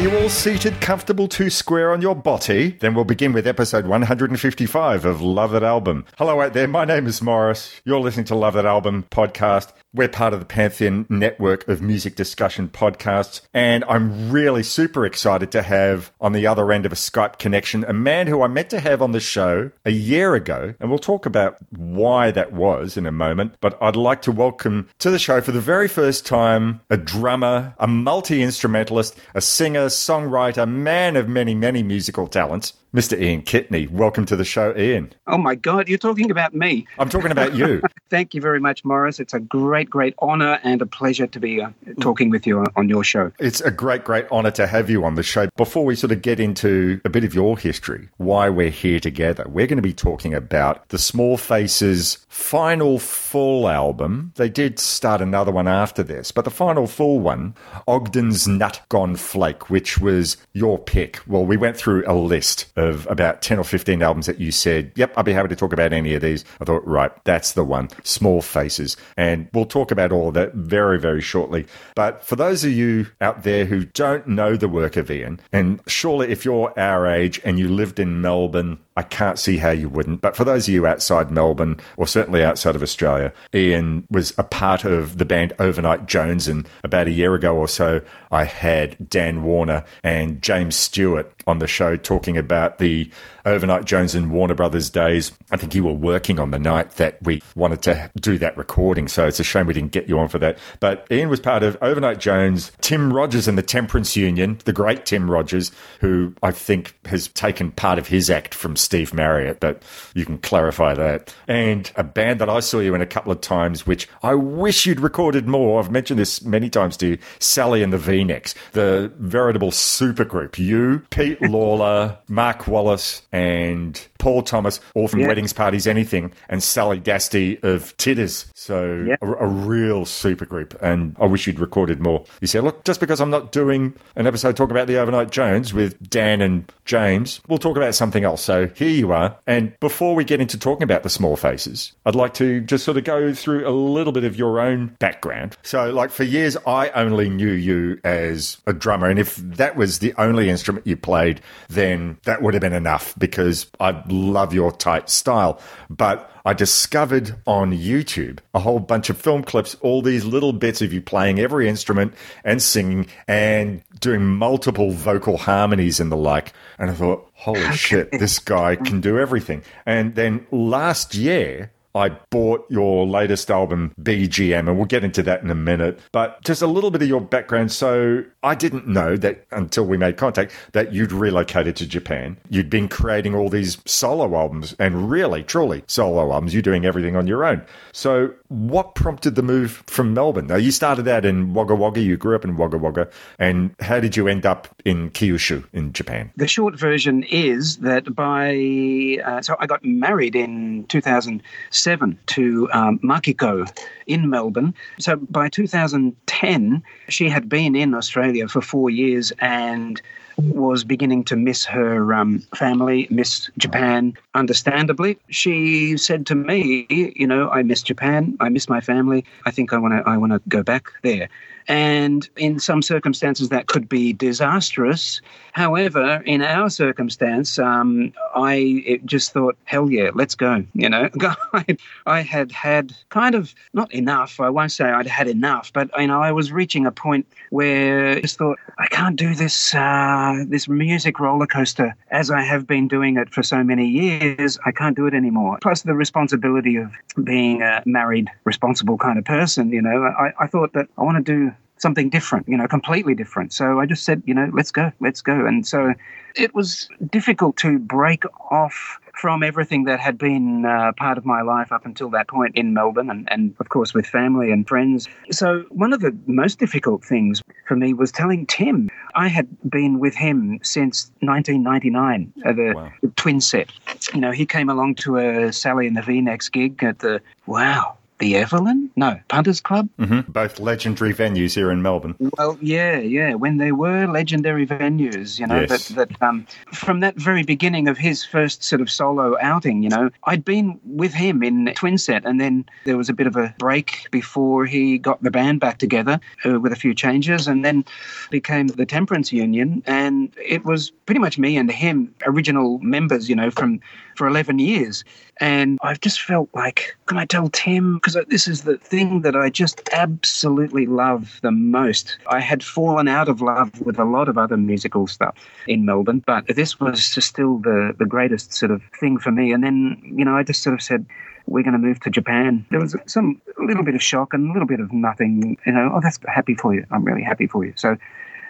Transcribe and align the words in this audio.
Are 0.00 0.04
you 0.04 0.16
all 0.16 0.30
seated, 0.30 0.80
comfortable, 0.80 1.28
two 1.28 1.50
square 1.50 1.92
on 1.92 2.00
your 2.00 2.14
body? 2.14 2.70
Then 2.80 2.94
we'll 2.94 3.04
begin 3.04 3.34
with 3.34 3.46
episode 3.46 3.86
155 3.86 5.04
of 5.04 5.20
Love 5.20 5.50
That 5.50 5.62
Album. 5.62 6.06
Hello 6.16 6.40
out 6.40 6.54
there, 6.54 6.66
my 6.66 6.86
name 6.86 7.06
is 7.06 7.20
Morris. 7.20 7.78
You're 7.84 8.00
listening 8.00 8.24
to 8.24 8.34
Love 8.34 8.54
That 8.54 8.64
Album 8.64 9.04
podcast. 9.10 9.72
We're 9.92 10.06
part 10.06 10.32
of 10.32 10.38
the 10.38 10.46
Pantheon 10.46 11.04
network 11.08 11.66
of 11.66 11.82
music 11.82 12.14
discussion 12.14 12.68
podcasts, 12.68 13.40
and 13.52 13.82
I'm 13.88 14.30
really 14.30 14.62
super 14.62 15.04
excited 15.04 15.50
to 15.50 15.62
have 15.62 16.12
on 16.20 16.32
the 16.32 16.46
other 16.46 16.70
end 16.70 16.86
of 16.86 16.92
a 16.92 16.94
Skype 16.94 17.40
connection 17.40 17.82
a 17.82 17.92
man 17.92 18.28
who 18.28 18.40
I 18.42 18.46
meant 18.46 18.70
to 18.70 18.78
have 18.78 19.02
on 19.02 19.10
the 19.10 19.18
show 19.18 19.72
a 19.84 19.90
year 19.90 20.36
ago, 20.36 20.74
and 20.78 20.90
we'll 20.90 21.00
talk 21.00 21.26
about 21.26 21.56
why 21.70 22.30
that 22.30 22.52
was 22.52 22.96
in 22.96 23.04
a 23.04 23.10
moment. 23.10 23.56
But 23.60 23.76
I'd 23.82 23.96
like 23.96 24.22
to 24.22 24.30
welcome 24.30 24.88
to 25.00 25.10
the 25.10 25.18
show 25.18 25.40
for 25.40 25.50
the 25.50 25.60
very 25.60 25.88
first 25.88 26.24
time 26.24 26.82
a 26.88 26.96
drummer, 26.96 27.74
a 27.78 27.88
multi 27.88 28.44
instrumentalist, 28.44 29.18
a 29.34 29.40
singer, 29.40 29.86
songwriter, 29.86 30.70
man 30.70 31.16
of 31.16 31.28
many, 31.28 31.56
many 31.56 31.82
musical 31.82 32.28
talents. 32.28 32.74
Mr. 32.92 33.16
Ian 33.20 33.42
Kitney, 33.42 33.88
welcome 33.88 34.26
to 34.26 34.34
the 34.34 34.44
show, 34.44 34.74
Ian. 34.76 35.12
Oh 35.28 35.38
my 35.38 35.54
God, 35.54 35.88
you're 35.88 35.96
talking 35.96 36.28
about 36.28 36.54
me. 36.54 36.88
I'm 36.98 37.08
talking 37.08 37.30
about 37.30 37.54
you. 37.54 37.80
Thank 38.10 38.34
you 38.34 38.40
very 38.40 38.58
much, 38.58 38.84
Morris. 38.84 39.20
It's 39.20 39.32
a 39.32 39.38
great, 39.38 39.88
great 39.88 40.14
honor 40.18 40.58
and 40.64 40.82
a 40.82 40.86
pleasure 40.86 41.28
to 41.28 41.38
be 41.38 41.62
uh, 41.62 41.70
talking 42.00 42.30
with 42.30 42.48
you 42.48 42.58
on, 42.58 42.66
on 42.74 42.88
your 42.88 43.04
show. 43.04 43.30
It's 43.38 43.60
a 43.60 43.70
great, 43.70 44.02
great 44.02 44.26
honor 44.32 44.50
to 44.50 44.66
have 44.66 44.90
you 44.90 45.04
on 45.04 45.14
the 45.14 45.22
show. 45.22 45.48
Before 45.56 45.84
we 45.84 45.94
sort 45.94 46.10
of 46.10 46.20
get 46.20 46.40
into 46.40 47.00
a 47.04 47.08
bit 47.08 47.22
of 47.22 47.32
your 47.32 47.56
history, 47.56 48.08
why 48.16 48.48
we're 48.48 48.70
here 48.70 48.98
together, 48.98 49.44
we're 49.48 49.68
going 49.68 49.76
to 49.76 49.82
be 49.82 49.94
talking 49.94 50.34
about 50.34 50.88
the 50.88 50.98
Small 50.98 51.36
Faces 51.36 52.26
final 52.30 53.00
full 53.00 53.68
album. 53.68 54.32
They 54.36 54.48
did 54.48 54.78
start 54.78 55.20
another 55.20 55.50
one 55.50 55.66
after 55.66 56.04
this, 56.04 56.30
but 56.30 56.44
the 56.44 56.50
final 56.50 56.86
full 56.86 57.18
one, 57.18 57.56
Ogden's 57.88 58.46
Nut 58.46 58.80
Gone 58.88 59.16
Flake, 59.16 59.68
which 59.68 59.98
was 59.98 60.36
your 60.52 60.78
pick. 60.78 61.20
Well, 61.26 61.44
we 61.44 61.56
went 61.56 61.76
through 61.76 62.04
a 62.06 62.14
list 62.14 62.72
of 62.76 63.06
about 63.10 63.42
10 63.42 63.58
or 63.58 63.64
15 63.64 64.00
albums 64.00 64.26
that 64.26 64.40
you 64.40 64.52
said, 64.52 64.92
yep, 64.94 65.12
I'd 65.16 65.24
be 65.24 65.32
happy 65.32 65.48
to 65.48 65.56
talk 65.56 65.72
about 65.72 65.92
any 65.92 66.14
of 66.14 66.22
these. 66.22 66.44
I 66.60 66.64
thought, 66.64 66.86
right, 66.86 67.10
that's 67.24 67.52
the 67.52 67.64
one. 67.64 67.88
Small 68.04 68.40
Faces. 68.42 68.96
And 69.16 69.48
we'll 69.52 69.66
talk 69.66 69.90
about 69.90 70.12
all 70.12 70.28
of 70.28 70.34
that 70.34 70.54
very, 70.54 71.00
very 71.00 71.20
shortly. 71.20 71.66
But 71.96 72.24
for 72.24 72.36
those 72.36 72.64
of 72.64 72.70
you 72.70 73.08
out 73.20 73.42
there 73.42 73.64
who 73.64 73.86
don't 73.86 74.28
know 74.28 74.56
the 74.56 74.68
work 74.68 74.96
of 74.96 75.10
Ian, 75.10 75.40
and 75.52 75.80
surely 75.88 76.30
if 76.30 76.44
you're 76.44 76.72
our 76.78 77.08
age 77.08 77.40
and 77.44 77.58
you 77.58 77.68
lived 77.68 77.98
in 77.98 78.20
Melbourne, 78.20 78.78
I 79.00 79.02
can't 79.04 79.38
see 79.38 79.56
how 79.56 79.70
you 79.70 79.88
wouldn't. 79.88 80.20
But 80.20 80.36
for 80.36 80.44
those 80.44 80.68
of 80.68 80.74
you 80.74 80.86
outside 80.86 81.30
Melbourne, 81.30 81.80
or 81.96 82.06
certainly 82.06 82.44
outside 82.44 82.76
of 82.76 82.82
Australia, 82.82 83.32
Ian 83.54 84.06
was 84.10 84.34
a 84.36 84.44
part 84.44 84.84
of 84.84 85.16
the 85.16 85.24
band 85.24 85.54
Overnight 85.58 86.04
Jones. 86.04 86.46
And 86.46 86.68
about 86.84 87.06
a 87.06 87.10
year 87.10 87.34
ago 87.34 87.56
or 87.56 87.66
so, 87.66 88.02
I 88.30 88.44
had 88.44 89.08
Dan 89.08 89.42
Warner 89.42 89.84
and 90.04 90.42
James 90.42 90.76
Stewart 90.76 91.32
on 91.46 91.60
the 91.60 91.66
show 91.66 91.96
talking 91.96 92.36
about 92.36 92.76
the 92.76 93.10
Overnight 93.44 93.84
Jones 93.84 94.14
and 94.14 94.30
Warner 94.30 94.54
Brothers 94.54 94.90
days. 94.90 95.32
I 95.50 95.56
think 95.56 95.74
you 95.74 95.84
were 95.84 95.92
working 95.92 96.38
on 96.38 96.50
the 96.50 96.58
night 96.58 96.92
that 96.92 97.22
we 97.22 97.42
wanted 97.54 97.82
to 97.82 98.10
do 98.16 98.38
that 98.38 98.56
recording. 98.56 99.08
So 99.08 99.26
it's 99.26 99.40
a 99.40 99.44
shame 99.44 99.66
we 99.66 99.74
didn't 99.74 99.92
get 99.92 100.08
you 100.08 100.18
on 100.18 100.28
for 100.28 100.38
that. 100.38 100.58
But 100.80 101.06
Ian 101.10 101.28
was 101.28 101.40
part 101.40 101.62
of 101.62 101.76
Overnight 101.82 102.20
Jones, 102.20 102.72
Tim 102.80 103.12
Rogers 103.12 103.48
and 103.48 103.56
the 103.56 103.62
Temperance 103.62 104.16
Union, 104.16 104.58
the 104.64 104.72
great 104.72 105.06
Tim 105.06 105.30
Rogers, 105.30 105.70
who 106.00 106.34
I 106.42 106.50
think 106.50 106.94
has 107.06 107.28
taken 107.28 107.72
part 107.72 107.98
of 107.98 108.06
his 108.08 108.30
act 108.30 108.54
from 108.54 108.76
Steve 108.76 109.14
Marriott, 109.14 109.60
but 109.60 109.82
you 110.14 110.24
can 110.24 110.38
clarify 110.38 110.94
that. 110.94 111.34
And 111.48 111.90
a 111.96 112.04
band 112.04 112.40
that 112.40 112.48
I 112.48 112.60
saw 112.60 112.78
you 112.80 112.94
in 112.94 113.00
a 113.00 113.06
couple 113.06 113.32
of 113.32 113.40
times, 113.40 113.86
which 113.86 114.08
I 114.22 114.34
wish 114.34 114.86
you'd 114.86 115.00
recorded 115.00 115.46
more. 115.46 115.80
I've 115.80 115.90
mentioned 115.90 116.18
this 116.18 116.42
many 116.42 116.70
times 116.70 116.96
to 116.98 117.06
you 117.08 117.18
Sally 117.38 117.82
and 117.82 117.92
the 117.92 117.98
V 117.98 118.24
Necks, 118.24 118.54
the 118.72 119.12
veritable 119.18 119.70
supergroup. 119.70 120.58
You, 120.58 121.02
Pete 121.10 121.40
Lawler, 121.50 122.18
Mark 122.28 122.66
Wallace, 122.66 123.22
and 123.32 124.06
Paul 124.18 124.42
Thomas, 124.42 124.80
all 124.94 125.08
from 125.08 125.20
Yeah. 125.20 125.28
Weddings, 125.28 125.52
Parties, 125.52 125.86
Anything, 125.86 126.32
and 126.48 126.62
Sally 126.62 127.00
Dastey 127.00 127.62
of 127.62 127.96
Tiddas. 127.96 128.46
So 128.54 129.04
Yeah. 129.08 129.16
a, 129.22 129.26
a 129.26 129.46
real 129.46 130.04
supergroup. 130.04 130.74
And 130.82 131.16
I 131.20 131.26
wish 131.26 131.46
you'd 131.46 131.60
recorded 131.60 132.00
more. 132.00 132.24
You 132.40 132.46
said, 132.46 132.64
look, 132.64 132.84
just 132.84 133.00
because 133.00 133.20
I'm 133.20 133.30
not 133.30 133.52
doing 133.52 133.94
an 134.16 134.26
episode 134.26 134.56
talking 134.56 134.76
about 134.76 134.86
the 134.88 134.98
Overnight 134.98 135.30
Jones 135.30 135.72
with 135.72 135.98
Dan 136.10 136.40
and 136.40 136.70
James, 136.84 137.40
we'll 137.48 137.58
talk 137.58 137.76
about 137.76 137.94
something 137.94 138.24
else. 138.24 138.42
So 138.42 138.66
here 138.74 138.90
you 138.90 139.12
are. 139.12 139.36
And 139.46 139.78
before 139.80 140.14
we 140.14 140.24
get 140.24 140.40
into 140.40 140.58
talking 140.58 140.82
about 140.82 141.02
the 141.02 141.10
small 141.10 141.36
faces, 141.36 141.92
I'd 142.04 142.14
like 142.14 142.34
to 142.34 142.60
just 142.60 142.84
sort 142.84 142.96
of 142.96 143.04
go 143.04 143.32
through 143.32 143.66
a 143.68 143.70
little 143.70 144.12
bit 144.12 144.24
of 144.24 144.36
your 144.36 144.60
own 144.60 144.96
background. 144.98 145.56
So, 145.62 145.90
like 145.90 146.10
for 146.10 146.24
years, 146.24 146.56
I 146.66 146.90
only 146.90 147.28
knew 147.28 147.50
you 147.52 147.98
as 148.04 148.58
a 148.66 148.72
drummer. 148.72 149.08
And 149.08 149.18
if 149.18 149.36
that 149.36 149.76
was 149.76 150.00
the 150.00 150.12
only 150.18 150.48
instrument 150.50 150.86
you 150.86 150.96
played, 150.96 151.40
then 151.68 152.18
that 152.24 152.42
would 152.42 152.54
have 152.54 152.60
been 152.60 152.72
enough 152.72 153.14
because 153.20 153.70
I 153.78 154.02
love 154.08 154.52
your 154.52 154.72
tight 154.72 155.08
style. 155.08 155.60
But 155.88 156.28
I 156.44 156.54
discovered 156.54 157.36
on 157.46 157.72
YouTube 157.72 158.40
a 158.54 158.58
whole 158.58 158.80
bunch 158.80 159.10
of 159.10 159.18
film 159.18 159.44
clips, 159.44 159.76
all 159.82 160.02
these 160.02 160.24
little 160.24 160.52
bits 160.52 160.82
of 160.82 160.92
you 160.92 161.00
playing 161.00 161.38
every 161.38 161.68
instrument 161.68 162.14
and 162.42 162.60
singing 162.60 163.06
and 163.28 163.82
doing 164.00 164.24
multiple 164.24 164.90
vocal 164.90 165.36
harmonies 165.36 166.00
and 166.00 166.10
the 166.10 166.16
like. 166.16 166.52
And 166.78 166.90
I 166.90 166.94
thought, 166.94 167.30
holy 167.34 167.72
shit, 167.72 168.10
this 168.10 168.40
guy 168.40 168.74
can 168.74 169.00
do 169.00 169.18
everything. 169.18 169.62
And 169.86 170.16
then 170.16 170.46
last 170.50 171.14
year, 171.14 171.70
I 171.94 172.10
bought 172.30 172.66
your 172.70 173.06
latest 173.06 173.50
album, 173.50 173.92
BGM, 174.00 174.60
and 174.60 174.76
we'll 174.76 174.86
get 174.86 175.04
into 175.04 175.22
that 175.24 175.42
in 175.42 175.50
a 175.50 175.54
minute. 175.54 175.98
But 176.12 176.42
just 176.44 176.62
a 176.62 176.66
little 176.66 176.90
bit 176.90 177.02
of 177.02 177.08
your 177.08 177.20
background. 177.20 177.72
So 177.72 178.24
I 178.42 178.54
didn't 178.54 178.86
know 178.86 179.16
that 179.16 179.46
until 179.50 179.84
we 179.84 179.96
made 179.96 180.16
contact 180.16 180.52
that 180.72 180.92
you'd 180.92 181.12
relocated 181.12 181.76
to 181.76 181.86
Japan. 181.86 182.36
You'd 182.48 182.70
been 182.70 182.88
creating 182.88 183.34
all 183.34 183.48
these 183.48 183.78
solo 183.86 184.36
albums 184.36 184.74
and 184.78 185.10
really, 185.10 185.42
truly 185.42 185.84
solo 185.86 186.32
albums. 186.32 186.54
You're 186.54 186.62
doing 186.62 186.84
everything 186.84 187.16
on 187.16 187.26
your 187.26 187.44
own. 187.44 187.64
So 187.92 188.34
what 188.50 188.96
prompted 188.96 189.36
the 189.36 189.42
move 189.42 189.84
from 189.86 190.12
Melbourne? 190.12 190.48
Now, 190.48 190.56
you 190.56 190.72
started 190.72 191.06
out 191.06 191.24
in 191.24 191.54
Wagga 191.54 191.76
Wagga. 191.76 192.00
You 192.00 192.16
grew 192.16 192.34
up 192.34 192.44
in 192.44 192.56
Wagga 192.56 192.78
Wagga. 192.78 193.08
And 193.38 193.72
how 193.78 194.00
did 194.00 194.16
you 194.16 194.26
end 194.26 194.44
up 194.44 194.66
in 194.84 195.10
Kyushu 195.10 195.64
in 195.72 195.92
Japan? 195.92 196.32
The 196.36 196.48
short 196.48 196.74
version 196.74 197.22
is 197.30 197.76
that 197.76 198.12
by, 198.12 199.22
uh, 199.24 199.40
so 199.40 199.54
I 199.60 199.66
got 199.66 199.84
married 199.84 200.34
in 200.34 200.84
2007 200.88 202.18
to 202.26 202.68
um, 202.72 202.98
Makiko 202.98 203.70
in 204.08 204.28
Melbourne. 204.28 204.74
So 204.98 205.14
by 205.14 205.48
2010, 205.48 206.82
she 207.08 207.28
had 207.28 207.48
been 207.48 207.76
in 207.76 207.94
Australia 207.94 208.48
for 208.48 208.60
four 208.60 208.90
years 208.90 209.32
and 209.38 210.02
was 210.40 210.84
beginning 210.84 211.24
to 211.24 211.36
miss 211.36 211.64
her 211.64 212.12
um, 212.14 212.40
family, 212.54 213.06
miss 213.10 213.50
Japan, 213.58 214.14
understandably. 214.34 215.18
She 215.28 215.96
said 215.96 216.26
to 216.26 216.34
me, 216.34 216.86
you 216.90 217.26
know, 217.26 217.48
I 217.50 217.62
miss 217.62 217.82
Japan, 217.82 218.36
I 218.40 218.48
miss 218.48 218.68
my 218.68 218.80
family. 218.80 219.24
I 219.46 219.50
think 219.50 219.72
I 219.72 219.78
want 219.78 219.94
to 219.94 220.08
I 220.08 220.16
want 220.16 220.32
to 220.32 220.40
go 220.48 220.62
back 220.62 220.92
there. 221.02 221.28
And 221.70 222.28
in 222.36 222.58
some 222.58 222.82
circumstances, 222.82 223.48
that 223.50 223.68
could 223.68 223.88
be 223.88 224.12
disastrous. 224.12 225.20
However, 225.52 226.20
in 226.26 226.42
our 226.42 226.68
circumstance, 226.68 227.60
um, 227.60 228.12
I 228.34 229.00
just 229.04 229.32
thought, 229.32 229.56
hell 229.66 229.88
yeah, 229.88 230.10
let's 230.12 230.34
go. 230.34 230.64
You 230.74 230.88
know, 230.88 231.08
I, 231.52 231.76
I 232.06 232.22
had 232.22 232.50
had 232.50 232.92
kind 233.10 233.36
of 233.36 233.54
not 233.72 233.94
enough. 233.94 234.40
I 234.40 234.50
won't 234.50 234.72
say 234.72 234.86
I'd 234.86 235.06
had 235.06 235.28
enough, 235.28 235.72
but 235.72 235.88
you 235.96 236.08
know, 236.08 236.20
I 236.20 236.32
was 236.32 236.50
reaching 236.50 236.86
a 236.86 236.90
point 236.90 237.24
where 237.50 238.16
I 238.16 238.20
just 238.20 238.38
thought, 238.38 238.58
I 238.78 238.88
can't 238.88 239.14
do 239.14 239.36
this 239.36 239.72
uh, 239.72 240.44
this 240.48 240.68
music 240.68 241.20
roller 241.20 241.46
coaster 241.46 241.94
as 242.10 242.32
I 242.32 242.42
have 242.42 242.66
been 242.66 242.88
doing 242.88 243.16
it 243.16 243.30
for 243.30 243.44
so 243.44 243.62
many 243.62 243.86
years. 243.86 244.58
I 244.66 244.72
can't 244.72 244.96
do 244.96 245.06
it 245.06 245.14
anymore. 245.14 245.58
Plus, 245.62 245.82
the 245.82 245.94
responsibility 245.94 246.74
of 246.74 246.92
being 247.22 247.62
a 247.62 247.80
married, 247.86 248.28
responsible 248.42 248.98
kind 248.98 249.20
of 249.20 249.24
person. 249.24 249.70
You 249.70 249.82
know, 249.82 250.02
I, 250.02 250.32
I 250.40 250.46
thought 250.48 250.72
that 250.72 250.88
I 250.98 251.04
want 251.04 251.24
to 251.24 251.32
do 251.32 251.54
something 251.80 252.10
different, 252.10 252.46
you 252.48 252.56
know, 252.56 252.68
completely 252.68 253.14
different. 253.14 253.52
So 253.52 253.80
I 253.80 253.86
just 253.86 254.04
said, 254.04 254.22
you 254.26 254.34
know, 254.34 254.50
let's 254.52 254.70
go, 254.70 254.92
let's 255.00 255.22
go. 255.22 255.46
And 255.46 255.66
so 255.66 255.94
it 256.36 256.54
was 256.54 256.88
difficult 257.10 257.56
to 257.58 257.78
break 257.78 258.24
off 258.50 258.98
from 259.14 259.42
everything 259.42 259.84
that 259.84 260.00
had 260.00 260.16
been 260.16 260.64
uh, 260.64 260.92
part 260.96 261.18
of 261.18 261.24
my 261.26 261.42
life 261.42 261.72
up 261.72 261.84
until 261.84 262.08
that 262.10 262.28
point 262.28 262.54
in 262.56 262.72
Melbourne 262.72 263.10
and, 263.10 263.28
and, 263.30 263.54
of 263.60 263.68
course, 263.68 263.92
with 263.92 264.06
family 264.06 264.50
and 264.50 264.66
friends. 264.66 265.08
So 265.30 265.64
one 265.70 265.92
of 265.92 266.00
the 266.00 266.16
most 266.26 266.58
difficult 266.58 267.04
things 267.04 267.42
for 267.66 267.76
me 267.76 267.92
was 267.92 268.12
telling 268.12 268.46
Tim. 268.46 268.88
I 269.14 269.28
had 269.28 269.48
been 269.68 269.98
with 269.98 270.14
him 270.14 270.60
since 270.62 271.10
1999 271.20 272.32
at 272.44 272.56
the, 272.56 272.72
Wow. 272.74 272.92
the 273.02 273.08
twin 273.16 273.40
set. 273.40 273.70
You 274.14 274.20
know, 274.20 274.30
he 274.30 274.46
came 274.46 274.70
along 274.70 274.94
to 274.96 275.16
a 275.16 275.52
Sally 275.52 275.86
and 275.86 275.96
the 275.96 276.02
V-Necks 276.02 276.48
gig 276.48 276.82
at 276.84 277.00
the, 277.00 277.20
wow, 277.46 277.96
the 278.20 278.36
Evelyn? 278.36 278.89
No, 279.00 279.18
Punters 279.28 279.62
Club. 279.62 279.88
Mm-hmm. 279.98 280.30
Both 280.30 280.60
legendary 280.60 281.14
venues 281.14 281.54
here 281.54 281.70
in 281.70 281.80
Melbourne. 281.80 282.14
Well, 282.36 282.58
yeah, 282.60 282.98
yeah. 282.98 283.32
When 283.32 283.56
they 283.56 283.72
were 283.72 284.06
legendary 284.06 284.66
venues, 284.66 285.40
you 285.40 285.46
know, 285.46 285.60
Yes. 285.60 285.88
that, 285.88 286.10
that 286.10 286.22
um, 286.22 286.46
from 286.74 287.00
that 287.00 287.16
very 287.16 287.42
beginning 287.42 287.88
of 287.88 287.96
his 287.96 288.26
first 288.26 288.62
sort 288.62 288.82
of 288.82 288.90
solo 288.90 289.38
outing, 289.40 289.82
you 289.82 289.88
know, 289.88 290.10
I'd 290.24 290.44
been 290.44 290.78
with 290.84 291.14
him 291.14 291.42
in 291.42 291.72
Twin 291.74 291.96
Set, 291.96 292.26
and 292.26 292.38
then 292.38 292.66
there 292.84 292.98
was 292.98 293.08
a 293.08 293.14
bit 293.14 293.26
of 293.26 293.36
a 293.36 293.54
break 293.58 294.06
before 294.10 294.66
he 294.66 294.98
got 294.98 295.22
the 295.22 295.30
band 295.30 295.60
back 295.60 295.78
together 295.78 296.20
uh, 296.44 296.60
with 296.60 296.70
a 296.70 296.76
few 296.76 296.92
changes, 296.92 297.48
and 297.48 297.64
then 297.64 297.86
became 298.28 298.66
the 298.66 298.84
Temperance 298.84 299.32
Union, 299.32 299.82
and 299.86 300.30
it 300.36 300.66
was 300.66 300.90
pretty 301.06 301.20
much 301.20 301.38
me 301.38 301.56
and 301.56 301.70
him, 301.70 302.14
original 302.26 302.78
members, 302.80 303.30
you 303.30 303.34
know, 303.34 303.50
from 303.50 303.80
for 304.14 304.26
11 304.26 304.58
years. 304.58 305.04
And 305.38 305.78
I've 305.80 306.00
just 306.00 306.20
felt 306.20 306.50
like, 306.52 306.94
can 307.06 307.16
I 307.16 307.24
tell 307.24 307.48
Tim? 307.48 307.94
Because 307.94 308.18
this 308.28 308.46
is 308.46 308.64
the 308.64 308.76
thing 308.90 309.22
that 309.22 309.36
I 309.36 309.48
just 309.48 309.88
absolutely 309.92 310.86
love 310.86 311.38
the 311.42 311.52
most. 311.52 312.18
I 312.26 312.40
had 312.40 312.62
fallen 312.62 313.08
out 313.08 313.28
of 313.28 313.40
love 313.40 313.80
with 313.80 313.98
a 313.98 314.04
lot 314.04 314.28
of 314.28 314.36
other 314.36 314.56
musical 314.56 315.06
stuff 315.06 315.36
in 315.66 315.84
Melbourne, 315.84 316.22
but 316.26 316.46
this 316.48 316.80
was 316.80 317.14
just 317.14 317.28
still 317.28 317.58
the, 317.58 317.94
the 317.98 318.04
greatest 318.04 318.52
sort 318.52 318.72
of 318.72 318.82
thing 318.98 319.18
for 319.18 319.30
me. 319.30 319.52
And 319.52 319.62
then, 319.62 320.00
you 320.16 320.24
know, 320.24 320.36
I 320.36 320.42
just 320.42 320.62
sort 320.62 320.74
of 320.74 320.82
said, 320.82 321.06
we're 321.46 321.62
going 321.62 321.72
to 321.72 321.78
move 321.78 322.00
to 322.00 322.10
Japan. 322.10 322.66
There 322.70 322.80
was 322.80 322.94
some 323.06 323.40
little 323.58 323.82
bit 323.82 323.94
of 323.94 324.02
shock 324.02 324.34
and 324.34 324.50
a 324.50 324.52
little 324.52 324.68
bit 324.68 324.80
of 324.80 324.92
nothing. 324.92 325.56
You 325.64 325.72
know, 325.72 325.92
oh, 325.94 326.00
that's 326.02 326.18
happy 326.26 326.54
for 326.54 326.74
you. 326.74 326.84
I'm 326.90 327.04
really 327.04 327.22
happy 327.22 327.46
for 327.46 327.64
you. 327.64 327.72
So 327.76 327.96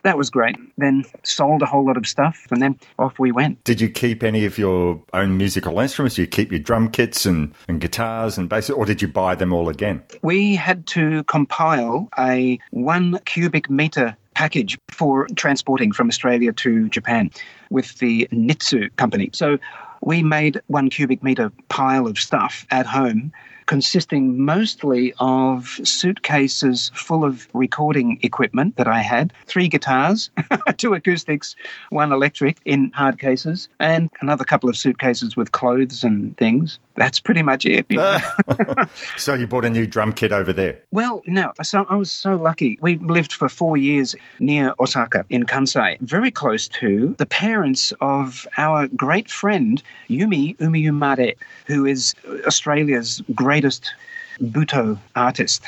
that 0.02 0.16
was 0.16 0.30
great. 0.30 0.56
Then 0.78 1.04
sold 1.22 1.62
a 1.62 1.66
whole 1.66 1.84
lot 1.84 1.96
of 1.96 2.06
stuff, 2.06 2.46
and 2.50 2.60
then 2.60 2.78
off 2.98 3.18
we 3.18 3.32
went. 3.32 3.62
Did 3.64 3.80
you 3.80 3.88
keep 3.88 4.22
any 4.22 4.44
of 4.44 4.58
your 4.58 5.02
own 5.12 5.36
musical 5.36 5.78
instruments? 5.80 6.16
Did 6.16 6.22
you 6.22 6.28
keep 6.28 6.50
your 6.50 6.60
drum 6.60 6.90
kits 6.90 7.26
and, 7.26 7.54
and 7.68 7.80
guitars 7.80 8.38
and 8.38 8.48
basses, 8.48 8.70
or 8.70 8.84
did 8.84 9.02
you 9.02 9.08
buy 9.08 9.34
them 9.34 9.52
all 9.52 9.68
again? 9.68 10.02
We 10.22 10.54
had 10.54 10.86
to 10.88 11.24
compile 11.24 12.08
a 12.18 12.58
one 12.70 13.18
cubic 13.24 13.70
meter 13.70 14.16
package 14.34 14.78
for 14.88 15.26
transporting 15.36 15.92
from 15.92 16.08
Australia 16.08 16.52
to 16.52 16.88
Japan 16.88 17.30
with 17.68 17.98
the 17.98 18.26
Nittsu 18.32 18.94
company. 18.96 19.30
So 19.32 19.58
we 20.00 20.22
made 20.22 20.60
one 20.68 20.88
cubic 20.88 21.22
meter 21.22 21.52
pile 21.68 22.06
of 22.06 22.18
stuff 22.18 22.66
at 22.70 22.86
home 22.86 23.32
consisting 23.70 24.36
mostly 24.44 25.14
of 25.20 25.78
suitcases 25.84 26.90
full 26.92 27.24
of 27.24 27.46
recording 27.52 28.18
equipment 28.22 28.74
that 28.74 28.88
I 28.88 28.98
had, 28.98 29.32
three 29.46 29.68
guitars, 29.68 30.28
two 30.76 30.92
acoustics, 30.94 31.54
one 31.90 32.10
electric 32.10 32.56
in 32.64 32.90
hard 32.90 33.20
cases, 33.20 33.68
and 33.78 34.10
another 34.22 34.42
couple 34.42 34.68
of 34.68 34.76
suitcases 34.76 35.36
with 35.36 35.52
clothes 35.52 36.02
and 36.02 36.36
things. 36.36 36.80
That's 37.00 37.18
pretty 37.18 37.40
much 37.40 37.64
it. 37.64 37.86
so 39.16 39.32
you 39.32 39.46
bought 39.46 39.64
a 39.64 39.70
new 39.70 39.86
drum 39.86 40.12
kit 40.12 40.32
over 40.32 40.52
there. 40.52 40.78
Well, 40.90 41.22
no. 41.26 41.54
So 41.62 41.86
I 41.88 41.94
was 41.94 42.10
so 42.12 42.36
lucky. 42.36 42.78
We 42.82 42.98
lived 42.98 43.32
for 43.32 43.48
four 43.48 43.78
years 43.78 44.14
near 44.38 44.74
Osaka 44.78 45.24
in 45.30 45.46
Kansai, 45.46 45.98
very 46.00 46.30
close 46.30 46.68
to 46.68 47.14
the 47.16 47.24
parents 47.24 47.94
of 48.02 48.46
our 48.58 48.86
great 48.88 49.30
friend 49.30 49.82
Yumi 50.10 50.58
Umiumare, 50.58 51.36
who 51.64 51.86
is 51.86 52.14
Australia's 52.44 53.22
greatest 53.34 53.94
Butoh 54.42 54.98
artist. 55.16 55.62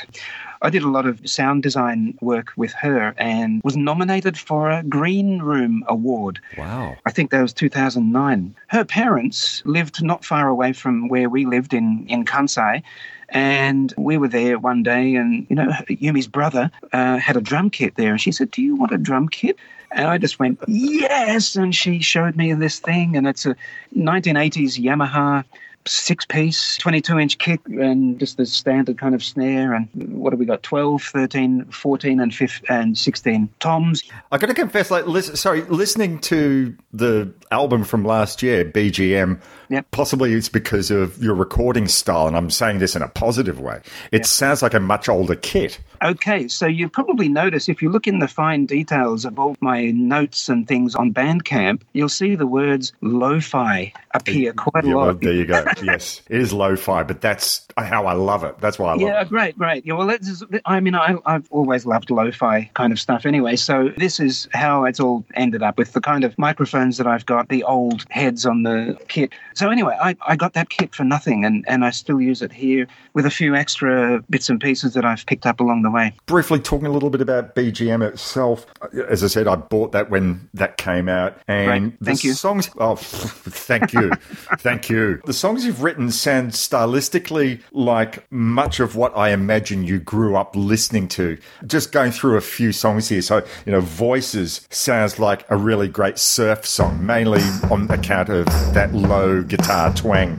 I 0.63 0.69
did 0.69 0.83
a 0.83 0.89
lot 0.89 1.05
of 1.05 1.19
sound 1.29 1.61
design 1.61 2.17
work 2.21 2.53
with 2.55 2.71
her 2.73 3.13
and 3.17 3.61
was 3.65 3.75
nominated 3.75 4.37
for 4.37 4.71
a 4.71 4.81
Green 4.81 5.39
Room 5.41 5.83
Award. 5.87 6.39
Wow. 6.57 6.95
I 7.05 7.11
think 7.11 7.31
that 7.31 7.41
was 7.41 7.51
2009. 7.51 8.55
Her 8.67 8.85
parents 8.85 9.61
lived 9.65 10.01
not 10.01 10.23
far 10.23 10.47
away 10.47 10.71
from 10.71 11.09
where 11.09 11.29
we 11.29 11.45
lived 11.45 11.73
in, 11.73 12.05
in 12.07 12.23
Kansai. 12.23 12.81
And 13.27 13.93
we 13.97 14.17
were 14.17 14.27
there 14.27 14.57
one 14.59 14.83
day, 14.83 15.15
and 15.15 15.47
you 15.49 15.55
know, 15.55 15.71
Yumi's 15.89 16.27
brother 16.27 16.69
uh, 16.91 17.17
had 17.17 17.35
a 17.35 17.41
drum 17.41 17.71
kit 17.71 17.95
there, 17.95 18.11
and 18.11 18.21
she 18.21 18.31
said, 18.31 18.51
"Do 18.51 18.61
you 18.61 18.75
want 18.75 18.91
a 18.91 18.97
drum 18.97 19.27
kit?" 19.27 19.57
And 19.91 20.07
I 20.07 20.19
just 20.19 20.37
went, 20.37 20.59
"Yes!" 20.67 21.55
And 21.55 21.73
she 21.73 21.99
showed 21.99 22.35
me 22.35 22.53
this 22.53 22.77
thing, 22.77 23.17
and 23.17 23.25
it's 23.25 23.47
a 23.47 23.55
1980s 23.97 24.79
Yamaha 24.79 25.45
six 25.85 26.25
piece, 26.25 26.77
22 26.77 27.19
inch 27.19 27.37
kick, 27.37 27.59
and 27.67 28.19
just 28.19 28.37
the 28.37 28.45
standard 28.45 28.97
kind 28.97 29.13
of 29.15 29.23
snare. 29.23 29.73
And 29.73 29.87
what 29.93 30.33
have 30.33 30.39
we 30.39 30.45
got? 30.45 30.63
12, 30.63 31.01
13, 31.03 31.65
14, 31.65 32.19
and 32.19 32.33
15, 32.33 32.65
and 32.69 32.97
16 32.97 33.49
toms. 33.59 34.03
I 34.31 34.37
got 34.37 34.47
to 34.47 34.53
confess, 34.53 34.89
like, 34.91 35.07
listen, 35.07 35.35
sorry, 35.35 35.61
listening 35.63 36.19
to 36.19 36.75
the 36.93 37.31
album 37.51 37.83
from 37.83 38.03
last 38.05 38.41
year, 38.43 38.65
BGM, 38.65 39.39
Yep. 39.69 39.87
possibly 39.91 40.33
it's 40.33 40.49
because 40.49 40.91
of 40.91 41.21
your 41.23 41.33
recording 41.33 41.87
style, 41.87 42.27
and 42.27 42.35
I'm 42.37 42.49
saying 42.51 42.77
this 42.79 42.95
in 42.95 43.01
a 43.01 43.07
positive 43.07 43.59
way. 43.59 43.81
It 44.11 44.25
sounds 44.27 44.61
like 44.61 44.73
a 44.75 44.79
much 44.79 45.09
older 45.09 45.35
kit. 45.35 45.79
Okay, 46.03 46.47
so 46.47 46.67
you 46.67 46.89
probably 46.89 47.27
notice 47.29 47.69
if 47.69 47.81
you 47.81 47.89
look 47.89 48.05
in 48.07 48.19
the 48.19 48.27
fine 48.27 48.65
details 48.65 49.25
of 49.25 49.39
all 49.39 49.55
my 49.61 49.85
notes 49.91 50.49
and 50.49 50.67
things 50.67 50.93
on 50.95 51.13
Bandcamp, 51.13 51.81
you'll 51.93 52.09
see 52.09 52.35
the 52.35 52.45
words 52.45 52.93
lo-fi 53.01 53.91
appear 54.13 54.53
quite 54.53 54.83
a 54.83 54.87
Yeah, 54.89 54.93
well, 54.95 55.05
lot. 55.07 55.21
there 55.21 55.33
you 55.33 55.45
go. 55.45 55.63
yes, 55.81 56.21
it 56.29 56.39
is 56.39 56.53
lo-fi, 56.53 57.03
but 57.03 57.21
that's 57.21 57.65
how 57.77 58.05
I 58.05 58.13
love 58.13 58.43
it. 58.43 58.59
That's 58.59 58.77
why 58.77 58.89
I 58.89 58.91
love 58.91 59.01
Yeah, 59.01 59.07
it. 59.07 59.11
Yeah, 59.13 59.23
great, 59.25 59.57
great. 59.57 59.85
Yeah, 59.85 59.93
well, 59.93 60.07
that's 60.07 60.27
just, 60.27 60.43
I 60.65 60.79
mean, 60.79 60.95
I, 60.95 61.15
I've 61.25 61.47
always 61.51 61.85
loved 61.85 62.09
lo-fi 62.09 62.69
kind 62.73 62.91
of 62.93 62.99
stuff 62.99 63.25
anyway. 63.25 63.55
So 63.55 63.89
this 63.97 64.19
is 64.19 64.47
how 64.53 64.85
it's 64.85 64.99
all 64.99 65.25
ended 65.35 65.63
up 65.63 65.77
with 65.77 65.93
the 65.93 66.01
kind 66.01 66.23
of 66.23 66.37
microphones 66.37 66.97
that 66.97 67.07
I've 67.07 67.25
got, 67.25 67.49
the 67.49 67.63
old 67.63 68.05
heads 68.09 68.45
on 68.45 68.63
the 68.63 68.97
kit. 69.07 69.31
So 69.55 69.69
anyway, 69.69 69.97
I, 70.01 70.15
I 70.27 70.35
got 70.35 70.53
that 70.53 70.69
kit 70.69 70.93
for 70.93 71.03
nothing, 71.03 71.45
and, 71.45 71.63
and 71.67 71.83
I 71.85 71.89
still 71.91 72.21
use 72.21 72.41
it 72.41 72.51
here 72.51 72.87
with 73.13 73.25
a 73.25 73.31
few 73.31 73.55
extra 73.55 74.23
bits 74.29 74.49
and 74.49 74.59
pieces 74.59 74.93
that 74.95 75.05
I've 75.05 75.25
picked 75.25 75.45
up 75.45 75.59
along 75.59 75.83
the 75.83 75.91
way. 75.91 76.13
Briefly 76.25 76.59
talking 76.59 76.87
a 76.87 76.91
little 76.91 77.09
bit 77.09 77.21
about 77.21 77.55
BGM 77.55 78.07
itself. 78.07 78.65
As 79.07 79.23
I 79.23 79.27
said, 79.27 79.47
I 79.47 79.55
bought 79.55 79.91
that 79.93 80.09
when 80.09 80.49
that 80.53 80.77
came 80.77 81.07
out, 81.09 81.37
and 81.47 81.63
Right. 81.63 81.93
Thank 82.03 82.23
you. 82.23 82.33
songs. 82.33 82.69
Oh, 82.77 82.95
thank 82.95 83.93
you, 83.93 84.11
thank 84.59 84.89
you. 84.89 85.21
The 85.25 85.33
you've 85.65 85.83
written 85.83 86.11
sound 86.11 86.51
stylistically 86.51 87.61
like 87.71 88.29
much 88.31 88.79
of 88.79 88.95
what 88.95 89.15
I 89.15 89.29
imagine 89.29 89.83
you 89.83 89.99
grew 89.99 90.35
up 90.35 90.55
listening 90.55 91.07
to. 91.09 91.37
Just 91.65 91.91
going 91.91 92.11
through 92.11 92.37
a 92.37 92.41
few 92.41 92.71
songs 92.71 93.09
here, 93.09 93.21
so 93.21 93.45
you 93.65 93.71
know, 93.71 93.81
Voices 93.81 94.67
sounds 94.69 95.19
like 95.19 95.49
a 95.49 95.57
really 95.57 95.87
great 95.87 96.17
surf 96.17 96.65
song, 96.65 97.05
mainly 97.05 97.41
on 97.71 97.89
account 97.91 98.29
of 98.29 98.45
that 98.73 98.93
low 98.93 99.43
guitar 99.43 99.93
twang. 99.93 100.37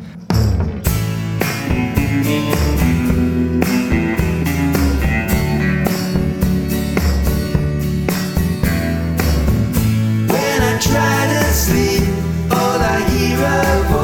When 10.28 10.62
I 10.62 10.78
try 10.80 11.26
to 11.32 11.52
sleep, 11.52 12.08
all 12.50 12.80
I 12.80 13.08
hear 13.10 13.38
are 13.38 13.82
voices. 13.84 14.03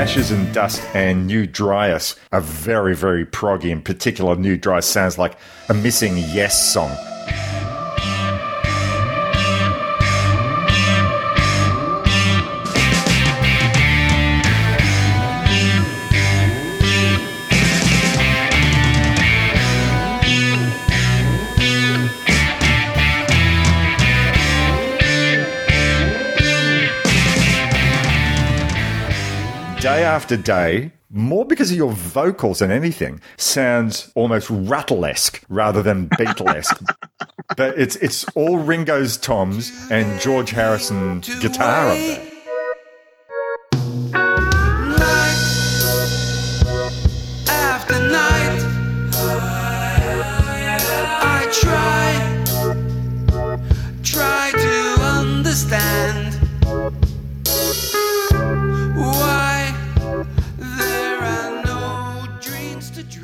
Ashes 0.00 0.30
and 0.30 0.50
Dust 0.54 0.82
and 0.94 1.26
New 1.26 1.46
Dryas 1.46 2.16
are 2.32 2.40
very, 2.40 2.96
very 2.96 3.26
proggy. 3.26 3.68
In 3.68 3.82
particular, 3.82 4.34
New 4.34 4.56
Dryas 4.56 4.86
sounds 4.86 5.18
like 5.18 5.36
a 5.68 5.74
missing 5.74 6.16
Yes 6.16 6.72
song. 6.72 6.96
Day 30.00 30.06
after 30.06 30.38
day, 30.38 30.92
more 31.10 31.44
because 31.44 31.70
of 31.70 31.76
your 31.76 31.92
vocals 31.92 32.60
than 32.60 32.70
anything, 32.70 33.20
sounds 33.36 34.10
almost 34.14 34.48
Rutle-esque 34.48 35.42
rather 35.50 35.82
than 35.82 36.08
Beatlesque. 36.08 36.82
but 37.58 37.78
it's 37.78 37.96
it's 37.96 38.24
all 38.34 38.56
Ringo's 38.56 39.18
toms 39.18 39.70
and 39.90 40.18
George 40.18 40.52
Harrison 40.52 41.20
guitar 41.42 41.90
on 41.90 41.98
that. 41.98 42.39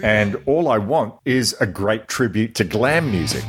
And 0.07 0.41
all 0.47 0.69
I 0.69 0.79
want 0.79 1.15
is 1.25 1.57
a 1.59 1.67
great 1.67 2.07
tribute 2.07 2.55
to 2.55 2.63
glam 2.63 3.11
music. 3.11 3.43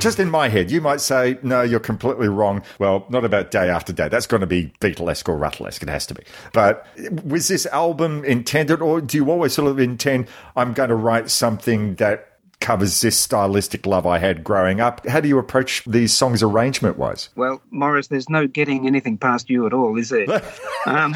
Just 0.00 0.18
in 0.18 0.30
my 0.30 0.48
head, 0.48 0.70
you 0.70 0.80
might 0.80 1.00
say, 1.00 1.38
no, 1.42 1.62
you're 1.62 1.78
completely 1.78 2.28
wrong. 2.28 2.62
Well, 2.78 3.06
not 3.08 3.24
about 3.24 3.50
day 3.50 3.68
after 3.68 3.92
day. 3.92 4.08
That's 4.08 4.26
going 4.26 4.40
to 4.40 4.46
be 4.46 4.72
Beatlesque 4.80 5.28
or 5.28 5.38
Rutlesque. 5.38 5.82
It 5.82 5.88
has 5.88 6.06
to 6.06 6.14
be. 6.14 6.22
But 6.52 6.86
was 7.24 7.48
this 7.48 7.66
album 7.66 8.24
intended, 8.24 8.80
or 8.80 9.00
do 9.00 9.18
you 9.18 9.30
always 9.30 9.52
sort 9.52 9.70
of 9.70 9.78
intend, 9.78 10.26
I'm 10.56 10.72
going 10.72 10.88
to 10.88 10.94
write 10.94 11.30
something 11.30 11.96
that 11.96 12.29
covers 12.60 13.00
this 13.00 13.16
stylistic 13.16 13.86
love 13.86 14.06
I 14.06 14.18
had 14.18 14.44
growing 14.44 14.80
up? 14.80 15.06
How 15.06 15.20
do 15.20 15.28
you 15.28 15.38
approach 15.38 15.82
these 15.86 16.12
songs 16.12 16.42
arrangement 16.42 16.98
wise? 16.98 17.30
Well, 17.34 17.60
Morris, 17.70 18.08
there's 18.08 18.28
no 18.28 18.46
getting 18.46 18.86
anything 18.86 19.16
past 19.18 19.50
you 19.50 19.66
at 19.66 19.72
all, 19.72 19.98
is 19.98 20.10
there? 20.10 20.26
um, 20.86 21.14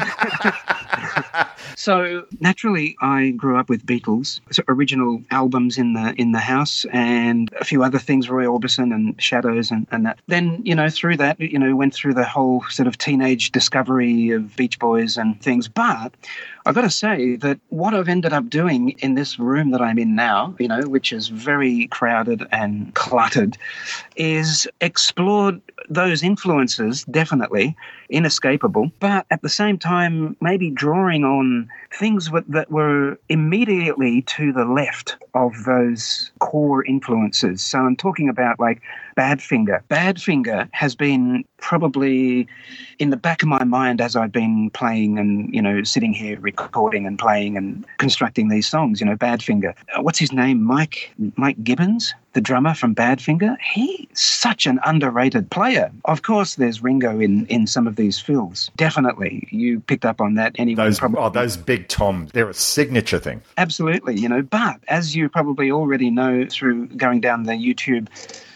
so 1.75 2.25
naturally, 2.39 2.95
I 3.01 3.29
grew 3.31 3.57
up 3.57 3.69
with 3.69 3.85
Beatles, 3.85 4.41
so 4.51 4.63
original 4.67 5.21
albums 5.31 5.77
in 5.77 5.93
the 5.93 6.13
in 6.17 6.31
the 6.31 6.39
house, 6.39 6.85
and 6.91 7.51
a 7.59 7.65
few 7.65 7.83
other 7.83 7.99
things, 7.99 8.29
Roy 8.29 8.45
Orbison 8.45 8.93
and 8.93 9.21
Shadows, 9.21 9.71
and, 9.71 9.87
and 9.91 10.05
that. 10.05 10.19
Then 10.27 10.61
you 10.63 10.75
know, 10.75 10.89
through 10.89 11.17
that, 11.17 11.39
you 11.39 11.59
know, 11.59 11.75
went 11.75 11.93
through 11.93 12.15
the 12.15 12.25
whole 12.25 12.63
sort 12.69 12.87
of 12.87 12.97
teenage 12.97 13.51
discovery 13.51 14.31
of 14.31 14.55
Beach 14.55 14.79
Boys 14.79 15.17
and 15.17 15.39
things. 15.41 15.67
But 15.67 16.13
I've 16.67 16.73
got 16.73 16.81
to 16.81 16.89
say 16.89 17.35
that 17.37 17.59
what 17.69 17.93
I've 17.93 18.09
ended 18.09 18.33
up 18.33 18.49
doing 18.49 18.89
in 18.99 19.13
this 19.13 19.37
room 19.37 19.69
that 19.71 19.81
I'm 19.81 19.99
in 19.99 20.15
now, 20.15 20.55
you 20.57 20.67
know, 20.67 20.81
which 20.81 21.13
is 21.13 21.27
very 21.27 21.85
crowded 21.87 22.47
and 22.51 22.91
cluttered, 22.95 23.55
is 24.15 24.67
explored 24.81 25.61
those 25.89 26.23
influences, 26.23 27.03
definitely 27.03 27.75
inescapable, 28.09 28.91
but 28.99 29.27
at 29.29 29.43
the 29.43 29.49
same 29.49 29.77
time, 29.77 30.35
maybe 30.41 30.71
drawing 30.71 31.23
on 31.23 31.69
things 31.93 32.31
that 32.47 32.71
were 32.71 33.19
immediately 33.29 34.23
to 34.23 34.51
the 34.51 34.65
left 34.65 35.17
of 35.35 35.65
those 35.65 36.31
core 36.39 36.83
influences. 36.85 37.61
So 37.61 37.77
I'm 37.77 37.95
talking 37.95 38.27
about 38.27 38.59
like 38.59 38.81
Badfinger. 39.15 39.81
Badfinger 39.89 40.69
has 40.71 40.95
been 40.95 41.45
probably 41.57 42.47
in 42.99 43.09
the 43.09 43.17
back 43.17 43.41
of 43.41 43.47
my 43.47 43.63
mind 43.63 44.01
as 44.01 44.15
I've 44.15 44.31
been 44.31 44.69
playing 44.71 45.17
and, 45.17 45.53
you 45.53 45.61
know, 45.61 45.83
sitting 45.83 46.13
here 46.13 46.39
recording 46.39 47.05
and 47.05 47.17
playing 47.17 47.57
and 47.57 47.85
constructing 47.97 48.49
these 48.49 48.67
songs, 48.67 48.99
you 48.99 49.05
know, 49.05 49.15
Badfinger. 49.15 49.73
Uh, 49.95 50.01
What's 50.01 50.19
his 50.19 50.31
name? 50.31 50.61
Mike 50.63 51.13
Mike 51.37 51.63
Gibbins, 51.63 52.13
the 52.35 52.41
drummer 52.41 52.75
from 52.75 52.93
Badfinger. 52.93 53.57
He's 53.59 54.07
such 54.13 54.67
an 54.67 54.79
underrated 54.85 55.49
player. 55.49 55.89
Of 56.03 56.21
course 56.21 56.55
there's 56.55 56.83
Ringo 56.83 57.19
in, 57.19 57.47
in 57.47 57.65
some 57.65 57.87
of 57.87 57.95
these 57.95 58.19
fills. 58.19 58.69
Definitely. 58.75 59.47
You 59.49 59.79
picked 59.79 60.05
up 60.05 60.21
on 60.21 60.35
that 60.35 60.53
anyway. 60.59 60.83
Those, 60.83 60.99
probably. 60.99 61.19
oh, 61.19 61.29
those 61.29 61.57
big 61.57 61.87
toms, 61.87 62.31
they're 62.33 62.49
a 62.49 62.53
signature 62.53 63.19
thing. 63.19 63.41
Absolutely, 63.57 64.19
you 64.19 64.29
know, 64.29 64.41
but 64.43 64.79
as 64.89 65.15
you 65.15 65.29
probably 65.29 65.71
already 65.71 66.11
know 66.11 66.45
through 66.45 66.87
going 66.87 67.21
down 67.21 67.43
the 67.43 67.53
YouTube 67.53 68.07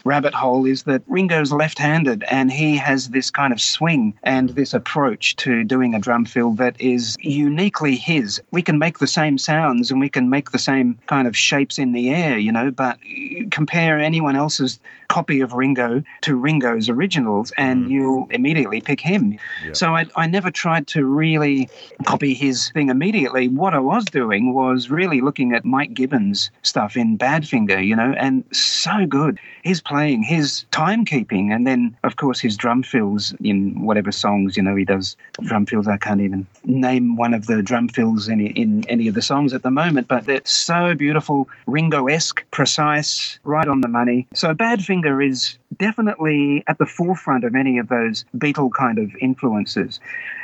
rabbit 0.04 0.34
hole, 0.34 0.66
is 0.66 0.84
that 0.84 1.02
Ringo's 1.06 1.52
left 1.52 1.78
handed 1.78 2.24
and 2.30 2.50
he 2.50 2.76
has 2.76 3.10
this 3.10 3.30
kind 3.30 3.52
of 3.52 3.60
swing 3.60 4.14
and 4.22 4.50
this 4.50 4.74
approach 4.74 5.36
to 5.36 5.64
doing 5.64 5.94
a 5.94 5.98
drum 5.98 6.24
fill 6.24 6.52
that 6.52 6.80
is 6.80 7.16
uniquely 7.20 7.96
his. 7.96 8.40
We 8.50 8.62
can 8.62 8.78
make 8.78 8.98
the 8.98 9.06
same 9.06 9.38
sounds 9.38 9.90
and 9.90 10.00
we 10.00 10.08
can 10.08 10.30
make 10.30 10.50
the 10.50 10.58
same 10.58 10.98
kind 11.06 11.26
of 11.26 11.36
shapes 11.36 11.78
in 11.78 11.92
the 11.92 12.10
air, 12.10 12.38
you 12.38 12.52
know, 12.52 12.70
but 12.70 13.02
you 13.04 13.48
compare 13.70 13.98
anyone 14.00 14.36
else's 14.36 14.80
copy 15.10 15.40
of 15.40 15.52
Ringo 15.52 16.02
to 16.22 16.36
Ringo's 16.36 16.88
originals 16.88 17.52
and 17.58 17.86
mm. 17.86 17.90
you'll 17.90 18.28
immediately 18.30 18.80
pick 18.80 19.00
him. 19.00 19.38
So 19.72 19.94
I, 19.96 20.06
I 20.14 20.28
never 20.28 20.50
tried 20.52 20.86
to 20.88 21.04
really 21.04 21.68
copy 22.04 22.32
his 22.32 22.70
thing 22.70 22.90
immediately. 22.90 23.48
What 23.48 23.74
I 23.74 23.80
was 23.80 24.04
doing 24.04 24.54
was 24.54 24.88
really 24.88 25.20
looking 25.20 25.52
at 25.52 25.64
Mike 25.64 25.94
Gibbins' 25.94 26.50
stuff 26.62 26.96
in 26.96 27.18
Badfinger, 27.18 27.84
you 27.84 27.96
know, 27.96 28.14
and 28.16 28.44
so 28.52 29.04
good. 29.04 29.40
His 29.64 29.80
playing, 29.80 30.22
his 30.22 30.64
timekeeping, 30.70 31.52
and 31.54 31.66
then, 31.66 31.96
of 32.04 32.14
course, 32.16 32.38
his 32.40 32.56
drum 32.56 32.82
fills 32.82 33.34
in 33.42 33.82
whatever 33.82 34.12
songs, 34.12 34.56
you 34.56 34.62
know, 34.62 34.76
he 34.76 34.84
does 34.84 35.16
drum 35.42 35.66
fills. 35.66 35.88
I 35.88 35.96
can't 35.96 36.20
even 36.20 36.46
name 36.64 37.16
one 37.16 37.34
of 37.34 37.46
the 37.46 37.62
drum 37.62 37.88
fills 37.88 38.28
in, 38.28 38.40
in 38.40 38.88
any 38.88 39.08
of 39.08 39.14
the 39.14 39.22
songs 39.22 39.52
at 39.52 39.62
the 39.64 39.70
moment, 39.72 40.06
but 40.06 40.24
they're 40.26 40.40
so 40.44 40.94
beautiful, 40.94 41.48
Ringo 41.66 42.06
esque, 42.06 42.44
precise, 42.52 43.38
right 43.44 43.66
on 43.66 43.80
the 43.80 43.88
money. 43.88 44.28
So 44.34 44.54
Badfinger 44.54 44.99
is 45.20 45.58
definitely 45.78 46.62
at 46.66 46.78
the 46.78 46.86
forefront 46.86 47.44
of 47.44 47.54
any 47.54 47.78
of 47.78 47.88
those 47.88 48.24
Beatle 48.36 48.70
kind 48.72 48.98
of 48.98 49.10
influences. 49.20 50.00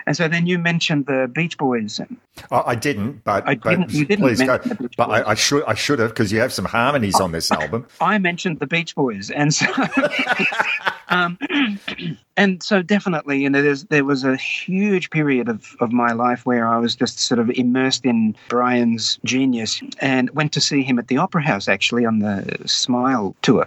And 0.06 0.16
so 0.16 0.28
then 0.28 0.46
you 0.46 0.56
mentioned 0.58 1.06
the 1.06 1.28
Beach 1.32 1.58
Boys. 1.58 2.00
I, 2.52 2.62
I 2.66 2.74
didn't, 2.76 3.24
but, 3.24 3.46
I 3.48 3.54
didn't- 3.54 3.92
you 3.92 4.04
didn't 4.04 4.24
please 4.24 4.38
go. 4.40 4.46
mention 4.46 4.68
the 4.68 4.74
Beach 4.76 4.94
But. 4.96 5.10
I, 5.10 5.30
I 5.30 5.34
should 5.34 5.64
I 5.64 5.74
should 5.74 5.98
have 5.98 6.10
because 6.10 6.30
you 6.30 6.38
have 6.38 6.52
some 6.52 6.64
harmonies 6.64 7.18
on 7.20 7.32
this 7.32 7.50
album. 7.60 7.86
I 8.00 8.18
mentioned 8.18 8.60
the 8.60 8.68
Beach 8.68 8.94
Boys, 8.94 9.30
and 9.32 9.52
so, 9.52 9.66
um, 11.08 11.38
and 12.36 12.62
so 12.62 12.82
definitely, 12.82 13.42
you 13.42 13.50
know, 13.50 13.62
there's, 13.62 13.84
there 13.84 14.04
was 14.04 14.22
a 14.24 14.36
huge 14.36 15.10
period 15.10 15.48
of, 15.48 15.74
of 15.80 15.90
my 15.92 16.12
life 16.12 16.46
where 16.46 16.68
I 16.68 16.78
was 16.78 16.94
just 16.94 17.18
sort 17.18 17.40
of 17.40 17.50
immersed 17.50 18.04
in 18.04 18.36
Brian's 18.48 19.18
genius, 19.24 19.80
and 20.00 20.30
went 20.30 20.52
to 20.52 20.60
see 20.60 20.82
him 20.84 20.98
at 21.00 21.08
the 21.08 21.16
Opera 21.16 21.42
House 21.42 21.66
actually 21.68 22.04
on 22.06 22.20
the 22.20 22.56
Smile 22.66 23.34
tour. 23.42 23.66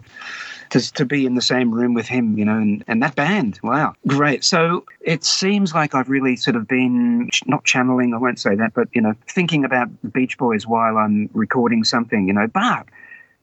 To, 0.71 0.93
to 0.93 1.05
be 1.05 1.25
in 1.25 1.33
the 1.33 1.41
same 1.41 1.73
room 1.73 1.95
with 1.95 2.07
him, 2.07 2.37
you 2.37 2.45
know, 2.45 2.57
and, 2.57 2.83
and 2.87 3.01
that 3.01 3.15
band. 3.15 3.59
Wow, 3.63 3.95
great. 4.05 4.43
So 4.43 4.85
it 5.01 5.23
seems 5.23 5.73
like 5.73 5.95
I've 5.95 6.09
really 6.09 6.35
sort 6.35 6.55
of 6.55 6.67
been 6.67 7.29
not 7.47 7.63
channeling, 7.63 8.13
I 8.13 8.17
won't 8.17 8.39
say 8.39 8.53
that, 8.55 8.75
but, 8.75 8.87
you 8.93 9.01
know, 9.01 9.15
thinking 9.27 9.65
about 9.65 9.89
the 10.03 10.09
Beach 10.09 10.37
Boys 10.37 10.67
while 10.67 10.97
I'm 10.97 11.27
recording 11.33 11.83
something, 11.83 12.27
you 12.27 12.33
know, 12.33 12.45
but 12.45 12.85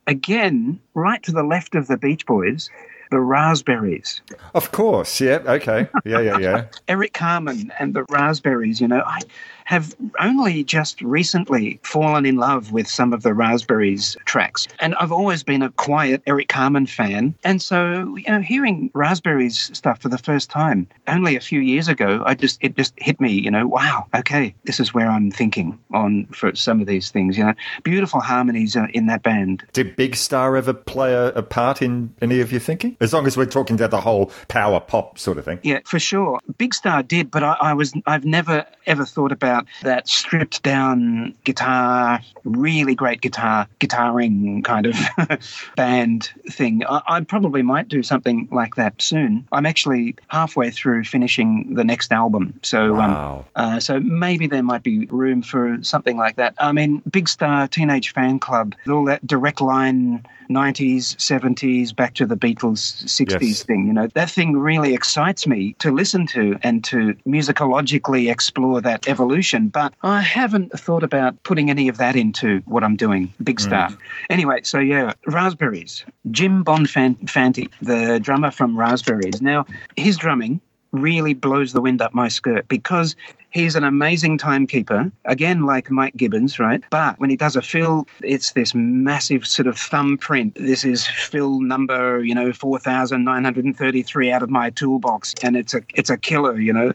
again, 0.07 0.81
right 0.95 1.23
to 1.25 1.33
the 1.33 1.43
left 1.43 1.75
of 1.75 1.89
the 1.89 1.97
Beach 1.97 2.27
Boys, 2.27 2.71
the 3.11 3.21
Raspberries. 3.21 4.21
Of 4.55 4.73
course, 4.73 5.21
yeah, 5.21 5.41
okay, 5.47 5.89
yeah, 6.05 6.21
yeah, 6.21 6.39
yeah. 6.39 6.65
Eric 6.89 7.13
Carmen 7.13 7.73
and 7.79 7.95
the 7.95 8.05
Raspberries, 8.09 8.81
you 8.81 8.89
know, 8.89 9.03
I 9.07 9.21
have 9.67 9.95
only 10.21 10.65
just 10.65 11.03
recently 11.03 11.79
fallen 11.83 12.25
in 12.25 12.37
love 12.37 12.73
with 12.73 12.89
some 12.89 13.13
of 13.13 13.23
the 13.23 13.35
Raspberries 13.35 14.17
tracks. 14.25 14.69
And 14.79 14.95
I've 14.95 15.13
always 15.13 15.43
been 15.43 15.63
a 15.63 15.71
quiet 15.71 16.23
Eric 16.27 16.49
Carmen 16.49 16.87
fan. 16.87 17.35
And 17.45 17.61
so, 17.61 18.17
you 18.17 18.29
know, 18.29 18.41
hearing 18.41 18.91
Raspberries 18.95 19.77
stuff 19.77 20.01
for 20.01 20.09
the 20.09 20.19
first 20.19 20.51
time 20.51 20.87
only 21.09 21.37
a 21.37 21.41
few 21.41 21.61
years 21.61 21.89
ago, 21.89 22.23
I 22.25 22.35
just 22.35 22.59
it 22.63 22.77
just 22.77 22.95
hit 22.97 23.21
me, 23.21 23.33
you 23.33 23.51
know, 23.51 23.67
wow, 23.67 24.07
okay, 24.15 24.55
this 24.65 24.79
is 24.79 24.95
where 24.95 25.09
I'm 25.09 25.33
thinking 25.33 25.79
on 25.93 26.27
for 26.27 26.55
some 26.55 26.81
of 26.81 26.87
these 26.87 27.11
things, 27.11 27.37
you 27.37 27.45
know. 27.45 27.55
Beautiful 27.83 28.21
harmonies 28.21 28.77
uh, 28.77 28.87
in 28.95 29.07
that 29.07 29.25
band. 29.25 29.65
Did 29.73 29.97
Big 29.97 30.15
Star 30.15 30.57
ever 30.57 30.73
play 30.73 31.13
a, 31.13 31.29
a 31.29 31.43
part 31.43 31.83
in 31.83 32.15
any 32.23 32.41
of 32.41 32.53
your 32.53 32.61
thinking? 32.61 32.97
As 33.01 33.13
long 33.13 33.27
as 33.27 33.37
we're 33.37 33.47
talking 33.47 33.75
about 33.75 33.91
the 33.91 34.01
whole 34.01 34.31
power 34.47 34.79
pop 34.79 35.19
sort 35.19 35.39
of 35.39 35.45
thing. 35.45 35.59
Yeah, 35.65 35.81
for 35.85 35.99
sure. 35.99 36.41
Big 36.57 36.73
Star 36.73 37.03
did, 37.03 37.33
but 37.33 37.43
I, 37.43 37.57
I 37.61 37.75
was 37.75 37.93
I've 38.07 38.25
never 38.25 38.65
ever 38.87 39.05
thought 39.05 39.33
about 39.33 39.56
that 39.83 40.09
stripped 40.09 40.63
down 40.63 41.35
guitar, 41.45 42.21
really 42.45 42.95
great 42.95 43.21
guitar, 43.21 43.67
guitaring 43.81 44.65
kind 44.65 44.87
of 44.87 44.95
band 45.77 46.31
thing. 46.51 46.83
I, 46.89 47.03
I 47.07 47.21
probably 47.21 47.63
might 47.63 47.89
do 47.89 48.03
something 48.03 48.49
like 48.51 48.75
that 48.77 49.01
soon. 49.01 49.47
I'm 49.53 49.67
actually 49.67 50.17
halfway 50.29 50.71
through 50.71 51.05
finishing 51.05 51.75
the 51.75 51.85
next 51.85 52.13
album, 52.13 52.59
so 52.63 52.95
Wow. 52.95 53.45
um, 53.57 53.75
uh, 53.77 53.81
so 53.81 54.01
maybe 54.01 54.47
there 54.47 54.63
might 54.63 54.83
be 54.83 55.07
room 55.07 55.43
for 55.43 55.79
something 55.83 56.17
like 56.17 56.37
that. 56.37 56.55
I 56.59 56.73
mean, 56.73 57.03
Big 57.11 57.29
Star 57.29 57.67
Teenage 57.69 58.15
Fanclub, 58.15 58.75
all 58.89 59.05
that 59.07 59.27
direct 59.27 59.61
line 59.61 60.25
90s, 60.49 61.17
70s, 61.17 61.95
back 61.95 62.15
to 62.15 62.25
the 62.25 62.37
Beatles 62.37 63.03
60s 63.05 63.41
Yes. 63.41 63.63
thing. 63.65 63.87
You 63.89 63.93
know, 63.93 64.07
that 64.15 64.31
thing 64.31 64.57
really 64.57 64.95
excites 64.95 65.45
me 65.47 65.75
to 65.81 65.91
listen 65.91 66.27
to 66.29 66.57
and 66.63 66.85
to 66.85 67.15
musicologically 67.27 68.31
explore 68.31 68.81
that 68.81 69.09
evolution. 69.09 69.37
But 69.69 69.95
I 70.03 70.21
haven't 70.21 70.79
thought 70.79 71.03
about 71.03 71.43
putting 71.43 71.71
any 71.71 71.89
of 71.89 71.99
that 71.99 72.17
into 72.17 72.63
what 72.67 72.85
I'm 72.85 72.97
doing. 72.97 73.33
Big 73.43 73.61
Star. 73.61 73.91
Anyway, 74.31 74.61
so 74.63 74.79
yeah, 74.79 75.13
Raspberries. 75.27 76.05
Jim 76.31 76.65
Bonfanti, 76.65 77.71
the 77.81 78.19
drummer 78.21 78.51
from 78.51 78.79
Raspberries. 78.79 79.41
Now, 79.41 79.67
his 79.97 80.17
drumming 80.17 80.61
really 80.93 81.35
blows 81.35 81.73
the 81.73 81.81
wind 81.81 82.01
up 82.01 82.15
my 82.15 82.29
skirt 82.29 82.69
because 82.69 83.17
he's 83.51 83.77
an 83.77 83.85
amazing 83.85 84.39
timekeeper, 84.39 85.11
again, 85.25 85.65
like 85.65 85.91
Mike 85.91 86.17
Gibbins, 86.17 86.59
right? 86.59 86.83
But 86.91 87.19
when 87.19 87.31
he 87.31 87.37
does 87.37 87.57
a 87.57 87.63
fill, 87.63 88.07
it's 88.23 88.53
this 88.53 88.75
massive 88.75 89.47
sort 89.47 89.67
of 89.67 89.79
thumbprint. 89.79 90.55
This 90.55 90.85
is 90.85 91.07
fill 91.07 91.61
number, 91.61 92.23
you 92.25 92.35
know, 92.35 92.53
4,933 92.53 94.33
out 94.33 94.43
of 94.43 94.51
my 94.51 94.71
toolbox, 94.71 95.35
and 95.43 95.57
it's 95.57 95.75
a 95.75 95.83
it's 95.95 96.11
a 96.11 96.17
killer, 96.17 96.61
you 96.61 96.73
know. 96.73 96.93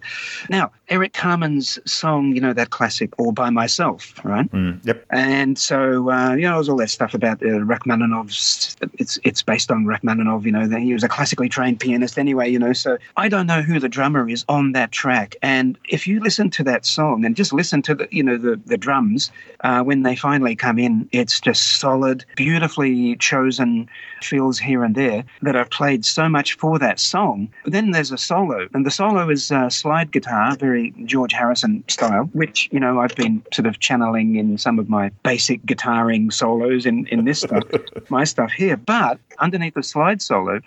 Now, 0.50 0.72
Eric 0.90 1.14
Carmen's 1.14 1.80
song, 1.92 2.36
you 2.36 2.42
know, 2.42 2.54
that 2.54 2.70
classic 2.70 3.18
All 3.18 3.32
By 3.32 3.50
Myself, 3.50 4.14
right? 4.24 4.50
Mm, 4.52 4.86
yep. 4.86 5.06
And 5.10 5.58
so, 5.58 6.12
uh, 6.12 6.36
you 6.36 6.44
know, 6.44 6.56
there's 6.56 6.70
all 6.70 6.78
that 6.78 6.90
stuff 6.90 7.14
about 7.14 7.42
uh, 7.44 7.64
Rachmaninoff's. 7.64 8.76
It's 9.00 9.20
it's 9.24 9.42
based 9.42 9.72
on 9.72 9.86
Rachmaninoff. 9.86 10.46
You 10.46 10.52
know, 10.52 10.68
that 10.68 10.82
he 10.82 10.94
was 10.94 11.04
a 11.04 11.10
classically 11.10 11.50
trained 11.50 11.80
pianist 11.80 12.18
anyway. 12.18 12.50
You 12.50 12.60
know, 12.60 12.74
so 12.74 12.98
I 13.18 13.30
don't 13.30 13.48
know 13.48 13.62
who 13.62 13.80
the 13.80 13.90
drummer 13.90 14.30
is 14.30 14.46
on 14.48 14.74
that 14.74 14.92
track. 14.92 15.36
And 15.42 15.78
if 15.90 16.08
you 16.08 16.20
listen 16.20 16.41
listen 16.42 16.50
to 16.50 16.64
that 16.64 16.86
song 16.88 17.24
and 17.24 17.36
just 17.36 17.54
listen 17.54 17.84
to 17.84 17.94
the 17.94 18.08
you 18.10 18.24
know 18.24 18.36
the 18.36 18.60
the 18.66 18.78
drums 18.78 19.32
uh, 19.64 19.84
when 19.84 20.02
they 20.02 20.16
finally 20.16 20.56
come 20.56 20.80
in. 20.80 21.08
It's 21.12 21.40
just 21.40 21.80
solid, 21.80 22.26
beautifully 22.36 23.16
chosen 23.18 23.88
fills 24.24 24.58
here 24.58 24.84
and 24.84 24.96
there 24.96 25.24
that 25.44 25.56
are 25.56 25.66
played 25.66 26.04
so 26.04 26.28
much 26.28 26.54
for 26.58 26.80
that 26.80 27.00
song. 27.00 27.48
But 27.64 27.74
Then 27.74 27.92
there's 27.92 28.12
a 28.12 28.18
solo, 28.18 28.68
and 28.74 28.86
the 28.86 28.92
solo 28.92 29.30
is 29.30 29.52
uh, 29.52 29.70
slide 29.70 30.12
guitar, 30.12 30.56
very 30.56 30.94
George 31.06 31.34
Harrison 31.34 31.84
style, 31.88 32.24
which 32.34 32.70
you 32.72 32.80
know 32.80 33.00
I've 33.00 33.16
been 33.16 33.44
sort 33.54 33.68
of 33.68 33.80
channeling 33.80 34.36
in 34.36 34.58
some 34.58 34.80
of 34.80 34.90
my 34.90 35.12
basic 35.22 35.62
guitaring 35.68 36.34
solos 36.34 36.88
in 36.88 37.06
in 37.08 37.24
this 37.26 37.42
stuff, 37.42 37.64
my 38.10 38.24
stuff 38.24 38.52
here. 38.52 38.78
But 38.78 39.20
underneath 39.38 39.76
the 39.76 39.84
slide 39.84 40.22
solo. 40.24 40.62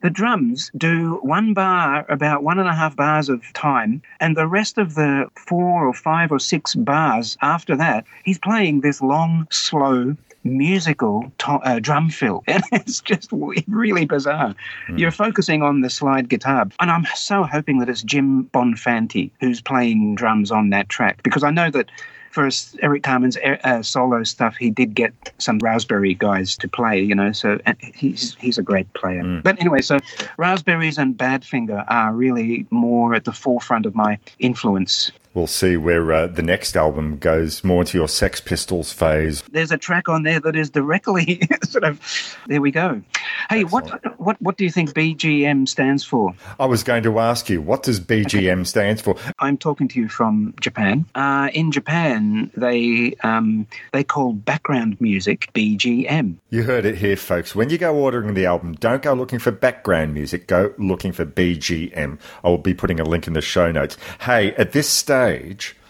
The 0.00 0.10
drums 0.10 0.70
do 0.76 1.18
one 1.22 1.54
bar, 1.54 2.06
about 2.08 2.44
one 2.44 2.58
and 2.58 2.68
a 2.68 2.74
half 2.74 2.94
bars 2.94 3.28
of 3.28 3.42
time, 3.52 4.00
and 4.20 4.36
the 4.36 4.46
rest 4.46 4.78
of 4.78 4.94
the 4.94 5.28
four 5.34 5.86
or 5.86 5.92
five 5.92 6.30
or 6.30 6.38
six 6.38 6.74
bars 6.74 7.36
after 7.42 7.74
that, 7.76 8.04
he's 8.24 8.38
playing 8.38 8.80
this 8.80 9.02
long, 9.02 9.48
slow, 9.50 10.16
musical 10.44 11.30
to- 11.38 11.50
uh, 11.50 11.78
drum 11.80 12.10
fill. 12.10 12.44
And 12.48 12.62
it's 12.72 13.00
just 13.00 13.30
w- 13.30 13.60
really 13.66 14.04
bizarre. 14.06 14.54
You're 14.96 15.10
focusing 15.10 15.62
on 15.62 15.80
the 15.80 15.90
slide 15.90 16.28
guitar. 16.28 16.68
And 16.80 16.90
I'm 16.90 17.04
so 17.14 17.42
hoping 17.42 17.78
that 17.80 17.88
it's 17.88 18.02
Jim 18.02 18.44
Bonfanti 18.54 19.30
who's 19.40 19.60
playing 19.60 20.14
drums 20.14 20.50
on 20.50 20.70
that 20.70 20.88
track 20.88 21.22
because 21.24 21.42
I 21.42 21.50
know 21.50 21.70
that 21.70 21.90
for 22.30 22.44
his- 22.44 22.76
Eric 22.82 23.02
Carmen's 23.02 23.36
uh, 23.36 23.82
solo 23.82 24.22
stuff, 24.24 24.56
he 24.56 24.70
did 24.70 24.94
get 24.94 25.12
some 25.38 25.58
Raspberry 25.58 26.14
guys 26.14 26.56
to 26.58 26.68
play, 26.68 27.00
you 27.00 27.14
know, 27.14 27.32
so 27.32 27.58
he's 27.94 28.34
he's 28.36 28.58
a 28.58 28.62
great 28.62 28.92
player. 28.94 29.40
But 29.42 29.60
anyway, 29.60 29.80
so 29.80 29.98
Raspberries 30.36 30.98
and 30.98 31.16
Badfinger 31.16 31.84
are 31.88 32.12
really 32.12 32.66
more 32.70 33.14
at 33.14 33.24
the 33.24 33.32
forefront 33.32 33.86
of 33.86 33.94
my 33.94 34.18
influence. 34.38 35.10
We'll 35.38 35.46
see 35.46 35.76
where 35.76 36.12
uh, 36.12 36.26
the 36.26 36.42
next 36.42 36.76
album 36.76 37.16
goes 37.16 37.62
more 37.62 37.82
into 37.82 37.96
your 37.96 38.08
Sex 38.08 38.40
Pistols 38.40 38.92
phase. 38.92 39.44
There's 39.52 39.70
a 39.70 39.78
track 39.78 40.08
on 40.08 40.24
there 40.24 40.40
that 40.40 40.56
is 40.56 40.68
directly 40.68 41.40
sort 41.62 41.84
of 41.84 42.00
there 42.48 42.60
we 42.60 42.72
go. 42.72 43.00
Hey, 43.48 43.62
what 43.62 44.18
what 44.18 44.42
what 44.42 44.56
do 44.56 44.64
you 44.64 44.70
think 44.72 44.94
BGM 44.94 45.68
stands 45.68 46.02
for? 46.02 46.34
I 46.58 46.66
was 46.66 46.82
going 46.82 47.04
to 47.04 47.20
ask 47.20 47.48
you, 47.48 47.62
what 47.62 47.84
does 47.84 48.00
BGM 48.00 48.66
stands 48.66 49.00
for? 49.00 49.14
I'm 49.38 49.56
talking 49.56 49.86
to 49.86 50.00
you 50.00 50.08
from 50.08 50.54
Japan. 50.60 51.04
Uh, 51.14 51.50
in 51.54 51.70
Japan, 51.70 52.50
they 52.56 53.14
um, 53.22 53.68
they 53.92 54.02
call 54.02 54.32
background 54.32 55.00
music 55.00 55.52
BGM. 55.54 56.34
You 56.50 56.64
heard 56.64 56.84
it 56.84 56.96
here, 56.96 57.16
folks. 57.16 57.54
When 57.54 57.70
you 57.70 57.78
go 57.78 57.94
ordering 57.94 58.34
the 58.34 58.46
album, 58.46 58.74
don't 58.74 59.02
go 59.02 59.12
looking 59.14 59.38
for 59.38 59.52
background 59.52 60.14
music. 60.14 60.48
Go 60.48 60.74
looking 60.78 61.12
for 61.12 61.24
BGM. 61.24 62.18
I 62.42 62.48
will 62.48 62.58
be 62.58 62.74
putting 62.74 62.98
a 62.98 63.04
link 63.04 63.28
in 63.28 63.34
the 63.34 63.40
show 63.40 63.70
notes. 63.70 63.96
Hey, 64.22 64.52
at 64.56 64.72
this 64.72 64.88
stage, 64.88 65.27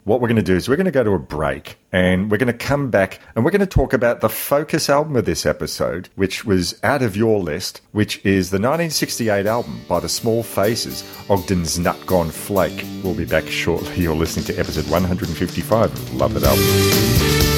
what 0.09 0.23
we're 0.23 0.29
going 0.29 0.37
to 0.37 0.43
do 0.43 0.57
is 0.57 0.69
we're 0.69 0.77
going 0.77 0.87
to 0.87 0.91
go 0.91 1.05
to 1.05 1.13
a 1.13 1.19
break 1.19 1.77
and 1.93 2.31
we're 2.31 2.39
going 2.39 2.47
to 2.47 2.53
come 2.53 2.91
back 2.91 3.21
and 3.37 3.45
we're 3.45 3.51
going 3.51 3.61
to 3.61 3.67
talk 3.67 3.93
about 3.93 4.21
the 4.21 4.29
focus 4.29 4.89
album 4.89 5.17
of 5.17 5.27
this 5.27 5.45
episode, 5.45 6.09
which 6.15 6.47
was 6.47 6.79
out 6.83 7.03
of 7.03 7.15
your 7.15 7.39
list, 7.41 7.83
which 7.93 8.17
is 8.25 8.51
the 8.51 8.57
1968 8.57 9.47
album 9.47 9.83
by 9.87 10.01
the 10.01 10.09
Small 10.09 10.43
Faces, 10.43 11.05
Ogden's 11.29 11.79
Nut 11.79 11.99
Gone 12.07 12.31
Flake. 12.31 12.85
We'll 13.05 13.15
be 13.15 13.27
back 13.27 13.47
shortly. 13.47 13.95
You're 13.97 14.17
listening 14.17 14.47
to 14.47 14.59
episode 14.59 14.91
155 14.91 15.93
of 15.93 16.15
Love 16.15 16.35
That 16.35 16.45
Album. 16.45 17.58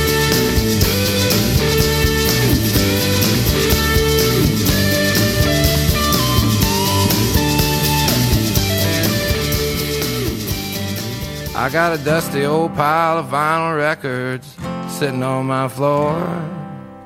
I 11.60 11.68
got 11.68 11.92
a 11.92 11.98
dusty 12.02 12.46
old 12.46 12.74
pile 12.74 13.18
of 13.18 13.26
vinyl 13.26 13.76
records 13.76 14.56
sitting 14.98 15.22
on 15.22 15.44
my 15.44 15.68
floor. 15.68 16.16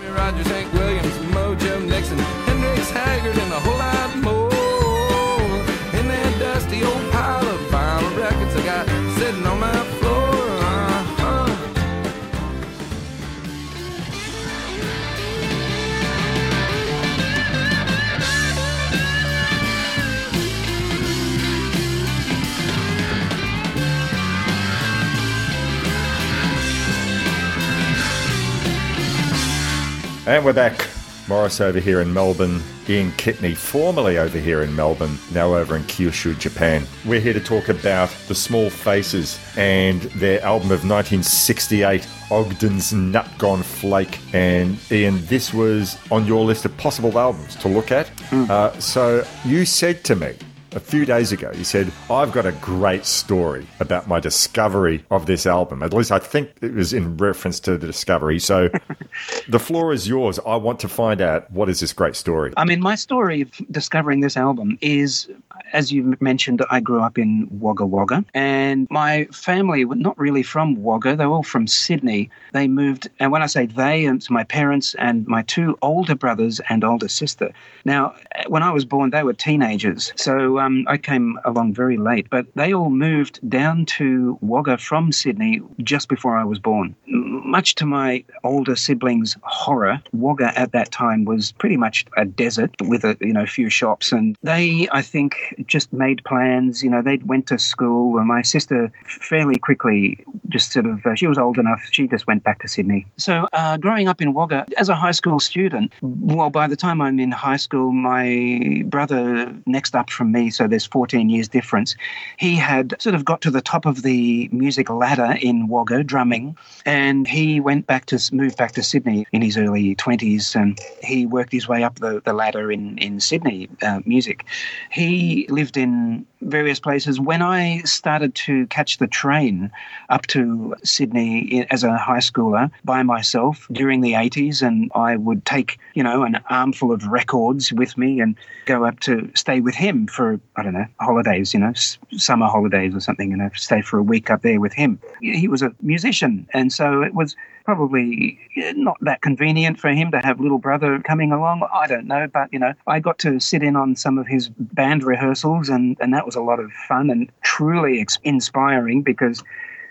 And 30.33 30.43
we're 30.43 30.51
back. 30.51 30.87
Morris 31.27 31.61
over 31.61 31.79
here 31.79 32.01
in 32.01 32.11
Melbourne, 32.11 32.59
Ian 32.89 33.11
Kitney, 33.11 33.55
formerly 33.55 34.17
over 34.17 34.39
here 34.39 34.63
in 34.63 34.75
Melbourne, 34.75 35.19
now 35.31 35.53
over 35.53 35.75
in 35.75 35.83
Kyushu, 35.83 36.39
Japan. 36.39 36.87
We're 37.05 37.19
here 37.19 37.33
to 37.33 37.39
talk 37.39 37.69
about 37.69 38.09
the 38.27 38.33
Small 38.33 38.71
Faces 38.71 39.39
and 39.55 40.01
their 40.15 40.41
album 40.41 40.71
of 40.71 40.89
1968, 40.89 42.07
Ogden's 42.31 42.91
Nut 42.91 43.29
Gone 43.37 43.61
Flake. 43.61 44.17
And 44.33 44.79
Ian, 44.91 45.23
this 45.27 45.53
was 45.53 45.99
on 46.09 46.25
your 46.25 46.43
list 46.43 46.65
of 46.65 46.75
possible 46.77 47.19
albums 47.19 47.55
to 47.57 47.67
look 47.67 47.91
at. 47.91 48.09
Uh, 48.33 48.71
so 48.79 49.23
you 49.45 49.65
said 49.65 50.03
to 50.05 50.15
me, 50.15 50.35
a 50.75 50.79
few 50.79 51.05
days 51.05 51.31
ago, 51.31 51.51
you 51.55 51.63
said, 51.63 51.91
I've 52.09 52.31
got 52.31 52.45
a 52.45 52.51
great 52.53 53.05
story 53.05 53.67
about 53.79 54.07
my 54.07 54.19
discovery 54.19 55.05
of 55.11 55.25
this 55.25 55.45
album. 55.45 55.83
At 55.83 55.93
least 55.93 56.11
I 56.11 56.19
think 56.19 56.51
it 56.61 56.73
was 56.73 56.93
in 56.93 57.17
reference 57.17 57.59
to 57.61 57.77
the 57.77 57.87
discovery. 57.87 58.39
So 58.39 58.69
the 59.47 59.59
floor 59.59 59.93
is 59.93 60.07
yours. 60.07 60.39
I 60.45 60.55
want 60.55 60.79
to 60.81 60.87
find 60.87 61.21
out 61.21 61.49
what 61.51 61.69
is 61.69 61.79
this 61.79 61.93
great 61.93 62.15
story. 62.15 62.53
I 62.57 62.65
mean, 62.65 62.81
my 62.81 62.95
story 62.95 63.41
of 63.41 63.51
discovering 63.71 64.21
this 64.21 64.37
album 64.37 64.77
is, 64.81 65.29
as 65.71 65.91
you 65.91 66.15
mentioned, 66.19 66.61
I 66.69 66.79
grew 66.79 67.01
up 67.01 67.17
in 67.17 67.47
Wagga 67.49 67.85
Wagga, 67.85 68.23
and 68.33 68.87
my 68.89 69.25
family 69.31 69.85
were 69.85 69.95
not 69.95 70.17
really 70.17 70.43
from 70.43 70.81
Wagga. 70.83 71.15
They 71.15 71.25
were 71.25 71.35
all 71.35 71.43
from 71.43 71.67
Sydney. 71.67 72.29
They 72.53 72.67
moved, 72.67 73.09
and 73.19 73.31
when 73.31 73.41
I 73.41 73.47
say 73.47 73.65
they, 73.65 74.05
it's 74.05 74.29
my 74.29 74.43
parents 74.43 74.95
and 74.95 75.25
my 75.27 75.41
two 75.43 75.77
older 75.81 76.15
brothers 76.15 76.61
and 76.69 76.83
older 76.83 77.07
sister. 77.07 77.51
Now, 77.85 78.15
when 78.47 78.63
I 78.63 78.71
was 78.71 78.85
born, 78.85 79.09
they 79.09 79.23
were 79.23 79.33
teenagers, 79.33 80.13
so 80.15 80.59
um, 80.59 80.85
I 80.87 80.97
came 80.97 81.39
along 81.45 81.73
very 81.73 81.97
late, 81.97 82.27
but 82.29 82.45
they 82.55 82.73
all 82.73 82.89
moved 82.89 83.39
down 83.49 83.85
to 83.97 84.37
Wagga 84.41 84.77
from 84.77 85.11
Sydney 85.11 85.61
just 85.81 86.07
before 86.07 86.37
I 86.37 86.43
was 86.43 86.59
born. 86.59 86.95
Much 87.07 87.75
to 87.75 87.85
my 87.85 88.23
older 88.43 88.75
siblings' 88.75 89.37
horror, 89.43 90.01
Wagga 90.13 90.57
at 90.57 90.71
that 90.73 90.91
time 90.91 91.25
was 91.25 91.51
pretty 91.51 91.77
much 91.77 92.05
a 92.17 92.25
desert 92.25 92.71
with 92.81 93.03
a 93.03 93.17
you 93.21 93.33
know 93.33 93.45
few 93.45 93.69
shops, 93.69 94.11
and 94.11 94.37
they 94.43 94.87
I 94.91 95.01
think 95.01 95.35
just 95.65 95.91
made 95.93 96.23
plans. 96.23 96.83
You 96.83 96.89
know, 96.89 97.01
they 97.01 97.17
went 97.17 97.47
to 97.47 97.59
school, 97.59 98.17
and 98.17 98.27
my 98.27 98.41
sister 98.41 98.91
fairly 99.05 99.57
quickly 99.57 100.23
just 100.49 100.71
sort 100.71 100.85
of 100.85 101.05
uh, 101.05 101.15
she 101.15 101.27
was 101.27 101.37
old 101.37 101.57
enough, 101.57 101.81
she 101.91 102.07
just 102.07 102.27
went 102.27 102.43
back 102.43 102.61
to 102.61 102.67
Sydney. 102.67 103.05
So 103.17 103.47
uh, 103.53 103.77
growing 103.77 104.07
up 104.07 104.21
in 104.21 104.33
Wagga 104.33 104.65
as 104.77 104.89
a 104.89 104.95
high 104.95 105.11
school 105.11 105.39
student, 105.39 105.91
well, 106.01 106.49
by 106.49 106.67
the 106.67 106.75
time 106.75 107.01
I'm 107.01 107.19
in 107.19 107.31
high 107.31 107.57
school, 107.57 107.91
my 107.91 108.83
brother 108.85 109.53
next 109.65 109.95
up 109.95 110.09
from 110.09 110.31
me, 110.31 110.49
so 110.49 110.67
there's 110.67 110.85
14 110.85 111.29
years 111.29 111.47
difference, 111.47 111.95
he 112.37 112.55
had 112.55 112.95
sort 113.01 113.15
of 113.15 113.25
got 113.25 113.41
to 113.41 113.51
the 113.51 113.61
top 113.61 113.85
of 113.85 114.03
the 114.03 114.49
music 114.51 114.89
ladder 114.89 115.37
in 115.41 115.67
Wagga 115.67 116.03
drumming, 116.03 116.57
and 116.85 117.27
he 117.27 117.59
went 117.59 117.87
back 117.87 118.05
to 118.07 118.19
moved 118.31 118.57
back 118.57 118.73
to 118.73 118.83
Sydney 118.83 119.25
in 119.31 119.41
his 119.41 119.57
early 119.57 119.95
20s, 119.95 120.55
and 120.55 120.79
he 121.01 121.25
worked 121.25 121.51
his 121.51 121.67
way 121.67 121.83
up 121.83 121.95
the, 121.95 122.21
the 122.23 122.33
ladder 122.33 122.71
in 122.71 122.97
in 122.97 123.19
Sydney 123.19 123.69
uh, 123.81 124.01
music. 124.05 124.45
He 124.91 125.32
lived 125.49 125.77
in 125.77 126.25
various 126.41 126.79
places. 126.79 127.19
When 127.19 127.41
I 127.41 127.79
started 127.79 128.35
to 128.35 128.67
catch 128.67 128.97
the 128.97 129.07
train 129.07 129.71
up 130.09 130.27
to 130.27 130.75
Sydney 130.83 131.65
as 131.69 131.83
a 131.83 131.97
high 131.97 132.19
schooler 132.19 132.69
by 132.83 133.03
myself 133.03 133.67
during 133.71 134.01
the 134.01 134.13
80s, 134.13 134.61
and 134.61 134.91
I 134.95 135.15
would 135.15 135.45
take, 135.45 135.79
you 135.93 136.03
know, 136.03 136.23
an 136.23 136.39
armful 136.49 136.91
of 136.91 137.05
records 137.07 137.71
with 137.71 137.97
me 137.97 138.19
and 138.19 138.35
go 138.65 138.85
up 138.85 138.99
to 139.01 139.29
stay 139.35 139.59
with 139.61 139.75
him 139.75 140.07
for, 140.07 140.39
I 140.55 140.63
don't 140.63 140.73
know, 140.73 140.87
holidays, 140.99 141.53
you 141.53 141.59
know, 141.59 141.73
summer 142.17 142.47
holidays 142.47 142.95
or 142.95 142.99
something, 142.99 143.31
you 143.31 143.37
know, 143.37 143.49
stay 143.55 143.81
for 143.81 143.97
a 143.97 144.03
week 144.03 144.29
up 144.29 144.41
there 144.41 144.59
with 144.59 144.73
him. 144.73 144.99
He 145.21 145.47
was 145.47 145.61
a 145.61 145.73
musician, 145.81 146.47
and 146.53 146.71
so 146.71 147.01
it 147.01 147.13
was 147.13 147.35
probably 147.63 148.39
eh, 148.57 148.73
not 148.75 148.97
that 149.01 149.21
convenient 149.21 149.79
for 149.79 149.89
him 149.89 150.11
to 150.11 150.19
have 150.19 150.39
little 150.39 150.57
brother 150.57 150.99
coming 150.99 151.31
along. 151.31 151.67
I 151.73 151.87
don't 151.87 152.07
know, 152.07 152.27
but 152.27 152.51
you 152.51 152.59
know, 152.59 152.73
I 152.87 152.99
got 152.99 153.19
to 153.19 153.39
sit 153.39 153.63
in 153.63 153.75
on 153.75 153.95
some 153.95 154.17
of 154.17 154.27
his 154.27 154.49
band 154.49 155.03
rehearsals, 155.03 155.22
and 155.69 155.97
and 155.99 156.13
that 156.13 156.25
was 156.25 156.35
a 156.35 156.41
lot 156.41 156.59
of 156.59 156.71
fun 156.87 157.09
and 157.09 157.31
truly 157.43 158.01
ex- 158.01 158.19
inspiring 158.23 159.01
because 159.01 159.43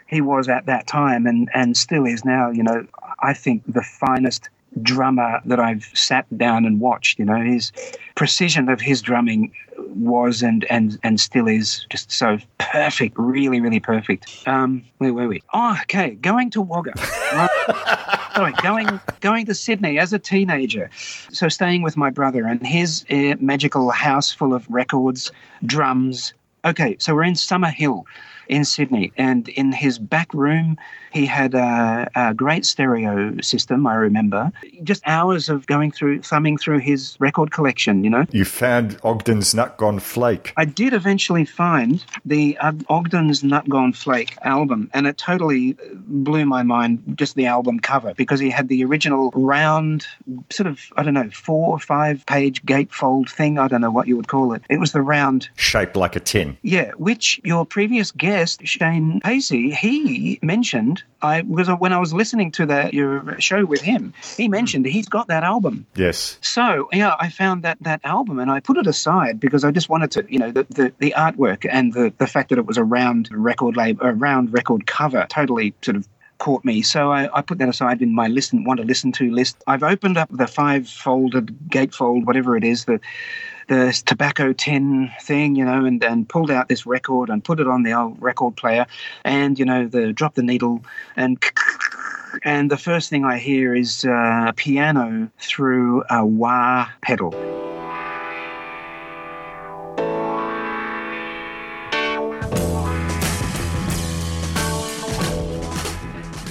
he 0.06 0.20
was 0.20 0.48
at 0.48 0.66
that 0.66 0.86
time 0.86 1.26
and 1.26 1.48
and 1.54 1.76
still 1.76 2.06
is 2.06 2.24
now. 2.24 2.50
You 2.50 2.62
know, 2.62 2.86
I 3.20 3.32
think 3.32 3.62
the 3.66 3.82
finest 3.82 4.48
drummer 4.80 5.40
that 5.44 5.60
I've 5.60 5.84
sat 5.94 6.26
down 6.36 6.64
and 6.64 6.80
watched. 6.80 7.18
You 7.18 7.24
know, 7.24 7.40
his 7.40 7.72
precision 8.14 8.68
of 8.68 8.80
his 8.80 9.02
drumming 9.02 9.52
was 9.78 10.42
and 10.42 10.64
and 10.70 10.98
and 11.02 11.20
still 11.20 11.48
is 11.48 11.86
just 11.90 12.10
so 12.10 12.38
perfect, 12.58 13.16
really, 13.18 13.60
really 13.60 13.80
perfect. 13.80 14.46
Um, 14.46 14.84
where 14.98 15.12
were 15.12 15.28
we? 15.28 15.42
Oh, 15.52 15.78
okay, 15.82 16.14
going 16.16 16.50
to 16.50 16.62
Wagga. 16.62 16.92
Sorry, 18.34 18.52
going 18.62 19.00
going 19.20 19.46
to 19.46 19.54
Sydney 19.54 19.98
as 19.98 20.12
a 20.12 20.18
teenager. 20.18 20.90
So 21.30 21.48
staying 21.48 21.82
with 21.82 21.96
my 21.96 22.10
brother 22.10 22.46
and 22.46 22.66
his 22.66 23.04
uh, 23.10 23.34
magical 23.40 23.90
house 23.90 24.32
full 24.32 24.54
of 24.54 24.66
records, 24.70 25.30
drums. 25.64 26.34
Okay, 26.64 26.96
so 26.98 27.14
we're 27.14 27.24
in 27.24 27.34
Summer 27.34 27.70
Hill 27.70 28.06
in 28.48 28.64
Sydney, 28.64 29.12
and 29.16 29.48
in 29.50 29.72
his 29.72 29.98
back 29.98 30.32
room, 30.34 30.76
he 31.12 31.26
had 31.26 31.54
a, 31.54 32.08
a 32.14 32.34
great 32.34 32.64
stereo 32.64 33.38
system. 33.42 33.86
I 33.86 33.94
remember 33.94 34.50
just 34.82 35.02
hours 35.06 35.48
of 35.48 35.66
going 35.66 35.92
through, 35.92 36.22
thumbing 36.22 36.56
through 36.58 36.78
his 36.78 37.16
record 37.20 37.50
collection. 37.52 38.02
You 38.04 38.10
know, 38.10 38.24
You 38.32 38.44
found 38.44 38.98
Ogden's 39.04 39.54
Nut 39.54 39.76
Gone 39.76 39.98
Flake. 39.98 40.52
I 40.56 40.64
did 40.64 40.92
eventually 40.92 41.44
find 41.44 42.04
the 42.24 42.56
uh, 42.58 42.72
Ogden's 42.88 43.44
Nut 43.44 43.68
Gone 43.68 43.92
Flake 43.92 44.36
album, 44.42 44.90
and 44.94 45.06
it 45.06 45.18
totally 45.18 45.76
blew 45.94 46.46
my 46.46 46.62
mind. 46.62 47.02
Just 47.16 47.34
the 47.36 47.46
album 47.46 47.78
cover, 47.80 48.14
because 48.14 48.40
he 48.40 48.48
had 48.50 48.68
the 48.68 48.84
original 48.84 49.30
round, 49.34 50.06
sort 50.50 50.66
of 50.66 50.80
I 50.96 51.02
don't 51.02 51.14
know, 51.14 51.30
four 51.30 51.68
or 51.68 51.78
five 51.78 52.24
page 52.26 52.62
gatefold 52.64 53.30
thing. 53.30 53.58
I 53.58 53.68
don't 53.68 53.80
know 53.80 53.90
what 53.90 54.08
you 54.08 54.16
would 54.16 54.28
call 54.28 54.54
it. 54.54 54.62
It 54.70 54.80
was 54.80 54.92
the 54.92 55.02
round 55.02 55.48
Shaped 55.56 55.96
like 55.96 56.16
a 56.16 56.20
tin. 56.20 56.56
yeah, 56.62 56.92
which 56.92 57.40
your 57.44 57.66
previous 57.66 58.10
guest 58.10 58.31
Shane 58.64 59.20
Pacey 59.20 59.70
he 59.70 60.38
mentioned. 60.42 61.02
I 61.20 61.42
because 61.42 61.68
when 61.78 61.92
I 61.92 61.98
was 61.98 62.12
listening 62.12 62.50
to 62.52 62.66
that 62.66 62.94
your 62.94 63.40
show 63.40 63.64
with 63.64 63.80
him, 63.80 64.12
he 64.36 64.46
hmm. 64.46 64.52
mentioned 64.52 64.86
he's 64.86 65.08
got 65.08 65.28
that 65.28 65.44
album. 65.44 65.86
Yes. 65.94 66.38
So 66.40 66.88
yeah, 66.92 67.14
I 67.18 67.28
found 67.28 67.62
that 67.62 67.78
that 67.82 68.00
album 68.04 68.38
and 68.38 68.50
I 68.50 68.60
put 68.60 68.76
it 68.76 68.86
aside 68.86 69.40
because 69.40 69.64
I 69.64 69.70
just 69.70 69.88
wanted 69.88 70.10
to, 70.12 70.26
you 70.28 70.38
know, 70.38 70.50
the 70.50 70.66
the, 70.70 70.92
the 70.98 71.14
artwork 71.16 71.66
and 71.70 71.92
the 71.92 72.12
the 72.18 72.26
fact 72.26 72.50
that 72.50 72.58
it 72.58 72.66
was 72.66 72.76
a 72.76 72.84
round 72.84 73.28
record 73.32 73.76
label, 73.76 74.06
a 74.06 74.12
round 74.12 74.52
record 74.52 74.86
cover, 74.86 75.26
totally 75.28 75.74
sort 75.82 75.96
of 75.96 76.08
caught 76.42 76.64
me. 76.64 76.82
So 76.82 77.12
I, 77.12 77.38
I 77.38 77.40
put 77.40 77.58
that 77.58 77.68
aside 77.68 78.02
in 78.02 78.12
my 78.12 78.26
listen 78.26 78.64
want 78.64 78.80
to 78.80 78.86
listen 78.86 79.12
to 79.12 79.30
list. 79.30 79.62
I've 79.68 79.84
opened 79.84 80.18
up 80.18 80.28
the 80.32 80.48
five 80.48 80.88
folded 80.88 81.56
gatefold, 81.68 82.26
whatever 82.26 82.56
it 82.56 82.64
is, 82.64 82.84
the 82.84 83.00
the 83.68 84.02
tobacco 84.06 84.52
tin 84.52 85.10
thing, 85.22 85.56
you 85.56 85.64
know, 85.64 85.84
and, 85.84 86.02
and 86.04 86.28
pulled 86.28 86.50
out 86.50 86.68
this 86.68 86.86
record 86.86 87.30
and 87.30 87.44
put 87.44 87.60
it 87.60 87.68
on 87.68 87.82
the 87.82 87.92
old 87.92 88.20
record 88.20 88.56
player 88.56 88.86
and, 89.24 89.58
you 89.58 89.64
know, 89.64 89.86
the 89.86 90.12
drop 90.12 90.34
the 90.34 90.42
needle 90.42 90.84
and 91.16 91.42
and 92.44 92.70
the 92.70 92.78
first 92.78 93.10
thing 93.10 93.24
I 93.24 93.38
hear 93.38 93.74
is 93.74 94.04
uh, 94.04 94.52
piano 94.56 95.30
through 95.38 96.04
a 96.10 96.24
wah 96.24 96.88
pedal. 97.02 97.32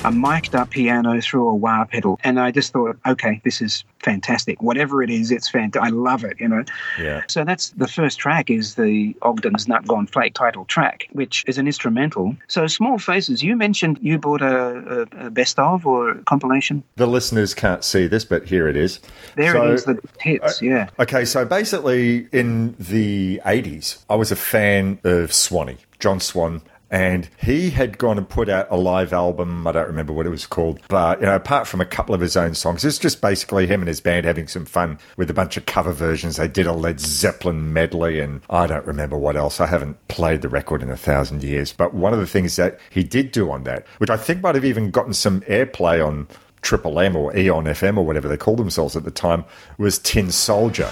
A 0.03 0.11
mic'd 0.11 0.55
up 0.55 0.71
piano 0.71 1.21
through 1.21 1.47
a 1.47 1.53
wah 1.53 1.85
pedal, 1.85 2.19
and 2.23 2.39
I 2.39 2.49
just 2.49 2.73
thought, 2.73 2.97
okay, 3.05 3.39
this 3.43 3.61
is 3.61 3.83
fantastic. 3.99 4.59
Whatever 4.59 5.03
it 5.03 5.11
is, 5.11 5.29
it's 5.29 5.47
fantastic. 5.47 5.79
I 5.83 5.89
love 5.95 6.23
it, 6.23 6.39
you 6.39 6.47
know. 6.47 6.63
Yeah. 6.99 7.21
So 7.27 7.43
that's 7.45 7.69
the 7.69 7.87
first 7.87 8.17
track 8.17 8.49
is 8.49 8.73
the 8.73 9.15
Ogden's 9.21 9.67
Nut 9.67 9.85
Gone 9.85 10.07
Flake 10.07 10.33
title 10.33 10.65
track, 10.65 11.07
which 11.11 11.43
is 11.47 11.59
an 11.59 11.67
instrumental. 11.67 12.35
So 12.47 12.65
Small 12.65 12.97
Faces, 12.97 13.43
you 13.43 13.55
mentioned 13.55 13.99
you 14.01 14.17
bought 14.17 14.41
a, 14.41 15.07
a, 15.13 15.27
a 15.27 15.29
best 15.29 15.59
of 15.59 15.85
or 15.85 16.15
compilation. 16.25 16.81
The 16.95 17.05
listeners 17.05 17.53
can't 17.53 17.83
see 17.83 18.07
this, 18.07 18.25
but 18.25 18.47
here 18.47 18.67
it 18.67 18.75
is. 18.75 18.99
There 19.35 19.53
So- 19.53 19.67
it 19.67 19.73
is, 19.75 19.85
the 19.85 19.99
hits, 20.19 20.63
uh, 20.63 20.65
yeah. 20.65 20.89
Okay, 20.97 21.25
so 21.25 21.45
basically 21.45 22.27
in 22.31 22.75
the 22.79 23.39
80s, 23.45 24.03
I 24.09 24.15
was 24.15 24.31
a 24.31 24.35
fan 24.35 24.97
of 25.03 25.31
Swanee, 25.31 25.77
John 25.99 26.19
Swan. 26.19 26.63
And 26.91 27.30
he 27.38 27.69
had 27.69 27.97
gone 27.97 28.17
and 28.17 28.27
put 28.27 28.49
out 28.49 28.67
a 28.69 28.75
live 28.75 29.13
album. 29.13 29.65
I 29.65 29.71
don't 29.71 29.88
remember 29.88 30.12
what 30.12 30.25
it 30.25 30.30
was 30.30 30.45
called, 30.45 30.82
but 30.89 31.21
you 31.21 31.25
know, 31.25 31.36
apart 31.36 31.65
from 31.65 31.80
a 31.80 31.86
couple 31.86 32.13
of 32.13 32.19
his 32.19 32.36
own 32.36 32.54
songs, 32.54 32.84
it's 32.84 32.99
just 32.99 33.21
basically 33.21 33.65
him 33.65 33.80
and 33.80 33.88
his 33.88 34.01
band 34.01 34.25
having 34.25 34.49
some 34.49 34.65
fun 34.65 34.99
with 35.15 35.30
a 35.30 35.34
bunch 35.34 35.56
of 35.56 35.65
cover 35.65 35.93
versions. 35.93 36.36
They 36.36 36.49
did 36.49 36.67
a 36.67 36.73
Led 36.73 36.99
Zeppelin 36.99 37.71
medley, 37.71 38.19
and 38.19 38.41
I 38.49 38.67
don't 38.67 38.86
remember 38.86 39.17
what 39.17 39.38
else. 39.38 39.62
I 39.62 39.67
haven't 39.67 40.06
played 40.10 40.41
the 40.41 40.49
record 40.49 40.84
in 40.84 40.89
a 40.89 40.97
thousand 40.97 41.43
years. 41.43 41.71
But 41.71 41.93
one 41.93 42.12
of 42.12 42.19
the 42.19 42.27
things 42.27 42.58
that 42.58 42.77
he 42.89 43.04
did 43.04 43.32
do 43.32 43.49
on 43.49 43.63
that, 43.63 43.88
which 43.99 44.10
I 44.10 44.17
think 44.17 44.41
might 44.41 44.56
have 44.56 44.65
even 44.65 44.91
gotten 44.91 45.13
some 45.13 45.41
airplay 45.41 46.06
on 46.06 46.27
Triple 46.62 46.99
M 46.99 47.15
or 47.15 47.36
Eon 47.36 47.65
FM 47.65 47.97
or 47.97 48.06
whatever 48.06 48.27
they 48.27 48.38
called 48.38 48.60
themselves 48.60 48.97
at 48.97 49.06
the 49.06 49.12
time, 49.12 49.45
was 49.77 49.97
Tin 49.97 50.30
Soldier. 50.30 50.89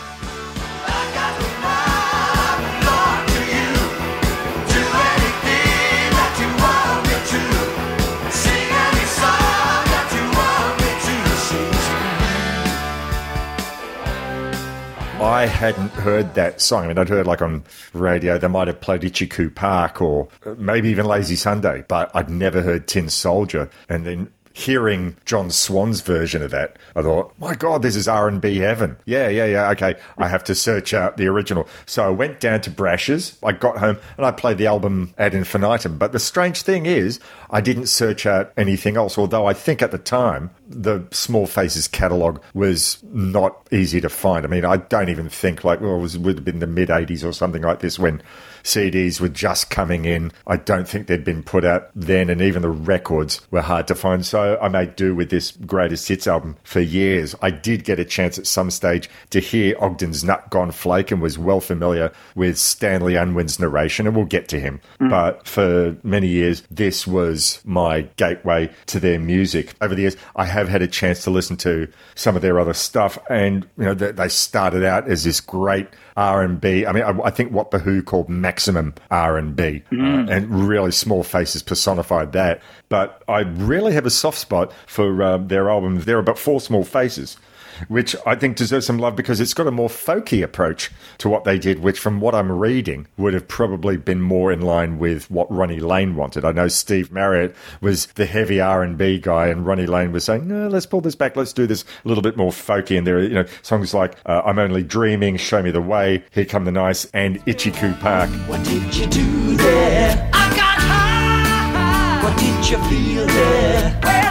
I 15.39 15.45
hadn't 15.45 15.91
heard 15.91 16.35
that 16.35 16.59
song. 16.59 16.83
I 16.83 16.87
mean, 16.89 16.97
I'd 16.97 17.07
heard 17.07 17.25
like 17.25 17.41
on 17.41 17.63
radio, 17.93 18.37
they 18.37 18.49
might 18.49 18.67
have 18.67 18.81
played 18.81 19.03
Itchycoo 19.03 19.55
Park 19.55 20.01
or 20.01 20.27
maybe 20.57 20.89
even 20.89 21.05
Lazy 21.05 21.37
Sunday, 21.37 21.85
but 21.87 22.11
I'd 22.13 22.29
never 22.29 22.61
heard 22.61 22.89
Tin 22.89 23.07
Soldier. 23.07 23.69
And 23.87 24.05
then 24.05 24.33
hearing 24.53 25.15
John 25.25 25.51
Swan's 25.51 26.01
version 26.01 26.41
of 26.41 26.51
that, 26.51 26.77
I 26.95 27.01
thought, 27.01 27.33
my 27.39 27.55
God, 27.55 27.81
this 27.81 27.95
is 27.95 28.07
R&B 28.07 28.57
heaven. 28.57 28.97
Yeah, 29.05 29.29
yeah, 29.29 29.45
yeah. 29.45 29.69
Okay, 29.71 29.95
I 30.17 30.27
have 30.27 30.43
to 30.45 30.55
search 30.55 30.93
out 30.93 31.17
the 31.17 31.27
original. 31.27 31.67
So 31.85 32.03
I 32.03 32.09
went 32.09 32.39
down 32.39 32.61
to 32.61 32.71
Brash's. 32.71 33.37
I 33.43 33.51
got 33.53 33.77
home 33.77 33.97
and 34.17 34.25
I 34.25 34.31
played 34.31 34.57
the 34.57 34.67
album 34.67 35.13
ad 35.17 35.33
infinitum. 35.33 35.97
But 35.97 36.11
the 36.11 36.19
strange 36.19 36.61
thing 36.61 36.85
is, 36.85 37.19
I 37.49 37.61
didn't 37.61 37.87
search 37.87 38.25
out 38.25 38.51
anything 38.57 38.97
else, 38.97 39.17
although 39.17 39.45
I 39.45 39.53
think 39.53 39.81
at 39.81 39.91
the 39.91 39.97
time, 39.97 40.51
the 40.67 41.03
Small 41.11 41.47
Faces 41.47 41.87
catalogue 41.87 42.41
was 42.53 43.01
not 43.11 43.67
easy 43.71 44.01
to 44.01 44.09
find. 44.09 44.45
I 44.45 44.49
mean, 44.49 44.65
I 44.65 44.77
don't 44.77 45.09
even 45.09 45.29
think 45.29 45.63
like, 45.63 45.81
well, 45.81 45.95
it 45.95 46.01
was, 46.01 46.17
would 46.17 46.35
have 46.35 46.45
been 46.45 46.59
the 46.59 46.67
mid 46.67 46.89
80s 46.89 47.23
or 47.23 47.33
something 47.33 47.61
like 47.61 47.79
this 47.79 47.97
when 47.97 48.21
CDs 48.63 49.19
were 49.19 49.29
just 49.29 49.69
coming 49.69 50.05
in. 50.05 50.31
I 50.47 50.57
don't 50.57 50.87
think 50.87 51.07
they'd 51.07 51.23
been 51.23 51.43
put 51.43 51.65
out 51.65 51.89
then, 51.95 52.29
and 52.29 52.41
even 52.41 52.61
the 52.61 52.69
records 52.69 53.41
were 53.51 53.61
hard 53.61 53.87
to 53.87 53.95
find. 53.95 54.25
So 54.25 54.57
I 54.61 54.67
made 54.67 54.95
do 54.95 55.15
with 55.15 55.29
this 55.29 55.51
greatest 55.51 56.07
hits 56.07 56.27
album 56.27 56.57
for 56.63 56.79
years. 56.79 57.35
I 57.41 57.51
did 57.51 57.83
get 57.83 57.99
a 57.99 58.05
chance 58.05 58.37
at 58.37 58.47
some 58.47 58.71
stage 58.71 59.09
to 59.29 59.39
hear 59.39 59.75
Ogden's 59.79 60.23
Nut 60.23 60.49
Gone 60.49 60.71
Flake 60.71 61.11
and 61.11 61.21
was 61.21 61.37
well 61.37 61.59
familiar 61.59 62.11
with 62.35 62.57
Stanley 62.57 63.15
Unwin's 63.15 63.59
narration, 63.59 64.07
and 64.07 64.15
we'll 64.15 64.25
get 64.25 64.47
to 64.49 64.59
him. 64.59 64.81
Mm. 64.99 65.09
But 65.09 65.47
for 65.47 65.95
many 66.03 66.27
years, 66.27 66.63
this 66.69 67.07
was 67.07 67.61
my 67.65 68.01
gateway 68.17 68.69
to 68.87 68.99
their 68.99 69.19
music. 69.19 69.73
Over 69.81 69.95
the 69.95 70.01
years, 70.01 70.17
I 70.35 70.45
have 70.45 70.67
had 70.67 70.81
a 70.81 70.87
chance 70.87 71.23
to 71.23 71.29
listen 71.29 71.57
to 71.57 71.87
some 72.15 72.35
of 72.35 72.41
their 72.41 72.59
other 72.59 72.73
stuff, 72.73 73.17
and 73.29 73.67
you 73.77 73.85
know 73.85 73.93
they 73.93 74.27
started 74.29 74.83
out 74.83 75.09
as 75.09 75.23
this 75.23 75.39
great 75.41 75.87
R 76.19 76.43
and 76.43 76.59
B. 76.59 76.85
I 76.85 76.91
mean, 76.91 77.03
I, 77.03 77.17
I 77.21 77.29
think 77.29 77.53
what 77.53 77.71
the 77.71 77.79
Who 77.79 78.03
called 78.03 78.27
maximum 78.27 78.93
R 79.09 79.37
and 79.37 79.55
B, 79.55 79.83
uh, 79.89 79.95
and 79.95 80.67
really 80.67 80.91
Small 80.91 81.23
Faces 81.23 81.63
personified 81.63 82.33
that. 82.33 82.61
But 82.89 83.23
I 83.29 83.39
really 83.39 83.93
have 83.93 84.05
a 84.05 84.09
soft 84.09 84.37
spot 84.37 84.73
for 84.85 85.23
uh, 85.23 85.37
their 85.37 85.69
albums. 85.69 86.03
There 86.03 86.17
are 86.17 86.21
but 86.21 86.37
four 86.37 86.59
Small 86.59 86.83
Faces. 86.83 87.37
Which 87.87 88.15
I 88.25 88.35
think 88.35 88.57
deserves 88.57 88.85
some 88.85 88.97
love 88.97 89.15
because 89.15 89.39
it's 89.39 89.53
got 89.53 89.67
a 89.67 89.71
more 89.71 89.89
folky 89.89 90.43
approach 90.43 90.91
to 91.19 91.29
what 91.29 91.43
they 91.43 91.57
did, 91.57 91.79
which 91.79 91.99
from 91.99 92.19
what 92.19 92.35
I'm 92.35 92.51
reading 92.51 93.07
would 93.17 93.33
have 93.33 93.47
probably 93.47 93.97
been 93.97 94.21
more 94.21 94.51
in 94.51 94.61
line 94.61 94.99
with 94.99 95.29
what 95.31 95.51
Ronnie 95.51 95.79
Lane 95.79 96.15
wanted. 96.15 96.45
I 96.45 96.51
know 96.51 96.67
Steve 96.67 97.11
Marriott 97.11 97.55
was 97.81 98.07
the 98.07 98.25
heavy 98.25 98.59
R&B 98.59 99.19
guy 99.19 99.47
and 99.47 99.65
Ronnie 99.65 99.85
Lane 99.85 100.11
was 100.11 100.25
saying, 100.25 100.47
no, 100.47 100.67
let's 100.67 100.85
pull 100.85 101.01
this 101.01 101.15
back. 101.15 101.35
Let's 101.35 101.53
do 101.53 101.67
this 101.67 101.83
a 102.03 102.07
little 102.07 102.23
bit 102.23 102.37
more 102.37 102.51
folky. 102.51 102.97
And 102.97 103.05
there 103.05 103.17
are, 103.17 103.23
you 103.23 103.29
know, 103.29 103.45
songs 103.61 103.93
like 103.93 104.15
uh, 104.25 104.41
I'm 104.45 104.59
Only 104.59 104.83
Dreaming, 104.83 105.37
Show 105.37 105.61
Me 105.61 105.71
the 105.71 105.81
Way, 105.81 106.23
Here 106.31 106.45
Come 106.45 106.65
the 106.65 106.71
Nice, 106.71 107.05
and 107.13 107.43
Itchycoo 107.45 107.99
Park. 107.99 108.29
What 108.47 108.63
did 108.65 108.95
you 108.95 109.07
do 109.07 109.55
there? 109.57 110.29
I 110.33 110.49
got 110.55 110.79
high. 110.79 112.23
What 112.23 112.37
did 112.37 112.69
you 112.69 112.77
feel 112.89 113.25
there? 113.25 114.28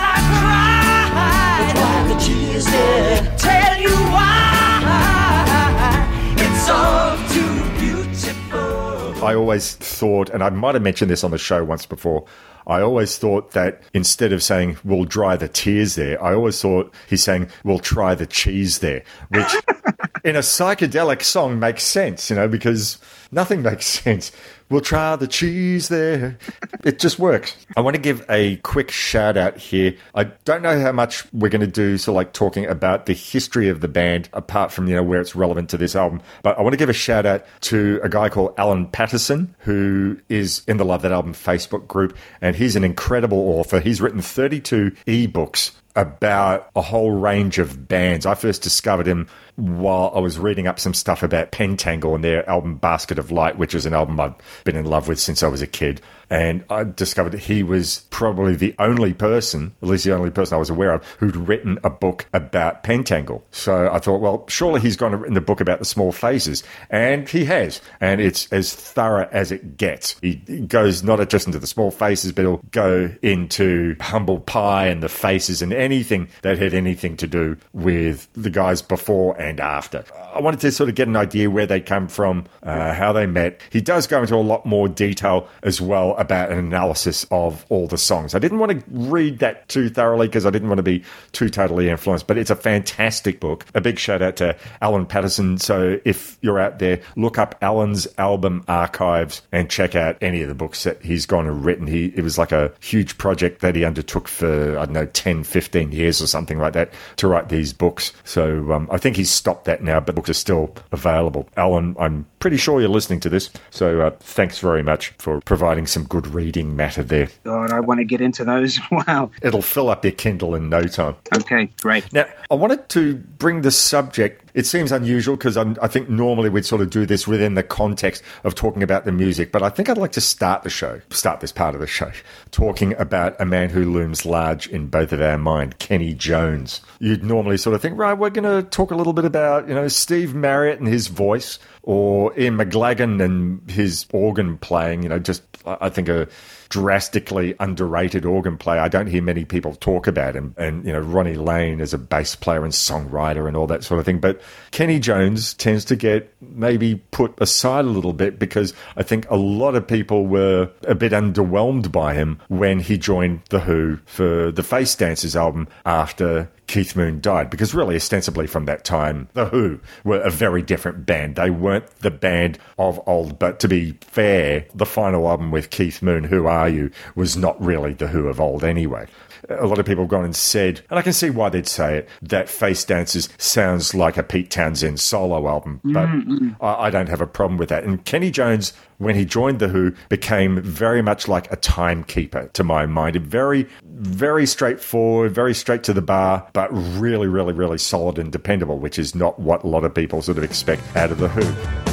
I 9.28 9.34
always 9.34 9.74
thought, 9.74 10.30
and 10.30 10.42
I 10.42 10.48
might 10.48 10.74
have 10.74 10.82
mentioned 10.82 11.10
this 11.10 11.22
on 11.22 11.32
the 11.32 11.38
show 11.38 11.62
once 11.62 11.84
before, 11.84 12.24
I 12.66 12.80
always 12.80 13.18
thought 13.18 13.50
that 13.50 13.82
instead 13.92 14.32
of 14.32 14.42
saying, 14.42 14.78
we'll 14.84 15.04
dry 15.04 15.36
the 15.36 15.48
tears 15.48 15.96
there, 15.96 16.22
I 16.22 16.32
always 16.32 16.58
thought 16.62 16.94
he's 17.10 17.24
saying, 17.24 17.50
we'll 17.62 17.78
try 17.78 18.14
the 18.14 18.26
cheese 18.26 18.78
there, 18.78 19.02
which 19.28 19.54
in 20.24 20.34
a 20.34 20.40
psychedelic 20.40 21.22
song 21.22 21.58
makes 21.58 21.84
sense, 21.84 22.30
you 22.30 22.36
know, 22.36 22.48
because 22.48 22.96
nothing 23.30 23.60
makes 23.60 23.84
sense. 23.84 24.32
We'll 24.70 24.82
try 24.82 25.16
the 25.16 25.26
cheese 25.26 25.88
there. 25.88 26.36
It 26.84 26.98
just 26.98 27.18
works. 27.18 27.56
I 27.76 27.80
want 27.80 27.96
to 27.96 28.02
give 28.02 28.24
a 28.28 28.56
quick 28.56 28.90
shout 28.90 29.36
out 29.36 29.56
here. 29.56 29.94
I 30.14 30.24
don't 30.24 30.62
know 30.62 30.78
how 30.78 30.92
much 30.92 31.24
we're 31.32 31.48
going 31.48 31.62
to 31.62 31.66
do, 31.66 31.96
so 31.96 32.12
like 32.12 32.34
talking 32.34 32.66
about 32.66 33.06
the 33.06 33.14
history 33.14 33.70
of 33.70 33.80
the 33.80 33.88
band, 33.88 34.28
apart 34.32 34.70
from, 34.70 34.86
you 34.86 34.94
know, 34.94 35.02
where 35.02 35.20
it's 35.20 35.34
relevant 35.34 35.70
to 35.70 35.78
this 35.78 35.96
album. 35.96 36.20
But 36.42 36.58
I 36.58 36.62
want 36.62 36.74
to 36.74 36.78
give 36.78 36.90
a 36.90 36.94
shout 36.94 37.24
out 37.24 37.46
to 37.62 37.98
a 38.02 38.08
guy 38.10 38.28
called 38.28 38.54
Alan 38.58 38.86
Patterson, 38.88 39.54
who 39.60 40.18
is 40.28 40.62
in 40.68 40.76
the 40.76 40.84
Love 40.84 41.02
That 41.02 41.12
Album 41.12 41.32
Facebook 41.32 41.86
group, 41.86 42.16
and 42.42 42.54
he's 42.54 42.76
an 42.76 42.84
incredible 42.84 43.38
author. 43.38 43.80
He's 43.80 44.00
written 44.00 44.20
32 44.20 44.90
ebooks 45.06 45.72
about 45.98 46.70
a 46.76 46.80
whole 46.80 47.10
range 47.10 47.58
of 47.58 47.88
bands. 47.88 48.24
I 48.24 48.36
first 48.36 48.62
discovered 48.62 49.06
him 49.06 49.26
while 49.56 50.12
I 50.14 50.20
was 50.20 50.38
reading 50.38 50.68
up 50.68 50.78
some 50.78 50.94
stuff 50.94 51.24
about 51.24 51.50
Pentangle 51.50 52.14
and 52.14 52.22
their 52.22 52.48
album 52.48 52.76
Basket 52.76 53.18
of 53.18 53.32
Light, 53.32 53.58
which 53.58 53.74
is 53.74 53.84
an 53.84 53.92
album 53.92 54.20
I've 54.20 54.34
been 54.62 54.76
in 54.76 54.84
love 54.84 55.08
with 55.08 55.18
since 55.18 55.42
I 55.42 55.48
was 55.48 55.60
a 55.60 55.66
kid. 55.66 56.00
And 56.30 56.64
I 56.70 56.84
discovered 56.84 57.30
that 57.30 57.40
he 57.40 57.62
was 57.62 58.06
probably 58.10 58.54
the 58.54 58.74
only 58.78 59.14
person, 59.14 59.74
at 59.82 59.88
least 59.88 60.04
the 60.04 60.14
only 60.14 60.30
person 60.30 60.54
I 60.54 60.58
was 60.58 60.70
aware 60.70 60.92
of, 60.92 61.04
who'd 61.18 61.34
written 61.34 61.78
a 61.82 61.90
book 61.90 62.26
about 62.32 62.84
Pentangle. 62.84 63.42
So 63.50 63.90
I 63.90 63.98
thought, 63.98 64.20
well, 64.20 64.44
surely 64.46 64.80
he's 64.80 64.96
gone 64.96 65.12
to 65.12 65.16
written 65.16 65.36
a 65.36 65.40
book 65.40 65.60
about 65.60 65.80
the 65.80 65.84
small 65.84 66.12
faces. 66.12 66.62
And 66.90 67.28
he 67.28 67.46
has. 67.46 67.80
And 68.00 68.20
it's 68.20 68.46
as 68.52 68.74
thorough 68.74 69.28
as 69.32 69.50
it 69.50 69.76
gets. 69.76 70.16
He 70.20 70.36
goes 70.36 71.02
not 71.02 71.26
just 71.30 71.46
into 71.46 71.58
the 71.58 71.66
small 71.66 71.90
faces, 71.90 72.30
but 72.30 72.42
he'll 72.42 72.62
go 72.70 73.10
into 73.22 73.96
Humble 73.98 74.40
Pie 74.40 74.86
and 74.86 75.02
the 75.02 75.08
faces 75.08 75.62
and 75.62 75.72
anything 75.88 76.28
that 76.42 76.58
had 76.58 76.74
anything 76.74 77.16
to 77.16 77.26
do 77.26 77.56
with 77.72 78.28
the 78.34 78.50
guys 78.50 78.82
before 78.82 79.40
and 79.40 79.58
after. 79.58 80.04
I 80.34 80.40
wanted 80.40 80.60
to 80.60 80.70
sort 80.70 80.90
of 80.90 80.94
get 80.94 81.08
an 81.08 81.16
idea 81.16 81.48
where 81.48 81.66
they 81.66 81.80
come 81.80 82.08
from, 82.08 82.44
uh, 82.62 82.92
how 82.92 83.14
they 83.14 83.24
met. 83.24 83.62
He 83.70 83.80
does 83.80 84.06
go 84.06 84.20
into 84.20 84.34
a 84.34 84.36
lot 84.36 84.66
more 84.66 84.86
detail 84.86 85.48
as 85.62 85.80
well 85.80 86.14
about 86.16 86.52
an 86.52 86.58
analysis 86.58 87.26
of 87.30 87.64
all 87.70 87.86
the 87.86 87.96
songs. 87.96 88.34
I 88.34 88.38
didn't 88.38 88.58
want 88.58 88.72
to 88.72 88.84
read 88.90 89.38
that 89.38 89.66
too 89.70 89.88
thoroughly 89.88 90.28
because 90.28 90.44
I 90.44 90.50
didn't 90.50 90.68
want 90.68 90.78
to 90.78 90.82
be 90.82 91.02
too 91.32 91.48
totally 91.48 91.88
influenced, 91.88 92.26
but 92.26 92.36
it's 92.36 92.50
a 92.50 92.56
fantastic 92.56 93.40
book. 93.40 93.64
A 93.74 93.80
big 93.80 93.98
shout 93.98 94.20
out 94.20 94.36
to 94.36 94.54
Alan 94.82 95.06
Patterson. 95.06 95.56
So 95.56 95.98
if 96.04 96.36
you're 96.42 96.60
out 96.60 96.78
there, 96.78 97.00
look 97.16 97.38
up 97.38 97.54
Alan's 97.62 98.06
album 98.18 98.64
archives 98.68 99.40
and 99.50 99.70
check 99.70 99.94
out 99.94 100.18
any 100.20 100.42
of 100.42 100.48
the 100.48 100.54
books 100.54 100.84
that 100.84 101.02
he's 101.02 101.24
gone 101.24 101.46
and 101.46 101.64
written. 101.64 101.86
He 101.86 102.12
it 102.14 102.22
was 102.22 102.36
like 102.36 102.52
a 102.52 102.72
huge 102.80 103.16
project 103.16 103.60
that 103.62 103.74
he 103.74 103.84
undertook 103.84 104.28
for 104.28 104.78
I 104.78 104.84
don't 104.84 104.92
know 104.92 105.06
10, 105.06 105.44
15 105.44 105.67
years 105.74 106.20
or 106.22 106.26
something 106.26 106.58
like 106.58 106.72
that 106.72 106.92
to 107.16 107.28
write 107.28 107.48
these 107.48 107.72
books. 107.72 108.12
So 108.24 108.72
um, 108.72 108.88
I 108.90 108.98
think 108.98 109.16
he's 109.16 109.30
stopped 109.30 109.64
that 109.66 109.82
now, 109.82 110.00
but 110.00 110.14
books 110.14 110.30
are 110.30 110.34
still 110.34 110.74
available. 110.92 111.48
Alan, 111.56 111.96
I'm 111.98 112.26
pretty 112.38 112.56
sure 112.56 112.80
you're 112.80 112.88
listening 112.88 113.20
to 113.20 113.28
this, 113.28 113.50
so 113.70 114.00
uh, 114.00 114.10
thanks 114.20 114.58
very 114.58 114.82
much 114.82 115.08
for 115.18 115.40
providing 115.40 115.86
some 115.86 116.04
good 116.04 116.26
reading 116.26 116.76
matter 116.76 117.02
there. 117.02 117.28
God, 117.44 117.72
I 117.72 117.80
want 117.80 117.98
to 117.98 118.04
get 118.04 118.20
into 118.20 118.44
those. 118.44 118.78
Wow. 118.90 119.30
It'll 119.42 119.62
fill 119.62 119.90
up 119.90 120.04
your 120.04 120.12
Kindle 120.12 120.54
in 120.54 120.70
no 120.70 120.82
time. 120.82 121.14
Okay, 121.32 121.70
great. 121.80 122.10
Now, 122.12 122.26
I 122.50 122.54
wanted 122.54 122.88
to 122.90 123.16
bring 123.16 123.60
the 123.60 123.70
subject. 123.70 124.47
It 124.54 124.66
seems 124.66 124.92
unusual 124.92 125.36
because 125.36 125.56
I 125.56 125.88
think 125.88 126.08
normally 126.08 126.48
we'd 126.48 126.66
sort 126.66 126.80
of 126.80 126.90
do 126.90 127.06
this 127.06 127.26
within 127.26 127.54
the 127.54 127.62
context 127.62 128.22
of 128.44 128.54
talking 128.54 128.82
about 128.82 129.04
the 129.04 129.12
music, 129.12 129.52
but 129.52 129.62
I 129.62 129.68
think 129.68 129.88
I'd 129.88 129.98
like 129.98 130.12
to 130.12 130.20
start 130.20 130.62
the 130.62 130.70
show, 130.70 131.00
start 131.10 131.40
this 131.40 131.52
part 131.52 131.74
of 131.74 131.80
the 131.80 131.86
show, 131.86 132.10
talking 132.50 132.94
about 132.98 133.40
a 133.40 133.44
man 133.44 133.70
who 133.70 133.90
looms 133.90 134.24
large 134.24 134.66
in 134.68 134.88
both 134.88 135.12
of 135.12 135.20
our 135.20 135.38
mind, 135.38 135.78
Kenny 135.78 136.14
Jones. 136.14 136.80
You'd 136.98 137.24
normally 137.24 137.56
sort 137.56 137.74
of 137.74 137.82
think, 137.82 137.98
right, 137.98 138.14
we're 138.14 138.30
going 138.30 138.62
to 138.62 138.68
talk 138.70 138.90
a 138.90 138.96
little 138.96 139.12
bit 139.12 139.24
about, 139.24 139.68
you 139.68 139.74
know, 139.74 139.88
Steve 139.88 140.34
Marriott 140.34 140.78
and 140.78 140.88
his 140.88 141.08
voice, 141.08 141.58
or 141.82 142.38
Ian 142.38 142.56
McLagan 142.56 143.22
and 143.22 143.70
his 143.70 144.06
organ 144.12 144.58
playing, 144.58 145.02
you 145.02 145.08
know, 145.08 145.18
just 145.18 145.42
I 145.64 145.88
think 145.88 146.08
a 146.08 146.28
drastically 146.68 147.54
underrated 147.60 148.24
organ 148.24 148.56
player. 148.58 148.80
I 148.80 148.88
don't 148.88 149.06
hear 149.06 149.22
many 149.22 149.44
people 149.44 149.74
talk 149.74 150.06
about 150.06 150.34
him. 150.34 150.54
And, 150.56 150.84
you 150.84 150.92
know, 150.92 151.00
Ronnie 151.00 151.36
Lane 151.36 151.80
as 151.80 151.94
a 151.94 151.98
bass 151.98 152.34
player 152.34 152.64
and 152.64 152.72
songwriter 152.72 153.46
and 153.46 153.56
all 153.56 153.66
that 153.68 153.84
sort 153.84 153.98
of 154.00 154.06
thing. 154.06 154.18
But 154.18 154.40
Kenny 154.70 154.98
Jones 154.98 155.54
tends 155.54 155.84
to 155.86 155.96
get 155.96 156.32
maybe 156.40 156.96
put 157.10 157.34
aside 157.40 157.84
a 157.84 157.88
little 157.88 158.12
bit 158.12 158.38
because 158.38 158.74
I 158.96 159.02
think 159.02 159.28
a 159.30 159.36
lot 159.36 159.74
of 159.74 159.86
people 159.86 160.26
were 160.26 160.70
a 160.82 160.94
bit 160.94 161.12
underwhelmed 161.12 161.90
by 161.90 162.14
him 162.14 162.40
when 162.48 162.80
he 162.80 162.98
joined 162.98 163.42
The 163.50 163.60
Who 163.60 163.98
for 164.04 164.52
the 164.52 164.62
Face 164.62 164.94
Dances 164.94 165.36
album 165.36 165.68
after 165.86 166.50
Keith 166.68 166.94
Moon 166.94 167.20
died 167.20 167.50
because 167.50 167.74
really 167.74 167.96
ostensibly 167.96 168.46
from 168.46 168.66
that 168.66 168.84
time 168.84 169.28
the 169.32 169.46
Who 169.46 169.80
were 170.04 170.20
a 170.20 170.30
very 170.30 170.62
different 170.62 171.06
band. 171.06 171.34
They 171.36 171.50
weren't 171.50 171.88
the 172.00 172.10
band 172.10 172.58
of 172.78 173.00
old, 173.06 173.38
but 173.38 173.58
to 173.60 173.68
be 173.68 173.92
fair, 174.02 174.66
the 174.74 174.86
final 174.86 175.28
album 175.28 175.50
with 175.50 175.70
Keith 175.70 176.02
Moon, 176.02 176.24
Who 176.24 176.46
Are 176.46 176.68
You, 176.68 176.90
was 177.14 177.36
not 177.36 177.60
really 177.60 177.94
the 177.94 178.08
Who 178.08 178.28
of 178.28 178.38
old 178.38 178.62
anyway. 178.62 179.06
A 179.48 179.66
lot 179.66 179.78
of 179.78 179.86
people 179.86 180.04
have 180.04 180.10
gone 180.10 180.24
and 180.24 180.36
said, 180.36 180.82
and 180.90 180.98
I 180.98 181.02
can 181.02 181.12
see 181.12 181.30
why 181.30 181.48
they'd 181.48 181.66
say 181.66 181.98
it, 181.98 182.08
that 182.22 182.48
Face 182.48 182.84
Dances 182.84 183.28
sounds 183.38 183.94
like 183.94 184.16
a 184.16 184.22
Pete 184.22 184.50
Townshend 184.50 185.00
solo 185.00 185.48
album, 185.48 185.80
but 185.84 186.06
mm, 186.06 186.24
mm. 186.24 186.56
I, 186.60 186.86
I 186.86 186.90
don't 186.90 187.08
have 187.08 187.20
a 187.20 187.26
problem 187.26 187.58
with 187.58 187.68
that. 187.68 187.84
And 187.84 188.04
Kenny 188.04 188.30
Jones, 188.30 188.72
when 188.98 189.14
he 189.14 189.24
joined 189.24 189.58
The 189.58 189.68
Who, 189.68 189.92
became 190.08 190.60
very 190.62 191.02
much 191.02 191.28
like 191.28 191.50
a 191.52 191.56
timekeeper 191.56 192.50
to 192.52 192.64
my 192.64 192.86
mind. 192.86 193.16
Very, 193.16 193.66
very 193.84 194.46
straightforward, 194.46 195.32
very 195.32 195.54
straight 195.54 195.82
to 195.84 195.92
the 195.92 196.02
bar, 196.02 196.48
but 196.52 196.68
really, 196.72 197.26
really, 197.28 197.52
really 197.52 197.78
solid 197.78 198.18
and 198.18 198.30
dependable, 198.32 198.78
which 198.78 198.98
is 198.98 199.14
not 199.14 199.38
what 199.38 199.64
a 199.64 199.66
lot 199.66 199.84
of 199.84 199.94
people 199.94 200.22
sort 200.22 200.38
of 200.38 200.44
expect 200.44 200.82
out 200.96 201.10
of 201.10 201.18
The 201.18 201.28
Who. 201.28 201.88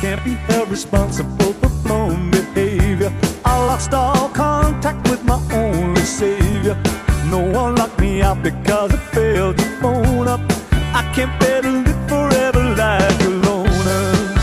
Can't 0.00 0.24
be 0.24 0.30
held 0.30 0.70
responsible 0.70 1.52
for 1.52 1.68
blown 1.86 2.30
behavior. 2.30 3.12
I 3.44 3.66
lost 3.66 3.92
all 3.92 4.30
contact 4.30 5.10
with 5.10 5.22
my 5.24 5.38
only 6.00 6.06
savior. 6.06 6.74
No 7.30 7.38
one 7.38 7.76
locked 7.76 8.00
me 8.00 8.22
out 8.22 8.42
because 8.42 8.92
I 8.92 8.96
failed 9.12 9.58
to 9.58 9.64
phone 9.80 10.28
up. 10.28 10.40
I 10.72 11.02
can't 11.14 11.38
bear 11.40 11.62
to 11.62 11.70
live 11.70 12.08
forever 12.08 12.74
like 12.74 13.20
a 13.22 13.28
loner. 13.28 14.36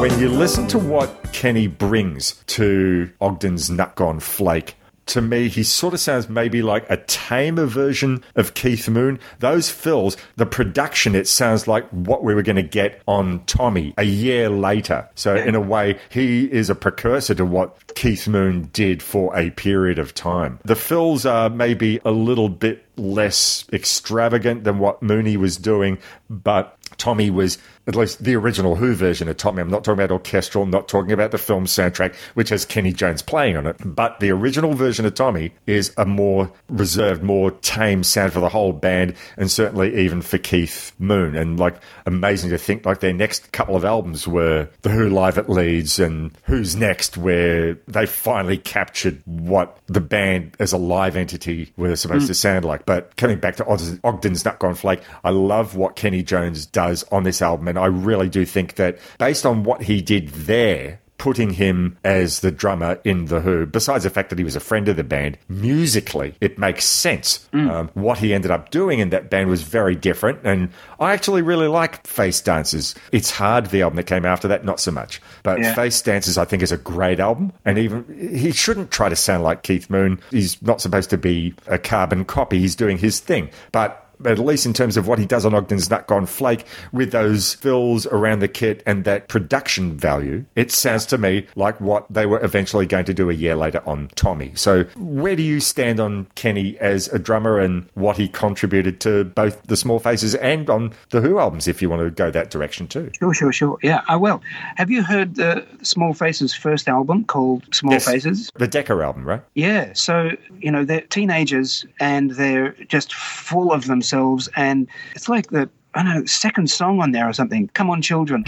When 0.00 0.18
you 0.18 0.28
listen 0.28 0.66
to 0.68 0.78
what 0.78 1.32
Kenny 1.32 1.66
brings 1.66 2.34
to 2.48 3.10
Ogden's 3.20 3.70
Nut 3.70 3.94
Gone 3.94 4.20
Flake, 4.20 4.76
to 5.06 5.20
me, 5.20 5.48
he 5.48 5.62
sort 5.62 5.94
of 5.94 6.00
sounds 6.00 6.28
maybe 6.28 6.62
like 6.62 6.88
a 6.88 6.96
tamer 6.96 7.66
version 7.66 8.22
of 8.36 8.54
Keith 8.54 8.88
Moon. 8.88 9.18
Those 9.38 9.70
fills, 9.70 10.16
the 10.36 10.46
production, 10.46 11.14
it 11.14 11.28
sounds 11.28 11.68
like 11.68 11.88
what 11.90 12.24
we 12.24 12.34
were 12.34 12.42
going 12.42 12.56
to 12.56 12.62
get 12.62 13.02
on 13.06 13.44
Tommy 13.46 13.94
a 13.98 14.04
year 14.04 14.48
later. 14.48 15.08
So, 15.14 15.34
in 15.34 15.54
a 15.54 15.60
way, 15.60 15.98
he 16.08 16.50
is 16.50 16.70
a 16.70 16.74
precursor 16.74 17.34
to 17.34 17.44
what 17.44 17.94
Keith 17.94 18.26
Moon 18.26 18.70
did 18.72 19.02
for 19.02 19.36
a 19.36 19.50
period 19.50 19.98
of 19.98 20.14
time. 20.14 20.58
The 20.64 20.76
fills 20.76 21.26
are 21.26 21.50
maybe 21.50 22.00
a 22.04 22.10
little 22.10 22.48
bit 22.48 22.84
less 22.96 23.64
extravagant 23.72 24.64
than 24.64 24.78
what 24.78 25.02
Mooney 25.02 25.36
was 25.36 25.56
doing, 25.56 25.98
but 26.30 26.76
Tommy 26.96 27.30
was 27.30 27.58
at 27.86 27.94
least 27.94 28.24
the 28.24 28.34
original 28.34 28.76
Who 28.76 28.94
version 28.94 29.28
of 29.28 29.36
Tommy. 29.36 29.60
I'm 29.60 29.70
not 29.70 29.84
talking 29.84 30.02
about 30.02 30.12
orchestral, 30.12 30.64
I'm 30.64 30.70
not 30.70 30.88
talking 30.88 31.12
about 31.12 31.30
the 31.30 31.38
film 31.38 31.66
soundtrack, 31.66 32.14
which 32.34 32.48
has 32.48 32.64
Kenny 32.64 32.92
Jones 32.92 33.22
playing 33.22 33.56
on 33.56 33.66
it. 33.66 33.76
But 33.84 34.20
the 34.20 34.30
original 34.30 34.74
version 34.74 35.04
of 35.06 35.14
Tommy 35.14 35.52
is 35.66 35.92
a 35.96 36.04
more 36.04 36.50
reserved, 36.68 37.22
more 37.22 37.50
tame 37.50 38.02
sound 38.02 38.32
for 38.32 38.40
the 38.40 38.48
whole 38.48 38.72
band, 38.72 39.14
and 39.36 39.50
certainly 39.50 40.04
even 40.04 40.22
for 40.22 40.38
Keith 40.38 40.92
Moon. 40.98 41.36
And 41.36 41.58
like 41.58 41.76
amazing 42.06 42.50
to 42.50 42.58
think 42.58 42.86
like 42.86 43.00
their 43.00 43.12
next 43.12 43.52
couple 43.52 43.76
of 43.76 43.84
albums 43.84 44.26
were 44.26 44.68
The 44.82 44.90
Who 44.90 45.08
Live 45.08 45.38
at 45.38 45.50
Leeds 45.50 45.98
and 45.98 46.32
Who's 46.44 46.76
Next, 46.76 47.16
where 47.16 47.74
they 47.86 48.06
finally 48.06 48.58
captured 48.58 49.22
what 49.24 49.78
the 49.86 50.00
band 50.00 50.56
as 50.58 50.72
a 50.72 50.78
live 50.78 51.16
entity 51.16 51.72
were 51.76 51.96
supposed 51.96 52.24
hmm. 52.24 52.28
to 52.28 52.34
sound 52.34 52.64
like. 52.64 52.86
But 52.86 53.16
coming 53.16 53.38
back 53.38 53.56
to 53.56 53.66
Ogden's 54.04 54.44
Nut 54.44 54.58
Gone 54.58 54.74
Flake, 54.74 55.02
I 55.22 55.30
love 55.30 55.76
what 55.76 55.96
Kenny 55.96 56.22
Jones 56.22 56.66
does 56.66 57.04
on 57.12 57.24
this 57.24 57.42
album, 57.42 57.68
and 57.74 57.78
I 57.84 57.86
really 57.86 58.28
do 58.28 58.44
think 58.44 58.76
that 58.76 58.98
based 59.18 59.44
on 59.44 59.64
what 59.64 59.82
he 59.82 60.00
did 60.00 60.28
there, 60.28 61.00
putting 61.18 61.50
him 61.50 61.96
as 62.04 62.40
the 62.40 62.50
drummer 62.50 63.00
in 63.04 63.26
The 63.26 63.40
Who, 63.40 63.66
besides 63.66 64.04
the 64.04 64.10
fact 64.10 64.30
that 64.30 64.38
he 64.38 64.44
was 64.44 64.56
a 64.56 64.60
friend 64.60 64.88
of 64.88 64.96
the 64.96 65.04
band, 65.04 65.38
musically, 65.48 66.34
it 66.40 66.58
makes 66.58 66.84
sense. 66.84 67.48
Um, 67.52 67.88
what 67.94 68.18
he 68.18 68.34
ended 68.34 68.50
up 68.50 68.70
doing 68.70 68.98
in 68.98 69.10
that 69.10 69.30
band 69.30 69.48
was 69.48 69.62
very 69.62 69.94
different, 69.96 70.40
and 70.44 70.68
I 71.00 71.12
actually 71.12 71.42
really 71.42 71.66
like 71.68 72.06
Face 72.06 72.40
Dances. 72.40 72.94
It's 73.10 73.30
Hard, 73.30 73.66
the 73.66 73.82
album 73.82 73.96
that 73.96 74.04
came 74.06 74.24
after 74.24 74.46
that, 74.48 74.64
not 74.64 74.78
so 74.80 74.90
much. 74.90 75.20
But 75.42 75.60
Yeah. 75.60 75.74
Face 75.74 76.00
Dances, 76.02 76.36
I 76.36 76.44
think, 76.44 76.62
is 76.62 76.72
a 76.72 76.76
great 76.76 77.18
album, 77.20 77.52
and 77.64 77.78
even 77.78 78.04
he 78.30 78.52
shouldn't 78.52 78.90
try 78.90 79.08
to 79.08 79.16
sound 79.16 79.42
like 79.44 79.62
Keith 79.62 79.88
Moon. 79.90 80.20
He's 80.30 80.60
not 80.62 80.80
supposed 80.80 81.10
to 81.10 81.16
be 81.18 81.54
a 81.66 81.78
carbon 81.78 82.24
copy, 82.24 82.58
he's 82.58 82.76
doing 82.76 82.98
his 82.98 83.18
thing. 83.20 83.50
But 83.72 84.03
at 84.24 84.38
least 84.38 84.66
in 84.66 84.72
terms 84.72 84.96
of 84.96 85.06
what 85.08 85.18
he 85.18 85.26
does 85.26 85.44
on 85.44 85.54
Ogden's 85.54 85.90
Nut 85.90 86.06
Gone 86.06 86.26
Flake 86.26 86.64
with 86.92 87.12
those 87.12 87.54
fills 87.54 88.06
around 88.06 88.40
the 88.40 88.48
kit 88.48 88.82
and 88.86 89.04
that 89.04 89.28
production 89.28 89.96
value, 89.96 90.44
it 90.56 90.70
sounds 90.70 91.06
to 91.06 91.18
me 91.18 91.46
like 91.56 91.80
what 91.80 92.06
they 92.10 92.26
were 92.26 92.42
eventually 92.44 92.86
going 92.86 93.04
to 93.04 93.14
do 93.14 93.30
a 93.30 93.34
year 93.34 93.56
later 93.56 93.82
on 93.86 94.08
Tommy. 94.14 94.52
So, 94.54 94.84
where 94.96 95.36
do 95.36 95.42
you 95.42 95.60
stand 95.60 96.00
on 96.00 96.26
Kenney 96.34 96.78
as 96.78 97.08
a 97.08 97.18
drummer 97.18 97.58
and 97.58 97.88
what 97.94 98.16
he 98.16 98.28
contributed 98.28 99.00
to 99.00 99.24
both 99.24 99.62
the 99.64 99.76
Small 99.76 99.98
Faces 99.98 100.34
and 100.36 100.68
on 100.70 100.92
the 101.10 101.20
Who 101.20 101.38
albums, 101.38 101.68
if 101.68 101.80
you 101.82 101.88
want 101.90 102.02
to 102.02 102.10
go 102.10 102.30
that 102.30 102.50
direction 102.50 102.86
too? 102.86 103.10
Sure, 103.18 103.34
sure, 103.34 103.52
sure. 103.52 103.78
Yeah, 103.82 104.02
I 104.08 104.16
will. 104.16 104.42
Have 104.76 104.90
you 104.90 105.02
heard 105.02 105.36
the 105.36 105.66
Small 105.82 106.14
Faces' 106.14 106.54
first 106.54 106.88
album 106.88 107.24
called 107.24 107.74
Small 107.74 107.94
Yes. 107.94 108.06
Faces? 108.06 108.50
The 108.56 108.68
Decca 108.68 108.92
album, 108.94 109.24
right? 109.24 109.42
Yeah, 109.54 109.92
so, 109.94 110.30
you 110.58 110.70
know, 110.70 110.84
they're 110.84 111.02
teenagers 111.02 111.84
and 112.00 112.32
they're 112.32 112.72
just 112.88 113.14
full 113.14 113.72
of 113.72 113.86
themselves. 114.04 114.48
And 114.56 114.88
it's 115.14 115.28
like 115.28 115.50
the, 115.50 115.68
I 115.94 116.02
don't 116.02 116.14
know, 116.14 116.24
second 116.26 116.70
song 116.70 117.00
on 117.00 117.12
there 117.12 117.28
or 117.28 117.32
something. 117.32 117.68
Come 117.68 117.90
on, 117.90 118.02
children. 118.02 118.44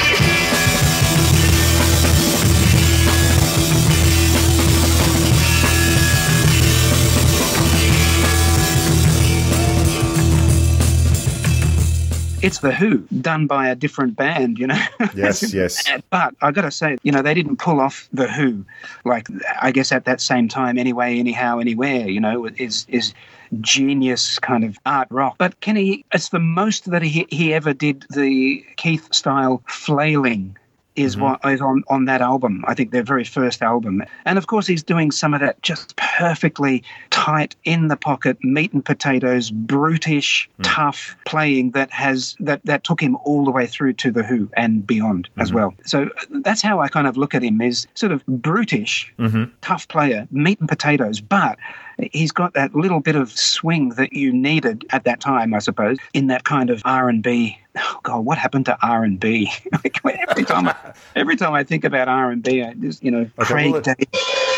It's 12.47 12.61
The 12.61 12.73
Who, 12.73 12.99
done 13.21 13.49
by 13.49 13.69
a 13.69 13.75
different 13.75 14.15
band, 14.15 14.59
you 14.59 14.69
know? 14.69 14.81
Yes, 15.15 15.53
yes. 15.53 15.83
But 16.11 16.35
I 16.43 16.53
got 16.53 16.63
to 16.63 16.71
say, 16.71 16.97
you 17.03 17.11
know, 17.11 17.23
they 17.23 17.35
didn't 17.35 17.57
pull 17.57 17.81
off 17.81 18.09
the 18.13 18.29
Who, 18.29 18.65
like 19.05 19.29
I 19.61 19.73
guess 19.73 19.91
at 19.91 20.05
that 20.05 20.21
same 20.21 20.49
time, 20.49 20.79
anyway, 20.79 21.19
anyhow, 21.19 21.59
anywhere. 21.59 22.09
You 22.09 22.21
know, 22.21 22.47
is 22.47 22.87
is 22.89 23.15
genius 23.61 24.39
kind 24.39 24.63
of 24.65 24.79
art 24.87 25.09
rock. 25.11 25.37
But 25.39 25.61
Kenney, 25.61 26.05
it's 26.13 26.29
the 26.29 26.39
most 26.39 26.91
that 26.91 27.03
he 27.03 27.27
he 27.31 27.53
ever 27.53 27.73
did 27.73 28.05
the 28.11 28.65
Keith 28.77 29.13
style 29.13 29.63
flailing. 29.67 30.57
Is 30.97 31.15
mm-hmm. 31.15 31.25
what 31.25 31.53
is 31.53 31.61
on, 31.61 31.85
on 31.89 32.07
that 32.07 32.21
album. 32.21 32.65
I 32.67 32.75
think 32.75 32.91
their 32.91 33.03
very 33.03 33.25
first 33.25 33.63
album. 33.63 34.03
And 34.25 34.39
of 34.39 34.47
course, 34.47 34.67
he's 34.67 34.83
doing 34.83 35.11
some 35.11 35.35
of 35.35 35.41
that 35.41 35.63
just 35.63 35.95
perfectly 35.97 36.83
tight, 37.11 37.55
in 37.65 37.89
the 37.89 37.97
pocket, 37.97 38.37
meat 38.43 38.73
and 38.73 38.85
potatoes, 38.85 39.51
brutish, 39.51 40.49
mm. 40.59 40.65
tough 40.65 41.17
playing 41.27 41.73
that 41.73 41.91
has 41.91 42.37
that, 42.41 42.61
that 42.65 42.85
took 42.85 43.01
him 43.01 43.17
all 43.25 43.45
the 43.45 43.51
way 43.51 43.67
through 43.67 43.93
to 43.95 44.11
The 44.11 44.23
Who 44.23 44.49
and 44.57 44.87
beyond 44.87 45.29
as 45.37 45.49
mm-hmm. 45.49 45.57
well. 45.57 45.75
So 45.85 46.09
that's 46.31 46.63
how 46.63 46.81
I 46.81 46.89
kind 46.89 47.07
of 47.07 47.17
look 47.17 47.35
at 47.35 47.43
him 47.43 47.61
is 47.61 47.87
sort 47.95 48.13
of 48.13 48.25
brutish, 48.27 49.13
mm-hmm. 49.19 49.45
tough 49.61 49.89
player, 49.89 50.27
meat 50.31 50.61
and 50.61 50.69
potatoes, 50.69 51.21
but 51.21 51.59
he's 52.13 52.33
got 52.33 52.55
that 52.55 52.75
little 52.75 53.01
bit 53.01 53.17
of 53.17 53.31
swing 53.31 53.91
that 53.91 54.13
you 54.13 54.33
needed 54.33 54.85
at 54.91 55.05
that 55.05 55.21
time, 55.21 55.55
I 55.55 55.59
suppose, 55.59 55.99
in 56.13 56.27
that 56.29 56.45
kind 56.45 56.71
of 56.71 56.83
R 56.85 57.09
and 57.09 57.23
B. 57.23 57.59
Oh 57.79 58.01
God, 58.03 58.25
what 58.25 58.39
happened 58.39 58.67
to 58.67 58.79
R 58.83 59.05
and 59.05 59.21
B? 59.21 59.51
every 59.75 60.45
time, 60.45 60.69
I, 60.69 60.75
every 61.15 61.37
time 61.37 61.53
I 61.53 61.63
think 61.63 61.85
about 61.85 62.09
R 62.09 62.31
and 62.31 62.43
B, 62.43 62.63
I 62.63 62.75
just 62.75 63.03
you 63.03 63.11
know 63.11 63.31
Okay, 63.39 63.45
Craig 63.45 63.73
well, 63.73 63.81
David 63.83 64.09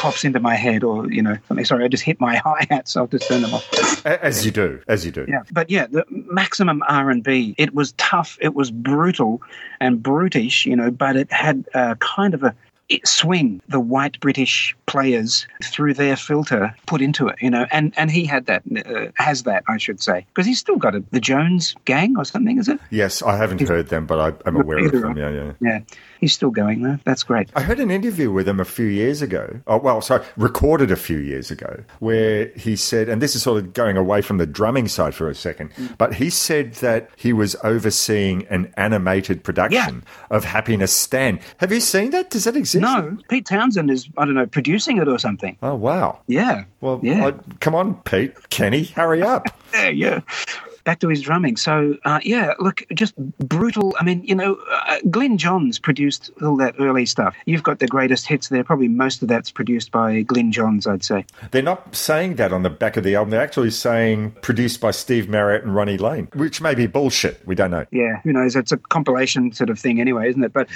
pops 0.00 0.24
into 0.24 0.40
my 0.40 0.54
head, 0.54 0.84
or 0.84 1.10
you 1.10 1.22
know 1.22 1.36
something. 1.48 1.64
Sorry, 1.64 1.84
I 1.84 1.88
just 1.88 2.04
hit 2.04 2.20
my 2.20 2.36
hi 2.44 2.66
hat, 2.70 2.88
so 2.88 3.02
I'll 3.02 3.06
just 3.06 3.28
turn 3.28 3.42
them 3.42 3.54
off. 3.54 4.06
As 4.06 4.44
you 4.44 4.52
do, 4.52 4.80
as 4.88 5.04
you 5.04 5.10
do. 5.10 5.26
Yeah, 5.28 5.42
but 5.52 5.70
yeah, 5.70 5.86
the 5.86 6.04
maximum 6.08 6.82
R 6.88 7.10
and 7.10 7.22
B. 7.22 7.54
It 7.58 7.74
was 7.74 7.92
tough. 7.92 8.38
It 8.40 8.54
was 8.54 8.70
brutal 8.70 9.42
and 9.80 10.02
brutish, 10.02 10.66
you 10.66 10.76
know, 10.76 10.90
but 10.90 11.16
it 11.16 11.30
had 11.32 11.64
a 11.74 11.96
kind 11.96 12.34
of 12.34 12.42
a 12.42 12.54
it 12.88 13.06
swing 13.06 13.60
the 13.68 13.80
white 13.80 14.18
British 14.20 14.76
players 14.88 15.46
through 15.62 15.94
their 15.94 16.16
filter 16.16 16.74
put 16.86 17.00
into 17.00 17.28
it, 17.28 17.36
you 17.40 17.50
know, 17.50 17.66
and 17.70 17.92
and 17.96 18.10
he 18.10 18.24
had 18.24 18.46
that 18.46 18.62
uh, 18.86 19.12
has 19.14 19.44
that 19.44 19.62
I 19.68 19.76
should 19.76 20.00
say 20.00 20.26
because 20.34 20.46
he's 20.46 20.58
still 20.58 20.76
got 20.76 20.94
it. 20.94 21.08
The 21.12 21.20
Jones 21.20 21.76
Gang 21.84 22.16
or 22.16 22.24
something, 22.24 22.58
is 22.58 22.68
it? 22.68 22.80
Yes, 22.90 23.22
I 23.22 23.36
haven't 23.36 23.60
heard 23.60 23.88
them, 23.88 24.06
but 24.06 24.18
I, 24.18 24.48
I'm 24.48 24.56
aware 24.56 24.84
of 24.84 24.92
them. 24.92 25.16
Yeah, 25.16 25.30
yeah. 25.30 25.52
Yeah, 25.60 25.80
he's 26.20 26.32
still 26.32 26.50
going 26.50 26.82
though. 26.82 26.98
That's 27.04 27.22
great. 27.22 27.50
I 27.54 27.62
heard 27.62 27.78
an 27.78 27.90
interview 27.90 28.32
with 28.32 28.48
him 28.48 28.58
a 28.58 28.64
few 28.64 28.86
years 28.86 29.22
ago. 29.22 29.60
Oh, 29.66 29.78
well, 29.78 30.00
sorry, 30.00 30.24
recorded 30.36 30.90
a 30.90 30.96
few 30.96 31.18
years 31.18 31.50
ago, 31.50 31.84
where 32.00 32.46
he 32.56 32.74
said, 32.74 33.08
and 33.08 33.22
this 33.22 33.36
is 33.36 33.42
sort 33.42 33.62
of 33.62 33.72
going 33.74 33.96
away 33.96 34.22
from 34.22 34.38
the 34.38 34.46
drumming 34.46 34.88
side 34.88 35.14
for 35.14 35.28
a 35.28 35.34
second, 35.34 35.70
but 35.98 36.14
he 36.14 36.30
said 36.30 36.74
that 36.74 37.10
he 37.16 37.32
was 37.32 37.54
overseeing 37.62 38.46
an 38.48 38.72
animated 38.76 39.44
production 39.44 40.04
of 40.30 40.44
Happiness 40.44 40.92
Stan. 40.92 41.40
Have 41.58 41.72
you 41.72 41.80
seen 41.80 42.10
that? 42.10 42.30
Does 42.30 42.44
that 42.44 42.56
exist? 42.56 42.80
No, 42.80 43.18
Pete 43.28 43.46
Townshend 43.46 43.90
is 43.90 44.08
I 44.16 44.24
don't 44.24 44.34
know 44.34 44.46
producing 44.78 44.98
it 44.98 45.08
or 45.08 45.18
something. 45.18 45.56
Oh, 45.62 45.74
wow. 45.74 46.20
Yeah. 46.26 46.64
Well, 46.80 47.00
yeah. 47.02 47.26
I, 47.26 47.32
come 47.60 47.74
on, 47.74 47.96
Pete. 48.02 48.34
Kenney, 48.50 48.84
hurry 48.84 49.22
up. 49.22 49.46
yeah, 49.74 49.88
yeah. 49.88 50.20
Back 50.88 51.00
to 51.00 51.08
his 51.08 51.20
drumming. 51.20 51.58
So, 51.58 51.98
uh, 52.06 52.18
yeah, 52.22 52.54
look, 52.60 52.82
just 52.94 53.14
brutal. 53.36 53.94
I 54.00 54.04
mean, 54.04 54.24
you 54.24 54.34
know, 54.34 54.58
uh, 54.70 55.00
Glyn 55.10 55.36
Johns 55.36 55.78
produced 55.78 56.30
all 56.40 56.56
that 56.56 56.76
early 56.78 57.04
stuff. 57.04 57.36
You've 57.44 57.62
got 57.62 57.78
the 57.78 57.86
greatest 57.86 58.26
hits 58.26 58.48
there. 58.48 58.64
Probably 58.64 58.88
most 58.88 59.20
of 59.20 59.28
that's 59.28 59.50
produced 59.50 59.92
by 59.92 60.22
Glyn 60.22 60.50
Johns, 60.50 60.86
I'd 60.86 61.04
say. 61.04 61.26
They're 61.50 61.60
not 61.60 61.94
saying 61.94 62.36
that 62.36 62.54
on 62.54 62.62
the 62.62 62.70
back 62.70 62.96
of 62.96 63.04
the 63.04 63.16
album. 63.16 63.32
They're 63.32 63.42
actually 63.42 63.70
saying 63.70 64.30
produced 64.40 64.80
by 64.80 64.92
Steve 64.92 65.28
Marriott 65.28 65.62
and 65.62 65.74
Ronnie 65.74 65.98
Lane, 65.98 66.28
which 66.32 66.62
may 66.62 66.74
be 66.74 66.86
bullshit. 66.86 67.46
We 67.46 67.54
don't 67.54 67.70
know. 67.70 67.84
Yeah, 67.90 68.22
who 68.22 68.32
knows? 68.32 68.56
It's 68.56 68.72
a 68.72 68.78
compilation 68.78 69.52
sort 69.52 69.68
of 69.68 69.78
thing 69.78 70.00
anyway, 70.00 70.30
isn't 70.30 70.42
it? 70.42 70.54
But 70.54 70.68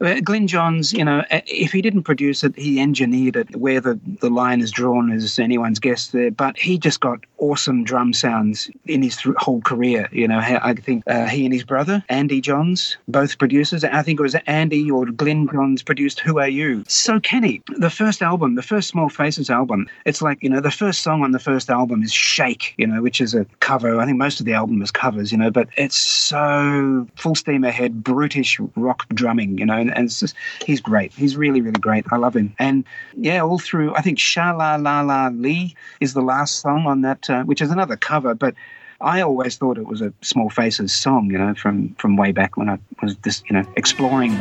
uh, 0.00 0.20
Glyn 0.20 0.46
Johns, 0.46 0.94
you 0.94 1.04
know, 1.04 1.24
uh, 1.30 1.42
if 1.44 1.72
he 1.72 1.82
didn't 1.82 2.04
produce 2.04 2.42
it, 2.42 2.56
he 2.58 2.80
engineered 2.80 3.36
it. 3.36 3.54
Where 3.54 3.82
the, 3.82 4.00
the 4.22 4.30
line 4.30 4.62
is 4.62 4.70
drawn 4.70 5.12
is 5.12 5.38
anyone's 5.38 5.78
guess 5.78 6.06
there. 6.06 6.30
But 6.30 6.56
he 6.56 6.78
just 6.78 7.00
got 7.00 7.18
awesome 7.36 7.84
drum 7.84 8.14
sounds 8.14 8.70
in 8.86 9.02
his 9.02 9.18
th- 9.18 9.36
whole 9.36 9.57
career. 9.62 10.08
You 10.12 10.28
know, 10.28 10.38
I 10.38 10.74
think 10.74 11.04
uh, 11.06 11.26
he 11.26 11.44
and 11.44 11.52
his 11.52 11.64
brother, 11.64 12.04
Andy 12.08 12.40
Johns, 12.40 12.96
both 13.08 13.38
producers. 13.38 13.84
I 13.84 14.02
think 14.02 14.20
it 14.20 14.22
was 14.22 14.34
Andy 14.46 14.90
or 14.90 15.06
Glyn 15.06 15.48
Johns 15.48 15.82
produced 15.82 16.20
Who 16.20 16.38
Are 16.38 16.48
You? 16.48 16.84
So 16.88 17.20
Kenney, 17.20 17.62
the 17.76 17.90
first 17.90 18.22
album, 18.22 18.54
the 18.54 18.62
first 18.62 18.88
Small 18.88 19.08
Faces 19.08 19.50
album, 19.50 19.88
it's 20.04 20.22
like, 20.22 20.42
you 20.42 20.48
know, 20.48 20.60
the 20.60 20.70
first 20.70 21.02
song 21.02 21.22
on 21.22 21.32
the 21.32 21.38
first 21.38 21.70
album 21.70 22.02
is 22.02 22.12
Shake, 22.12 22.74
you 22.76 22.86
know, 22.86 23.02
which 23.02 23.20
is 23.20 23.34
a 23.34 23.44
cover. 23.60 23.98
I 24.00 24.06
think 24.06 24.18
most 24.18 24.40
of 24.40 24.46
the 24.46 24.52
album 24.52 24.82
is 24.82 24.90
covers, 24.90 25.32
you 25.32 25.38
know, 25.38 25.50
but 25.50 25.68
it's 25.76 25.96
so 25.96 27.06
full 27.16 27.34
steam 27.34 27.64
ahead, 27.64 28.02
brutish 28.02 28.60
rock 28.76 29.08
drumming, 29.10 29.58
you 29.58 29.66
know, 29.66 29.76
and, 29.76 29.94
and 29.94 30.06
it's 30.06 30.20
just, 30.20 30.34
he's 30.64 30.80
great. 30.80 31.12
He's 31.12 31.36
really, 31.36 31.60
really 31.60 31.80
great. 31.80 32.04
I 32.10 32.16
love 32.16 32.34
him. 32.34 32.54
And 32.58 32.84
yeah, 33.16 33.40
all 33.40 33.58
through, 33.58 33.94
I 33.94 34.02
think 34.02 34.18
Sha 34.18 34.52
La 34.52 34.76
La 34.76 35.00
La 35.00 35.28
Lee 35.32 35.74
is 36.00 36.14
the 36.14 36.22
last 36.22 36.60
song 36.60 36.86
on 36.86 37.02
that, 37.02 37.28
uh, 37.28 37.42
which 37.44 37.60
is 37.60 37.70
another 37.70 37.96
cover, 37.96 38.34
but 38.34 38.54
I 39.00 39.20
always 39.20 39.56
thought 39.56 39.78
it 39.78 39.86
was 39.86 40.00
a 40.00 40.12
Small 40.22 40.50
Faces 40.50 40.92
song, 40.92 41.30
you 41.30 41.38
know, 41.38 41.54
from, 41.54 41.94
from 41.94 42.16
way 42.16 42.32
back 42.32 42.56
when 42.56 42.68
I 42.68 42.78
was 43.00 43.14
just, 43.16 43.48
you 43.48 43.54
know, 43.54 43.64
exploring. 43.76 44.36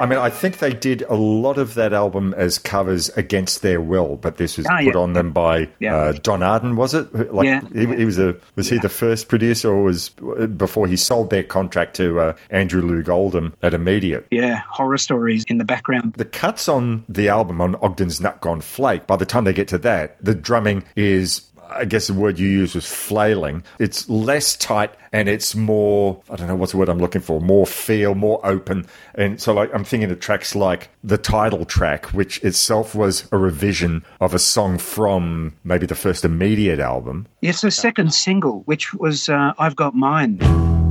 I 0.00 0.06
mean, 0.06 0.18
I 0.18 0.30
think 0.30 0.58
they 0.58 0.72
did 0.72 1.02
a 1.08 1.14
lot 1.14 1.58
of 1.58 1.74
that 1.74 1.92
album 1.92 2.34
as 2.36 2.58
covers 2.58 3.08
against 3.16 3.62
their 3.62 3.80
will, 3.80 4.16
but 4.16 4.36
this 4.36 4.56
was 4.56 4.66
Ah, 4.70 4.78
put 4.78 4.94
yeah. 4.94 5.00
on 5.00 5.12
them 5.12 5.32
by 5.32 5.68
Yeah. 5.78 5.94
uh, 5.96 6.12
Don 6.22 6.42
Arden, 6.42 6.76
was 6.76 6.94
it? 6.94 7.32
Like, 7.34 7.46
Yeah. 7.46 7.60
he, 7.72 7.86
he 7.96 8.04
was 8.04 8.18
a 8.18 8.36
was 8.56 8.68
he 8.68 8.78
the 8.78 8.88
first 8.88 9.28
producer, 9.28 9.70
or 9.70 9.82
was 9.84 10.08
before 10.56 10.86
he 10.86 10.96
sold 10.96 11.30
their 11.30 11.42
contract 11.42 11.96
to 11.96 12.20
uh, 12.20 12.32
Andrew 12.50 12.82
Loog 12.82 13.08
Oldham 13.08 13.54
at 13.62 13.74
Immediate? 13.74 14.26
Yeah, 14.30 14.62
horror 14.70 14.98
stories 14.98 15.44
in 15.48 15.58
the 15.58 15.64
background. 15.64 16.14
The 16.16 16.24
cuts 16.24 16.68
on 16.68 17.04
the 17.08 17.28
album 17.28 17.60
on 17.60 17.76
Ogden's 17.82 18.20
Nut 18.20 18.40
Gone 18.40 18.60
Flake, 18.60 19.06
by 19.06 19.16
the 19.16 19.26
time 19.26 19.44
they 19.44 19.52
get 19.52 19.68
to 19.68 19.78
that, 19.78 20.16
the 20.22 20.34
drumming 20.34 20.84
is, 20.96 21.42
I 21.68 21.84
guess 21.84 22.06
the 22.06 22.14
word 22.14 22.38
you 22.38 22.48
used 22.48 22.74
was 22.74 22.86
flailing. 22.86 23.62
It's 23.78 24.08
less 24.08 24.56
tight 24.56 24.92
and 25.12 25.28
it's 25.28 25.54
more, 25.54 26.22
I 26.30 26.36
don't 26.36 26.48
know 26.48 26.56
what's 26.56 26.72
the 26.72 26.78
word 26.78 26.88
I'm 26.88 26.98
looking 26.98 27.20
for, 27.20 27.40
more 27.40 27.66
feel, 27.66 28.14
more 28.14 28.40
open. 28.44 28.86
And 29.14 29.40
so 29.40 29.52
like 29.52 29.72
I'm 29.74 29.84
thinking 29.84 30.10
of 30.10 30.20
tracks 30.20 30.54
like 30.54 30.90
the 31.04 31.18
title 31.18 31.64
track, 31.64 32.06
which 32.06 32.42
itself 32.42 32.94
was 32.94 33.28
a 33.32 33.38
revision 33.38 34.04
of 34.20 34.34
a 34.34 34.38
song 34.38 34.78
from 34.78 35.54
maybe 35.64 35.86
the 35.86 35.94
first 35.94 36.24
immediate 36.24 36.80
album. 36.80 37.26
Yes, 37.40 37.60
the 37.60 37.70
second 37.70 38.12
single, 38.14 38.62
which 38.64 38.94
was 38.94 39.28
uh, 39.28 39.52
I've 39.58 39.76
Got 39.76 39.94
Mine. 39.94 40.87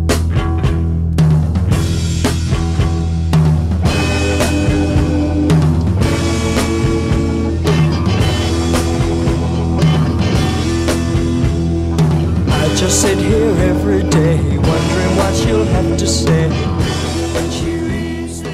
Just 12.78 13.02
sit 13.02 13.18
here 13.18 13.56
every 13.72 14.04
day, 14.04 14.38
wondering 14.38 15.16
what 15.18 15.36
she'll 15.36 15.66
have 15.66 15.98
to 15.98 16.06
say 16.06 16.87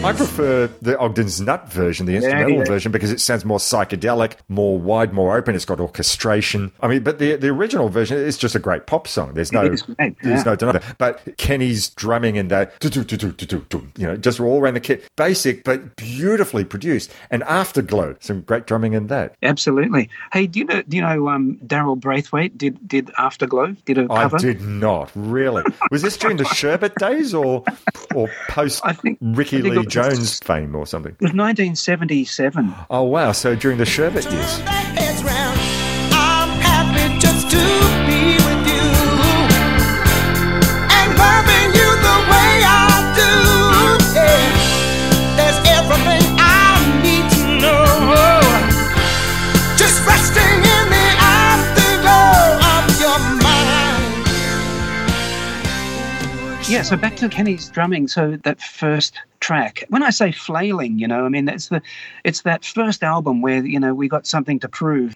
I 0.04 0.12
prefer 0.12 0.68
the 0.82 0.97
Ogden's 0.97 1.39
Nut 1.39 1.72
version, 1.72 2.06
the 2.06 2.16
instrumental 2.16 2.58
yeah. 2.58 2.66
version, 2.66 2.91
because 2.91 3.10
it 3.10 3.22
sounds 3.22 3.45
more 3.45 3.58
psychedelic, 3.58 4.36
more 4.49 4.78
wide, 4.78 5.14
more 5.14 5.38
open. 5.38 5.56
It's 5.56 5.64
got 5.64 5.80
orchestration. 5.80 6.74
I 6.82 6.89
mean, 6.89 7.04
but 7.04 7.20
the 7.20 7.38
the 7.38 7.47
original 7.47 7.88
version 7.88 8.18
is 8.18 8.38
just 8.38 8.54
a 8.54 8.60
great 8.60 8.86
pop 8.86 9.08
song. 9.08 9.34
There's 9.34 9.54
no, 9.54 9.70
great, 9.70 9.84
there's 9.97 10.18
yeah. 10.24 10.43
no 10.43 10.56
denying 10.58 10.80
that. 10.80 10.97
But 10.97 11.38
Kenney's 11.38 11.89
drumming 11.91 12.38
and 12.38 12.51
that, 12.51 12.74
you 12.84 14.08
know, 14.08 14.18
just 14.18 14.39
all 14.41 14.60
around 14.60 14.74
the 14.74 14.82
kit, 14.82 15.10
basic 15.16 15.64
but 15.64 15.95
beautifully 15.95 16.66
produced. 16.66 17.12
And 17.32 17.41
Afterglow, 17.43 18.18
some 18.20 18.41
great 18.41 18.68
drumming 18.68 18.93
in 18.93 19.08
that. 19.08 19.36
Absolutely. 19.41 20.10
Hey, 20.34 20.47
do 20.47 20.60
you 20.60 20.66
know? 20.66 20.82
Do 20.82 20.97
you 20.97 21.04
know 21.04 21.30
um, 21.30 21.58
Daryl 21.66 21.97
Braithwaite 21.97 22.58
did 22.58 22.86
did 22.88 23.10
Afterglow? 23.18 23.76
Did 23.86 23.97
a 23.99 24.08
cover? 24.08 24.36
I 24.36 24.39
did 24.39 24.62
not 24.62 25.12
really. 25.16 25.64
Was 25.91 26.01
this 26.01 26.18
during 26.18 26.38
the 26.38 26.45
Sherbet 26.45 26.95
days 26.95 27.34
or 27.34 27.64
or 28.14 28.30
post 28.49 28.82
I 28.84 28.93
think- 28.93 29.20
Ricky 29.22 29.62
Lee 29.62 29.86
Jones 29.94 30.39
fame 30.39 30.76
or 30.76 30.88
something? 30.88 31.12
It 31.12 31.22
was 31.22 31.34
1977. 31.34 32.74
Oh 32.89 33.04
wow! 33.04 33.32
So 33.32 33.56
during 33.56 33.78
the 33.78 33.86
Sherbet 33.86 34.30
years. 34.32 34.93
So 56.84 56.98
back 56.98 57.16
to 57.16 57.30
Kenney's 57.30 57.70
drumming. 57.70 58.10
So 58.10 58.38
that 58.44 58.60
first 58.60 59.18
track. 59.40 59.86
When 59.88 60.04
I 60.04 60.10
say 60.10 60.34
flailing, 60.34 61.00
you 61.00 61.08
know, 61.08 61.26
I 61.26 61.30
mean 61.30 61.46
that's 61.46 61.70
the, 61.70 61.82
it's 62.26 62.42
that 62.42 62.66
first 62.66 63.04
album 63.04 63.42
where 63.42 63.66
you 63.66 63.80
know 63.80 63.94
we 63.94 64.10
got 64.10 64.28
something 64.28 64.60
to 64.60 64.68
prove 64.68 65.16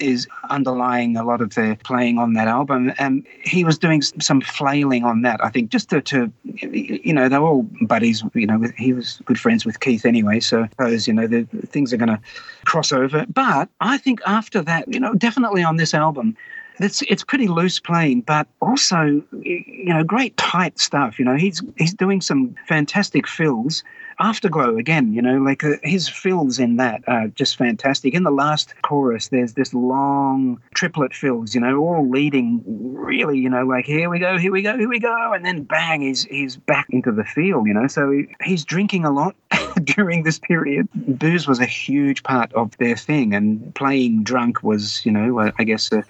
is 0.00 0.26
underlying 0.48 1.18
a 1.18 1.22
lot 1.22 1.42
of 1.42 1.54
the 1.54 1.76
playing 1.84 2.18
on 2.18 2.32
that 2.32 2.48
album, 2.48 2.94
and 2.98 3.26
he 3.42 3.62
was 3.62 3.76
doing 3.76 4.00
some 4.00 4.40
flailing 4.40 5.04
on 5.04 5.20
that. 5.20 5.44
I 5.44 5.50
think 5.50 5.70
just 5.70 5.90
to, 5.90 6.00
to 6.00 6.32
you 6.44 7.12
know, 7.12 7.28
they 7.28 7.38
were 7.38 7.46
all 7.46 7.68
buddies. 7.82 8.24
You 8.32 8.46
know, 8.46 8.62
he 8.78 8.94
was 8.94 9.20
good 9.26 9.38
friends 9.38 9.66
with 9.66 9.80
Keith 9.80 10.06
anyway, 10.06 10.40
so 10.40 10.66
suppose 10.70 11.06
you 11.06 11.12
know 11.12 11.26
the 11.26 11.44
things 11.66 11.92
are 11.92 11.98
going 11.98 12.08
to 12.08 12.20
cross 12.64 12.90
over. 12.90 13.26
But 13.28 13.68
I 13.80 13.98
think 13.98 14.20
after 14.26 14.62
that, 14.62 14.92
you 14.92 14.98
know, 14.98 15.12
definitely 15.12 15.62
on 15.62 15.76
this 15.76 15.92
album. 15.92 16.36
It's 16.82 17.02
it's 17.02 17.24
pretty 17.24 17.48
loose 17.48 17.78
playing, 17.78 18.22
but 18.22 18.46
also 18.60 19.22
you 19.40 19.86
know 19.86 20.04
great 20.04 20.36
tight 20.36 20.78
stuff. 20.78 21.18
You 21.18 21.24
know 21.24 21.36
he's 21.36 21.62
he's 21.76 21.94
doing 21.94 22.20
some 22.20 22.54
fantastic 22.66 23.26
fills. 23.26 23.84
Afterglow 24.18 24.76
again, 24.76 25.12
you 25.12 25.22
know, 25.22 25.38
like 25.38 25.64
uh, 25.64 25.76
his 25.82 26.08
fills 26.08 26.58
in 26.58 26.76
that 26.76 27.02
are 27.08 27.28
just 27.28 27.56
fantastic. 27.56 28.14
In 28.14 28.22
the 28.22 28.30
last 28.30 28.74
chorus, 28.82 29.28
there's 29.28 29.54
this 29.54 29.72
long 29.74 30.60
triplet 30.74 31.14
fills, 31.14 31.54
you 31.54 31.60
know, 31.60 31.78
all 31.78 32.08
leading 32.08 32.62
really, 32.66 33.38
you 33.38 33.48
know, 33.48 33.64
like 33.64 33.86
here 33.86 34.10
we 34.10 34.18
go, 34.18 34.38
here 34.38 34.52
we 34.52 34.62
go, 34.62 34.76
here 34.76 34.88
we 34.88 35.00
go, 35.00 35.32
and 35.32 35.44
then 35.44 35.62
bang, 35.62 36.02
he's 36.02 36.24
he's 36.24 36.56
back 36.56 36.86
into 36.90 37.10
the 37.10 37.24
field, 37.24 37.66
you 37.66 37.74
know. 37.74 37.86
So 37.86 38.10
he, 38.10 38.26
he's 38.44 38.64
drinking 38.64 39.04
a 39.04 39.10
lot 39.10 39.34
during 39.96 40.22
this 40.22 40.38
period. 40.38 40.88
Booze 40.94 41.46
was 41.46 41.60
a 41.60 41.66
huge 41.66 42.22
part 42.22 42.52
of 42.52 42.76
their 42.78 42.96
thing, 42.96 43.34
and 43.34 43.74
playing 43.74 44.24
drunk 44.24 44.62
was, 44.62 45.04
you 45.04 45.12
know, 45.12 45.40
uh, 45.40 45.52
I 45.58 45.64
guess 45.64 45.90
a, 45.92 46.04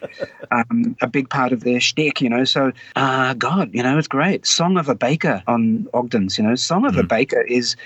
um, 0.50 0.96
a 1.00 1.06
big 1.06 1.28
part 1.30 1.52
of 1.52 1.64
their 1.64 1.80
shtick, 1.80 2.20
you 2.20 2.28
know. 2.28 2.44
So, 2.44 2.72
uh, 2.96 3.34
God, 3.34 3.70
you 3.72 3.82
know, 3.82 3.98
it's 3.98 4.08
great. 4.08 4.46
Song 4.46 4.76
of 4.76 4.88
a 4.88 4.94
Baker 4.94 5.42
on 5.46 5.86
Ogden's, 5.94 6.38
you 6.38 6.44
know. 6.44 6.54
Song 6.54 6.84
of 6.84 6.96
a 6.96 7.02
Baker 7.02 7.42
is 7.42 7.76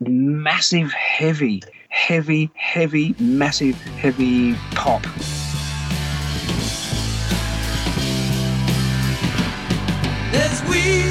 massive, 0.00 0.92
heavy, 0.92 1.62
heavy, 1.88 2.50
heavy, 2.54 3.14
massive, 3.18 3.80
heavy 3.96 4.54
pop. 4.74 5.02
There's 10.32 10.62
weeds 10.68 11.03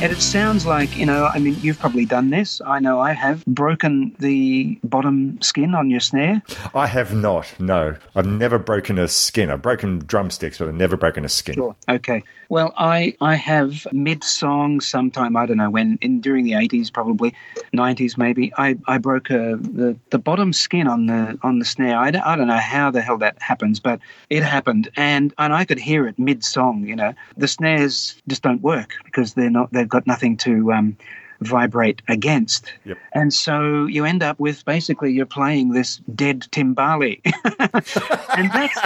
And 0.00 0.12
it 0.12 0.20
sounds 0.20 0.64
like, 0.64 0.96
you 0.96 1.04
know, 1.04 1.26
I 1.26 1.40
mean, 1.40 1.56
you've 1.60 1.80
probably 1.80 2.04
done 2.04 2.30
this. 2.30 2.60
I 2.64 2.78
know 2.78 3.00
I 3.00 3.12
have 3.14 3.44
broken 3.46 4.14
the 4.20 4.78
bottom 4.84 5.42
skin 5.42 5.74
on 5.74 5.90
your 5.90 5.98
snare. 5.98 6.40
I 6.72 6.86
have 6.86 7.16
not. 7.16 7.52
No, 7.58 7.96
I've 8.14 8.26
never 8.26 8.60
broken 8.60 8.96
a 8.96 9.08
skin. 9.08 9.50
I've 9.50 9.60
broken 9.60 9.98
drumsticks, 9.98 10.58
but 10.58 10.68
I've 10.68 10.74
never 10.74 10.96
broken 10.96 11.24
a 11.24 11.28
skin. 11.28 11.56
Sure. 11.56 11.74
Okay. 11.88 12.22
Well, 12.50 12.72
I 12.78 13.14
I 13.20 13.34
have 13.34 13.86
mid 13.92 14.24
song 14.24 14.80
sometime 14.80 15.36
I 15.36 15.44
don't 15.44 15.58
know 15.58 15.68
when 15.68 15.98
in 16.00 16.20
during 16.22 16.44
the 16.44 16.54
eighties 16.54 16.90
probably 16.90 17.34
nineties 17.74 18.16
maybe 18.16 18.52
I, 18.56 18.78
I 18.86 18.96
broke 18.96 19.30
uh 19.30 19.56
the 19.60 19.98
the 20.10 20.18
bottom 20.18 20.54
skin 20.54 20.86
on 20.86 21.06
the 21.06 21.38
on 21.42 21.58
the 21.58 21.66
snare. 21.66 21.98
I 21.98 22.08
I 22.08 22.36
don't 22.36 22.46
know 22.48 22.56
how 22.56 22.90
the 22.90 23.02
hell 23.02 23.18
that 23.18 23.40
happens, 23.42 23.80
but 23.80 24.00
it 24.30 24.42
happened, 24.42 24.88
and 24.96 25.34
and 25.36 25.52
I 25.52 25.66
could 25.66 25.78
hear 25.78 26.06
it 26.08 26.18
mid 26.18 26.42
song. 26.42 26.86
You 26.86 26.96
know, 26.96 27.12
the 27.36 27.48
snares 27.48 28.16
just 28.28 28.42
don't 28.42 28.62
work 28.62 28.94
because 29.04 29.34
they're 29.34 29.50
not 29.50 29.70
they've 29.72 29.88
got 29.88 30.06
nothing 30.06 30.38
to 30.38 30.72
um, 30.72 30.96
vibrate 31.40 32.02
against. 32.08 32.72
Yep. 32.84 32.98
And 33.12 33.32
so 33.32 33.86
you 33.86 34.04
end 34.04 34.22
up 34.22 34.38
with 34.38 34.64
basically 34.64 35.12
you're 35.12 35.26
playing 35.26 35.72
this 35.72 35.98
dead 36.14 36.46
timbali. 36.50 37.20
and 38.36 38.50
that's 38.52 38.78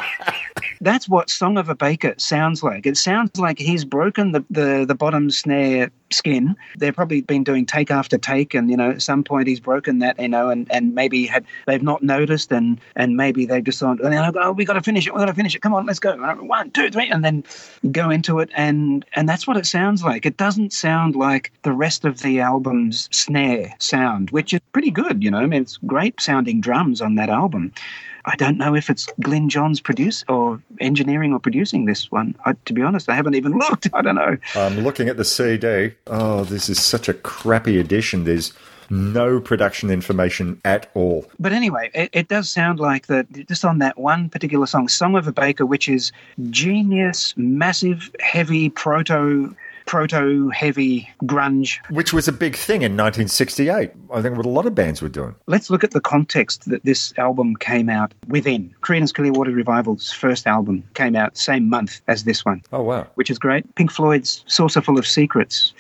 that's 0.80 1.09
what 1.09 1.30
Song 1.30 1.59
of 1.59 1.68
a 1.68 1.74
Baker 1.74 2.14
sounds 2.18 2.62
like. 2.62 2.86
It 2.86 2.96
sounds 2.96 3.38
like 3.38 3.59
he's 3.59 3.84
broken 3.84 4.32
the, 4.32 4.44
the, 4.50 4.84
the 4.86 4.94
bottom 4.94 5.30
snare 5.30 5.90
skin. 6.12 6.56
They've 6.78 6.94
probably 6.94 7.22
been 7.22 7.44
doing 7.44 7.66
take 7.66 7.90
after 7.90 8.18
take, 8.18 8.54
and 8.54 8.70
you 8.70 8.76
know, 8.76 8.90
at 8.90 9.02
some 9.02 9.24
point 9.24 9.48
he's 9.48 9.60
broken 9.60 9.98
that, 10.00 10.18
you 10.20 10.28
know, 10.28 10.50
and, 10.50 10.70
and 10.70 10.94
maybe 10.94 11.26
had 11.26 11.44
they've 11.66 11.82
not 11.82 12.02
noticed, 12.02 12.52
and 12.52 12.80
and 12.96 13.16
maybe 13.16 13.46
they've 13.46 13.64
just 13.64 13.78
thought, 13.78 13.98
oh, 14.02 14.52
we 14.52 14.64
got 14.64 14.74
to 14.74 14.82
finish 14.82 15.06
it, 15.06 15.14
we 15.14 15.20
got 15.20 15.26
to 15.26 15.34
finish 15.34 15.54
it. 15.54 15.62
Come 15.62 15.74
on, 15.74 15.86
let's 15.86 15.98
go. 15.98 16.16
One, 16.16 16.70
two, 16.70 16.90
three, 16.90 17.08
and 17.08 17.24
then 17.24 17.44
go 17.90 18.10
into 18.10 18.38
it, 18.40 18.50
and 18.54 19.04
and 19.14 19.28
that's 19.28 19.46
what 19.46 19.56
it 19.56 19.66
sounds 19.66 20.02
like. 20.02 20.26
It 20.26 20.36
doesn't 20.36 20.72
sound 20.72 21.16
like 21.16 21.52
the 21.62 21.72
rest 21.72 22.04
of 22.04 22.22
the 22.22 22.40
album's 22.40 23.08
snare 23.12 23.74
sound, 23.78 24.30
which 24.30 24.52
is 24.52 24.60
pretty 24.72 24.90
good. 24.90 25.22
You 25.22 25.30
know, 25.30 25.38
I 25.38 25.46
mean, 25.46 25.62
it's 25.62 25.78
great 25.86 26.20
sounding 26.20 26.60
drums 26.60 27.00
on 27.00 27.14
that 27.16 27.28
album. 27.28 27.72
I 28.24 28.36
don't 28.36 28.58
know 28.58 28.74
if 28.74 28.88
it's 28.88 29.08
Glyn 29.20 29.48
Johns 29.48 29.80
produce 29.80 30.24
or 30.28 30.60
engineering 30.80 31.32
or 31.32 31.40
producing 31.40 31.86
this 31.86 32.10
one. 32.10 32.34
I, 32.44 32.54
to 32.64 32.72
be 32.72 32.82
honest, 32.82 33.08
I 33.08 33.14
haven't 33.14 33.34
even 33.34 33.52
looked. 33.58 33.88
I 33.92 34.02
don't 34.02 34.14
know. 34.14 34.36
I'm 34.54 34.80
looking 34.80 35.08
at 35.08 35.16
the 35.16 35.24
CD. 35.24 35.92
Oh, 36.06 36.44
this 36.44 36.68
is 36.68 36.80
such 36.80 37.08
a 37.08 37.14
crappy 37.14 37.78
edition. 37.78 38.24
There's 38.24 38.52
no 38.90 39.40
production 39.40 39.90
information 39.90 40.60
at 40.64 40.90
all. 40.94 41.26
But 41.40 41.52
anyway, 41.52 41.90
it, 41.94 42.10
it 42.12 42.28
does 42.28 42.50
sound 42.50 42.78
like 42.78 43.06
that 43.06 43.26
just 43.48 43.64
on 43.64 43.78
that 43.78 43.98
one 43.98 44.28
particular 44.28 44.66
song, 44.66 44.88
Song 44.88 45.16
of 45.16 45.26
a 45.26 45.32
Baker, 45.32 45.64
which 45.64 45.88
is 45.88 46.12
genius, 46.50 47.34
massive, 47.36 48.10
heavy 48.20 48.68
proto 48.68 49.56
proto 49.86 50.48
heavy 50.50 51.08
grunge. 51.24 51.78
Which 51.90 52.12
was 52.12 52.28
a 52.28 52.32
big 52.32 52.56
thing 52.56 52.82
in 52.82 52.92
1968. 52.92 53.90
I 54.12 54.22
think 54.22 54.36
what 54.36 54.46
a 54.46 54.48
lot 54.48 54.66
of 54.66 54.74
bands 54.74 55.02
were 55.02 55.08
doing. 55.08 55.34
Let's 55.46 55.70
look 55.70 55.84
at 55.84 55.92
the 55.92 56.00
context 56.00 56.68
that 56.70 56.84
this 56.84 57.12
album 57.18 57.56
came 57.56 57.88
out 57.88 58.14
within. 58.28 58.74
Creedence 58.82 59.12
Clearwater 59.14 59.52
Revival's 59.52 60.12
first 60.12 60.46
album 60.46 60.84
came 60.94 61.16
out 61.16 61.36
same 61.36 61.68
month 61.68 62.00
as 62.08 62.24
this 62.24 62.44
one. 62.44 62.62
Oh, 62.72 62.82
wow. 62.82 63.06
which 63.14 63.30
is 63.30 63.38
great. 63.38 63.74
Pink 63.74 63.90
Floyd's 63.90 64.44
Saucerful 64.46 64.98
of 64.98 65.06
Secrets. 65.06 65.72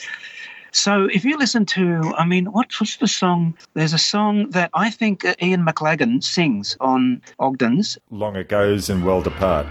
So 0.74 1.04
if 1.12 1.24
you 1.24 1.36
listen 1.36 1.66
to, 1.66 2.14
I 2.16 2.24
mean, 2.24 2.46
what, 2.46 2.72
what's 2.80 2.96
the 2.96 3.06
song? 3.06 3.54
There's 3.74 3.92
a 3.92 3.98
song 3.98 4.48
that 4.50 4.70
I 4.72 4.88
think 4.88 5.24
Ian 5.42 5.66
McLagan 5.66 6.24
sings 6.24 6.78
on 6.80 7.20
Ogden's. 7.38 7.98
Long 8.10 8.34
Agos 8.34 8.88
and 8.88 9.04
Worlds 9.04 9.26
Apart. 9.26 9.66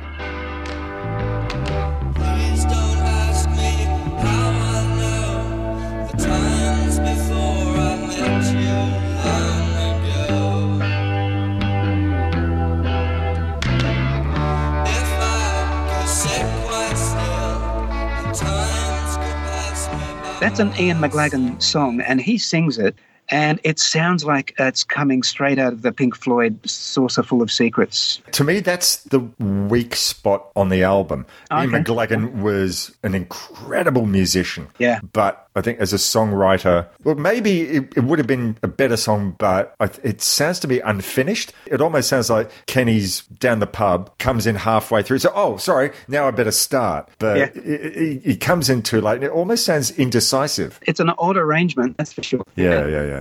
That's 20.41 20.59
an 20.59 20.73
Ian 20.79 20.99
McLagan 20.99 21.61
song, 21.63 22.01
and 22.01 22.21
he 22.21 22.37
sings 22.39 22.79
it, 22.79 22.97
and 23.31 23.59
it 23.63 23.79
sounds 23.79 24.23
like 24.25 24.53
it's 24.59 24.83
coming 24.83 25.23
straight 25.23 25.57
out 25.57 25.73
of 25.73 25.81
the 25.81 25.91
Pink 25.91 26.15
Floyd 26.15 26.59
Saucerful 26.69 27.41
of 27.41 27.51
Secrets. 27.51 28.21
To 28.33 28.43
me, 28.43 28.59
that's 28.59 28.97
the 29.05 29.19
weak 29.39 29.95
spot 29.95 30.47
on 30.55 30.69
the 30.69 30.83
album. 30.83 31.25
Ian 31.51 31.73
Okay. 31.73 31.83
McLagan 31.83 32.41
was 32.41 32.95
an 33.03 33.15
incredible 33.15 34.05
musician. 34.05 34.67
Yeah. 34.77 34.99
But 35.13 35.47
I 35.55 35.61
think 35.61 35.79
as 35.79 35.91
a 35.93 35.97
songwriter, 35.97 36.87
well, 37.03 37.15
maybe 37.15 37.61
it, 37.61 37.93
it 37.97 38.03
would 38.03 38.19
have 38.19 38.27
been 38.27 38.57
a 38.63 38.67
better 38.67 38.95
song, 38.97 39.35
but 39.37 39.75
I, 39.79 39.89
it 40.03 40.21
sounds 40.21 40.59
to 40.61 40.67
be 40.67 40.79
unfinished. 40.79 41.51
It 41.65 41.81
almost 41.81 42.09
sounds 42.09 42.29
like 42.29 42.49
Kenney's 42.67 43.21
down 43.39 43.59
the 43.59 43.67
pub, 43.67 44.17
comes 44.17 44.47
in 44.47 44.55
halfway 44.55 45.03
through, 45.03 45.19
so, 45.19 45.31
oh, 45.35 45.57
sorry, 45.57 45.91
now 46.07 46.27
I 46.27 46.31
better 46.31 46.51
start. 46.51 47.09
But 47.19 47.37
Yeah. 47.37 47.43
it, 47.55 47.57
it, 47.97 48.21
it 48.25 48.41
comes 48.41 48.69
in 48.69 48.81
too 48.81 49.01
late. 49.01 49.15
and 49.15 49.23
It 49.23 49.31
almost 49.31 49.65
sounds 49.65 49.91
indecisive. 49.91 50.79
It's 50.83 50.99
an 50.99 51.09
odd 51.17 51.37
arrangement, 51.37 51.97
that's 51.97 52.13
for 52.13 52.23
sure. 52.23 52.43
Yeah, 52.55 52.87
yeah, 52.87 52.87
yeah. 52.87 53.05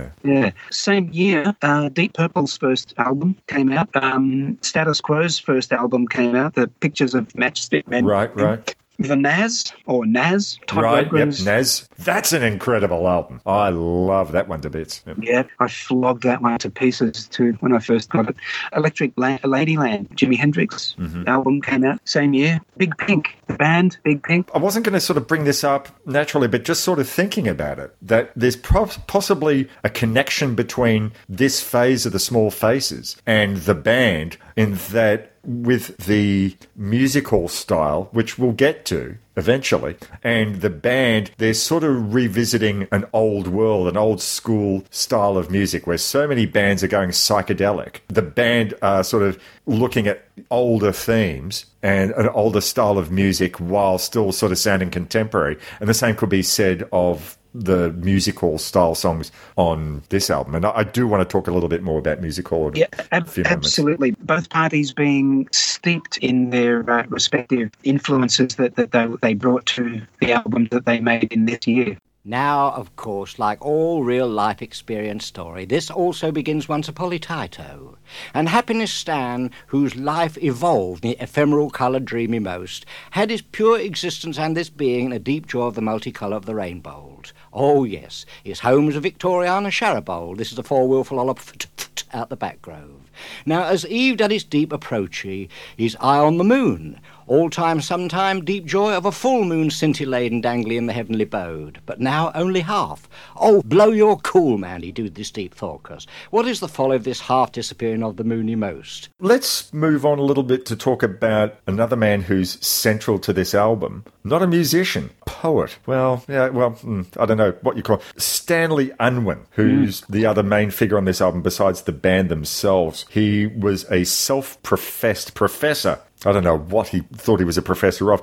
Same 0.71 1.09
year, 1.11 1.55
uh, 1.61 1.89
Deep 1.89 2.13
Purple's 2.13 2.57
first 2.57 2.93
album 2.97 3.35
came 3.47 3.71
out. 3.71 3.89
Um, 3.95 4.57
Status 4.61 5.01
Quo's 5.01 5.39
first 5.39 5.71
album 5.71 6.07
came 6.07 6.35
out. 6.35 6.55
The 6.55 6.67
Pictures 6.67 7.13
of 7.13 7.27
Matchstick 7.29 7.87
Men. 7.87 8.05
Right, 8.05 8.35
right. 8.35 8.75
The 9.01 9.15
Nas 9.15 9.73
or 9.85 10.05
Nas. 10.05 10.59
Todd 10.67 10.83
right, 10.83 11.05
yep, 11.13 11.29
Nazz. 11.43 11.87
That's 11.99 12.33
an 12.33 12.43
incredible 12.43 13.07
album. 13.07 13.41
I 13.45 13.69
love 13.69 14.31
that 14.33 14.47
one 14.47 14.61
to 14.61 14.69
bits. 14.69 15.03
Yep. 15.07 15.17
Yeah, 15.21 15.43
I 15.59 15.67
flogged 15.67 16.23
that 16.23 16.41
one 16.41 16.57
to 16.59 16.69
pieces 16.69 17.27
too 17.27 17.53
when 17.61 17.73
I 17.73 17.79
first 17.79 18.09
got 18.09 18.29
it. 18.29 18.35
Electric 18.75 19.13
La- 19.17 19.37
Ladyland, 19.39 20.09
Jimi 20.15 20.37
Hendrix 20.37 20.95
Mm-hmm. 20.99 21.27
album 21.27 21.61
came 21.61 21.83
out 21.83 21.99
same 22.07 22.33
year. 22.33 22.59
Big 22.77 22.95
Pink, 22.97 23.35
the 23.47 23.53
band, 23.55 23.97
Big 24.03 24.23
Pink. 24.23 24.49
I 24.53 24.57
wasn't 24.59 24.85
going 24.85 24.93
to 24.93 24.99
sort 24.99 25.17
of 25.17 25.27
bring 25.27 25.43
this 25.45 25.63
up 25.63 25.87
naturally, 26.05 26.47
but 26.47 26.63
just 26.63 26.83
sort 26.83 26.99
of 26.99 27.07
thinking 27.09 27.47
about 27.47 27.79
it, 27.79 27.95
that 28.01 28.31
there's 28.35 28.55
pro- 28.55 28.85
possibly 29.07 29.67
a 29.83 29.89
connection 29.89 30.55
between 30.55 31.11
this 31.27 31.61
phase 31.61 32.05
of 32.05 32.11
the 32.13 32.19
Small 32.19 32.51
Faces 32.51 33.15
and 33.25 33.57
the 33.57 33.75
band, 33.75 34.37
in 34.55 34.75
that 34.91 35.30
with 35.43 35.97
the 35.97 36.55
musical 36.75 37.47
style, 37.47 38.09
which 38.11 38.37
we'll 38.37 38.51
get 38.51 38.85
to 38.85 39.17
eventually, 39.37 39.95
and 40.23 40.61
the 40.61 40.69
band, 40.69 41.31
they're 41.37 41.53
sort 41.53 41.83
of 41.83 42.13
revisiting 42.13 42.87
an 42.91 43.05
old 43.13 43.47
world, 43.47 43.87
an 43.87 43.97
old 43.97 44.21
school 44.21 44.83
style 44.89 45.37
of 45.37 45.49
music 45.49 45.87
where 45.87 45.97
so 45.97 46.27
many 46.27 46.45
bands 46.45 46.83
are 46.83 46.87
going 46.87 47.09
psychedelic. 47.09 48.01
The 48.09 48.21
band 48.21 48.73
are 48.81 49.03
sort 49.03 49.23
of 49.23 49.41
looking 49.65 50.07
at 50.07 50.25
older 50.49 50.91
themes 50.91 51.65
and 51.81 52.11
an 52.11 52.27
older 52.29 52.61
style 52.61 52.97
of 52.97 53.11
music 53.11 53.55
while 53.57 53.97
still 53.97 54.31
sort 54.31 54.51
of 54.51 54.57
sounding 54.57 54.91
contemporary. 54.91 55.57
And 55.79 55.89
the 55.89 55.93
same 55.93 56.15
could 56.15 56.29
be 56.29 56.43
said 56.43 56.87
of 56.91 57.37
the 57.53 57.91
musical 57.93 58.57
style 58.57 58.95
songs 58.95 59.31
on 59.57 60.03
this 60.09 60.29
album. 60.29 60.55
And 60.55 60.65
I, 60.65 60.83
do 60.83 61.07
want 61.07 61.27
to 61.27 61.31
talk 61.31 61.47
a 61.47 61.51
little 61.51 61.69
bit 61.69 61.83
more 61.83 61.99
about 61.99 62.21
musical. 62.21 62.71
Yeah, 62.73 62.87
ab- 63.11 63.29
absolutely. 63.45 64.11
Both 64.11 64.49
parties 64.49 64.93
being 64.93 65.47
steeped 65.51 66.17
in 66.17 66.49
their 66.49 66.89
uh, 66.89 67.05
respective 67.07 67.71
influences 67.83 68.55
that, 68.55 68.75
that 68.75 68.91
they, 68.91 69.07
they 69.21 69.33
brought 69.33 69.65
to 69.67 70.01
the 70.19 70.33
album 70.33 70.67
that 70.71 70.85
they 70.85 70.99
made 70.99 71.31
in 71.33 71.45
this 71.45 71.67
year. 71.67 71.97
Now, 72.23 72.69
of 72.73 72.95
course, 72.95 73.39
like 73.39 73.65
all 73.65 74.03
real 74.03 74.27
life 74.27 74.61
experience 74.61 75.25
story, 75.25 75.65
this 75.65 75.89
also 75.89 76.31
begins 76.31 76.69
once 76.69 76.87
a 76.87 76.93
Tito. 76.93 77.97
And 78.31 78.47
Happiness 78.47 78.93
Stan, 78.93 79.49
whose 79.67 79.95
life 79.95 80.37
evolved 80.37 81.01
the 81.01 81.17
ephemeral 81.19 81.71
coloured 81.71 82.05
dreamy 82.05 82.37
most, 82.37 82.85
had 83.09 83.31
his 83.31 83.41
pure 83.41 83.79
existence 83.79 84.37
and 84.37 84.55
this 84.55 84.69
being 84.69 85.07
in 85.07 85.13
a 85.13 85.17
deep 85.17 85.47
joy 85.47 85.65
of 85.65 85.73
the 85.73 85.81
multicolour 85.81 86.35
of 86.35 86.45
the 86.45 86.53
rainbows. 86.53 87.33
Oh, 87.51 87.85
yes, 87.85 88.27
his 88.43 88.59
home 88.59 88.85
was 88.85 88.95
a 88.95 89.01
Victoriana 89.01 89.71
Sharabold. 89.71 90.37
This 90.37 90.51
is 90.51 90.59
a 90.59 90.63
four-wheel 90.63 91.03
full 91.03 91.19
out 92.13 92.29
the 92.29 92.35
back 92.35 92.61
grove. 92.61 93.09
Now, 93.47 93.63
as 93.63 93.85
eve 93.87 94.17
did 94.17 94.31
its 94.31 94.43
deep 94.43 94.71
approachy, 94.71 95.49
his 95.75 95.97
eye 95.99 96.19
on 96.19 96.37
the 96.37 96.43
moon, 96.43 96.99
all 97.31 97.49
time, 97.49 97.79
sometime, 97.79 98.43
deep 98.43 98.65
joy 98.65 98.93
of 98.93 99.05
a 99.05 99.11
full 99.11 99.45
moon 99.45 99.69
scintillating 99.69 100.41
dangling 100.41 100.75
in 100.75 100.85
the 100.87 100.91
heavenly 100.91 101.23
bode, 101.23 101.79
but 101.85 101.97
now 101.97 102.29
only 102.35 102.59
half. 102.59 103.07
Oh, 103.37 103.61
blow 103.63 103.89
your 103.89 104.17
cool, 104.19 104.57
man, 104.57 104.83
he 104.83 104.91
do 104.91 105.09
this 105.09 105.31
deep 105.31 105.55
thoughtless. 105.55 106.05
What 106.31 106.45
is 106.45 106.59
the 106.59 106.67
folly 106.67 106.97
of 106.97 107.05
this 107.05 107.21
half 107.21 107.53
disappearing 107.53 108.03
of 108.03 108.17
the 108.17 108.25
moony 108.25 108.55
most? 108.55 109.07
Let's 109.21 109.71
move 109.71 110.05
on 110.05 110.19
a 110.19 110.23
little 110.23 110.43
bit 110.43 110.65
to 110.65 110.75
talk 110.75 111.03
about 111.03 111.55
another 111.65 111.95
man 111.95 112.23
who's 112.23 112.63
central 112.65 113.17
to 113.19 113.31
this 113.31 113.55
album. 113.55 114.03
Not 114.25 114.43
a 114.43 114.47
musician, 114.47 115.11
poet. 115.25 115.77
Well, 115.85 116.25
yeah, 116.27 116.49
well, 116.49 116.71
hmm, 116.71 117.03
I 117.17 117.25
don't 117.25 117.37
know 117.37 117.53
what 117.61 117.77
you 117.77 117.83
call 117.83 117.99
it. 117.99 118.21
Stanley 118.21 118.91
Unwin, 118.99 119.45
who's 119.51 120.01
the 120.01 120.25
other 120.25 120.43
main 120.43 120.69
figure 120.69 120.97
on 120.97 121.05
this 121.05 121.21
album 121.21 121.41
besides 121.41 121.83
the 121.83 121.93
band 121.93 122.27
themselves. 122.27 123.05
He 123.09 123.47
was 123.47 123.89
a 123.89 124.03
self-professed 124.03 125.33
professor. 125.33 126.01
I 126.25 126.31
don't 126.31 126.43
know 126.43 126.57
what 126.57 126.89
he 126.89 127.01
thought 127.13 127.39
he 127.39 127.45
was 127.45 127.57
a 127.57 127.61
professor 127.61 128.11
of, 128.11 128.21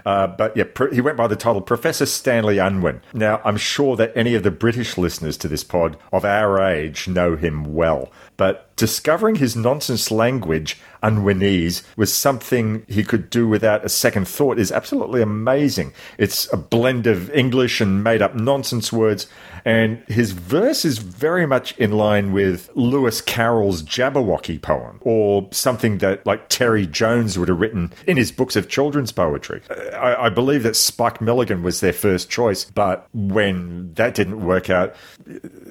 uh, 0.06 0.28
but 0.28 0.56
yeah, 0.56 0.64
he 0.92 1.00
went 1.00 1.16
by 1.16 1.26
the 1.26 1.36
title 1.36 1.60
Professor 1.60 2.06
Stanley 2.06 2.58
Unwin. 2.58 3.02
Now, 3.12 3.40
I'm 3.44 3.56
sure 3.56 3.96
that 3.96 4.12
any 4.16 4.34
of 4.34 4.42
the 4.42 4.50
British 4.50 4.96
listeners 4.96 5.36
to 5.38 5.48
this 5.48 5.64
pod 5.64 5.96
of 6.12 6.24
our 6.24 6.62
age 6.62 7.06
know 7.06 7.36
him 7.36 7.74
well, 7.74 8.10
but 8.36 8.73
discovering 8.84 9.36
his 9.36 9.56
nonsense 9.56 10.10
language, 10.10 10.78
Unwinese, 11.02 11.82
was 11.96 12.12
something 12.12 12.84
he 12.86 13.02
could 13.02 13.30
do 13.30 13.48
without 13.48 13.82
a 13.82 13.88
second 13.88 14.28
thought 14.28 14.58
is 14.58 14.70
absolutely 14.70 15.22
amazing. 15.22 15.94
It's 16.18 16.52
a 16.52 16.58
blend 16.58 17.06
of 17.06 17.30
English 17.30 17.80
and 17.80 18.04
made 18.04 18.20
up 18.20 18.34
nonsense 18.34 18.92
words, 18.92 19.26
and 19.64 20.02
his 20.06 20.32
verse 20.32 20.84
is 20.84 20.98
very 20.98 21.46
much 21.46 21.72
in 21.78 21.92
line 21.92 22.34
with 22.34 22.68
Lewis 22.74 23.22
Carroll's 23.22 23.82
Jabberwocky 23.82 24.60
poem, 24.60 24.98
or 25.00 25.48
something 25.50 25.96
that 25.98 26.26
like 26.26 26.50
Terry 26.50 26.86
Jones 26.86 27.38
would 27.38 27.48
have 27.48 27.60
written 27.60 27.90
in 28.06 28.18
his 28.18 28.30
books 28.30 28.54
of 28.54 28.68
children's 28.68 29.12
poetry. 29.12 29.62
I, 29.94 30.26
I 30.26 30.28
believe 30.28 30.62
that 30.64 30.76
Spike 30.76 31.22
Milligan 31.22 31.62
was 31.62 31.80
their 31.80 31.94
first 31.94 32.28
choice, 32.28 32.66
but 32.66 33.08
when 33.14 33.94
that 33.94 34.14
didn't 34.14 34.44
work 34.44 34.68
out, 34.68 34.94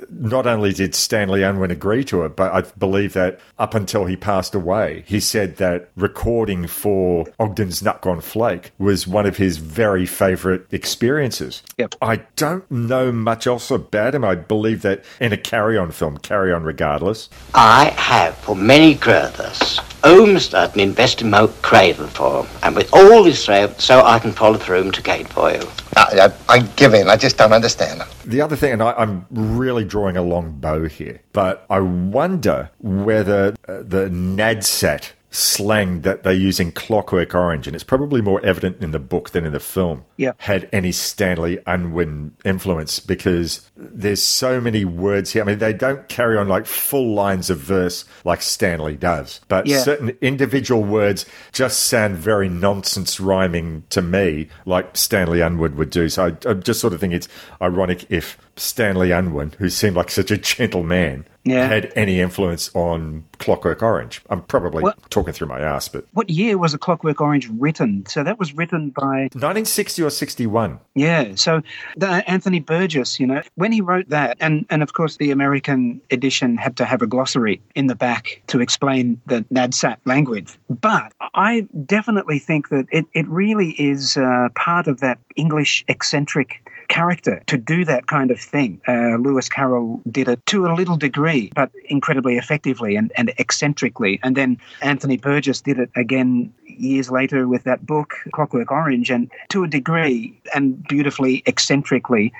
not 0.10 0.48
only 0.48 0.74
did 0.74 0.96
Stanley 0.96 1.44
Unwin 1.44 1.70
agree 1.70 2.04
to 2.06 2.24
it, 2.24 2.36
but 2.36 2.52
I 2.52 2.62
believe 2.80 3.03
that 3.08 3.40
up 3.58 3.74
until 3.74 4.06
he 4.06 4.16
passed 4.16 4.56
away, 4.56 5.04
he 5.08 5.20
said 5.20 5.58
that 5.58 5.90
recording 5.96 6.68
for 6.68 7.26
Ogden's 7.40 7.82
Nut 7.82 8.02
Gone 8.02 8.22
Flake 8.22 8.72
was 8.78 9.08
one 9.08 9.26
of 9.26 9.38
his 9.38 9.58
very 9.58 10.06
favourite 10.06 10.62
experiences. 10.72 11.64
Yep. 11.78 11.96
I 12.02 12.18
don't 12.36 12.70
know 12.70 13.12
much 13.12 13.48
else 13.48 13.72
about 13.72 14.16
him. 14.16 14.24
I 14.24 14.36
believe 14.36 14.82
that 14.82 15.04
in 15.20 15.34
a 15.34 15.38
Carry 15.38 15.78
On 15.78 15.92
film, 15.92 16.18
Carry 16.18 16.52
On 16.54 16.64
Regardless, 16.64 17.30
I 17.54 17.86
have 17.86 18.36
for 18.38 18.56
many 18.56 18.96
growthers 18.96 19.80
Olmsted 20.04 20.72
and 20.74 20.82
invested 20.82 21.28
my 21.28 21.48
for 21.48 22.44
him, 22.44 22.50
and 22.62 22.76
with 22.76 22.94
all 22.94 23.24
this 23.24 23.46
so, 23.46 23.74
so 23.78 24.04
I 24.04 24.20
can 24.20 24.34
follow 24.34 24.58
through 24.58 24.80
'em 24.82 24.92
to 24.92 25.02
gate 25.02 25.30
for 25.30 25.52
you. 25.52 25.62
I, 25.96 26.34
I, 26.50 26.60
give 26.60 26.94
in. 26.94 27.10
I 27.10 27.18
just 27.18 27.38
don't 27.38 27.54
understand. 27.54 28.04
The 28.26 28.42
other 28.42 28.56
thing, 28.56 28.74
and 28.74 28.84
I, 28.84 28.94
I'm 28.94 29.26
really 29.32 29.86
drawing 29.86 30.18
a 30.18 30.22
long 30.22 30.52
bow 30.52 30.86
here, 30.86 31.22
but 31.34 31.66
I 31.70 31.80
wonder 31.80 32.70
whether 32.80 33.56
uh, 33.68 33.84
the 33.84 34.10
NADSAT 34.10 35.12
slang 35.34 36.02
that 36.02 36.22
they 36.22 36.34
use 36.34 36.60
in 36.60 36.72
Clockwork 36.72 37.34
Orange, 37.34 37.66
and 37.66 37.76
it's 37.76 37.84
probably 37.84 38.22
more 38.22 38.40
evident 38.46 38.82
in 38.84 38.92
the 38.92 39.00
book 39.00 39.32
than 39.32 39.46
in 39.46 39.52
the 39.52 39.60
film, 39.60 40.04
Yeah. 40.18 40.34
had 40.38 40.70
any 40.72 40.92
Stanley 40.92 41.58
Unwin 41.66 42.34
influence 42.46 43.00
because 43.00 43.68
there's 43.76 44.22
so 44.22 44.62
many 44.62 44.86
words 44.86 45.34
here. 45.34 45.42
I 45.42 45.46
mean, 45.46 45.58
they 45.58 45.74
don't 45.74 46.08
carry 46.08 46.38
on 46.38 46.48
like 46.48 46.68
full 46.68 47.16
lines 47.16 47.50
of 47.50 47.58
verse 47.58 48.06
like 48.24 48.44
Stanley 48.44 48.96
does, 48.96 49.42
but 49.48 49.66
Yeah. 49.66 49.80
certain 49.80 50.16
individual 50.22 50.84
words 50.84 51.26
just 51.52 51.86
sound 51.86 52.16
very 52.18 52.48
nonsense 52.48 53.20
rhyming 53.20 53.84
to 53.90 54.04
me, 54.04 54.50
like 54.68 54.96
Stanley 54.96 55.42
Unwin 55.42 55.76
would 55.78 55.90
do. 55.90 56.10
So 56.10 56.26
I, 56.28 56.50
I 56.50 56.54
just 56.54 56.80
sort 56.80 56.94
of 56.94 57.00
think 57.00 57.14
it's 57.14 57.28
ironic 57.60 58.06
if 58.12 58.38
Stanley 58.56 59.12
Unwin, 59.12 59.54
who 59.58 59.70
seemed 59.70 59.96
like 59.96 60.12
such 60.12 60.32
a 60.32 60.38
gentle 60.38 60.84
man, 60.84 61.26
Yeah. 61.44 61.68
had 61.68 61.92
any 61.96 62.22
influence 62.22 62.70
on 62.74 63.26
Clockwork 63.40 63.82
Orange. 63.82 64.22
I'm 64.30 64.42
probably 64.44 64.84
talking 65.10 65.34
through 65.34 65.48
my 65.48 65.60
ass, 65.60 65.88
but 65.88 66.06
What 66.14 66.30
year 66.30 66.58
was 66.58 66.74
A 66.74 66.78
Clockwork 66.78 67.20
Orange 67.20 67.50
written? 67.58 68.06
So 68.06 68.24
that 68.24 68.40
was 68.40 68.54
written 68.54 68.92
by 68.92 69.28
1960 69.34 70.04
or 70.04 70.10
61. 70.10 70.80
Yeah, 70.96 71.36
so 71.36 71.62
the, 71.98 72.08
Anthony 72.30 72.60
Burgess, 72.60 73.20
you 73.20 73.28
know, 73.28 73.42
when 73.56 73.72
he 73.72 73.82
wrote 73.82 74.10
that, 74.10 74.38
and, 74.40 74.66
and 74.70 74.84
of 74.84 74.94
course 74.94 75.18
the 75.18 75.32
American 75.32 76.00
edition 76.12 76.56
had 76.56 76.78
to 76.78 76.86
have 76.86 77.02
a 77.02 77.08
glossary 77.08 77.60
in 77.76 77.88
the 77.88 77.96
back 77.96 78.42
to 78.48 78.62
explain 78.62 79.20
the 79.26 79.44
Nadsat 79.54 79.98
language. 80.06 80.58
But 80.70 81.12
I 81.34 81.68
definitely 81.86 82.40
think 82.40 82.70
that 82.70 82.86
it, 82.92 83.06
it 83.14 83.28
really 83.28 83.72
is 83.72 84.16
uh, 84.16 84.50
part 84.56 84.88
of 84.88 85.00
that 85.00 85.18
English 85.36 85.84
eccentric 85.88 86.62
character 86.88 87.42
to 87.48 87.58
do 87.58 87.86
that 87.86 88.08
kind 88.08 88.32
of 88.32 88.40
thing. 88.40 88.82
Uh, 88.88 89.18
Lewis 89.18 89.50
Carroll 89.50 90.02
did 90.10 90.28
it 90.28 90.46
to 90.48 90.66
a 90.66 90.74
little 90.74 90.98
degree, 90.98 91.52
but 91.56 91.72
incredibly 91.86 92.38
effectively 92.38 92.96
and, 92.96 93.12
and 93.16 93.34
eccentrically. 93.40 94.20
And 94.24 94.36
then 94.36 94.58
Anthony 94.82 95.18
Burgess 95.18 95.62
did 95.62 95.80
it 95.80 95.90
again 95.96 96.54
years 96.66 97.12
later 97.12 97.48
with 97.48 97.64
that 97.64 97.86
book, 97.86 98.16
Clockwork 98.34 98.72
Orange, 98.72 99.10
and 99.10 99.32
to 99.50 99.64
a 99.64 99.68
degree 99.68 100.40
and 100.54 100.84
beautifully 100.88 101.44
eccentrically. 101.46 102.34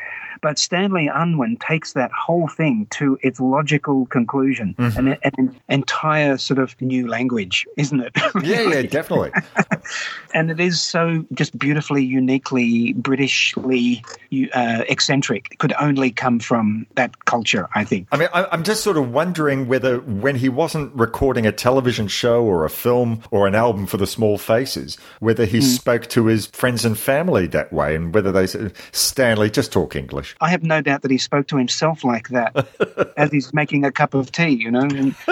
But 0.44 0.60
Stanley 0.60 1.08
Unwin 1.08 1.56
takes 1.56 1.94
that 1.94 2.12
whole 2.12 2.50
thing 2.50 2.86
to 2.92 3.18
its 3.22 3.40
logical 3.40 4.08
conclusion, 4.08 4.76
an, 4.78 5.16
an 5.24 5.56
entire 5.70 6.38
sort 6.38 6.60
of 6.60 6.80
new 6.82 7.08
language, 7.08 7.66
isn't 7.78 8.02
it? 8.02 8.12
Yeah, 8.44 8.62
yeah, 8.64 8.82
definitely. 8.82 9.32
and 10.34 10.52
it 10.52 10.60
is 10.60 10.82
so 10.82 11.26
just 11.34 11.58
beautifully, 11.58 12.04
uniquely 12.04 12.94
Britishly 12.96 14.04
uh, 14.54 14.84
eccentric. 14.90 15.48
It 15.52 15.60
could 15.60 15.74
only 15.80 16.12
come 16.12 16.40
from 16.40 16.86
that 16.96 17.26
culture, 17.26 17.68
I 17.76 17.84
think. 17.84 18.08
I 18.12 18.18
mean, 18.18 18.30
I- 18.34 18.48
I'm 18.52 18.64
just 18.64 18.84
sort 18.84 18.98
of 18.98 19.12
wondering 19.12 19.68
whether 19.68 20.00
when 20.00 20.36
he 20.36 20.50
wasn't 20.50 20.94
recording 20.96 21.46
a 21.46 21.52
television 21.52 22.08
show 22.08 22.44
or 22.44 22.66
a 22.66 22.70
film 22.70 23.22
or 23.32 23.48
an 23.48 23.56
album 23.56 23.86
for 23.88 23.98
the 23.98 24.08
Small 24.08 24.38
Faces, 24.38 24.98
whether 25.20 25.46
he 25.46 25.62
spoke 25.62 26.08
to 26.10 26.26
his 26.28 26.48
friends 26.48 26.86
and 26.86 26.98
family 26.98 27.48
that 27.48 27.72
way 27.72 27.96
and 27.96 28.14
whether 28.14 28.32
they 28.32 28.48
said, 28.48 28.74
Stanley, 28.92 29.50
just 29.50 29.72
talk 29.72 29.96
English. 29.96 30.36
I 30.42 30.50
have 30.50 30.64
no 30.64 30.82
doubt 30.82 31.02
that 31.04 31.12
he 31.12 31.18
spoke 31.18 31.48
to 31.48 31.58
himself 31.58 32.04
like 32.04 32.30
that 32.30 32.68
as 33.18 33.32
he's 33.32 33.54
making 33.54 33.86
a 33.86 33.92
cup 33.92 34.14
of 34.14 34.32
tea, 34.32 34.50
you 34.50 34.72
know. 34.72 34.82
And 34.82 35.16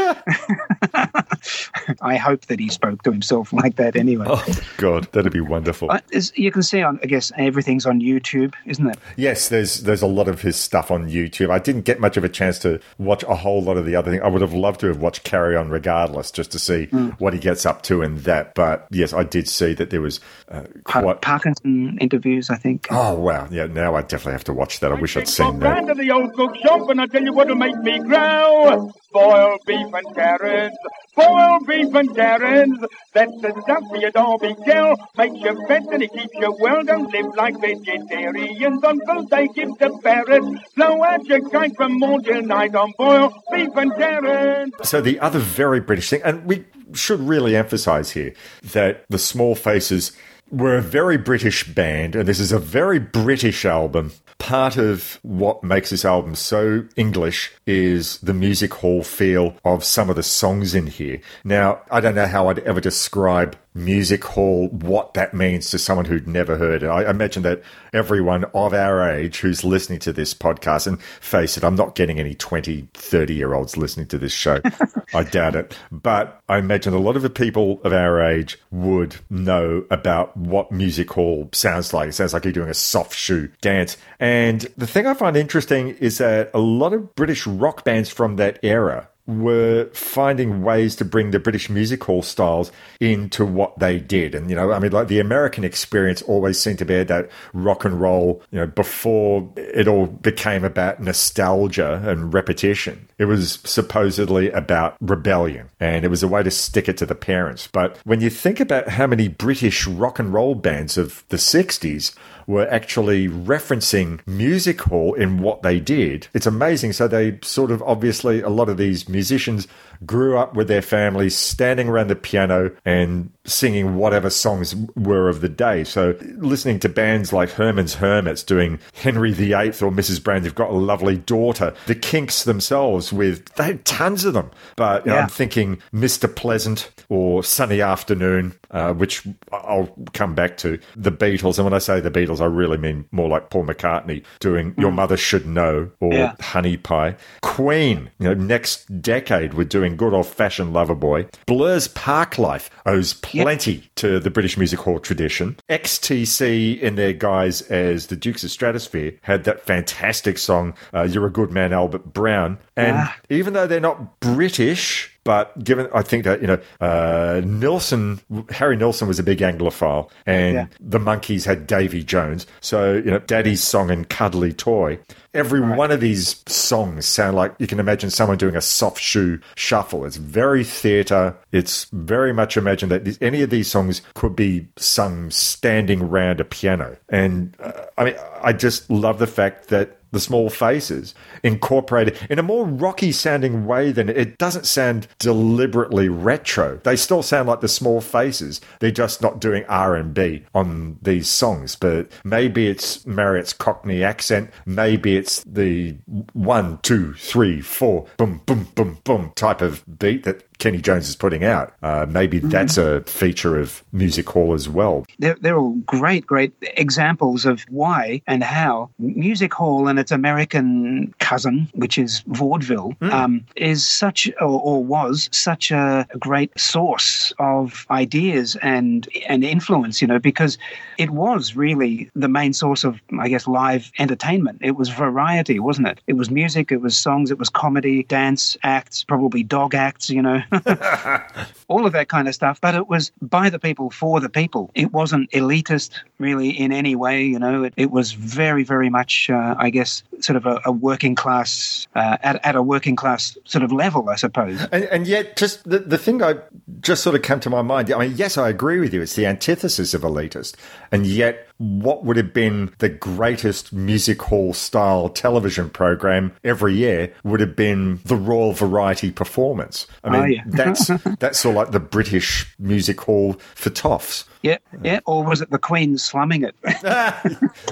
I 2.02 2.16
hope 2.18 2.46
that 2.48 2.60
he 2.60 2.70
spoke 2.70 3.04
to 3.04 3.12
himself 3.12 3.52
like 3.54 3.76
that 3.78 3.96
anyway. 3.96 4.26
Oh, 4.30 4.46
God, 4.78 5.08
that'd 5.12 5.32
be 5.34 5.42
wonderful. 5.42 5.92
Uh, 5.92 6.00
is- 6.12 6.32
you 6.36 6.52
can 6.52 6.64
see 6.64 6.82
on, 6.82 7.00
I 7.04 7.08
guess, 7.08 7.32
everything's 7.38 7.86
on 7.86 8.00
YouTube, 8.02 8.54
isn't 8.66 8.88
it? 8.88 8.91
Yes, 9.16 9.50
there's 9.50 9.82
there's 9.82 10.02
a 10.02 10.08
lot 10.08 10.28
of 10.28 10.42
his 10.42 10.56
stuff 10.56 10.92
on 10.92 11.10
YouTube. 11.10 11.50
I 11.50 11.60
didn't 11.60 11.82
get 11.84 12.00
much 12.00 12.18
of 12.18 12.24
a 12.24 12.30
chance 12.30 12.60
to 12.60 12.80
watch 12.98 13.24
a 13.24 13.36
whole 13.36 13.62
lot 13.62 13.78
of 13.78 13.86
the 13.86 13.96
other 13.96 14.12
thing. 14.12 14.22
I 14.22 14.28
would 14.28 14.42
have 14.42 14.54
loved 14.54 14.80
to 14.82 14.88
have 14.88 14.98
watched 14.98 15.24
Carry 15.24 15.56
On 15.56 15.70
regardless, 15.70 16.32
just 16.32 16.52
to 16.54 16.60
see 16.60 16.86
what 17.20 17.34
he 17.34 17.40
gets 17.40 17.66
up 17.66 17.82
to 17.84 18.02
in 18.02 18.20
that. 18.24 18.56
But 18.56 18.88
yes, 18.92 19.14
I 19.14 19.24
did 19.24 19.48
see 19.48 19.74
that 19.76 19.90
there 19.90 20.02
was 20.02 20.20
uh, 20.50 20.64
Pa- 20.86 21.02
quite. 21.02 21.22
Parkinson 21.22 21.98
interviews, 22.00 22.50
I 22.50 22.56
think. 22.58 22.88
Oh 22.92 23.16
wow! 23.16 23.48
Yeah, 23.52 23.66
now 23.68 23.96
I 23.96 24.02
definitely 24.02 24.34
have 24.34 24.44
to 24.46 24.54
watch 24.54 24.80
that. 24.82 24.92
I 24.92 24.96
wish 25.00 25.16
I'd 25.18 25.28
seen 25.28 25.60
Round 25.60 25.88
that. 25.88 25.94
to 25.96 26.02
the 26.02 26.12
old 26.12 26.34
cook 26.34 26.56
shop 26.58 26.90
and 26.90 27.02
I 27.02 27.06
tell 27.08 27.24
you 27.24 27.34
what'll 27.34 27.56
make 27.56 27.76
me 27.78 28.00
growl. 28.00 28.94
Boiled 29.14 29.60
beef 29.66 29.94
and 29.94 30.16
carrots, 30.16 30.78
boiled 31.16 31.68
beef 31.68 31.94
and 31.94 32.16
carrots. 32.16 32.80
That's 33.14 33.42
the 33.42 33.62
stuff 33.62 33.84
for 33.90 33.98
your 33.98 34.12
Derby 34.12 34.56
gal. 34.66 34.96
Makes 35.18 35.42
you 35.42 35.68
fat 35.68 35.84
and 35.92 36.04
it 36.04 36.14
keeps 36.14 36.34
you 36.34 36.56
well. 36.60 36.84
Don't 36.84 37.12
live 37.12 37.36
like 37.36 37.60
vegetarians 37.60 38.84
on 38.84 39.00
food 39.06 39.30
they 39.30 39.48
give 39.50 39.78
to 39.80 39.98
parrots. 40.00 40.48
Blow 40.76 41.04
out 41.04 41.26
your 41.26 41.50
kite 41.50 41.76
from 41.76 42.00
morn 42.00 42.24
till 42.24 42.42
night 42.42 42.74
on 42.74 42.94
boiled 42.98 43.34
beef 43.52 43.76
and 43.76 43.94
carrots. 43.96 44.90
So 44.90 45.02
the 45.02 45.20
other 45.20 45.40
very 45.40 45.82
British 45.82 46.10
thing, 46.10 46.22
and 46.24 46.46
we 46.46 46.66
should 46.94 47.20
really 47.20 47.56
emphasise 47.56 48.12
here 48.12 48.34
that 48.64 49.06
the 49.10 49.20
Small 49.20 49.56
Faces 49.56 50.14
were 50.50 50.78
a 50.78 50.82
very 50.82 51.18
British 51.18 51.64
band, 51.66 52.16
and 52.16 52.28
this 52.28 52.40
is 52.40 52.52
a 52.52 52.60
very 52.60 53.00
British 53.00 53.66
album. 53.66 54.12
Part 54.42 54.76
of 54.76 55.20
what 55.22 55.64
makes 55.64 55.92
this 55.92 56.04
album 56.04 56.34
so 56.36 56.86
English 56.96 57.54
is 57.68 58.18
the 58.18 58.34
music 58.34 58.74
hall 58.74 59.04
feel 59.04 59.56
of 59.64 59.84
some 59.84 60.10
of 60.10 60.16
the 60.16 60.24
songs 60.24 60.74
in 60.74 60.88
here. 60.88 61.22
Now, 61.44 61.82
I 61.92 62.02
don't 62.02 62.16
know 62.16 62.26
how 62.26 62.48
I'd 62.48 62.60
ever 62.60 62.82
describe 62.82 63.56
music 63.74 64.24
hall, 64.24 64.68
what 64.70 65.14
that 65.14 65.34
means 65.34 65.70
to 65.72 65.80
someone 65.80 66.06
who'd 66.06 66.28
never 66.28 66.58
heard 66.58 66.84
it. 66.84 66.88
I 66.88 67.10
imagine 67.10 67.44
that 67.44 67.62
everyone 67.94 68.46
of 68.54 68.74
our 68.74 69.10
age 69.10 69.40
who's 69.40 69.64
listening 69.64 70.00
to 70.00 70.14
this 70.14 70.34
podcast, 70.34 70.88
and 70.88 71.02
face 71.02 71.58
it, 71.58 71.64
I'm 71.64 71.76
not 71.76 71.96
getting 71.96 72.20
any 72.20 72.36
20, 72.36 72.90
30 72.94 73.34
year 73.34 73.54
olds 73.54 73.78
listening 73.78 74.08
to 74.08 74.18
this 74.18 74.34
show. 74.34 74.60
I 75.14 75.24
doubt 75.24 75.56
it. 75.56 75.78
But 75.92 76.42
I 76.48 76.58
imagine 76.58 76.94
a 76.94 77.00
lot 77.00 77.16
of 77.16 77.22
the 77.22 77.30
people 77.30 77.82
of 77.84 77.94
our 77.94 78.22
age 78.22 78.58
would 78.72 79.18
know 79.30 79.86
about 79.90 80.36
what 80.36 80.72
music 80.72 81.12
hall 81.12 81.50
sounds 81.54 81.94
like. 81.94 82.10
It 82.10 82.14
sounds 82.14 82.34
like 82.34 82.44
you're 82.44 82.54
doing 82.54 82.70
a 82.70 82.74
soft 82.74 83.16
shoe 83.16 83.50
dance. 83.62 83.98
And 84.20 84.62
the 84.78 84.88
thing 84.88 85.08
I 85.08 85.14
find 85.14 85.36
interesting 85.36 85.90
is 85.90 86.18
that 86.20 86.52
a 86.54 86.60
lot 86.60 86.94
of 86.94 87.16
British 87.16 87.46
rock 87.48 87.84
bands 87.84 88.10
from 88.10 88.38
that 88.38 88.60
era 88.64 89.10
were 89.28 89.90
finding 89.94 90.64
ways 90.64 90.96
to 90.96 91.06
bring 91.06 91.32
the 91.32 91.40
British 91.40 91.70
music 91.70 92.04
hall 92.04 92.22
styles 92.22 92.72
into 93.00 93.46
what 93.46 93.78
they 93.80 94.00
did. 94.00 94.36
And, 94.36 94.50
you 94.50 94.56
know, 94.56 94.72
I 94.72 94.80
mean, 94.80 94.92
like 94.92 95.08
the 95.08 95.20
American 95.20 95.64
experience 95.64 96.22
always 96.24 96.60
seemed 96.60 96.80
to 96.80 96.86
be 96.86 97.04
that 97.04 97.30
rock 97.54 97.86
and 97.86 98.00
roll, 98.00 98.42
you 98.52 98.60
know, 98.60 98.68
before 98.68 99.50
it 99.56 99.88
all 99.88 100.08
became 100.08 100.64
about 100.64 101.02
nostalgia 101.02 102.02
and 102.06 102.34
repetition. 102.34 103.08
It 103.18 103.26
was 103.26 103.60
supposedly 103.64 104.50
about 104.52 104.98
rebellion 105.00 105.70
and 105.80 106.04
it 106.04 106.10
was 106.10 106.24
a 106.24 106.28
way 106.28 106.44
to 106.44 106.52
stick 106.52 106.90
it 106.90 106.98
to 106.98 107.06
the 107.06 107.16
parents. 107.16 107.70
But 107.72 107.98
when 108.04 108.22
you 108.22 108.30
think 108.30 108.60
about 108.60 108.90
how 108.90 109.08
many 109.08 109.28
British 109.28 109.88
rock 109.88 110.20
and 110.20 110.34
roll 110.34 110.56
bands 110.56 110.98
of 110.98 111.24
the 111.30 111.38
60s 111.38 112.16
were 112.48 112.68
actually 112.70 113.28
referencing 113.28 114.26
music 114.28 114.82
hall 114.82 115.14
in 115.14 115.40
what 115.40 115.62
they 115.62 115.80
did. 115.80 116.28
It's 116.34 116.46
amazing. 116.46 116.94
So 116.94 117.08
they 117.08 117.40
sort 117.44 117.72
of 117.72 117.82
obviously 117.84 118.42
a 118.42 118.50
lot 118.50 118.70
of 118.70 118.78
these 118.78 119.08
musicians 119.08 119.68
grew 120.06 120.38
up 120.38 120.56
with 120.56 120.68
their 120.68 120.82
families 120.82 121.36
standing 121.36 121.88
around 121.88 122.08
the 122.08 122.16
piano 122.16 122.72
and 122.86 123.30
singing 123.46 123.96
whatever 123.96 124.30
songs 124.30 124.76
were 124.96 125.28
of 125.30 125.42
the 125.42 125.50
day. 125.50 125.84
So 125.84 126.16
listening 126.38 126.80
to 126.80 126.90
bands 126.90 127.34
like 127.34 127.50
Herman's 127.50 127.96
Hermits 127.96 128.44
doing 128.44 128.80
Henry 128.94 129.32
VIII 129.34 129.50
or 129.70 129.92
Mrs. 129.92 130.24
Brown, 130.24 130.44
you've 130.44 130.56
got 130.56 130.70
a 130.70 130.74
lovely 130.74 131.18
daughter. 131.18 131.74
The 131.88 131.96
Kinks 131.96 132.44
themselves 132.44 133.12
with 133.12 133.46
they 133.56 133.64
had 133.64 133.86
tons 133.86 134.26
of 134.26 134.34
them. 134.34 134.52
But 134.76 135.06
you 135.06 135.10
know, 135.12 135.18
Yeah. 135.18 135.24
I'm 135.24 135.30
thinking 135.30 135.80
Mr. 135.94 136.34
Pleasant 136.34 136.92
or 137.10 137.44
Sunny 137.44 137.82
Afternoon, 137.82 138.54
uh, 138.72 138.94
which 138.94 139.28
I'll 139.52 139.94
come 140.14 140.34
back 140.36 140.58
to. 140.58 140.80
The 140.96 141.12
Beatles, 141.12 141.58
and 141.58 141.66
when 141.66 141.74
I 141.74 141.80
say 141.80 142.00
the 142.00 142.12
Beatles, 142.12 142.40
I 142.42 142.46
really 142.46 142.78
mean 142.78 143.06
more 143.12 143.28
like 143.28 143.50
Paul 143.50 143.66
McCartney 143.66 144.24
doing 144.40 144.74
Your 144.78 144.92
Mother 144.92 145.18
Should 145.18 145.46
Know 145.46 145.90
or 146.00 146.14
Yeah. 146.14 146.34
Honey 146.40 146.78
Pie. 146.78 147.16
Queen, 147.42 148.10
you 148.20 148.28
know, 148.28 148.34
next 148.34 149.02
decade 149.02 149.54
we're 149.56 149.64
doing 149.66 149.91
good 149.98 150.14
old 150.14 150.28
fashioned 150.28 150.74
Lover 150.74 150.96
Boy. 150.96 151.28
Blur's 151.46 151.88
Park 151.88 152.38
Life 152.38 152.70
owes 152.86 153.14
plenty 153.14 153.90
to 153.96 154.20
the 154.20 154.30
British 154.30 154.58
music 154.58 154.80
hall 154.80 155.00
tradition. 155.00 155.58
XTC 155.70 156.80
in 156.82 156.96
their 156.96 157.14
guise 157.14 157.62
as 157.64 158.08
the 158.08 158.16
Dukes 158.16 158.44
of 158.44 158.50
Stratosphear 158.50 159.18
had 159.22 159.44
that 159.44 159.62
fantastic 159.66 160.38
song, 160.38 160.74
uh, 160.94 161.04
You're 161.04 161.28
a 161.28 161.32
Good 161.32 161.52
Man, 161.52 161.74
Albert 161.74 162.14
Brown. 162.14 162.58
And 162.76 162.98
Ah. 162.98 163.16
even 163.30 163.54
though 163.54 163.68
they're 163.68 163.80
not 163.80 164.20
British, 164.20 165.11
but 165.24 165.64
given, 165.64 165.88
I 165.94 166.02
think 166.02 166.24
that, 166.24 166.42
you 166.42 166.48
know, 166.48 166.60
uh, 166.80 167.42
Nilsson, 167.46 168.20
Harry 168.50 168.76
Nilsson 168.76 169.08
was 169.08 169.20
a 169.20 169.24
big 169.24 169.40
Anglophile 169.40 170.10
and 170.26 170.56
Yeah. 170.56 170.66
the 170.80 171.00
Monkees 171.00 171.46
had 171.46 171.68
Davy 171.68 172.04
Jones. 172.04 172.48
So, 172.60 172.94
you 172.94 173.12
know, 173.12 173.20
Daddy's 173.20 173.64
song 173.64 173.92
and 173.92 174.08
Cuddly 174.10 174.54
Toy. 174.54 175.00
Every 175.34 175.62
one 175.62 175.92
of 175.92 176.02
these 176.02 176.44
songs 176.48 177.06
sound 177.06 177.38
like 177.38 177.54
you 177.58 177.66
can 177.68 177.80
imagine 177.80 178.10
someone 178.10 178.38
doing 178.38 178.56
a 178.56 178.62
soft 178.62 179.00
shoe 179.00 179.40
shuffle. 179.56 180.06
It's 180.06 180.18
very 180.18 180.64
theatre. 180.66 181.36
It's 181.54 181.86
very 181.94 182.34
much 182.34 182.58
imagined 182.58 182.92
that 182.92 183.18
any 183.22 183.42
of 183.42 183.50
these 183.50 183.70
songs 183.70 184.02
could 184.14 184.36
be 184.36 184.68
sung 184.78 185.30
standing 185.30 186.10
round 186.10 186.42
a 186.42 186.44
piano. 186.46 186.98
And 187.08 187.56
uh, 187.62 187.72
I 187.98 188.04
mean, 188.06 188.16
I 188.44 188.52
just 188.52 188.90
love 188.90 189.20
the 189.20 189.28
fact 189.28 189.70
that 189.70 189.98
the 190.12 190.20
small 190.20 190.50
faces 190.50 191.14
incorporated 191.44 192.18
in 192.30 192.40
a 192.40 192.44
more 192.44 192.66
rocky 192.66 193.12
sounding 193.12 193.66
way 193.66 193.92
than 193.92 194.10
it 194.10 194.38
doesn't 194.38 194.66
sound 194.66 195.08
deliberately 195.20 196.10
retro. 196.10 196.80
They 196.84 196.96
still 196.96 197.24
sound 197.24 197.48
like 197.48 197.62
the 197.62 197.68
small 197.68 198.02
faces. 198.02 198.62
They're 198.80 198.92
just 198.92 199.22
not 199.22 199.40
doing 199.40 199.66
R&B 199.66 200.44
on 200.54 200.98
these 201.02 201.30
songs, 201.30 201.76
but 201.76 202.12
maybe 202.24 202.68
it's 202.68 203.06
Marriott's 203.06 203.54
Cockney 203.54 204.04
accent. 204.04 204.52
Maybe 204.66 205.18
it's 205.18 205.44
the 205.46 205.98
one, 206.34 206.80
two, 206.82 207.14
three, 207.14 207.62
four, 207.62 208.08
boom, 208.18 208.42
boom, 208.46 208.68
boom, 208.76 209.00
boom 209.04 209.32
type 209.36 209.62
of 209.62 209.84
beat 210.00 210.24
that 210.24 210.51
Kenney 210.62 210.80
Jones 210.80 211.10
is 211.10 211.16
putting 211.16 211.44
out. 211.44 211.74
Uh, 211.82 212.06
maybe 212.08 212.38
that's 212.38 212.78
a 212.78 213.02
feature 213.02 213.58
of 213.58 213.84
music 213.94 214.30
hall 214.30 214.54
as 214.54 214.70
well. 214.70 215.08
They're, 215.18 215.36
they're 215.42 215.58
all 215.58 215.74
great, 215.88 216.28
great 216.28 216.54
examples 216.62 217.48
of 217.48 217.64
why 217.70 218.22
and 218.28 218.44
how 218.44 218.92
music 219.00 219.56
hall 219.56 219.88
and 219.88 219.98
its 219.98 220.12
American 220.12 221.16
cousin, 221.18 221.68
which 221.74 221.98
is 221.98 222.22
vaudeville, 222.28 222.94
um, 223.02 223.44
is 223.56 223.90
such 223.90 224.30
or, 224.40 224.62
or 224.62 224.84
was 224.84 225.30
such 225.32 225.72
a 225.72 226.06
great 226.20 226.52
source 226.60 227.34
of 227.40 227.88
ideas 227.90 228.56
and 228.62 229.10
and 229.28 229.44
influence. 229.44 230.00
You 230.00 230.08
know, 230.08 230.20
because 230.20 230.60
it 231.00 231.10
was 231.10 231.56
really 231.56 232.12
the 232.16 232.28
main 232.28 232.54
source 232.54 232.84
of, 232.84 233.02
I 233.20 233.30
guess, 233.30 233.48
live 233.48 233.92
entertainment. 233.98 234.60
It 234.62 234.76
was 234.76 234.90
variety, 234.90 235.58
wasn't 235.58 235.88
it? 235.88 236.02
It 236.06 236.14
was 236.14 236.30
music, 236.30 236.72
it 236.72 236.82
was 236.82 236.96
songs, 236.96 237.32
it 237.32 237.40
was 237.40 237.50
comedy, 237.50 238.04
dance 238.04 238.56
acts, 238.62 239.04
probably 239.04 239.42
dog 239.42 239.74
acts. 239.74 240.12
You 240.12 240.22
know. 240.22 240.44
all 241.68 241.86
of 241.86 241.94
that 241.94 242.08
kind 242.10 242.28
of 242.28 242.36
stuff. 242.36 242.60
But 242.62 242.76
it 242.76 242.88
was 242.88 243.12
by 243.22 243.50
the 243.50 243.60
people 243.60 243.90
for 243.90 244.20
the 244.20 244.30
people. 244.30 244.72
It 244.76 244.92
wasn't 244.92 245.30
elitist 245.32 245.92
really 246.20 246.50
in 246.50 246.72
any 246.72 246.96
way. 246.96 247.24
You 247.24 247.40
know, 247.40 247.64
it, 247.64 247.74
it 247.78 247.92
was 247.92 248.12
very, 248.14 248.64
very 248.64 248.90
much, 248.90 249.30
uh, 249.30 249.56
I 249.58 249.70
guess, 249.70 250.04
sort 250.20 250.38
of 250.38 250.46
a, 250.46 250.62
a 250.66 250.72
working 250.72 251.16
class 251.16 251.88
uh, 251.96 252.18
at, 252.22 252.46
at 252.46 252.56
a 252.56 252.62
working 252.62 252.96
class 252.96 253.38
sort 253.46 253.64
of 253.64 253.72
level, 253.72 254.10
I 254.10 254.16
suppose. 254.16 254.60
And, 254.72 254.86
and 254.86 255.08
yet, 255.08 255.38
just 255.38 255.64
the, 255.70 255.80
the 255.80 255.98
thing 255.98 256.22
I 256.22 256.36
just 256.82 257.04
sort 257.04 257.16
of 257.16 257.22
come 257.22 257.40
to 257.42 257.50
my 257.50 257.62
mind. 257.62 257.92
I 257.92 258.00
mean, 258.00 258.18
yes, 258.18 258.38
I 258.38 258.50
agree 258.50 258.80
with 258.80 258.94
you. 258.94 259.02
It's 259.02 259.16
the 259.16 259.26
antithesis 259.26 259.94
of 259.94 260.02
elitist. 260.02 260.56
And 260.92 261.06
yet, 261.08 261.48
what 261.62 262.04
would 262.04 262.18
have 262.18 262.34
been 262.34 262.74
the 262.80 262.90
greatest 262.90 263.72
music 263.72 264.22
hall 264.24 264.54
style 264.54 265.10
television 265.10 265.70
program 265.70 266.34
every 266.44 266.74
year 266.74 267.14
would 267.24 267.40
have 267.40 267.56
been 267.56 268.00
the 268.06 268.16
Royal 268.16 268.54
Variety 268.54 269.12
Performance. 269.12 269.86
I 270.04 270.10
mean, 270.10 270.22
Oh, 270.22 270.26
yeah. 270.26 270.44
that's 270.48 270.88
that's 271.20 271.40
sort 271.40 271.56
of 271.56 271.58
like 271.64 271.72
the 271.72 271.80
British 271.80 272.48
music 272.60 273.00
hall 273.02 273.34
for 273.56 273.70
toffs. 273.70 274.26
Yeah, 274.44 274.58
yeah. 274.82 275.02
Or 275.06 275.24
was 275.24 275.42
it 275.42 275.52
the 275.52 275.60
Queen 275.60 276.00
slumming 276.00 276.44
it? 276.44 276.56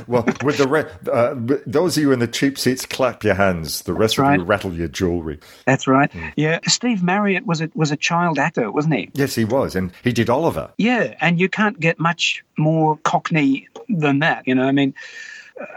Well, 0.08 0.24
with 0.44 0.58
the 0.58 0.68
re- 0.68 0.86
uh, 1.12 1.36
those 1.66 1.98
of 1.98 2.02
you 2.04 2.12
in 2.12 2.20
the 2.20 2.28
cheap 2.28 2.58
seats, 2.58 2.86
clap 2.86 3.24
your 3.24 3.36
hands. 3.36 3.82
The 3.84 3.94
rest 3.94 4.18
of 4.20 4.34
you 4.36 4.44
rattle 4.44 4.74
your 4.74 4.88
jewelry. 4.88 5.40
That's 5.66 5.88
right. 5.88 6.12
Yeah, 6.36 6.60
Steve 6.68 7.04
Marriott 7.04 7.46
was 7.46 7.62
a, 7.62 7.70
was 7.76 7.92
a 7.92 7.98
child 7.98 8.40
actor, 8.40 8.72
wasn't 8.72 8.96
he? 8.96 9.10
Yes, 9.14 9.36
he 9.36 9.46
was, 9.46 9.76
and 9.76 9.92
he 10.04 10.12
did 10.12 10.30
Oliver. 10.30 10.72
Yeah, 10.78 11.16
and 11.22 11.40
you 11.40 11.50
can't 11.50 11.80
get 11.80 12.00
much 12.00 12.44
more 12.58 12.98
Cockney 13.04 13.68
than 13.90 14.20
that. 14.20 14.48
You 14.48 14.56
know, 14.56 14.64
I 14.64 14.72
mean, 14.72 14.94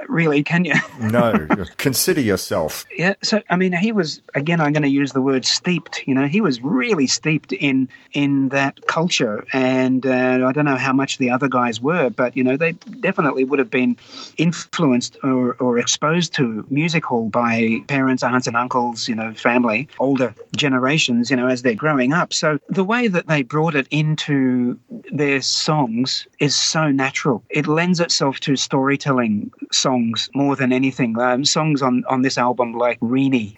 really, 0.08 0.42
can 0.42 0.64
you? 0.64 0.74
No, 1.00 1.46
consider 1.76 2.20
yourself. 2.20 2.84
Yeah, 2.96 3.14
so 3.22 3.42
I 3.50 3.56
mean, 3.56 3.72
he 3.72 3.92
was 3.92 4.20
again. 4.34 4.60
I'm 4.60 4.72
going 4.72 4.82
to 4.82 4.88
use 4.88 5.12
the 5.12 5.22
word 5.22 5.44
steeped. 5.44 6.06
You 6.06 6.14
know, 6.14 6.26
he 6.26 6.40
was 6.40 6.60
really 6.62 7.06
steeped 7.06 7.52
in 7.52 7.88
in 8.12 8.50
that 8.50 8.86
culture, 8.86 9.44
and 9.52 10.06
uh, 10.06 10.46
I 10.46 10.52
don't 10.52 10.64
know 10.64 10.76
how 10.76 10.92
much 10.92 11.18
the 11.18 11.30
other 11.30 11.48
guys 11.48 11.80
were, 11.80 12.10
but 12.10 12.36
you 12.36 12.44
know, 12.44 12.56
they 12.56 12.72
definitely 12.72 13.44
would 13.44 13.58
have 13.58 13.70
been 13.70 13.96
influenced 14.36 15.16
or, 15.22 15.54
or 15.54 15.78
exposed 15.78 16.34
to 16.34 16.64
music 16.70 17.04
hall 17.04 17.28
by 17.28 17.80
parents, 17.88 18.22
aunts, 18.22 18.46
and 18.46 18.56
uncles. 18.56 19.08
You 19.08 19.14
know, 19.14 19.32
family, 19.34 19.88
older 19.98 20.34
generations. 20.56 21.30
You 21.30 21.36
know, 21.36 21.48
as 21.48 21.62
they're 21.62 21.74
growing 21.74 22.12
up. 22.12 22.32
So 22.32 22.58
the 22.68 22.84
way 22.84 23.08
that 23.08 23.26
they 23.26 23.42
brought 23.42 23.74
it 23.74 23.86
into 23.90 24.78
their 25.12 25.40
songs 25.40 26.26
is 26.38 26.54
so 26.54 26.90
natural. 26.90 27.42
It 27.50 27.66
lends 27.66 28.00
itself 28.00 28.40
to 28.40 28.56
storytelling 28.56 29.50
songs 29.74 30.28
more 30.34 30.56
than 30.56 30.72
anything. 30.72 31.18
Um, 31.18 31.44
songs 31.44 31.82
on, 31.82 32.04
on 32.08 32.22
this 32.22 32.38
album 32.38 32.74
like 32.74 32.98
Reenie, 33.00 33.56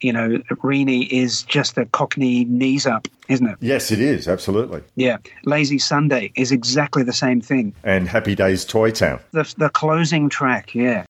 you 0.00 0.12
know, 0.12 0.40
Reenie 0.62 1.04
is 1.04 1.42
just 1.42 1.76
a 1.78 1.86
Cockney 1.86 2.44
knees 2.44 2.86
up, 2.86 3.08
isn't 3.28 3.46
it? 3.46 3.56
Yes, 3.60 3.90
it 3.90 4.00
is 4.00 4.28
absolutely. 4.28 4.82
Yeah. 4.96 5.18
Lazy 5.44 5.78
Sunday 5.78 6.32
is 6.36 6.52
exactly 6.52 7.02
the 7.02 7.12
same 7.12 7.40
thing. 7.40 7.74
And 7.84 8.08
Happy 8.08 8.34
Days 8.34 8.64
Toy 8.64 8.90
Town. 8.90 9.20
The, 9.32 9.52
the 9.58 9.70
closing 9.70 10.28
track, 10.28 10.74
yeah. 10.74 11.04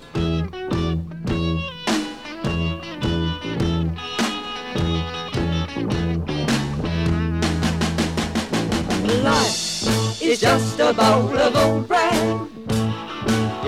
Life 9.23 10.23
is 10.23 10.41
just 10.41 10.79
a 10.81 10.93
bowl 10.93 11.37
of 11.37 11.57
old 11.57 11.89
bread. 11.89 12.58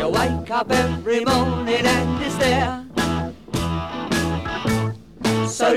You 0.01 0.09
wake 0.09 0.51
up 0.51 0.73
every 0.73 1.27
morning 1.27 1.85
and 1.85 2.23
it's 2.23 2.35
there. 2.37 2.87
So 5.47 5.77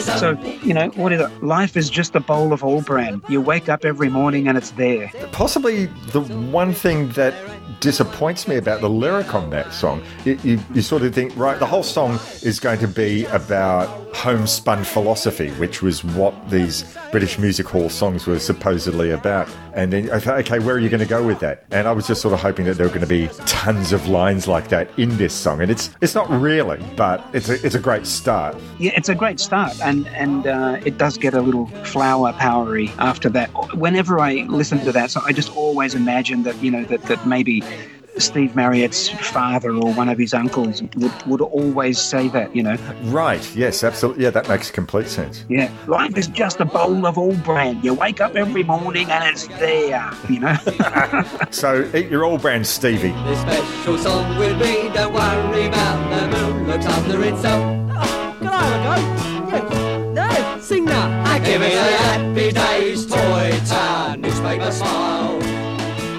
So, 0.00 0.30
you 0.64 0.74
know, 0.74 0.88
what 0.96 1.12
is 1.12 1.20
it? 1.20 1.44
Life 1.44 1.76
is 1.76 1.88
just 1.88 2.16
a 2.16 2.20
bowl 2.20 2.52
of 2.52 2.64
all 2.64 2.82
bran. 2.82 3.22
You 3.28 3.40
wake 3.40 3.68
up 3.68 3.84
every 3.84 4.08
morning 4.08 4.48
and 4.48 4.58
it's 4.58 4.72
there. 4.72 5.12
Possibly 5.30 5.86
the 6.10 6.22
one 6.50 6.74
thing 6.74 7.10
that 7.10 7.32
disappoints 7.80 8.46
me 8.46 8.56
about 8.56 8.80
the 8.80 8.90
lyric 8.90 9.34
on 9.34 9.50
that 9.50 9.72
song, 9.72 10.02
you, 10.24 10.38
you, 10.44 10.60
you 10.74 10.82
sort 10.82 11.02
of 11.02 11.14
think, 11.14 11.36
right, 11.36 11.58
the 11.58 11.66
whole 11.66 11.82
song 11.82 12.18
is 12.42 12.60
going 12.60 12.78
to 12.78 12.88
be 12.88 13.24
about 13.26 13.88
homespun 14.14 14.84
philosophy, 14.84 15.50
which 15.52 15.82
was 15.82 16.04
what 16.04 16.34
these 16.50 16.96
British 17.10 17.38
music 17.38 17.66
hall 17.66 17.88
songs 17.88 18.26
were 18.26 18.38
supposedly 18.38 19.10
about. 19.10 19.48
And 19.72 19.92
then 19.92 20.10
I 20.10 20.18
thought, 20.18 20.38
okay, 20.40 20.58
where 20.58 20.74
are 20.74 20.78
you 20.78 20.88
going 20.88 21.00
to 21.00 21.06
go 21.06 21.24
with 21.24 21.40
that? 21.40 21.64
And 21.70 21.86
I 21.86 21.92
was 21.92 22.06
just 22.06 22.20
sort 22.20 22.34
of 22.34 22.40
hoping 22.40 22.66
that 22.66 22.74
there 22.74 22.86
were 22.86 22.92
going 22.92 23.00
to 23.00 23.06
be 23.06 23.28
tons 23.46 23.92
of 23.92 24.08
lines 24.08 24.48
like 24.48 24.68
that 24.68 24.90
in 24.98 25.16
this 25.16 25.32
song. 25.32 25.62
And 25.62 25.70
it's 25.70 25.90
it's 26.00 26.14
not 26.14 26.28
really, 26.28 26.82
but 26.96 27.24
it's 27.32 27.48
a, 27.48 27.64
it's 27.64 27.74
a 27.74 27.78
great 27.78 28.06
start. 28.06 28.56
Yeah, 28.78 28.92
it's 28.96 29.08
a 29.08 29.14
great 29.14 29.38
start, 29.38 29.80
and 29.80 30.06
and 30.08 30.46
uh, 30.46 30.80
it 30.84 30.98
does 30.98 31.16
get 31.16 31.34
a 31.34 31.40
little 31.40 31.66
flower 31.84 32.32
powery 32.32 32.90
after 32.98 33.28
that. 33.30 33.48
Whenever 33.76 34.18
I 34.18 34.46
listen 34.48 34.80
to 34.80 34.92
that, 34.92 35.10
so 35.10 35.20
I 35.24 35.32
just 35.32 35.54
always 35.56 35.94
imagine 35.94 36.42
that 36.42 36.60
you 36.62 36.70
know 36.70 36.84
that 36.84 37.02
that 37.02 37.26
maybe 37.26 37.62
Steve 38.18 38.54
Marriott's 38.56 39.08
father 39.08 39.70
or 39.70 39.94
one 39.94 40.08
of 40.08 40.18
his 40.18 40.34
uncles 40.34 40.82
would 40.96 41.12
would 41.26 41.40
always 41.40 41.98
say 41.98 42.28
that. 42.28 42.54
You 42.54 42.64
know, 42.64 42.76
Right, 43.04 43.40
yes, 43.56 43.82
absolutely. 43.84 44.24
Yeah, 44.24 44.30
that 44.30 44.48
makes 44.48 44.70
complete 44.70 45.06
sense. 45.06 45.44
yeah, 45.48 45.70
life 45.86 46.18
is 46.18 46.26
just 46.26 46.60
a 46.60 46.64
bowl 46.64 47.06
of 47.06 47.16
all 47.16 47.34
bran. 47.36 47.80
You 47.82 47.94
wake 47.94 48.20
up 48.20 48.34
every 48.36 48.64
morning 48.64 49.08
and 49.10 49.24
it's 49.24 49.46
there. 49.58 50.10
You 50.28 50.40
know. 50.40 50.56
So 51.50 51.88
eat 51.94 52.08
your 52.10 52.24
all 52.24 52.36
brand 52.38 52.66
Stevie. 52.66 53.12
This 53.24 53.40
special 53.40 53.96
song 53.98 54.36
will 54.38 54.58
be, 54.58 54.88
don't 54.92 55.12
worry 55.12 55.66
about 55.66 55.98
the 56.30 56.36
moon 56.38 56.66
looks 56.66 56.86
after 56.86 57.22
itself. 57.24 57.62
Can 58.38 58.46
I 58.48 58.62
have 58.64 59.52
a 59.52 59.60
go? 59.60 59.76
Yeah. 59.76 60.12
No, 60.54 60.60
sing 60.60 60.84
now. 60.84 61.38
Give 61.44 61.60
me 61.60 61.72
a 61.74 61.82
happy 61.82 62.52
days, 62.52 63.06
toy 63.06 63.52
town, 63.66 64.20
newspaper 64.20 64.70
smile. 64.70 65.38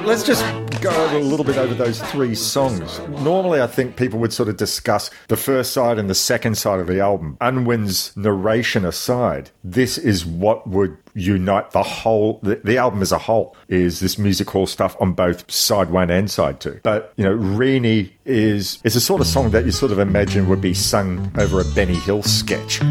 Let's 0.05 0.23
just 0.23 0.43
go 0.81 0.89
over 0.89 1.17
a 1.17 1.21
little 1.21 1.45
bit 1.45 1.57
over 1.57 1.73
those 1.73 2.01
three 2.11 2.35
songs. 2.35 2.99
Normally, 3.21 3.61
I 3.61 3.67
think 3.67 3.95
people 3.95 4.19
would 4.19 4.33
sort 4.33 4.49
of 4.49 4.57
discuss 4.57 5.11
the 5.27 5.37
first 5.37 5.73
side 5.73 5.99
and 5.99 6.09
the 6.09 6.15
second 6.15 6.55
side 6.55 6.79
of 6.79 6.87
the 6.87 6.99
album. 6.99 7.37
Unwin's 7.39 8.15
narration 8.17 8.83
aside, 8.83 9.51
this 9.63 9.97
is 9.97 10.25
what 10.25 10.67
would 10.67 10.97
unite 11.13 11.71
the 11.71 11.83
whole, 11.83 12.39
the, 12.41 12.55
the 12.63 12.77
album 12.77 13.01
as 13.01 13.11
a 13.11 13.19
whole, 13.19 13.55
is 13.67 13.99
this 13.99 14.17
music 14.17 14.49
hall 14.49 14.65
stuff 14.65 14.95
on 14.99 15.13
both 15.13 15.49
side 15.51 15.91
one 15.91 16.09
and 16.09 16.31
side 16.31 16.59
two. 16.59 16.79
But, 16.83 17.13
you 17.15 17.23
know, 17.23 17.33
Reenie 17.33 18.13
is, 18.25 18.79
is 18.83 18.95
a 18.95 19.01
sort 19.01 19.21
of 19.21 19.27
song 19.27 19.51
that 19.51 19.65
you 19.65 19.71
sort 19.71 19.91
of 19.91 19.99
imagine 19.99 20.49
would 20.49 20.61
be 20.61 20.73
sung 20.73 21.31
over 21.37 21.61
a 21.61 21.65
Benny 21.65 21.95
Hill 21.95 22.23
sketch. 22.23 22.81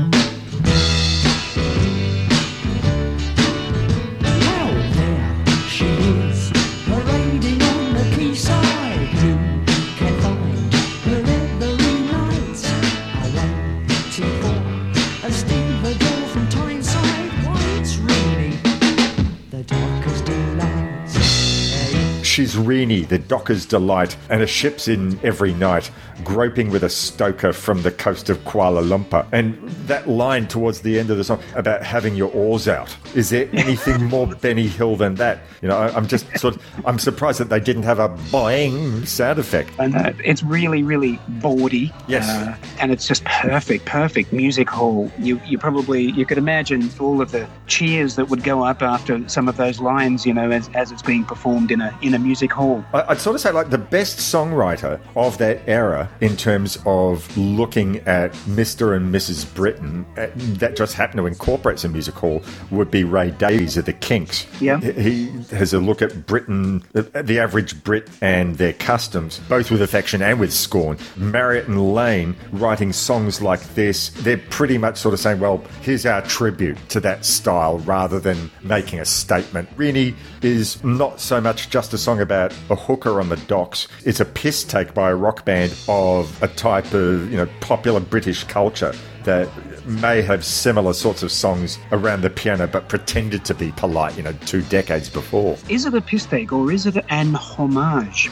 Tyneside. 22.71 23.01
Why, 23.01 23.01
it's 23.01 23.03
really 23.03 23.03
the 23.03 23.19
darkest 23.19 23.19
delight. 23.19 23.19
Hey, 23.19 23.19
she's 23.19 23.19
Reenie, 23.19 23.19
the 23.19 23.19
docker's 23.19 23.67
delight, 23.67 24.17
and 24.29 24.43
a 24.43 24.47
ship's 24.47 24.89
in 24.89 25.19
every 25.25 25.55
night, 25.55 25.91
groping 26.25 26.71
with 26.71 26.85
a 26.85 26.89
stoker 26.89 27.53
from 27.53 27.83
the 27.83 27.91
coast 27.91 28.31
of 28.31 28.39
Kuala 28.45 28.83
Lumpur. 28.83 29.27
And 29.33 29.57
that 29.87 30.09
line 30.09 30.47
towards 30.47 30.81
the 30.83 30.99
end 30.99 31.11
of 31.11 31.17
the 31.17 31.25
song 31.25 31.41
about 31.55 31.83
having 31.83 32.15
your 32.15 32.31
oars 32.33 32.69
out. 32.69 32.97
Is 33.15 33.31
there 33.31 33.49
anything 33.53 34.05
more 34.05 34.27
Benny 34.27 34.67
Hill 34.67 34.97
than 34.97 35.17
that? 35.17 35.41
You 35.63 35.69
know, 35.69 35.77
I, 35.79 35.95
I'm 35.95 36.07
just 36.07 36.27
sort 36.39 36.57
of, 36.57 36.63
I'm 36.85 36.99
surprised 36.99 37.41
that 37.41 37.49
they 37.49 37.61
didn't 37.61 37.83
have 37.83 37.99
a 37.99 38.09
boing 38.09 39.07
sound 39.07 39.39
effect. 39.39 39.71
And 39.79 39.95
uh, 39.97 40.13
it's 40.25 40.43
really, 40.43 40.83
really 40.83 41.19
bawdy. 41.29 41.93
Yes. 42.09 42.29
Uh, 42.29 42.57
and 42.79 42.93
it's 42.93 43.07
just 43.07 43.25
perfect, 43.25 43.85
perfect 43.85 44.33
music 44.33 44.69
hall. 44.69 45.11
You, 45.19 45.41
you 45.47 45.59
probably, 45.59 46.13
you 46.13 46.27
could 46.27 46.39
imagine 46.39 46.91
all 47.01 47.21
of 47.21 47.33
the 47.33 47.49
cheers 47.67 48.17
that 48.17 48.29
would 48.29 48.45
go 48.45 48.65
up 48.65 48.83
after 48.83 49.29
some 49.29 49.49
of 49.49 49.57
those 49.57 49.81
lines, 49.81 50.27
you 50.27 50.35
know, 50.35 50.51
as, 50.51 50.69
as 50.75 50.93
it's 50.93 51.03
being 51.03 51.25
performed 51.25 51.71
in 51.71 51.81
a, 51.81 51.99
in 52.03 52.15
a 52.15 52.19
music 52.19 52.53
hall. 52.53 52.60
I- 52.93 53.05
I'd 53.09 53.19
sort 53.21 53.35
of 53.37 53.41
say 53.41 53.51
like 53.53 53.71
the 53.71 53.79
best 53.79 54.19
songwriter 54.19 55.01
of 55.17 55.39
that 55.39 55.61
era 55.67 56.09
in 56.21 56.37
terms 56.37 56.79
of 56.87 57.37
looking 57.37 57.99
at 58.01 58.33
Mr. 58.49 58.97
and 58.97 59.15
Mrs. 59.15 59.53
Britain 59.55 60.05
uh, 60.17 60.27
that 60.37 60.77
just 60.77 60.95
happened 60.95 61.19
to 61.19 61.27
incorporate 61.27 61.79
some 61.79 61.93
music 61.93 62.15
hall 62.15 62.43
would 62.71 62.91
be 62.91 63.05
Ray 63.05 63.31
Davies 63.31 63.77
of 63.77 63.85
the 63.87 63.93
Kinks. 63.93 64.47
Yeah. 64.61 64.79
He 64.81 65.29
has 65.51 65.73
a 65.73 65.79
look 65.81 66.03
at 66.03 66.27
Britain, 66.27 66.83
the 66.93 67.03
the 67.23 67.39
average 67.39 67.83
Brit 67.83 68.09
and 68.21 68.57
their 68.57 68.73
customs, 68.75 69.41
both 69.49 69.71
with 69.71 69.83
affection 69.83 70.23
and 70.23 70.39
with 70.41 70.53
scorn. 70.53 70.99
Marriott 71.17 71.69
and 71.69 71.95
Lane 71.95 72.37
writing 72.53 72.93
songs 72.93 73.41
like 73.43 73.61
this, 73.75 74.11
they're 74.23 74.39
pretty 74.51 74.79
much 74.79 74.97
sort 74.99 75.15
of 75.15 75.21
saying, 75.21 75.41
well, 75.41 75.63
here's 75.83 76.05
our 76.07 76.23
tribute 76.23 76.77
to 76.91 77.01
that 77.01 77.25
style 77.25 77.79
rather 77.81 78.19
than 78.21 78.51
making 78.63 78.99
a 79.01 79.05
statement. 79.05 79.69
Really 79.77 80.15
is 80.43 80.83
not 80.85 81.21
so 81.21 81.41
much 81.41 81.71
just 81.71 81.93
a 81.95 81.99
song 81.99 82.21
about 82.21 82.40
a 82.71 82.75
hooker 82.75 83.21
on 83.21 83.29
the 83.29 83.37
docks. 83.37 83.89
It's 84.05 84.21
a 84.21 84.25
piss 84.25 84.65
take 84.65 84.95
by 84.95 85.11
a 85.11 85.15
rock 85.15 85.45
band 85.45 85.75
of 85.89 86.43
a 86.43 86.49
type 86.49 86.93
of, 86.93 87.31
you 87.31 87.37
know, 87.37 87.49
popular 87.61 88.01
British 88.01 88.45
culture 88.45 88.95
that 89.25 89.49
may 89.87 90.23
have 90.23 90.45
similar 90.45 90.93
sorts 90.93 91.23
of 91.23 91.31
songs 91.31 91.79
around 91.93 92.23
the 92.23 92.31
piano 92.31 92.67
but 92.67 92.89
pretended 92.89 93.45
to 93.45 93.55
be 93.55 93.73
polite, 93.73 94.17
you 94.17 94.23
know, 94.23 94.33
two 94.47 94.63
decades 94.63 95.09
before. 95.11 95.57
Is 95.69 95.85
it 95.85 95.95
a 95.95 96.01
piss 96.01 96.27
take 96.27 96.53
or 96.53 96.73
is 96.73 96.87
it 96.87 96.97
an 97.09 97.35
homage? 97.35 98.31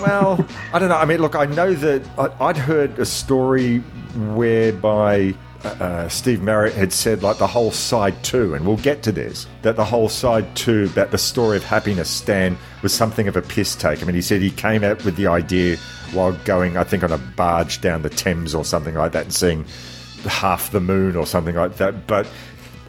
Well, 0.00 0.44
I 0.72 0.78
don't 0.78 0.88
know. 0.88 0.96
I 0.96 1.04
mean, 1.04 1.20
look, 1.20 1.34
I 1.34 1.46
know 1.46 1.74
that 1.74 2.02
I'd 2.40 2.56
heard 2.56 2.98
a 2.98 3.04
story 3.04 3.78
whereby 4.34 5.34
uh, 5.64 6.08
Steve 6.08 6.42
Marriott 6.42 6.74
had 6.74 6.92
said, 6.92 7.22
like, 7.22 7.38
the 7.38 7.46
whole 7.46 7.70
side 7.70 8.22
two, 8.22 8.54
and 8.54 8.66
we'll 8.66 8.76
get 8.78 9.02
to 9.04 9.12
this, 9.12 9.46
that 9.62 9.76
the 9.76 9.84
whole 9.84 10.08
side 10.08 10.54
two, 10.56 10.88
that 10.88 11.10
the 11.10 11.18
story 11.18 11.56
of 11.56 11.64
Happiness 11.64 12.10
Stan 12.10 12.56
was 12.82 12.92
something 12.92 13.28
of 13.28 13.36
a 13.36 13.42
piss 13.42 13.74
take. 13.76 14.02
I 14.02 14.06
mean, 14.06 14.14
he 14.14 14.22
said 14.22 14.40
he 14.40 14.50
came 14.50 14.84
out 14.84 15.04
with 15.04 15.16
the 15.16 15.26
idea 15.26 15.76
while 16.12 16.32
going, 16.44 16.76
I 16.76 16.84
think, 16.84 17.04
on 17.04 17.12
a 17.12 17.18
barge 17.18 17.80
down 17.80 18.02
the 18.02 18.10
Thames 18.10 18.54
or 18.54 18.64
something 18.64 18.94
like 18.94 19.12
that 19.12 19.24
and 19.24 19.34
seeing 19.34 19.64
half 20.24 20.70
the 20.70 20.80
moon 20.80 21.16
or 21.16 21.26
something 21.26 21.54
like 21.54 21.76
that. 21.76 22.06
But 22.06 22.26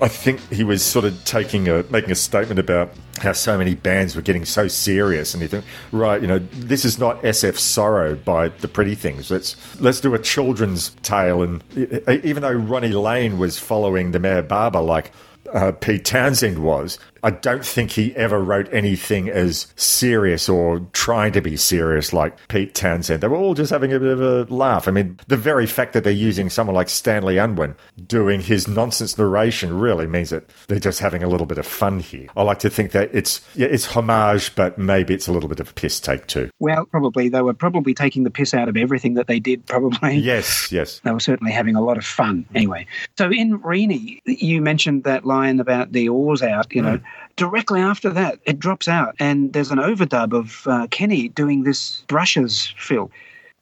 I 0.02 0.08
think 0.08 0.39
he 0.52 0.64
was 0.64 0.84
sort 0.84 1.06
of 1.06 1.24
taking 1.26 1.68
a 1.68 1.84
making 1.91 2.10
a 2.10 2.16
statement 2.16 2.60
about 2.60 2.91
how 3.20 3.34
so 3.34 3.56
many 3.56 3.76
bands 3.76 4.16
were 4.16 4.24
getting 4.24 4.45
so 4.45 4.68
serious, 4.68 5.36
and 5.36 5.43
he 5.43 5.47
think, 5.47 5.64
right, 5.91 6.20
you 6.20 6.28
know, 6.28 6.39
this 6.39 6.86
is 6.86 6.97
not 6.97 7.22
SF 7.22 7.60
Sorrow 7.60 8.16
by 8.16 8.49
the 8.49 8.68
Pretty 8.68 8.95
Things. 8.95 9.30
Let's 9.30 9.56
let's 9.80 10.02
do 10.02 10.16
a 10.16 10.20
children's 10.20 10.89
tale, 11.04 11.43
and 11.43 11.64
even 12.08 12.41
though 12.41 12.52
Ronnie 12.52 12.89
Lane 12.89 13.38
was 13.38 13.60
following 13.60 14.12
the 14.12 14.20
Meher 14.20 14.47
Baba 14.47 14.80
like 14.80 15.12
uh, 15.54 15.72
Pete 15.74 16.04
Townshend 16.04 16.60
was, 16.60 16.97
I 17.24 17.32
don't 17.32 17.65
think 17.65 17.91
he 17.91 18.15
ever 18.15 18.39
wrote 18.39 18.67
anything 18.72 19.30
as 19.30 19.67
serious 19.76 20.49
or 20.49 20.80
trying 20.93 21.32
to 21.34 21.41
be 21.41 21.55
serious 21.55 22.13
like 22.13 22.47
Pete 22.47 22.74
Townshend. 22.74 23.22
They 23.22 23.28
were 23.28 23.38
all 23.38 23.53
just 23.53 23.72
having 23.72 23.93
a 23.93 23.99
bit 23.99 24.17
of 24.17 24.22
a 24.22 24.53
laugh. 24.53 24.88
I 24.88 24.91
mean, 24.91 25.19
the 25.28 25.38
very 25.38 25.67
fact 25.67 25.93
that 25.93 26.03
they're 26.03 26.13
using 26.13 26.49
someone 26.49 26.76
like 26.76 26.89
Stanley 26.89 27.38
Unwin 27.38 27.76
doing 28.07 28.41
his 28.41 28.67
nonsense 28.67 29.17
narration 29.17 29.78
really 29.78 30.07
means 30.07 30.32
that 30.32 30.49
they're 30.67 30.80
just 30.80 30.99
having 30.99 31.24
a 31.24 31.28
little 31.28 31.45
bit 31.45 31.57
of 31.57 31.65
fun 31.65 31.99
here. 31.99 32.28
I 32.36 32.43
like 32.43 32.59
to 32.59 32.69
think 32.69 32.91
that 32.91 33.09
it's 33.13 33.41
yeah, 33.55 33.67
it's 33.67 33.86
homage, 33.86 34.55
but 34.55 34.78
maybe 34.78 35.13
it's 35.13 35.28
a 35.28 35.32
little 35.32 35.49
bit 35.49 35.59
of 35.59 35.69
a 35.69 35.74
piss 35.74 35.99
take 35.99 36.28
too. 36.28 36.49
Well, 36.59 36.86
probably. 36.86 37.30
They 37.30 37.41
were 37.41 37.53
probably 37.53 37.93
taking 37.93 38.24
the 38.24 38.32
piss 38.32 38.53
out 38.53 38.67
of 38.67 38.78
everything 38.78 39.13
that 39.15 39.28
they 39.28 39.39
did, 39.39 39.65
probably. 39.65 40.19
Yes, 40.32 40.72
yes. 40.72 40.99
They 41.03 41.11
were 41.11 41.19
certainly 41.19 41.51
having 41.51 41.76
a 41.76 41.82
lot 41.82 41.97
of 41.97 42.05
fun. 42.05 42.45
Anyway, 42.53 42.86
so 43.17 43.32
in 43.32 43.59
Reenie, 43.61 44.22
you 44.26 44.61
mentioned 44.61 45.03
that 45.03 45.26
line 45.26 45.59
about 45.59 45.91
the 45.91 46.09
oars 46.09 46.41
out, 46.41 46.74
you 46.74 46.82
mm. 46.82 46.86
know. 46.86 46.99
Directly 47.41 47.81
after 47.81 48.11
that, 48.11 48.37
it 48.45 48.59
drops 48.59 48.87
out, 48.87 49.15
and 49.17 49.51
there's 49.51 49.71
an 49.71 49.79
overdub 49.79 50.31
of 50.31 50.67
uh, 50.67 50.85
Kenney 50.91 51.29
doing 51.29 51.63
this 51.63 52.03
brushes 52.07 52.71
fill. 52.77 53.09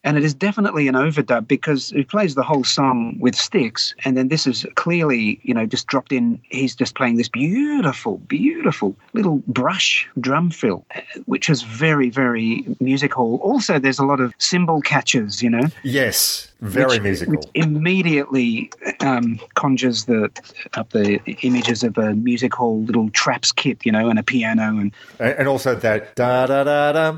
And 0.06 0.16
it 0.18 0.24
is 0.24 0.34
definitely 0.34 0.88
an 0.88 0.96
overdub 0.96 1.46
because 1.48 1.90
he 1.90 2.04
plays 2.06 2.34
the 2.36 2.42
whole 2.44 2.64
song 2.64 3.18
with 3.20 3.36
sticks, 3.36 3.94
and 4.06 4.16
then 4.16 4.30
this 4.30 4.48
is 4.48 4.66
clearly, 4.76 5.42
you 5.44 5.54
know, 5.54 5.66
just 5.66 5.88
dropped 5.88 6.14
in. 6.14 6.40
He's 6.44 6.74
just 6.74 6.96
playing 6.96 7.18
this 7.18 7.28
beautiful, 7.28 8.18
beautiful 8.20 8.96
little 9.12 9.44
brush 9.48 10.08
drum 10.22 10.52
fill, 10.52 10.86
which 11.26 11.50
is 11.50 11.64
very, 11.64 12.10
very 12.10 12.66
musical. 12.80 13.40
Also, 13.44 13.78
there's 13.78 14.00
a 14.00 14.06
lot 14.06 14.22
of 14.22 14.34
cymbal 14.38 14.80
catches, 14.82 15.44
you 15.44 15.50
know, 15.50 15.64
Yes, 15.84 16.50
very 16.62 16.86
which- 16.92 17.02
musical. 17.02 17.34
which 17.36 17.46
immediately 17.54 18.72
um, 19.02 19.38
conjures 19.56 20.06
the 20.06 20.30
up 20.76 20.92
the 20.92 21.20
images 21.42 21.84
of 21.84 21.98
a 21.98 22.14
music 22.16 22.54
hall 22.54 22.82
little 22.84 23.10
traps 23.10 23.52
kit, 23.52 23.86
you 23.86 23.92
know, 23.92 24.10
and 24.10 24.18
a 24.18 24.24
piano, 24.24 24.78
and 24.78 24.94
and, 25.20 25.48
also 25.50 25.76
that 25.76 26.16
da 26.16 26.46
da 26.46 26.64
da 26.64 26.92
da. 26.94 27.18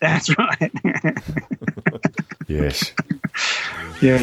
That's 0.00 0.36
right. 0.38 0.72
Yes. 2.48 2.92
yeah. 4.02 4.18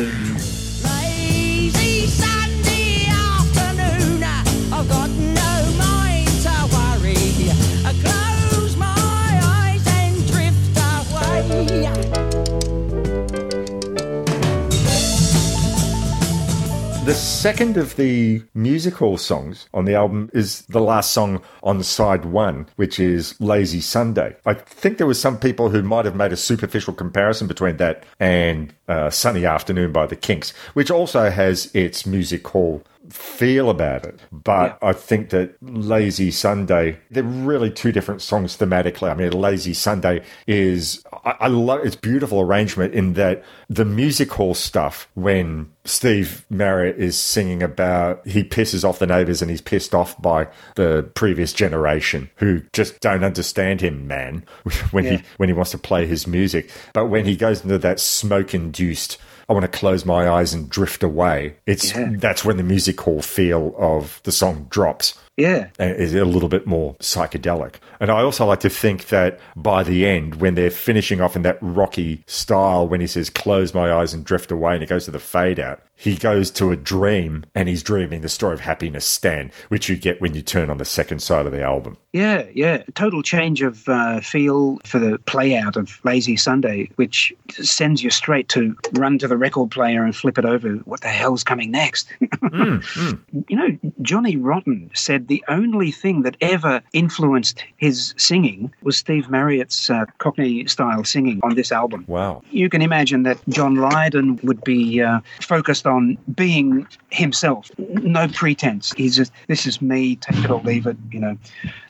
The 17.07 17.13
second 17.13 17.77
of 17.77 17.95
the 17.95 18.43
musical 18.53 19.17
songs 19.17 19.69
on 19.73 19.85
the 19.85 19.95
album 19.95 20.29
is 20.33 20.63
the 20.63 20.81
last 20.81 21.13
song 21.13 21.41
on 21.63 21.81
side 21.81 22.25
one, 22.25 22.67
which 22.75 22.99
is 22.99 23.39
Lazy 23.39 23.79
Sunday. 23.79 24.35
I 24.45 24.55
think 24.55 24.97
there 24.97 25.07
was 25.07 25.17
some 25.17 25.39
people 25.39 25.69
who 25.69 25.81
might 25.81 26.03
have 26.03 26.17
made 26.17 26.33
a 26.33 26.35
superficial 26.35 26.93
comparison 26.93 27.47
between 27.47 27.77
that 27.77 28.03
and 28.19 28.73
uh, 28.89 29.09
Sunny 29.09 29.45
Afternoon 29.45 29.93
by 29.93 30.05
the 30.05 30.17
Kinks, 30.17 30.51
which 30.73 30.91
also 30.91 31.29
has 31.29 31.73
its 31.73 32.05
music 32.05 32.45
hall 32.45 32.83
feel 33.09 33.69
about 33.69 34.05
it. 34.05 34.19
But 34.31 34.77
I 34.81 34.93
think 34.93 35.29
that 35.29 35.55
Lazy 35.61 36.31
Sunday, 36.31 36.99
they're 37.11 37.23
really 37.23 37.71
two 37.71 37.91
different 37.91 38.21
songs 38.21 38.57
thematically. 38.57 39.09
I 39.09 39.13
mean, 39.15 39.31
Lazy 39.31 39.73
Sunday 39.73 40.23
is, 40.47 41.03
I, 41.25 41.35
I 41.41 41.47
love 41.47 41.85
its 41.85 41.95
beautiful 41.95 42.41
arrangement 42.41 42.93
in 42.93 43.13
that 43.13 43.43
the 43.69 43.85
music 43.85 44.31
hall 44.31 44.53
stuff, 44.53 45.07
when 45.15 45.71
Steve 45.85 46.45
Marriott 46.49 46.97
is 46.97 47.17
singing 47.17 47.63
about 47.63 48.25
he 48.27 48.43
pisses 48.43 48.83
off 48.87 48.99
the 48.99 49.07
neighbors 49.07 49.41
and 49.41 49.49
he's 49.49 49.61
pissed 49.61 49.95
off 49.95 50.21
by 50.21 50.47
the 50.75 51.09
previous 51.15 51.53
generation 51.53 52.29
who 52.35 52.61
just 52.73 52.99
don't 52.99 53.23
understand 53.23 53.79
him, 53.81 54.05
man, 54.07 54.43
when 54.91 55.05
Yeah. 55.05 55.17
he 55.17 55.23
when 55.37 55.49
he 55.49 55.53
wants 55.53 55.71
to 55.71 55.77
play 55.77 56.05
his 56.05 56.27
music. 56.27 56.69
But 56.93 57.05
when 57.07 57.25
he 57.25 57.35
goes 57.37 57.63
into 57.63 57.77
that 57.77 57.99
smoke 57.99 58.53
induced 58.53 59.17
I 59.49 59.53
want 59.53 59.63
to 59.71 59.77
close 59.79 60.05
my 60.05 60.29
eyes 60.29 60.53
and 60.53 60.69
drift 60.69 61.03
away. 61.03 61.55
It's 61.65 61.91
Yeah. 61.95 62.09
that's 62.17 62.43
when 62.43 62.57
the 62.57 62.63
music 62.63 62.99
hall 62.99 63.21
feel 63.21 63.73
of 63.77 64.19
the 64.23 64.31
song 64.31 64.67
drops 64.69 65.17
Yeah. 65.37 65.69
and 65.77 65.95
is 65.95 66.13
a 66.15 66.25
little 66.25 66.49
bit 66.49 66.65
more 66.65 66.95
psychedelic. 66.95 67.75
And 67.99 68.09
I 68.11 68.21
also 68.21 68.45
like 68.45 68.59
to 68.61 68.69
think 68.69 69.07
that 69.07 69.39
by 69.55 69.83
the 69.83 70.05
end, 70.05 70.35
when 70.41 70.55
they're 70.55 70.71
finishing 70.71 71.21
off 71.21 71.35
in 71.35 71.43
that 71.43 71.59
rocky 71.61 72.23
style, 72.25 72.87
when 72.87 73.01
he 73.01 73.07
says, 73.07 73.29
close 73.29 73.73
my 73.73 73.93
eyes 73.93 74.13
and 74.13 74.25
drift 74.25 74.51
away, 74.51 74.73
and 74.73 74.83
it 74.83 74.89
goes 74.89 75.05
to 75.05 75.11
the 75.11 75.19
fade 75.19 75.59
out, 75.59 75.81
he 75.99 76.15
goes 76.15 76.51
to 76.51 76.71
a 76.71 76.75
dream 76.75 77.43
and 77.55 77.67
he's 77.67 77.81
dreaming 77.81 78.21
the 78.21 78.29
story 78.29 78.53
of 78.53 78.59
happiness, 78.59 79.03
Stan, 79.03 79.51
which 79.69 79.89
you 79.89 79.95
get 79.95 80.21
when 80.21 80.35
you 80.35 80.43
turn 80.43 80.69
on 80.69 80.77
the 80.77 80.85
second 80.85 81.23
side 81.23 81.47
of 81.47 81.51
the 81.51 81.63
album. 81.63 81.97
Yeah, 82.13 82.45
yeah. 82.53 82.83
Total 82.93 83.23
change 83.23 83.63
of 83.63 83.87
uh, 83.89 84.21
feel 84.21 84.77
for 84.85 84.99
the 84.99 85.17
play 85.25 85.55
out 85.55 85.75
of 85.75 85.99
Lazy 86.03 86.35
Sunday, 86.37 86.89
which 86.97 87.33
sends 87.49 88.03
you 88.03 88.11
straight 88.11 88.47
to 88.49 88.75
run 88.93 89.17
to 89.17 89.27
the 89.27 89.37
record 89.37 89.71
player 89.71 90.03
and 90.03 90.15
flip 90.15 90.37
it 90.37 90.45
over. 90.45 90.73
What 90.85 91.01
the 91.01 91.07
hell's 91.09 91.43
coming 91.43 91.71
next? 91.71 92.07
Hmm, 92.47 92.77
hmm. 92.81 93.11
You 93.49 93.57
know, 93.57 93.77
Johnny 94.01 94.37
Rotten 94.37 94.89
said 94.93 95.26
said 95.27 95.37
the 95.37 95.43
only 95.47 95.91
thing 95.91 96.23
that 96.23 96.35
ever 96.41 96.81
influenced 96.93 97.63
his 97.77 98.13
singing 98.17 98.71
was 98.83 98.97
Steve 98.97 99.29
Marriott's 99.29 99.89
uh, 99.89 100.05
Cockney 100.17 100.65
style 100.67 101.03
singing 101.03 101.39
on 101.43 101.55
this 101.55 101.71
album. 101.71 102.05
Wow. 102.07 102.41
You 102.51 102.69
can 102.69 102.81
imagine 102.81 103.23
that 103.23 103.37
John 103.49 103.75
Lydon 103.75 104.39
would 104.43 104.63
be 104.63 105.01
uh, 105.01 105.19
focused 105.41 105.85
on 105.85 106.17
being 106.35 106.87
himself, 107.09 107.69
no 107.77 108.27
pretense. 108.27 108.93
He's 108.93 109.15
just, 109.15 109.31
this 109.47 109.65
is 109.65 109.81
me, 109.81 110.15
take 110.15 110.43
it 110.43 110.49
or 110.51 110.61
leave 110.61 110.87
it, 110.87 110.97
you 111.11 111.19
know. 111.19 111.37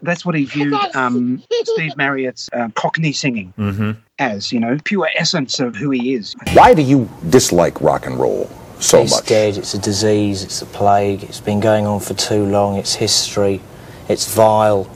That's 0.02 0.26
what 0.26 0.36
he 0.36 0.46
viewed 0.46 0.74
um, 0.96 1.42
Steve 1.64 1.96
Marriott's 1.98 2.50
uh, 2.54 2.70
Cockney 2.76 3.12
singing 3.12 3.54
Mm-hmm. 3.58 3.92
as, 4.20 4.52
you 4.52 4.60
know, 4.60 4.78
pure 4.84 5.10
essence 5.16 5.60
of 5.60 5.76
who 5.76 5.90
he 5.92 6.14
is. 6.14 6.36
Why 6.54 6.74
do 6.74 6.82
you 6.82 7.10
dislike 7.30 7.82
rock 7.82 8.06
and 8.06 8.18
roll 8.20 8.50
so 8.80 9.02
it's 9.02 9.12
much? 9.12 9.26
dead, 9.26 9.58
it's 9.58 9.74
a 9.74 9.80
disease, 9.80 10.44
it's 10.44 10.62
a 10.62 10.66
plague, 10.66 11.24
it's 11.24 11.40
been 11.40 11.60
going 11.60 11.86
on 11.86 12.00
for 12.00 12.14
too 12.14 12.46
long, 12.46 12.76
it's 12.76 12.94
history, 12.94 13.62
it's 14.08 14.34
vile, 14.34 14.90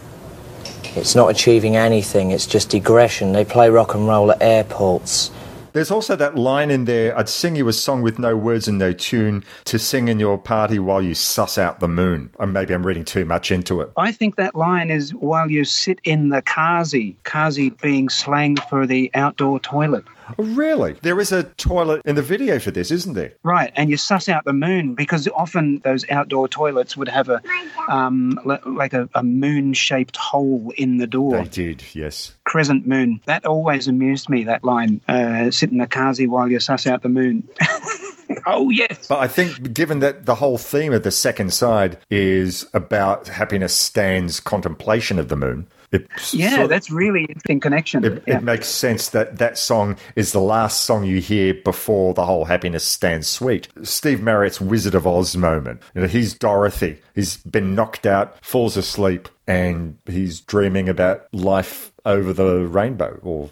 it's 0.95 1.15
not 1.15 1.29
achieving 1.29 1.75
anything, 1.75 2.31
it's 2.31 2.45
just 2.45 2.69
digression. 2.69 3.31
They 3.31 3.45
play 3.45 3.69
rock 3.69 3.95
and 3.95 4.07
roll 4.07 4.31
at 4.31 4.41
airports. 4.41 5.31
There's 5.73 5.89
also 5.89 6.17
that 6.17 6.35
line 6.35 6.69
in 6.69 6.83
there 6.83 7.17
I'd 7.17 7.29
sing 7.29 7.55
you 7.55 7.69
a 7.69 7.73
song 7.73 8.01
with 8.01 8.19
no 8.19 8.35
words 8.35 8.67
and 8.67 8.77
no 8.77 8.91
tune 8.91 9.45
to 9.65 9.79
sing 9.79 10.09
in 10.09 10.19
your 10.19 10.37
party 10.37 10.79
while 10.79 11.01
you 11.01 11.15
suss 11.15 11.57
out 11.57 11.79
the 11.79 11.87
moon. 11.87 12.29
Or 12.35 12.47
maybe 12.47 12.73
I'm 12.73 12.85
reading 12.85 13.05
too 13.05 13.23
much 13.23 13.51
into 13.51 13.79
it. 13.79 13.89
I 13.95 14.11
think 14.11 14.35
that 14.35 14.53
line 14.53 14.91
is 14.91 15.11
while 15.11 15.49
you 15.49 15.63
sit 15.63 15.99
in 16.03 16.27
the 16.27 16.41
kazi, 16.41 17.15
kazi 17.23 17.69
being 17.69 18.09
slang 18.09 18.57
for 18.57 18.85
the 18.85 19.09
outdoor 19.13 19.61
toilet. 19.61 20.03
Oh, 20.37 20.43
really? 20.43 20.93
There 21.01 21.19
is 21.19 21.31
a 21.31 21.43
toilet 21.43 22.01
in 22.05 22.15
the 22.15 22.21
video 22.21 22.59
for 22.59 22.71
this, 22.71 22.91
isn't 22.91 23.13
there? 23.13 23.33
Right, 23.43 23.71
and 23.75 23.89
you 23.89 23.97
suss 23.97 24.29
out 24.29 24.45
the 24.45 24.53
moon 24.53 24.95
because 24.95 25.27
often 25.29 25.79
those 25.83 26.09
outdoor 26.09 26.47
toilets 26.47 26.95
would 26.97 27.07
have 27.07 27.29
a 27.29 27.41
um, 27.89 28.39
like 28.65 28.93
a, 28.93 29.09
a 29.15 29.23
moon-shaped 29.23 30.15
hole 30.17 30.73
in 30.77 30.97
the 30.97 31.07
door, 31.07 31.43
They 31.43 31.49
did, 31.49 31.83
yes. 31.93 32.33
crescent 32.43 32.87
moon. 32.87 33.21
That 33.25 33.45
always 33.45 33.87
amused 33.87 34.29
me. 34.29 34.45
That 34.45 34.63
line, 34.63 35.01
uh, 35.07 35.51
"Sit 35.51 35.71
in 35.71 35.77
the 35.77 35.87
kazi 35.87 36.27
while 36.27 36.49
you 36.49 36.59
suss 36.59 36.87
out 36.87 37.01
the 37.01 37.09
moon." 37.09 37.47
oh 38.45 38.69
yes. 38.69 39.07
But 39.07 39.19
I 39.19 39.27
think, 39.27 39.73
given 39.73 39.99
that 39.99 40.25
the 40.25 40.35
whole 40.35 40.57
theme 40.57 40.93
of 40.93 41.03
the 41.03 41.11
second 41.11 41.53
side 41.53 41.97
is 42.09 42.67
about 42.73 43.27
Happiness 43.27 43.75
Stan's 43.75 44.39
contemplation 44.39 45.19
of 45.19 45.27
the 45.29 45.35
moon, 45.35 45.67
it 45.91 46.07
Yeah, 46.31 46.67
that's 46.67 46.89
really 46.89 47.21
interesting 47.21 47.59
connection. 47.59 48.03
It, 48.05 48.23
yeah. 48.25 48.37
it 48.37 48.43
makes 48.43 48.67
sense 48.67 49.09
that 49.09 49.37
that 49.37 49.57
song 49.57 49.97
is 50.15 50.31
the 50.31 50.39
last 50.39 50.81
song 50.85 51.03
you 51.03 51.19
hear 51.19 51.53
before 51.53 52.13
the 52.13 52.25
whole 52.25 52.45
Happiness 52.45 52.83
Stan's 52.83 53.27
suite. 53.27 53.67
Steve 53.83 54.21
Marriott's 54.21 54.61
Wizard 54.61 54.95
of 54.95 55.05
Oz 55.05 55.35
moment. 55.35 55.81
You 55.93 56.01
know, 56.01 56.07
he's 56.07 56.33
Dorothy. 56.33 57.01
He's 57.13 57.37
been 57.37 57.75
knocked 57.75 58.05
out, 58.05 58.43
falls 58.43 58.77
asleep, 58.77 59.27
and 59.47 59.97
he's 60.05 60.39
dreaming 60.39 60.87
about 60.87 61.27
life 61.33 61.91
over 62.05 62.31
the 62.31 62.65
rainbow 62.67 63.19
or 63.21 63.51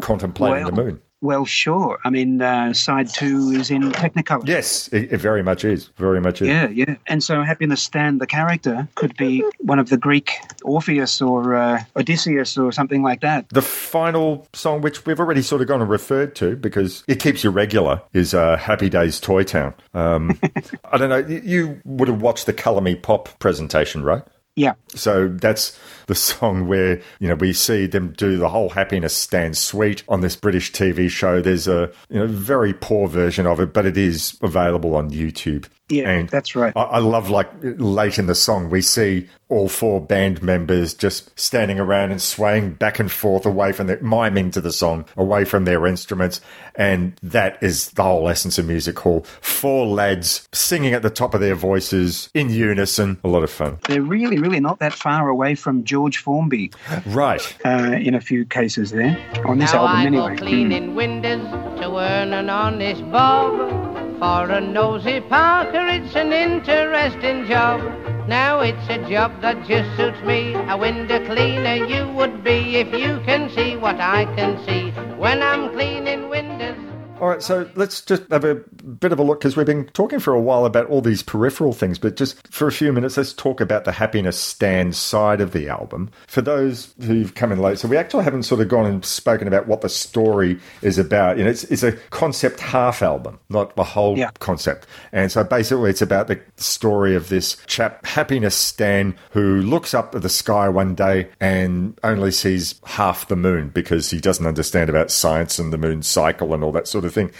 contemplating 0.00 0.66
the 0.66 0.72
moon. 0.72 1.00
Well, 1.20 1.44
sure. 1.44 1.98
I 2.04 2.10
mean, 2.10 2.40
uh, 2.40 2.72
side 2.72 3.08
two 3.08 3.50
is 3.50 3.70
in 3.72 3.90
Technicolor. 3.90 4.46
Yes, 4.46 4.86
it, 4.88 5.12
it 5.12 5.16
very 5.20 5.42
much 5.42 5.64
is. 5.64 5.90
Very 5.96 6.20
much 6.20 6.42
is. 6.42 6.48
Yeah, 6.48 6.68
yeah. 6.68 6.94
And 7.08 7.22
so 7.24 7.42
Happiness 7.42 7.82
Stan, 7.82 8.18
the 8.18 8.26
character, 8.26 8.86
could 8.94 9.16
be 9.16 9.42
one 9.58 9.80
of 9.80 9.88
the 9.88 9.96
Greek 9.96 10.30
Orpheus 10.62 11.20
or 11.20 11.56
uh, 11.56 11.82
Odysseus 11.96 12.56
or 12.56 12.70
something 12.70 13.02
like 13.02 13.22
that. 13.22 13.48
The 13.48 13.62
final 13.62 14.46
song, 14.52 14.80
which 14.80 15.06
we've 15.06 15.18
already 15.18 15.42
sort 15.42 15.60
of 15.60 15.66
gone 15.66 15.80
and 15.80 15.90
referred 15.90 16.36
to 16.36 16.54
because 16.54 17.02
it 17.08 17.18
keeps 17.18 17.42
you 17.42 17.50
regular, 17.50 18.00
is 18.12 18.32
uh, 18.32 18.56
Happy 18.56 18.88
Days 18.88 19.18
Toy 19.18 19.42
Town. 19.42 19.74
Um, 19.94 20.38
I 20.84 20.98
don't 20.98 21.08
know. 21.10 21.18
you- 21.18 21.42
You 21.44 21.80
would 21.84 22.06
have 22.08 22.22
watched 22.22 22.46
the 22.46 22.52
Color 22.52 22.80
Me 22.80 22.94
Pop 22.94 23.28
presentation, 23.40 24.04
right? 24.04 24.22
Yeah. 24.58 24.74
So 24.96 25.28
that's 25.28 25.78
the 26.06 26.16
song 26.16 26.66
where, 26.66 27.00
you 27.20 27.28
know, 27.28 27.36
we 27.36 27.52
see 27.52 27.86
them 27.86 28.12
do 28.16 28.36
the 28.36 28.48
whole 28.48 28.70
Happiness 28.70 29.14
Stan's 29.14 29.60
suite 29.60 30.02
on 30.08 30.20
this 30.20 30.34
British 30.34 30.72
TV 30.72 31.08
show. 31.08 31.40
There's 31.40 31.68
a, 31.68 31.92
you 32.10 32.18
know, 32.18 32.26
very 32.26 32.74
poor 32.74 33.06
version 33.06 33.46
of 33.46 33.60
it, 33.60 33.72
but 33.72 33.86
it 33.86 33.96
is 33.96 34.36
available 34.42 34.96
on 34.96 35.10
YouTube. 35.10 35.66
Yeah, 35.90 36.08
And 36.10 36.28
that's 36.28 36.54
right. 36.54 36.72
I, 36.76 36.82
I 36.82 36.98
love 36.98 37.30
like 37.30 37.50
late 37.62 38.18
in 38.18 38.26
the 38.26 38.34
song, 38.34 38.68
we 38.70 38.82
see 38.82 39.28
all 39.48 39.68
four 39.68 39.98
band 40.02 40.42
members 40.42 40.92
just 40.92 41.38
standing 41.40 41.78
around 41.80 42.10
and 42.10 42.20
swaying 42.20 42.72
back 42.74 42.98
and 42.98 43.10
forth 43.10 43.46
away 43.46 43.72
from 43.72 43.86
their 43.86 43.98
miming 44.02 44.50
to 44.50 44.60
the 44.60 44.70
song, 44.72 45.06
away 45.16 45.44
from 45.46 45.64
their 45.64 45.86
instruments. 45.86 46.42
And 46.74 47.14
that 47.22 47.56
is 47.62 47.90
the 47.92 48.02
whole 48.02 48.28
essence 48.28 48.58
of 48.58 48.66
music 48.66 48.98
hall. 48.98 49.20
Four 49.40 49.86
lads 49.86 50.46
singing 50.52 50.92
at 50.92 51.00
the 51.00 51.08
top 51.08 51.32
of 51.34 51.40
their 51.40 51.54
voices 51.54 52.28
in 52.34 52.50
unison. 52.50 53.18
A 53.24 53.28
lot 53.28 53.42
of 53.42 53.50
fun. 53.50 53.78
They're 53.88 54.02
really, 54.02 54.38
really 54.38 54.60
not 54.60 54.80
that 54.80 54.92
far 54.92 55.28
away 55.30 55.54
from 55.54 55.84
George 55.84 56.18
Formby 56.18 56.70
Right. 57.06 57.56
uh, 57.64 57.92
in 57.98 58.14
a 58.14 58.20
few 58.20 58.44
cases 58.44 58.90
there 58.90 59.16
on 59.46 59.58
this 59.58 59.72
now 59.72 59.86
album, 59.86 59.96
I 59.96 60.04
anyway. 60.06 60.36
go 60.36 60.44
cleaning 60.44 60.94
windows 60.94 61.46
to 61.80 61.96
earn 61.96 62.34
an 62.34 62.50
honest 62.50 63.10
bob. 63.10 63.97
For 64.18 64.50
a 64.50 64.60
nosy 64.60 65.20
Parker, 65.20 65.86
it's 65.86 66.16
an 66.16 66.32
interesting 66.32 67.46
job. 67.46 67.80
Now 68.26 68.58
it's 68.58 68.88
a 68.88 68.98
job 69.08 69.40
that 69.42 69.64
just 69.64 69.96
suits 69.96 70.20
me. 70.22 70.54
A 70.54 70.76
window 70.76 71.24
cleaner 71.24 71.86
you 71.86 72.08
would 72.14 72.42
be 72.42 72.78
if 72.78 72.92
you 72.92 73.20
can 73.24 73.48
see 73.48 73.76
what 73.76 74.00
I 74.00 74.24
can 74.34 74.58
see 74.66 74.90
when 75.16 75.40
I'm 75.40 75.70
cleaning 75.70 76.28
windows. 76.28 76.97
All 77.20 77.26
right, 77.28 77.42
so 77.42 77.68
let's 77.74 78.00
just 78.00 78.22
have 78.30 78.44
a 78.44 78.54
bit 78.54 79.10
of 79.10 79.18
a 79.18 79.24
look 79.24 79.40
because 79.40 79.56
we've 79.56 79.66
been 79.66 79.86
talking 79.86 80.20
for 80.20 80.32
a 80.34 80.40
while 80.40 80.64
about 80.64 80.86
all 80.86 81.00
these 81.00 81.20
peripheral 81.20 81.72
things, 81.72 81.98
but 81.98 82.14
just 82.14 82.46
for 82.46 82.68
a 82.68 82.72
few 82.72 82.92
minutes, 82.92 83.16
let's 83.16 83.32
talk 83.32 83.60
about 83.60 83.84
the 83.84 83.90
Happiness 83.90 84.38
Stan's 84.38 84.96
side 84.96 85.40
of 85.40 85.50
the 85.52 85.68
album. 85.68 86.10
For 86.28 86.42
those 86.42 86.94
who've 87.02 87.34
come 87.34 87.50
in 87.50 87.58
late, 87.60 87.80
so 87.80 87.88
we 87.88 87.96
actually 87.96 88.22
haven't 88.22 88.44
sort 88.44 88.60
of 88.60 88.68
gone 88.68 88.86
and 88.86 89.04
spoken 89.04 89.48
about 89.48 89.66
what 89.66 89.80
the 89.80 89.88
story 89.88 90.60
is 90.80 90.96
about. 90.96 91.38
You 91.38 91.44
know, 91.44 91.50
it's, 91.50 91.64
it's 91.64 91.82
a 91.82 91.90
concept 92.10 92.60
half 92.60 93.02
album, 93.02 93.40
not 93.48 93.74
the 93.74 93.82
whole 93.82 94.16
Yeah. 94.16 94.30
concept. 94.38 94.86
And 95.10 95.32
so 95.32 95.42
basically, 95.42 95.90
it's 95.90 96.02
about 96.02 96.28
the 96.28 96.38
story 96.56 97.16
of 97.16 97.30
this 97.30 97.56
chap, 97.66 98.06
Happiness 98.06 98.54
Stan, 98.54 99.16
who 99.32 99.56
looks 99.62 99.92
up 99.92 100.14
at 100.14 100.22
the 100.22 100.28
sky 100.28 100.68
one 100.68 100.94
day 100.94 101.30
and 101.40 101.98
only 102.04 102.30
sees 102.30 102.76
half 102.84 103.26
the 103.26 103.34
moon 103.34 103.70
because 103.70 104.10
he 104.10 104.20
doesn't 104.20 104.46
understand 104.46 104.88
about 104.88 105.10
science 105.10 105.58
and 105.58 105.72
the 105.72 105.78
moon 105.78 106.02
cycle 106.04 106.54
and 106.54 106.62
all 106.62 106.70
that 106.70 106.86
sort 106.86 107.04
of 107.04 107.07
thing. 107.10 107.30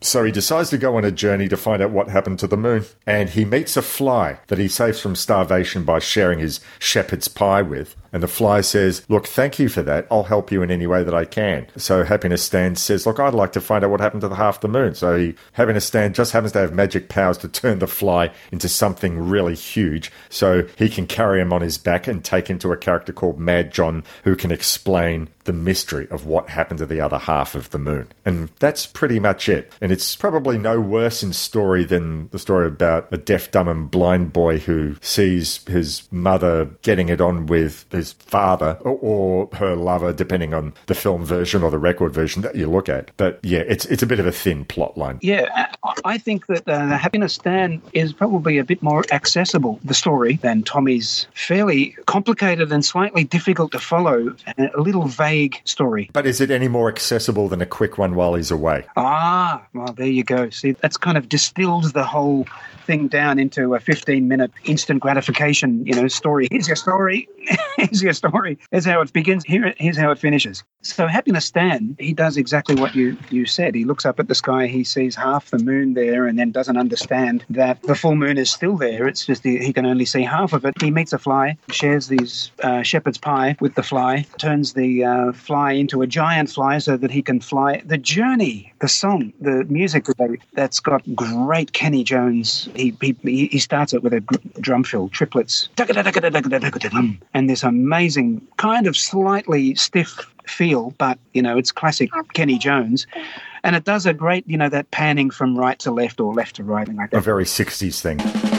So 0.00 0.24
he 0.24 0.30
decides 0.30 0.70
to 0.70 0.78
go 0.78 0.96
on 0.96 1.04
a 1.04 1.10
journey 1.10 1.48
to 1.48 1.56
find 1.56 1.82
out 1.82 1.90
what 1.90 2.08
happened 2.08 2.38
to 2.40 2.46
the 2.46 2.56
moon. 2.56 2.84
And 3.06 3.30
he 3.30 3.44
meets 3.44 3.76
a 3.76 3.82
fly 3.82 4.38
that 4.48 4.58
he 4.58 4.68
saves 4.68 5.00
from 5.00 5.16
starvation 5.16 5.84
by 5.84 6.00
sharing 6.00 6.38
his 6.38 6.60
shepherd's 6.78 7.28
pie 7.28 7.62
with. 7.62 7.96
And 8.12 8.22
the 8.22 8.28
fly 8.28 8.60
says, 8.60 9.04
Look, 9.08 9.26
thank 9.26 9.58
you 9.58 9.68
for 9.68 9.82
that. 9.82 10.06
I'll 10.10 10.24
help 10.24 10.50
you 10.50 10.62
in 10.62 10.70
any 10.70 10.86
way 10.86 11.02
that 11.02 11.14
I 11.14 11.24
can. 11.24 11.66
So 11.76 12.04
Happiness 12.04 12.42
Stan 12.42 12.76
says, 12.76 13.06
Look, 13.06 13.20
I'd 13.20 13.34
like 13.34 13.52
to 13.52 13.60
find 13.60 13.84
out 13.84 13.90
what 13.90 14.00
happened 14.00 14.22
to 14.22 14.28
the 14.28 14.36
half 14.36 14.60
the 14.60 14.68
moon. 14.68 14.94
So 14.94 15.16
he, 15.16 15.34
Happiness 15.52 15.86
Stan 15.86 16.12
just 16.12 16.32
happens 16.32 16.52
to 16.52 16.60
have 16.60 16.74
magic 16.74 17.08
powers 17.08 17.38
to 17.38 17.48
turn 17.48 17.78
the 17.78 17.86
fly 17.86 18.32
into 18.52 18.68
something 18.68 19.18
really 19.28 19.54
huge. 19.54 20.12
So 20.28 20.66
he 20.76 20.88
can 20.88 21.06
carry 21.06 21.40
him 21.40 21.52
on 21.52 21.62
his 21.62 21.78
back 21.78 22.06
and 22.06 22.24
take 22.24 22.48
him 22.48 22.58
to 22.60 22.72
a 22.72 22.76
character 22.76 23.12
called 23.12 23.38
Mad 23.38 23.72
John 23.72 24.04
who 24.24 24.36
can 24.36 24.50
explain 24.50 25.28
the 25.46 25.52
mystery 25.52 26.06
of 26.10 26.26
what 26.26 26.50
happened 26.50 26.78
to 26.78 26.86
the 26.86 27.00
other 27.00 27.18
half 27.18 27.54
of 27.54 27.70
the 27.70 27.78
moon. 27.78 28.08
And 28.24 28.50
that's 28.58 28.84
pretty 28.84 29.18
much 29.18 29.48
it. 29.48 29.72
And 29.80 29.90
it's 29.90 30.14
probably 30.14 30.58
no 30.58 30.80
worse 30.80 31.22
in 31.22 31.32
story 31.32 31.84
than 31.84 32.28
the 32.28 32.38
story 32.38 32.66
about 32.66 33.08
a 33.12 33.16
deaf, 33.16 33.50
dumb, 33.50 33.68
and 33.68 33.90
blind 33.90 34.32
boy 34.32 34.58
who 34.58 34.96
sees 35.00 35.64
his 35.66 36.06
mother 36.10 36.66
getting 36.82 37.08
it 37.08 37.20
on 37.20 37.46
with 37.46 37.88
his 37.96 38.12
father 38.12 38.78
or, 38.82 39.48
her 39.54 39.74
lover, 39.74 40.12
depending 40.12 40.54
on 40.54 40.72
the 40.86 40.94
film 40.94 41.24
version 41.24 41.62
or 41.62 41.70
the 41.70 41.78
record 41.78 42.12
version 42.12 42.42
that 42.42 42.54
you 42.54 42.68
look 42.70 42.88
at. 42.88 43.10
But 43.16 43.38
yeah, 43.42 43.60
it's 43.66 43.84
it's 43.86 44.02
a 44.02 44.06
bit 44.06 44.20
of 44.20 44.26
a 44.26 44.32
thin 44.32 44.64
plot 44.64 44.96
line. 44.96 45.18
Yeah, 45.22 45.68
I- 46.04 46.18
think 46.18 46.46
that 46.46 46.66
uh, 46.68 46.86
the 46.86 46.96
Happiness 46.96 47.34
Stan 47.34 47.80
is 47.92 48.12
probably 48.12 48.58
a 48.58 48.64
bit 48.64 48.82
more 48.82 49.04
accessible, 49.12 49.78
the 49.84 49.94
story, 49.94 50.36
than 50.36 50.62
Tommy's 50.62 51.26
fairly 51.34 51.94
complicated 52.06 52.72
and 52.72 52.84
slightly 52.84 53.22
difficult 53.22 53.70
to 53.72 53.78
follow, 53.78 54.34
a 54.58 54.80
little 54.80 55.06
vague 55.06 55.60
story. 55.64 56.10
But 56.12 56.26
is 56.26 56.40
it 56.40 56.50
any 56.50 56.68
more 56.68 56.88
accessible 56.88 57.48
than 57.48 57.60
a 57.60 57.66
quick 57.66 57.96
one 57.98 58.14
while 58.14 58.34
he's 58.34 58.50
away? 58.50 58.84
Ah, 58.96 59.62
well, 59.74 59.92
there 59.92 60.06
you 60.08 60.24
go. 60.24 60.50
See, 60.50 60.72
that's 60.72 60.96
kind 60.96 61.16
of 61.16 61.28
distilled 61.28 61.92
the 61.92 62.04
whole 62.04 62.46
thing 62.86 63.08
down 63.08 63.38
into 63.38 63.74
a 63.74 63.80
15 63.80 64.28
minute 64.28 64.52
instant 64.64 65.00
gratification, 65.00 65.84
you 65.84 65.94
know, 65.94 66.08
story. 66.08 66.48
Here's 66.50 66.68
your 66.68 66.76
story. 66.76 67.28
here's 67.76 68.02
your 68.02 68.12
story. 68.12 68.58
Here's 68.70 68.84
how 68.84 69.00
it 69.00 69.12
begins. 69.12 69.44
Here, 69.44 69.74
here's 69.78 69.96
how 69.96 70.10
it 70.10 70.18
finishes. 70.18 70.62
So, 70.82 71.06
Happiness 71.06 71.46
Stan, 71.46 71.96
he 71.98 72.12
does 72.12 72.36
exactly 72.36 72.76
what 72.76 72.94
you, 72.94 73.16
you 73.30 73.44
said. 73.44 73.74
He 73.74 73.84
looks 73.84 74.06
up 74.06 74.20
at 74.20 74.28
the 74.28 74.34
sky, 74.34 74.66
he 74.66 74.84
sees 74.84 75.16
half 75.16 75.50
the 75.50 75.58
moon. 75.58 75.94
there 75.94 76.26
and 76.26 76.38
then 76.38 76.52
doesn't 76.52 76.76
understand 76.76 77.44
that 77.50 77.82
the 77.82 77.94
full 77.94 78.14
moon 78.14 78.38
is 78.38 78.50
still 78.50 78.76
there. 78.76 79.08
It's 79.08 79.26
just 79.26 79.42
he, 79.42 79.58
he 79.58 79.72
can 79.72 79.86
only 79.86 80.04
see 80.04 80.22
half 80.22 80.52
of 80.52 80.64
it. 80.64 80.80
He 80.80 80.90
meets 80.90 81.12
a 81.12 81.18
fly, 81.18 81.56
shares 81.70 82.06
these 82.06 82.52
uh, 82.62 82.82
shepherd's 82.82 83.18
pie 83.18 83.56
with 83.60 83.74
the 83.74 83.82
fly, 83.82 84.26
turns 84.38 84.74
the 84.74 85.04
uh, 85.04 85.32
fly 85.32 85.72
into 85.72 86.02
a 86.02 86.06
giant 86.06 86.50
fly 86.50 86.78
so 86.78 86.96
that 86.96 87.10
he 87.10 87.22
can 87.22 87.40
fly. 87.40 87.82
The 87.84 87.98
journey, 87.98 88.72
the 88.80 88.88
song, 88.88 89.32
the 89.40 89.64
music 89.64 90.06
that's 90.52 90.80
got 90.80 91.02
great 91.14 91.72
Kenney 91.72 92.04
Jones. 92.04 92.68
He, 92.76 92.96
he, 93.00 93.46
he 93.46 93.58
starts 93.58 93.92
it 93.94 94.02
with 94.02 94.12
a 94.12 94.20
drum 94.60 94.84
fill, 94.84 95.08
triplets, 95.08 95.68
and 97.34 97.50
this 97.50 97.62
amazing 97.62 98.46
kind 98.56 98.86
of 98.86 98.96
slightly 98.96 99.74
stiff 99.74 100.30
feel, 100.46 100.90
but 100.98 101.18
you 101.32 101.42
know, 101.42 101.58
it's 101.58 101.72
classic 101.72 102.10
Kenney 102.34 102.58
Jones. 102.58 103.06
And 103.64 103.74
it 103.74 103.84
does 103.84 104.06
a 104.06 104.14
great, 104.14 104.48
you 104.48 104.56
know, 104.56 104.68
that 104.68 104.90
panning 104.92 105.30
from 105.30 105.58
right 105.58 105.78
to 105.80 105.90
left 105.90 106.20
or 106.20 106.32
left 106.32 106.56
to 106.56 106.64
right, 106.64 106.88
like 106.94 107.12
A 107.12 107.20
very 107.20 107.44
60s 107.44 108.00
thing. 108.00 108.55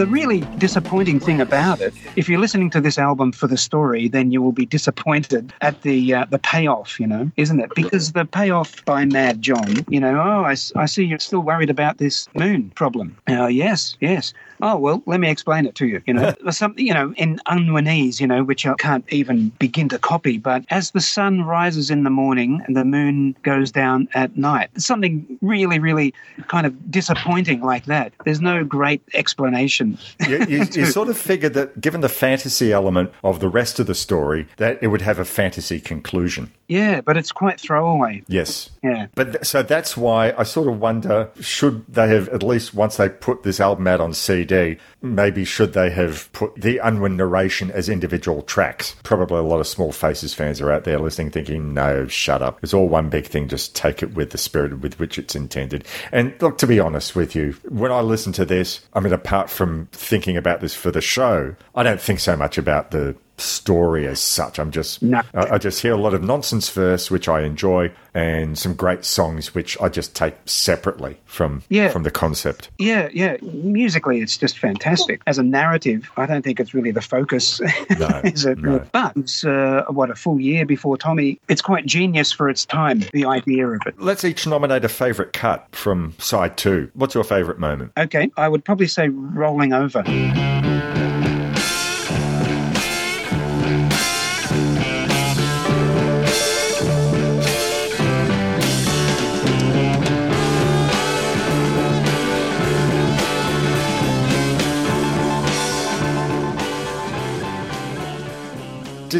The 0.00 0.06
really 0.06 0.40
disappointing 0.56 1.20
thing 1.20 1.42
about 1.42 1.82
it, 1.82 1.92
if 2.16 2.26
you're 2.26 2.40
listening 2.40 2.70
to 2.70 2.80
this 2.80 2.96
album 2.96 3.32
for 3.32 3.46
the 3.46 3.58
story, 3.58 4.08
then 4.08 4.30
you 4.30 4.40
will 4.40 4.50
be 4.50 4.64
disappointed 4.64 5.52
at 5.60 5.82
the 5.82 6.14
uh, 6.14 6.24
the 6.30 6.38
payoff, 6.38 6.98
you 6.98 7.06
know, 7.06 7.30
isn't 7.36 7.60
it? 7.60 7.70
Because 7.76 8.12
the 8.12 8.24
payoff 8.24 8.82
by 8.86 9.04
Mad 9.04 9.42
John, 9.42 9.84
you 9.90 10.00
know, 10.00 10.18
oh, 10.18 10.44
I, 10.46 10.56
I 10.74 10.86
see 10.86 11.04
you're 11.04 11.18
still 11.18 11.40
worried 11.40 11.68
about 11.68 11.98
this 11.98 12.28
moon 12.34 12.70
problem. 12.70 13.14
Uh, 13.28 13.48
yes, 13.48 13.98
yes. 14.00 14.32
Oh 14.62 14.76
well, 14.76 15.02
let 15.06 15.20
me 15.20 15.30
explain 15.30 15.66
it 15.66 15.74
to 15.76 15.86
you. 15.86 16.02
You 16.06 16.14
know, 16.14 16.34
something 16.50 16.86
you 16.86 16.94
know 16.94 17.12
in 17.16 17.38
Unwinese, 17.46 18.20
you 18.20 18.26
know, 18.26 18.42
which 18.44 18.66
I 18.66 18.74
can't 18.74 19.04
even 19.12 19.50
begin 19.58 19.88
to 19.90 19.98
copy. 19.98 20.38
But 20.38 20.64
as 20.70 20.90
the 20.92 21.00
sun 21.00 21.42
rises 21.42 21.90
in 21.90 22.04
the 22.04 22.10
morning 22.10 22.62
and 22.66 22.76
the 22.76 22.84
moon 22.84 23.36
goes 23.42 23.70
down 23.70 24.08
at 24.14 24.36
night, 24.36 24.70
something 24.76 25.38
really, 25.40 25.78
really 25.78 26.14
kind 26.48 26.66
of 26.66 26.90
disappointing 26.90 27.60
like 27.60 27.86
that. 27.86 28.12
There's 28.24 28.40
no 28.40 28.64
great 28.64 29.02
explanation. 29.14 29.98
you, 30.28 30.44
you, 30.46 30.64
you 30.72 30.86
sort 30.86 31.08
of 31.08 31.18
figured 31.18 31.54
that 31.54 31.80
given 31.80 32.00
the 32.00 32.08
fantasy 32.08 32.72
element 32.72 33.12
of 33.22 33.40
the 33.40 33.48
rest 33.48 33.78
of 33.80 33.86
the 33.86 33.94
story, 33.94 34.48
that 34.56 34.78
it 34.82 34.88
would 34.88 35.02
have 35.02 35.18
a 35.18 35.24
fantasy 35.24 35.80
conclusion. 35.80 36.52
Yeah, 36.68 37.00
but 37.00 37.16
it's 37.16 37.32
quite 37.32 37.60
throwaway. 37.60 38.22
Yes. 38.28 38.70
Yeah. 38.82 39.06
But 39.14 39.32
th- 39.32 39.44
so 39.44 39.62
that's 39.62 39.96
why 39.96 40.32
I 40.38 40.44
sort 40.44 40.68
of 40.68 40.80
wonder 40.80 41.30
should 41.40 41.84
they 41.88 42.08
have, 42.08 42.28
at 42.28 42.42
least 42.42 42.74
once 42.74 42.96
they 42.96 43.08
put 43.08 43.42
this 43.42 43.58
album 43.58 43.88
out 43.88 44.00
on 44.00 44.12
CD, 44.14 44.49
maybe 45.02 45.44
should 45.44 45.72
they 45.72 45.90
have 45.90 46.30
put 46.32 46.54
the 46.54 46.78
Unwin 46.78 47.16
narration 47.16 47.70
as 47.70 47.88
individual 47.88 48.42
tracks? 48.42 48.94
Probably 49.02 49.38
a 49.38 49.42
lot 49.42 49.60
of 49.60 49.66
Small 49.66 49.92
Faces 49.92 50.34
fans 50.34 50.60
are 50.60 50.70
out 50.70 50.84
there 50.84 50.98
listening 50.98 51.30
thinking, 51.30 51.74
no, 51.74 52.06
shut 52.06 52.42
up. 52.42 52.58
It's 52.62 52.74
all 52.74 52.88
one 52.88 53.08
big 53.08 53.26
thing. 53.26 53.48
Just 53.48 53.74
take 53.74 54.02
it 54.02 54.14
with 54.14 54.30
the 54.30 54.38
spirit 54.38 54.80
with 54.80 54.98
which 54.98 55.18
it's 55.18 55.34
intended. 55.34 55.86
And 56.12 56.34
look, 56.40 56.58
to 56.58 56.66
be 56.66 56.80
honest 56.80 57.16
with 57.16 57.34
you, 57.34 57.52
when 57.68 57.92
I 57.92 58.00
listen 58.00 58.32
to 58.34 58.44
this, 58.44 58.80
I 58.92 59.00
mean, 59.00 59.12
apart 59.12 59.50
from 59.50 59.88
thinking 59.92 60.36
about 60.36 60.60
this 60.60 60.74
for 60.74 60.90
the 60.90 61.00
show, 61.00 61.54
I 61.74 61.82
don't 61.82 62.00
think 62.00 62.20
so 62.20 62.36
much 62.36 62.58
about 62.58 62.90
the 62.90 63.16
story 63.40 64.06
as 64.06 64.20
such. 64.20 64.58
I'm 64.58 64.70
just 64.70 65.02
I, 65.02 65.22
I 65.34 65.58
just 65.58 65.82
hear 65.82 65.92
a 65.92 65.96
lot 65.96 66.14
of 66.14 66.22
nonsense 66.22 66.68
verse, 66.70 67.10
which 67.10 67.28
I 67.28 67.42
enjoy, 67.42 67.92
and 68.14 68.58
some 68.58 68.74
great 68.74 69.04
songs 69.04 69.54
which 69.54 69.80
I 69.80 69.88
just 69.88 70.14
take 70.14 70.34
separately 70.46 71.18
from 71.24 71.62
Yeah. 71.68 71.88
from 71.88 72.02
the 72.02 72.10
concept. 72.10 72.70
Yeah, 72.78 73.08
yeah. 73.12 73.36
Musically, 73.42 74.20
it's 74.20 74.36
just 74.36 74.58
fantastic. 74.58 75.20
As 75.26 75.38
a 75.38 75.42
narrative, 75.42 76.10
I 76.16 76.26
don't 76.26 76.42
think 76.42 76.60
it's 76.60 76.74
really 76.74 76.90
the 76.90 77.00
focus. 77.00 77.60
is 77.90 78.44
it? 78.44 78.60
But 78.92 79.16
it's 79.16 79.44
uh, 79.44 79.84
what 79.88 80.10
a 80.10 80.14
full 80.14 80.40
year 80.40 80.66
before 80.66 80.96
Tommy. 80.96 81.40
It's 81.48 81.62
quite 81.62 81.86
genius 81.86 82.32
for 82.32 82.48
its 82.48 82.64
time. 82.64 83.02
The 83.12 83.24
idea 83.24 83.66
of 83.68 83.80
it. 83.86 84.00
Let's 84.00 84.24
each 84.24 84.46
nominate 84.46 84.84
a 84.84 84.88
favourite 84.88 85.32
cut 85.32 85.66
from 85.72 86.14
side 86.18 86.56
two. 86.56 86.90
What's 86.94 87.14
your 87.14 87.24
favourite 87.24 87.58
moment? 87.58 87.92
Okay, 87.96 88.30
I 88.36 88.48
would 88.48 88.64
probably 88.64 88.86
say 88.86 89.08
rolling 89.08 89.72
over. 89.72 90.02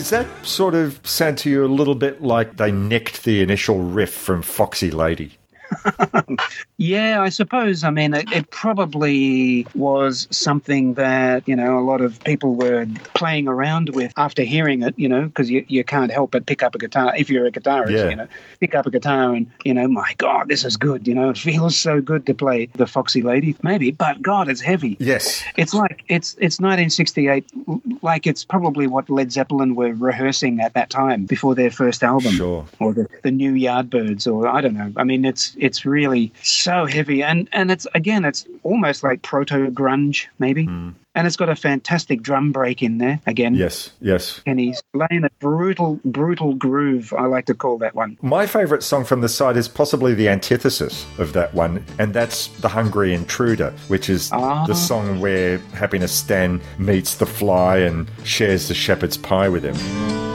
Does 0.00 0.08
that 0.08 0.46
sort 0.46 0.74
of 0.74 0.98
sound 1.06 1.36
to 1.40 1.50
you 1.50 1.62
a 1.62 1.68
little 1.68 1.94
bit 1.94 2.22
like 2.22 2.56
they 2.56 2.72
nicked 2.72 3.24
the 3.24 3.42
initial 3.42 3.80
riff 3.80 4.14
from 4.14 4.40
Foxy 4.40 4.90
Lady? 4.90 5.36
Yeah, 6.80 7.20
I 7.20 7.28
suppose. 7.28 7.84
I 7.84 7.90
mean, 7.90 8.14
it, 8.14 8.32
it 8.32 8.50
probably 8.50 9.66
was 9.74 10.26
something 10.30 10.94
that, 10.94 11.46
you 11.46 11.54
know, 11.54 11.78
a 11.78 11.84
lot 11.84 12.00
of 12.00 12.18
people 12.24 12.54
were 12.54 12.86
playing 13.12 13.48
around 13.48 13.90
with 13.90 14.14
after 14.16 14.42
hearing 14.42 14.82
it, 14.82 14.94
you 14.98 15.06
know, 15.06 15.26
because 15.26 15.50
you, 15.50 15.62
you 15.68 15.84
can't 15.84 16.10
help 16.10 16.30
but 16.30 16.46
pick 16.46 16.62
up 16.62 16.74
a 16.74 16.78
guitar. 16.78 17.14
If 17.14 17.28
you're 17.28 17.44
a 17.44 17.52
guitarist, 17.52 17.90
Yeah. 17.90 18.08
you 18.08 18.16
know, 18.16 18.26
pick 18.60 18.74
up 18.74 18.86
a 18.86 18.90
guitar 18.90 19.34
and, 19.34 19.50
you 19.62 19.74
know, 19.74 19.88
my 19.88 20.14
God, 20.16 20.48
this 20.48 20.64
is 20.64 20.78
good. 20.78 21.06
You 21.06 21.14
know, 21.14 21.28
it 21.28 21.36
feels 21.36 21.76
so 21.76 22.00
good 22.00 22.24
to 22.26 22.34
play 22.34 22.70
the 22.76 22.86
Foxy 22.86 23.20
Lady, 23.20 23.54
maybe, 23.62 23.90
but 23.90 24.22
God, 24.22 24.48
it's 24.48 24.62
heavy. 24.62 24.96
Yes. 25.00 25.44
It's 25.58 25.74
like, 25.74 26.02
it's, 26.08 26.32
it's 26.38 26.58
1968, 26.60 27.44
like 28.02 28.26
it's 28.26 28.42
probably 28.42 28.86
what 28.86 29.10
Led 29.10 29.32
Zeppelin 29.32 29.74
were 29.74 29.92
rehearsing 29.92 30.60
at 30.60 30.72
that 30.72 30.88
time 30.88 31.26
before 31.26 31.54
their 31.54 31.70
first 31.70 32.02
album. 32.02 32.32
Sure. 32.32 32.64
Or 32.78 32.94
the, 32.94 33.06
the 33.22 33.30
new 33.30 33.52
Yardbirds, 33.52 34.26
or 34.26 34.48
I 34.48 34.62
don't 34.62 34.74
know. 34.74 34.90
I 34.96 35.04
mean, 35.04 35.26
it's 35.26 35.54
it's 35.60 35.84
really 35.84 36.32
so 36.42 36.86
heavy, 36.86 37.22
and 37.22 37.48
and 37.52 37.70
it's 37.70 37.86
again, 37.94 38.24
it's 38.24 38.46
almost 38.62 39.02
like 39.02 39.22
proto 39.22 39.70
grunge, 39.70 40.26
maybe. 40.38 40.68
And 41.16 41.26
it's 41.26 41.34
got 41.36 41.48
a 41.48 41.56
fantastic 41.56 42.22
drum 42.22 42.52
break 42.52 42.84
in 42.84 42.98
there 42.98 43.20
again. 43.26 43.54
Yes, 43.56 43.90
yes. 44.00 44.40
And 44.46 44.60
he's 44.60 44.80
laying 44.94 45.24
a 45.24 45.30
brutal, 45.40 45.98
brutal 46.04 46.54
groove. 46.54 47.12
I 47.12 47.26
like 47.26 47.46
to 47.46 47.54
call 47.54 47.78
that 47.78 47.96
one. 47.96 48.16
My 48.22 48.46
favourite 48.46 48.84
song 48.84 49.04
from 49.04 49.20
the 49.20 49.28
side 49.28 49.56
is 49.56 49.66
possibly 49.66 50.14
the 50.14 50.28
antithesis 50.28 51.04
of 51.18 51.32
that 51.32 51.52
one, 51.52 51.84
and 51.98 52.14
that's 52.14 52.46
The 52.60 52.68
Hungry 52.68 53.12
Intruder, 53.12 53.72
which 53.88 54.08
is 54.08 54.30
Ah. 54.32 54.64
the 54.66 54.74
song 54.74 55.18
where 55.20 55.58
Happiness 55.74 56.12
Stan 56.12 56.60
meets 56.78 57.16
the 57.16 57.26
fly 57.26 57.78
and 57.78 58.06
shares 58.22 58.68
the 58.68 58.74
shepherd's 58.74 59.16
pie 59.16 59.48
with 59.48 59.64
him. 59.64 60.29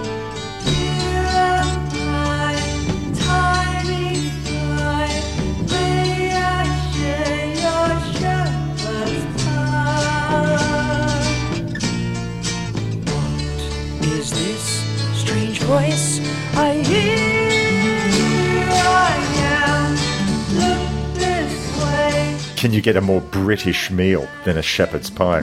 Can 22.55 22.71
you 22.71 22.81
get 22.81 22.95
a 22.95 23.01
more 23.01 23.21
British 23.21 23.91
meal 23.91 24.27
than 24.43 24.57
a 24.57 24.61
shepherd's 24.61 25.09
pie? 25.09 25.41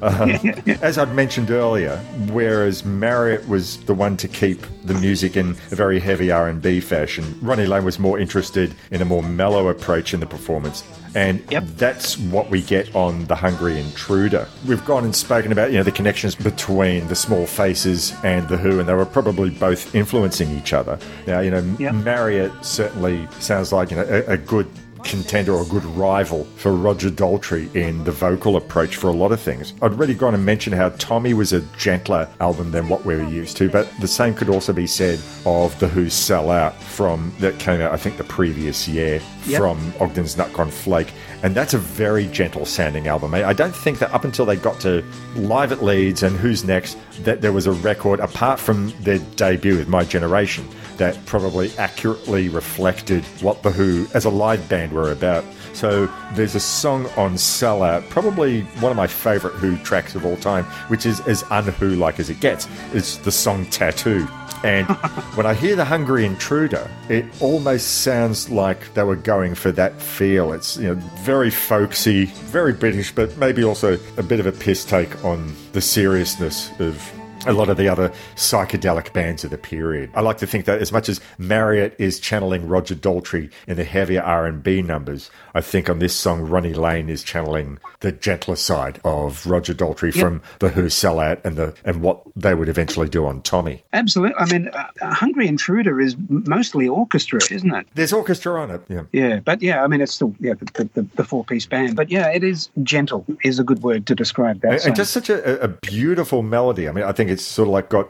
Um, 0.00 0.30
as 0.82 0.98
I'd 0.98 1.14
mentioned 1.14 1.50
earlier, 1.50 1.96
whereas 2.30 2.84
Marriott 2.84 3.46
was 3.48 3.78
the 3.84 3.94
one 3.94 4.16
to 4.18 4.28
keep 4.28 4.64
the 4.84 4.94
music 4.94 5.36
in 5.36 5.50
a 5.50 5.74
very 5.76 6.00
heavy 6.00 6.30
R&B 6.30 6.80
fashion, 6.80 7.38
Ronnie 7.42 7.66
Lane 7.66 7.84
was 7.84 7.98
more 7.98 8.18
interested 8.18 8.74
in 8.90 9.02
a 9.02 9.04
more 9.04 9.22
mellow 9.22 9.68
approach 9.68 10.14
in 10.14 10.20
the 10.20 10.26
performance. 10.26 10.84
And 11.14 11.40
that's 11.76 12.16
what 12.16 12.48
we 12.48 12.62
get 12.62 12.94
on 12.94 13.26
The 13.26 13.34
Hungry 13.34 13.78
Intruder. 13.78 14.48
We've 14.66 14.84
gone 14.84 15.04
and 15.04 15.14
spoken 15.14 15.52
about, 15.52 15.70
you 15.70 15.76
know, 15.76 15.82
the 15.82 15.92
connections 15.92 16.34
between 16.34 17.06
the 17.08 17.14
Small 17.14 17.46
Faces 17.46 18.14
and 18.24 18.48
The 18.48 18.56
Who, 18.56 18.80
and 18.80 18.88
they 18.88 18.94
were 18.94 19.04
probably 19.04 19.50
both 19.50 19.94
influencing 19.94 20.56
each 20.56 20.72
other. 20.72 20.98
Now, 21.26 21.40
you 21.40 21.50
know, 21.50 21.60
Marriott 21.92 22.52
certainly 22.64 23.28
sounds 23.40 23.72
like, 23.72 23.90
you 23.90 23.96
know, 23.96 24.06
a, 24.08 24.32
a 24.32 24.36
good 24.38 24.68
contender 25.04 25.52
or 25.54 25.62
a 25.62 25.66
good 25.66 25.84
rival 25.84 26.44
for 26.56 26.72
Roger 26.72 27.10
Daltrey 27.10 27.74
in 27.74 28.04
the 28.04 28.12
vocal 28.12 28.56
approach 28.56 28.96
for 28.96 29.08
a 29.08 29.12
lot 29.12 29.32
of 29.32 29.40
things. 29.40 29.74
I'd 29.82 29.92
already 29.92 30.14
gone 30.14 30.34
and 30.34 30.44
mentioned 30.44 30.74
how 30.76 30.90
Tommy 30.90 31.34
was 31.34 31.52
a 31.52 31.60
gentler 31.76 32.28
album 32.40 32.70
than 32.70 32.88
what 32.88 33.04
we 33.04 33.16
were 33.16 33.28
used 33.28 33.56
to, 33.58 33.68
but 33.68 33.88
the 34.00 34.08
same 34.08 34.34
could 34.34 34.48
also 34.48 34.72
be 34.72 34.86
said 34.86 35.20
of 35.44 35.78
The 35.80 35.88
Who's 35.88 36.14
Sell 36.14 36.50
Out 36.50 36.74
from 36.80 37.32
that 37.40 37.58
came 37.58 37.80
out, 37.80 37.92
I 37.92 37.96
think, 37.96 38.16
the 38.16 38.24
previous 38.24 38.86
year 38.88 39.20
Yep. 39.46 39.58
from 39.60 39.92
Ogden's 39.98 40.36
Nut 40.36 40.52
Gone 40.52 40.70
Flake. 40.70 41.12
And 41.42 41.52
that's 41.52 41.74
a 41.74 41.78
very 41.78 42.28
gentle 42.28 42.64
sounding 42.64 43.08
album. 43.08 43.34
I 43.34 43.52
don't 43.52 43.74
think 43.74 43.98
that 43.98 44.12
up 44.14 44.24
until 44.24 44.46
they 44.46 44.54
got 44.54 44.78
to 44.82 45.04
Live 45.34 45.72
at 45.72 45.82
Leeds 45.82 46.22
and 46.22 46.36
Who's 46.36 46.62
Next, 46.62 46.96
that 47.24 47.40
there 47.40 47.50
was 47.52 47.66
a 47.66 47.72
record, 47.72 48.20
apart 48.20 48.60
from 48.60 48.94
their 49.00 49.18
debut 49.34 49.76
with 49.76 49.88
My 49.88 50.04
Generation, 50.04 50.64
that 51.02 51.26
probably 51.26 51.76
accurately 51.78 52.48
reflected 52.48 53.24
what 53.40 53.64
The 53.64 53.72
Who 53.72 54.06
as 54.14 54.24
a 54.24 54.30
live 54.30 54.68
band 54.68 54.92
were 54.92 55.10
about. 55.10 55.44
So 55.72 56.06
there's 56.34 56.54
a 56.54 56.60
song 56.60 57.06
on 57.16 57.34
Sellout, 57.34 58.08
probably 58.08 58.60
one 58.78 58.92
of 58.92 58.96
my 58.96 59.08
favourite 59.08 59.56
Who 59.56 59.76
tracks 59.78 60.14
of 60.14 60.24
all 60.24 60.36
time, 60.36 60.62
which 60.86 61.04
is 61.04 61.18
as 61.22 61.42
un-Who 61.50 61.96
like 61.96 62.20
as 62.20 62.30
it 62.30 62.38
gets. 62.38 62.68
It's 62.92 63.16
the 63.16 63.32
song 63.32 63.66
Tattoo. 63.66 64.28
And 64.62 64.86
when 65.34 65.44
I 65.44 65.54
hear 65.54 65.74
the 65.74 65.84
Hungry 65.84 66.24
Intruder, 66.24 66.88
it 67.08 67.24
almost 67.40 68.02
sounds 68.02 68.48
like 68.48 68.94
they 68.94 69.02
were 69.02 69.16
going 69.16 69.56
for 69.56 69.72
that 69.72 70.00
feel. 70.00 70.52
It's 70.52 70.76
you 70.76 70.94
know 70.94 71.02
very 71.22 71.50
folksy, 71.50 72.26
very 72.26 72.74
British, 72.74 73.12
but 73.12 73.36
maybe 73.38 73.64
also 73.64 73.98
a 74.18 74.22
bit 74.22 74.38
of 74.38 74.46
a 74.46 74.52
piss 74.52 74.84
take 74.84 75.24
on 75.24 75.52
the 75.72 75.80
seriousness 75.80 76.70
of 76.78 77.12
a 77.46 77.52
lot 77.52 77.68
of 77.68 77.76
the 77.76 77.88
other 77.88 78.12
psychedelic 78.36 79.12
bands 79.12 79.44
of 79.44 79.50
the 79.50 79.58
period. 79.58 80.10
I 80.14 80.20
like 80.20 80.38
to 80.38 80.46
think 80.46 80.64
that 80.66 80.80
as 80.80 80.92
much 80.92 81.08
as 81.08 81.20
Marriott 81.38 81.94
is 81.98 82.20
channeling 82.20 82.68
Roger 82.68 82.94
Daltrey 82.94 83.50
in 83.66 83.76
the 83.76 83.84
heavier 83.84 84.22
R&B 84.22 84.82
numbers, 84.82 85.30
I 85.54 85.60
think 85.60 85.88
on 85.90 85.98
this 85.98 86.14
song 86.14 86.42
Ronnie 86.42 86.74
Lane 86.74 87.08
is 87.08 87.22
channeling 87.22 87.78
the 88.00 88.12
gentler 88.12 88.56
side 88.56 89.00
of 89.04 89.46
Roger 89.46 89.74
Daltrey 89.74 90.14
Yep. 90.14 90.22
from 90.22 90.42
the 90.58 90.68
Who 90.70 90.84
sellout 90.86 91.44
and 91.44 91.56
the 91.56 91.74
and 91.84 92.02
what 92.02 92.22
they 92.36 92.54
would 92.54 92.68
eventually 92.68 93.08
do 93.08 93.26
on 93.26 93.42
Tommy. 93.42 93.82
Absolutely. 93.92 94.34
I 94.36 94.46
mean, 94.46 94.68
uh, 94.68 95.14
Hungry 95.14 95.46
Intruder 95.48 96.00
is 96.00 96.16
mostly 96.28 96.88
orchestra, 96.88 97.40
isn't 97.50 97.72
it? 97.74 97.86
There's 97.94 98.12
orchestra 98.12 98.60
on 98.60 98.70
it. 98.70 98.82
Yeah. 98.88 99.02
Yeah, 99.12 99.40
but 99.40 99.62
yeah, 99.62 99.84
I 99.84 99.86
mean, 99.86 100.00
it's 100.00 100.12
still 100.12 100.34
yeah 100.40 100.54
the, 100.54 100.90
the, 100.94 101.06
the 101.16 101.24
four 101.24 101.44
piece 101.44 101.66
band. 101.66 101.96
But 101.96 102.10
yeah, 102.10 102.28
it 102.28 102.42
is 102.44 102.68
gentle 102.82 103.24
is 103.44 103.58
a 103.58 103.64
good 103.64 103.82
word 103.82 104.06
to 104.06 104.14
describe 104.14 104.60
that. 104.62 104.72
And, 104.72 104.80
song. 104.80 104.88
and 104.88 104.96
just 104.96 105.12
such 105.12 105.30
a, 105.30 105.62
a 105.62 105.68
beautiful 105.68 106.42
melody. 106.42 106.88
I 106.88 106.92
mean, 106.92 107.04
I 107.04 107.12
think 107.12 107.30
it's 107.32 107.44
sort 107.44 107.68
of 107.68 107.72
like 107.72 107.88
got 107.88 108.08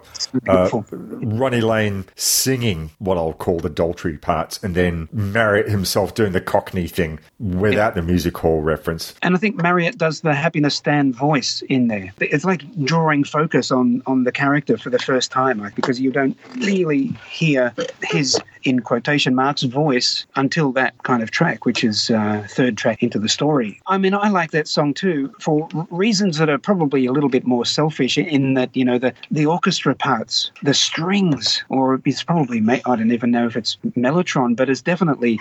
uh, 0.48 0.68
Ronnie 0.90 1.60
Lane 1.60 2.04
singing 2.16 2.90
what 2.98 3.16
I'll 3.16 3.32
call 3.32 3.60
the 3.60 3.70
Daltrey 3.70 4.20
parts, 4.20 4.62
and 4.62 4.74
then 4.74 5.08
Marriott 5.12 5.68
himself 5.68 6.14
doing 6.14 6.32
the 6.32 6.40
Cockney 6.40 6.86
thing 6.86 7.20
without 7.38 7.94
the 7.94 8.02
music 8.02 8.36
hall 8.36 8.60
reference. 8.60 9.14
And 9.22 9.34
I 9.34 9.38
think 9.38 9.56
Marriott 9.56 9.98
does 9.98 10.20
the 10.20 10.34
Happiness 10.34 10.74
Stan 10.74 11.12
voice 11.12 11.62
in 11.68 11.88
there. 11.88 12.12
It's 12.20 12.44
like 12.44 12.62
drawing 12.84 13.24
focus 13.24 13.70
on 13.70 14.02
on 14.06 14.24
the 14.24 14.32
character 14.32 14.76
for 14.76 14.90
the 14.90 14.98
first 14.98 15.30
time, 15.32 15.58
like, 15.58 15.74
because 15.74 16.00
you 16.00 16.10
don't 16.10 16.36
really 16.58 17.06
hear 17.30 17.74
his 18.02 18.38
in 18.64 18.80
quotation 18.80 19.34
marks 19.34 19.62
voice 19.62 20.24
until 20.36 20.70
that 20.72 20.94
kind 21.02 21.22
of 21.22 21.30
track, 21.30 21.64
which 21.64 21.82
is 21.82 22.10
uh, 22.10 22.46
third 22.48 22.76
track 22.76 23.02
into 23.02 23.18
the 23.18 23.28
story. 23.28 23.80
I 23.86 23.98
mean, 23.98 24.14
I 24.14 24.28
like 24.28 24.52
that 24.52 24.68
song 24.68 24.94
too 24.94 25.34
for 25.40 25.68
reasons 25.90 26.38
that 26.38 26.48
are 26.48 26.58
probably 26.58 27.06
a 27.06 27.12
little 27.12 27.28
bit 27.28 27.46
more 27.46 27.64
selfish. 27.64 28.18
In 28.18 28.54
that, 28.54 28.74
you 28.76 28.84
know, 28.84 28.98
the 28.98 29.11
the 29.30 29.46
orchestra 29.46 29.94
parts, 29.94 30.50
the 30.62 30.74
strings, 30.74 31.64
or 31.68 32.00
it's 32.04 32.22
probably, 32.22 32.62
I 32.86 32.96
don't 32.96 33.12
even 33.12 33.30
know 33.30 33.46
if 33.46 33.56
it's 33.56 33.76
mellotron, 33.96 34.56
but 34.56 34.68
it's 34.68 34.82
definitely 34.82 35.40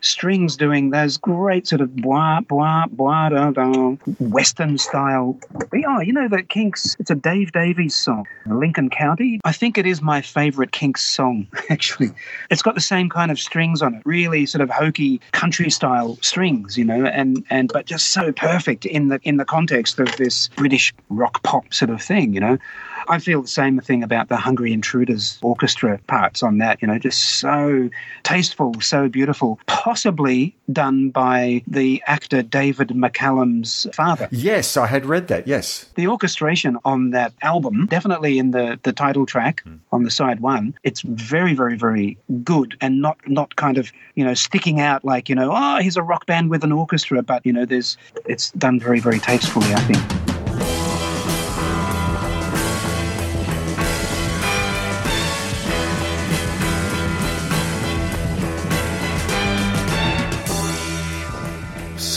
strings 0.00 0.56
doing 0.56 0.90
those 0.90 1.16
great 1.16 1.66
sort 1.66 1.80
of 1.80 1.94
blah 1.96 2.40
blah 2.40 2.86
blah 2.86 3.28
da, 3.28 3.50
da, 3.50 3.90
western 4.20 4.78
style. 4.78 5.38
Oh, 5.86 6.00
you 6.00 6.12
know 6.12 6.28
the 6.28 6.42
Kinks. 6.42 6.96
It's 6.98 7.10
a 7.10 7.14
Dave 7.14 7.52
Davies 7.52 7.94
song, 7.94 8.26
Lincoln 8.46 8.90
County. 8.90 9.40
I 9.44 9.52
think 9.52 9.78
it 9.78 9.86
is 9.86 10.02
my 10.02 10.20
favorite 10.20 10.72
Kinks 10.72 11.02
song. 11.02 11.46
Actually, 11.70 12.10
it's 12.50 12.62
got 12.62 12.74
the 12.74 12.80
same 12.80 13.08
kind 13.08 13.30
of 13.30 13.38
strings 13.38 13.82
on 13.82 13.94
it, 13.94 14.02
really 14.04 14.46
sort 14.46 14.62
of 14.62 14.70
hokey 14.70 15.20
country 15.32 15.70
style 15.70 16.18
strings, 16.20 16.76
you 16.76 16.84
know, 16.84 17.06
and 17.06 17.44
and 17.50 17.70
but 17.72 17.86
just 17.86 18.08
so 18.08 18.32
perfect 18.32 18.86
in 18.86 19.08
the 19.08 19.20
in 19.22 19.36
the 19.36 19.44
context 19.44 19.98
of 19.98 20.14
this 20.16 20.48
British 20.56 20.94
rock 21.08 21.42
pop 21.42 21.72
sort 21.72 21.90
of 21.90 22.02
thing, 22.02 22.32
you 22.32 22.40
know. 22.40 22.58
I 23.06 23.18
feel 23.18 23.42
the 23.42 23.48
same 23.48 23.80
thing 23.80 24.02
about 24.02 24.28
the 24.28 24.36
Hungry 24.36 24.72
Intruders 24.72 25.38
orchestra 25.42 25.98
parts 26.06 26.42
on 26.42 26.58
that, 26.58 26.80
you 26.82 26.88
know, 26.88 26.98
just 26.98 27.38
so 27.38 27.88
tasteful, 28.22 28.74
so 28.80 29.08
beautiful, 29.08 29.58
possibly 29.66 30.56
done 30.72 31.10
by 31.10 31.62
the 31.66 32.02
actor 32.06 32.42
David 32.42 32.88
McCallum's 32.88 33.86
father. 33.92 34.28
Yes, 34.30 34.76
I 34.76 34.86
had 34.86 35.06
read 35.06 35.28
that. 35.28 35.46
Yes. 35.46 35.86
The 35.94 36.06
orchestration 36.06 36.78
on 36.84 37.10
that 37.10 37.32
album, 37.42 37.86
definitely 37.86 38.38
in 38.38 38.50
the, 38.50 38.78
the 38.82 38.92
title 38.92 39.26
track 39.26 39.62
hmm. 39.62 39.76
on 39.92 40.02
the 40.02 40.10
side 40.10 40.40
one, 40.40 40.74
it's 40.82 41.02
very, 41.02 41.54
very, 41.54 41.76
very 41.76 42.18
good 42.42 42.76
and 42.80 43.00
not 43.00 43.18
not 43.26 43.56
kind 43.56 43.78
of, 43.78 43.92
you 44.14 44.24
know, 44.24 44.34
sticking 44.34 44.80
out 44.80 45.04
like, 45.04 45.28
you 45.28 45.34
know, 45.34 45.50
oh, 45.52 45.78
here's 45.80 45.96
a 45.96 46.02
rock 46.02 46.26
band 46.26 46.50
with 46.50 46.64
an 46.64 46.72
orchestra, 46.72 47.22
but 47.22 47.44
you 47.44 47.52
know, 47.52 47.64
there's 47.64 47.96
it's 48.26 48.50
done 48.52 48.80
very, 48.80 49.00
very 49.00 49.18
tastefully, 49.18 49.72
I 49.74 49.80
think. 49.80 50.27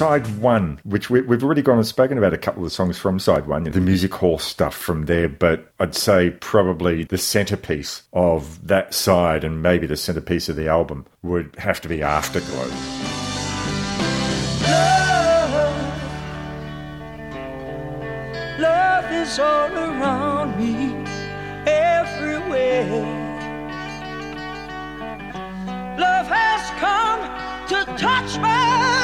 Side 0.02 0.40
one, 0.40 0.80
which 0.84 1.12
we, 1.12 1.22
we've 1.22 1.44
already 1.44 1.62
gone 1.62 1.78
and 1.78 1.86
spoken 1.86 2.18
about 2.18 2.34
a 2.34 2.38
couple 2.40 2.66
of 2.66 2.72
songs 2.72 2.98
from 2.98 3.20
side 3.20 3.46
one, 3.46 3.66
the 3.66 3.80
music 3.80 4.12
hall 4.16 4.40
stuff 4.40 4.76
from 4.76 5.06
there, 5.06 5.30
but 5.30 5.72
I'd 5.80 5.94
say 5.94 6.32
probably 6.32 7.04
the 7.04 7.20
centerpiece 7.20 8.02
of 8.12 8.66
that 8.66 8.96
side 8.96 9.44
and 9.44 9.62
maybe 9.62 9.86
the 9.86 9.96
centerpiece 9.96 10.50
of 10.50 10.56
the 10.56 10.68
album 10.68 11.06
would 11.22 11.56
have 11.60 11.82
to 11.82 11.88
be 11.88 12.02
Afterglow. 12.02 12.66
Love, 14.68 15.54
Love 18.60 19.12
is 19.12 19.38
all 19.38 19.72
around 19.72 20.58
me, 20.58 20.96
everywhere. 21.70 22.90
Love 26.00 26.26
has 26.26 26.72
come 26.80 27.22
to 27.68 27.86
touch 28.02 28.40
my 28.40 29.01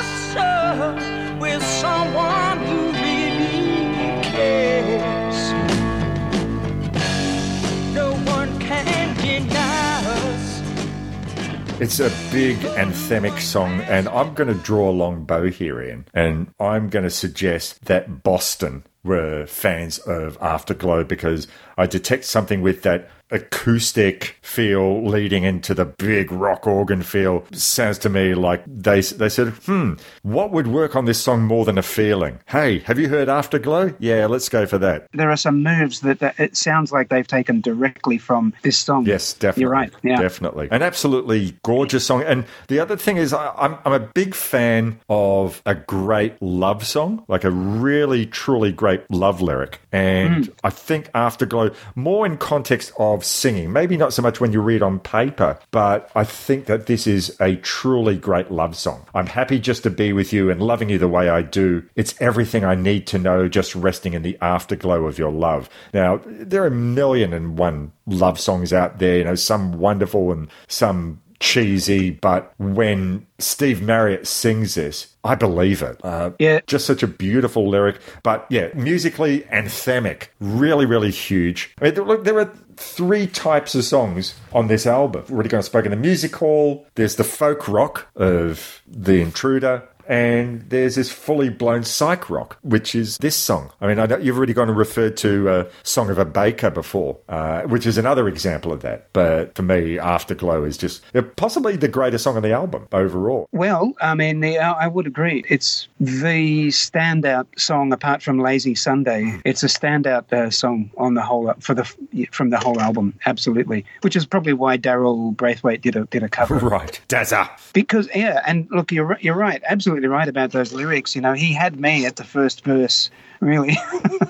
It's 11.79 11.99
a 11.99 12.09
big 12.31 12.57
anthemic 12.57 13.39
song, 13.39 13.81
and 13.81 14.09
I'm 14.09 14.33
going 14.33 14.47
to 14.47 14.59
draw 14.63 14.89
a 14.89 14.91
long 14.91 15.25
bow 15.25 15.43
here, 15.43 15.79
Ian, 15.79 16.07
and 16.11 16.51
I'm 16.59 16.89
going 16.89 17.03
to 17.03 17.09
suggest 17.11 17.85
that 17.85 18.23
Boston 18.23 18.83
were 19.03 19.45
fans 19.45 19.99
of 19.99 20.37
Afterglow 20.41 21.03
because 21.03 21.47
I 21.77 21.85
detect 21.85 22.25
something 22.25 22.61
with 22.61 22.81
that 22.81 23.09
acoustic 23.31 24.37
feel 24.41 25.03
leading 25.05 25.43
into 25.43 25.73
the 25.73 25.85
big 25.85 26.31
rock 26.31 26.67
organ 26.67 27.01
feel. 27.01 27.43
Sounds 27.51 27.97
to 27.99 28.09
me 28.09 28.33
like 28.33 28.63
they 28.67 29.01
they 29.01 29.29
said, 29.29 29.49
"Hmm, 29.65 29.93
what 30.23 30.51
would 30.51 30.67
work 30.67 30.95
on 30.95 31.05
this 31.05 31.21
song 31.21 31.43
more 31.43 31.65
than 31.65 31.77
a 31.77 31.83
feeling?" 31.83 32.39
Hey, 32.47 32.79
have 32.79 32.99
you 32.99 33.09
heard 33.09 33.29
Afterglow? 33.29 33.93
Yeah, 33.99 34.27
let's 34.27 34.49
go 34.49 34.65
for 34.65 34.77
that. 34.79 35.07
There 35.13 35.29
are 35.31 35.37
some 35.37 35.63
moves 35.63 36.01
that, 36.01 36.19
that 36.19 36.39
it 36.39 36.55
sounds 36.57 36.91
like 36.91 37.09
they've 37.09 37.27
taken 37.27 37.61
directly 37.61 38.17
from 38.17 38.53
this 38.63 38.77
song. 38.77 39.05
Yes, 39.05 39.33
definitely. 39.33 39.61
You're 39.61 39.71
right. 39.71 39.93
Yeah. 40.03 40.21
Definitely. 40.21 40.67
An 40.71 40.81
absolutely 40.81 41.57
gorgeous 41.63 42.05
song. 42.05 42.23
And 42.23 42.45
the 42.67 42.79
other 42.79 42.95
thing 42.97 43.17
is, 43.17 43.33
I, 43.33 43.51
I'm, 43.57 43.77
I'm 43.85 43.93
a 43.93 43.99
big 43.99 44.35
fan 44.35 44.99
of 45.09 45.61
a 45.65 45.75
great 45.75 46.41
love 46.41 46.85
song, 46.85 47.23
like 47.27 47.43
a 47.43 47.51
really, 47.51 48.25
truly 48.25 48.71
great 48.71 49.09
love 49.11 49.41
lyric. 49.41 49.79
And 49.91 50.27
Mm. 50.27 50.53
I 50.63 50.69
think 50.69 51.09
Afterglow, 51.15 51.71
more 51.95 52.25
in 52.25 52.37
context 52.37 52.91
of 52.99 53.16
singing, 53.23 53.71
maybe 53.71 53.97
not 53.97 54.13
so 54.13 54.21
much 54.21 54.39
when 54.39 54.51
you 54.53 54.61
read 54.61 54.81
on 54.81 54.99
paper, 54.99 55.59
but 55.71 56.09
I 56.15 56.23
think 56.23 56.65
that 56.65 56.85
this 56.85 57.07
is 57.07 57.35
a 57.39 57.55
truly 57.57 58.17
great 58.17 58.51
love 58.51 58.75
song. 58.75 59.05
I'm 59.13 59.27
happy 59.27 59.59
just 59.59 59.83
to 59.83 59.89
be 59.89 60.13
with 60.13 60.33
you 60.33 60.49
and 60.49 60.61
loving 60.61 60.89
you 60.89 60.97
the 60.97 61.07
way 61.07 61.29
I 61.29 61.41
do. 61.41 61.83
It's 61.95 62.19
everything 62.21 62.63
I 62.63 62.75
need 62.75 63.07
to 63.07 63.19
know, 63.19 63.47
just 63.47 63.75
resting 63.75 64.13
in 64.13 64.21
the 64.21 64.37
afterglow 64.41 65.05
of 65.05 65.17
your 65.17 65.31
love. 65.31 65.69
Now, 65.93 66.21
there 66.25 66.63
are 66.63 66.67
a 66.67 66.71
million 66.71 67.33
and 67.33 67.57
one 67.57 67.91
love 68.05 68.39
songs 68.39 68.73
out 68.73 68.99
there, 68.99 69.17
you 69.17 69.23
know, 69.23 69.35
some 69.35 69.73
wonderful 69.73 70.31
and 70.31 70.49
some 70.67 71.21
cheesy, 71.39 72.11
but 72.11 72.53
when 72.57 73.25
Steve 73.39 73.81
Marriott 73.81 74.27
sings 74.27 74.75
this, 74.75 75.15
I 75.23 75.35
believe 75.35 75.81
it. 75.81 75.99
Uh, 76.03 76.31
yeah. 76.39 76.61
Just 76.67 76.85
such 76.85 77.03
a 77.03 77.07
beautiful 77.07 77.69
lyric. 77.69 77.99
But 78.23 78.45
yeah, 78.49 78.69
musically 78.73 79.41
anthemic. 79.51 80.27
Really, 80.39 80.85
really 80.85 81.11
huge. 81.11 81.75
I 81.81 81.85
mean, 81.85 81.95
look, 81.95 82.23
there 82.23 82.39
are 82.39 82.51
three 82.75 83.27
types 83.27 83.75
of 83.75 83.83
songs 83.83 84.35
on 84.53 84.67
this 84.67 84.85
album. 84.85 85.25
We're 85.27 85.35
already 85.35 85.49
going 85.49 85.61
to 85.61 85.65
spoke 85.65 85.85
in 85.85 85.91
the 85.91 85.97
music 85.97 86.35
hall. 86.35 86.87
There's 86.95 87.15
the 87.15 87.23
folk 87.23 87.67
rock 87.67 88.07
of 88.15 88.81
The 88.87 89.21
Intruder. 89.21 89.87
And 90.07 90.69
there's 90.69 90.95
this 90.95 91.11
fully 91.11 91.49
blown 91.49 91.83
psych 91.83 92.29
rock, 92.29 92.57
which 92.61 92.95
is 92.95 93.17
this 93.17 93.35
song. 93.35 93.71
I 93.81 93.87
mean, 93.87 93.99
I 93.99 94.17
you've 94.17 94.37
already 94.37 94.53
gone 94.53 94.69
and 94.69 94.77
referred 94.77 95.17
to 95.17 95.49
uh, 95.49 95.69
Song 95.83 96.09
of 96.09 96.17
a 96.17 96.25
Baker 96.25 96.69
before, 96.69 97.17
uh, 97.29 97.63
which 97.63 97.85
is 97.85 97.97
another 97.97 98.27
example 98.27 98.71
of 98.71 98.81
that. 98.81 99.09
But 99.13 99.55
for 99.55 99.63
me, 99.63 99.99
Afterglow 99.99 100.63
is 100.63 100.77
just 100.77 101.03
uh, 101.13 101.21
possibly 101.35 101.75
the 101.75 101.87
greatest 101.87 102.23
song 102.23 102.37
on 102.37 102.43
the 102.43 102.51
album 102.51 102.87
overall. 102.91 103.47
Well, 103.51 103.93
I 104.01 104.15
mean, 104.15 104.43
I 104.43 104.87
would 104.87 105.07
agree. 105.07 105.43
It's 105.49 105.87
the 105.99 106.67
standout 106.67 107.47
song 107.57 107.91
apart 107.91 108.21
from 108.21 108.39
Lazy 108.39 108.75
Sunday. 108.75 109.41
It's 109.45 109.63
a 109.63 109.67
standout 109.67 110.31
uh, 110.31 110.51
song 110.51 110.91
on 110.97 111.15
the 111.15 111.21
whole 111.21 111.53
for 111.59 111.73
the 111.73 111.83
from 112.31 112.49
the 112.49 112.59
whole 112.59 112.79
album, 112.79 113.13
absolutely. 113.25 113.85
Which 114.01 114.15
is 114.15 114.25
probably 114.25 114.53
why 114.53 114.77
Daryl 114.77 115.35
Braithwaite 115.35 115.81
did 115.81 115.95
a 115.95 116.05
did 116.05 116.23
a 116.23 116.29
cover. 116.29 116.57
Right, 116.67 116.99
Dazza. 117.07 117.49
Because 117.71 118.09
yeah, 118.13 118.41
and 118.45 118.67
look, 118.71 118.91
you're 118.91 119.17
you're 119.21 119.37
right, 119.37 119.61
absolutely 119.65 120.07
right 120.09 120.27
about 120.27 120.51
those 120.51 120.73
lyrics. 120.73 121.15
You 121.15 121.21
know, 121.21 121.33
he 121.33 121.53
had 121.53 121.79
me 121.79 122.05
at 122.05 122.17
the 122.17 122.25
first 122.25 122.63
verse. 122.65 123.09
Really, 123.39 123.77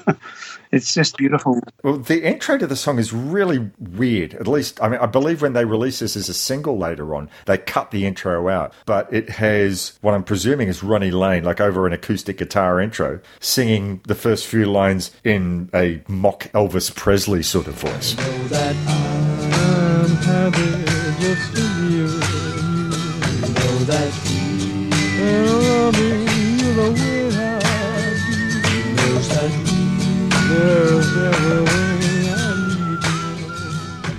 it's 0.72 0.94
just 0.94 1.18
beautiful. 1.18 1.60
Well, 1.84 1.98
the 1.98 2.23
intro 2.23 2.57
to 2.57 2.68
the 2.68 2.76
song 2.76 2.99
is 2.99 3.14
really 3.14 3.69
weird. 3.80 4.34
At 4.34 4.48
least, 4.48 4.81
I 4.81 4.89
mean, 4.89 4.99
I 4.99 5.06
believe 5.06 5.41
when 5.41 5.53
they 5.53 5.65
release 5.65 5.99
this 5.99 6.15
as 6.15 6.30
a 6.30 6.34
single 6.34 6.77
later 6.77 7.15
on, 7.15 7.30
they 7.45 7.57
cut 7.57 7.91
the 7.91 8.06
intro 8.06 8.49
out. 8.49 8.73
But 8.85 9.11
it 9.14 9.30
has 9.30 9.98
what 10.02 10.14
I'm 10.14 10.23
presuming 10.23 10.68
is 10.68 10.84
Ronnie 10.84 11.11
Lane, 11.11 11.44
like 11.44 11.61
over 11.61 11.88
an 11.88 11.94
acoustic 11.94 12.38
guitar 12.38 12.80
intro, 12.80 13.19
singing 13.39 14.02
the 14.07 14.15
first 14.15 14.48
few 14.48 14.65
lines 14.65 15.11
in 15.23 15.69
a 15.73 16.02
mock 16.07 16.44
Elvis 16.53 16.94
Presley 16.94 17.44
sort 17.44 17.68
of 17.68 17.76
voice. 17.76 18.18
know 18.18 18.48
that 18.48 18.76
I'm 18.88 20.10
happy 20.18 20.85
just 21.22 21.52
for 21.52 21.89
you. 21.89 22.07
You 25.18 25.45
know 25.45 25.77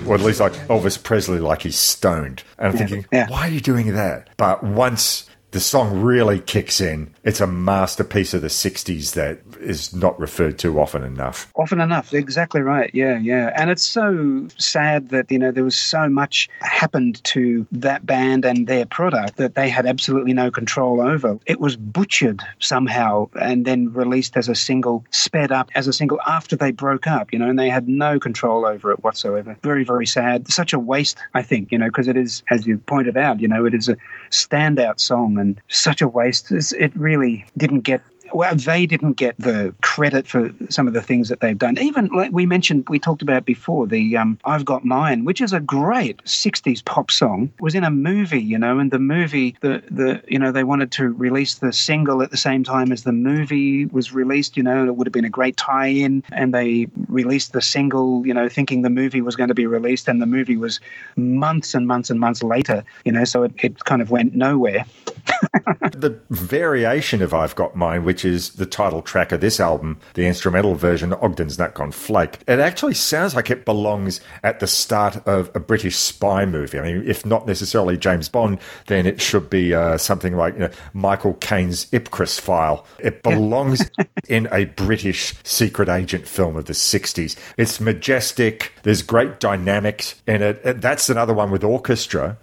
Or 0.07 0.15
at 0.15 0.21
least 0.21 0.39
like 0.39 0.53
Elvis 0.69 1.01
Presley, 1.01 1.37
like 1.39 1.61
he's 1.61 1.77
stoned. 1.77 2.41
And 2.57 2.69
I'm 2.69 2.73
Yeah, 2.73 2.79
thinking, 2.79 3.05
yeah. 3.11 3.29
why 3.29 3.47
are 3.47 3.51
you 3.51 3.59
doing 3.59 3.93
that? 3.93 4.29
But 4.37 4.63
once 4.63 5.28
the 5.51 5.59
song 5.59 6.01
really 6.01 6.39
kicks 6.39 6.79
in, 6.79 7.13
it's 7.23 7.41
a 7.41 7.47
masterpiece 7.47 8.33
of 8.33 8.41
the 8.41 8.47
60s 8.47 9.13
that 9.13 9.41
is 9.59 9.93
not 9.93 10.19
referred 10.19 10.59
to 10.59 10.79
often 10.79 11.03
enough. 11.03 11.51
Often 11.55 11.81
enough, 11.81 12.13
exactly 12.13 12.61
right. 12.61 12.91
Yeah, 12.93 13.17
yeah. 13.17 13.51
And 13.55 13.71
it's 13.71 13.83
so 13.83 14.47
sad 14.57 15.09
that, 15.09 15.31
you 15.31 15.39
know, 15.39 15.51
there 15.51 15.63
was 15.63 15.77
so 15.77 16.07
much 16.07 16.49
happened 16.59 17.23
to 17.25 17.65
that 17.71 18.05
band 18.05 18.45
and 18.45 18.67
their 18.67 18.85
product 18.85 19.37
that 19.37 19.55
they 19.55 19.69
had 19.69 19.87
absolutely 19.87 20.33
no 20.33 20.51
control 20.51 21.01
over. 21.01 21.39
It 21.47 21.59
was 21.59 21.75
butchered 21.75 22.41
somehow 22.59 23.29
and 23.41 23.65
then 23.65 23.91
released 23.91 24.37
as 24.37 24.49
a 24.49 24.55
single, 24.55 25.03
sped 25.09 25.51
up 25.51 25.71
as 25.73 25.87
a 25.87 25.93
single 25.93 26.19
after 26.27 26.55
they 26.55 26.71
broke 26.71 27.07
up, 27.07 27.33
you 27.33 27.39
know, 27.39 27.49
and 27.49 27.57
they 27.57 27.69
had 27.69 27.87
no 27.87 28.19
control 28.19 28.67
over 28.67 28.91
it 28.91 29.03
whatsoever. 29.03 29.57
Very, 29.63 29.83
very 29.83 30.05
sad. 30.05 30.47
Such 30.51 30.73
a 30.73 30.79
waste, 30.79 31.17
I 31.33 31.41
think, 31.41 31.71
you 31.71 31.79
know, 31.79 31.87
because 31.87 32.07
it 32.07 32.17
is, 32.17 32.43
as 32.51 32.67
you 32.67 32.77
pointed 32.77 33.17
out, 33.17 33.39
you 33.39 33.47
know, 33.47 33.65
it 33.65 33.73
is 33.73 33.89
a 33.89 33.97
standout 34.29 34.99
song 34.99 35.38
and 35.39 35.61
such 35.69 36.01
a 36.01 36.07
waste. 36.07 36.51
It 36.51 36.95
really 36.95 37.45
didn't 37.57 37.81
get 37.81 38.01
well, 38.33 38.55
they 38.55 38.85
didn't 38.85 39.13
get 39.13 39.35
the 39.37 39.73
credit 39.81 40.27
for 40.27 40.51
some 40.69 40.87
of 40.87 40.93
the 40.93 41.01
things 41.01 41.29
that 41.29 41.39
they've 41.39 41.57
done. 41.57 41.77
Even 41.79 42.07
like 42.07 42.31
we 42.31 42.45
mentioned, 42.45 42.87
we 42.89 42.99
talked 42.99 43.21
about 43.21 43.45
before 43.45 43.87
the 43.87 44.17
um, 44.17 44.39
"I've 44.45 44.65
Got 44.65 44.85
Mine," 44.85 45.25
which 45.25 45.41
is 45.41 45.53
a 45.53 45.59
great 45.59 46.23
'60s 46.23 46.83
pop 46.83 47.11
song, 47.11 47.51
was 47.59 47.75
in 47.75 47.83
a 47.83 47.91
movie, 47.91 48.41
you 48.41 48.57
know, 48.57 48.79
and 48.79 48.91
the 48.91 48.99
movie, 48.99 49.55
the 49.61 49.83
the 49.89 50.21
you 50.27 50.39
know, 50.39 50.51
they 50.51 50.63
wanted 50.63 50.91
to 50.93 51.09
release 51.09 51.55
the 51.55 51.73
single 51.73 52.21
at 52.21 52.31
the 52.31 52.37
same 52.37 52.63
time 52.63 52.91
as 52.91 53.03
the 53.03 53.11
movie 53.11 53.85
was 53.85 54.13
released, 54.13 54.57
you 54.57 54.63
know, 54.63 54.79
and 54.79 54.87
it 54.87 54.95
would 54.95 55.07
have 55.07 55.13
been 55.13 55.25
a 55.25 55.29
great 55.29 55.57
tie-in, 55.57 56.23
and 56.31 56.53
they 56.53 56.87
released 57.07 57.53
the 57.53 57.61
single, 57.61 58.25
you 58.25 58.33
know, 58.33 58.49
thinking 58.49 58.81
the 58.81 58.89
movie 58.89 59.21
was 59.21 59.35
going 59.35 59.49
to 59.49 59.55
be 59.55 59.65
released, 59.65 60.07
and 60.07 60.21
the 60.21 60.25
movie 60.25 60.57
was 60.57 60.79
months 61.15 61.73
and 61.73 61.87
months 61.87 62.09
and 62.09 62.19
months 62.19 62.43
later, 62.43 62.83
you 63.05 63.11
know, 63.11 63.23
so 63.23 63.43
it, 63.43 63.53
it 63.57 63.83
kind 63.85 64.01
of 64.01 64.11
went 64.11 64.35
nowhere. 64.35 64.85
the 65.91 66.19
variation 66.29 67.21
of 67.21 67.33
I've 67.33 67.55
Got 67.55 67.75
Mine, 67.75 68.03
which 68.03 68.18
is 68.25 68.49
the 68.51 68.65
title 68.65 69.01
track 69.01 69.31
of 69.31 69.41
this 69.41 69.59
album, 69.59 69.99
the 70.13 70.25
instrumental 70.27 70.75
version, 70.75 71.13
Ogden's 71.13 71.57
Nut 71.57 71.73
Gone 71.73 71.91
Flake, 71.91 72.39
it 72.47 72.59
actually 72.59 72.93
sounds 72.93 73.35
like 73.35 73.49
it 73.49 73.65
belongs 73.65 74.21
at 74.43 74.59
the 74.59 74.67
start 74.67 75.17
of 75.27 75.51
a 75.55 75.59
British 75.59 75.95
spy 75.97 76.45
movie. 76.45 76.79
I 76.79 76.81
mean, 76.81 77.03
if 77.07 77.25
not 77.25 77.47
necessarily 77.47 77.97
James 77.97 78.29
Bond, 78.29 78.59
then 78.87 79.05
it 79.05 79.21
should 79.21 79.49
be 79.49 79.73
uh, 79.73 79.97
something 79.97 80.35
like 80.35 80.53
you 80.55 80.61
know, 80.61 80.69
Michael 80.93 81.33
Caine's 81.35 81.85
Ipcress 81.91 82.39
file. 82.39 82.85
It 82.99 83.23
belongs 83.23 83.89
in 84.29 84.47
a 84.51 84.65
British 84.65 85.33
secret 85.43 85.89
agent 85.89 86.27
film 86.27 86.55
of 86.55 86.65
the 86.65 86.73
60s. 86.73 87.37
It's 87.57 87.79
majestic, 87.79 88.73
there's 88.83 89.01
great 89.01 89.39
dynamics 89.39 90.15
in 90.27 90.41
it. 90.41 90.61
And 90.63 90.81
That's 90.81 91.09
another 91.09 91.33
one 91.33 91.51
with 91.51 91.63
orchestra. 91.63 92.37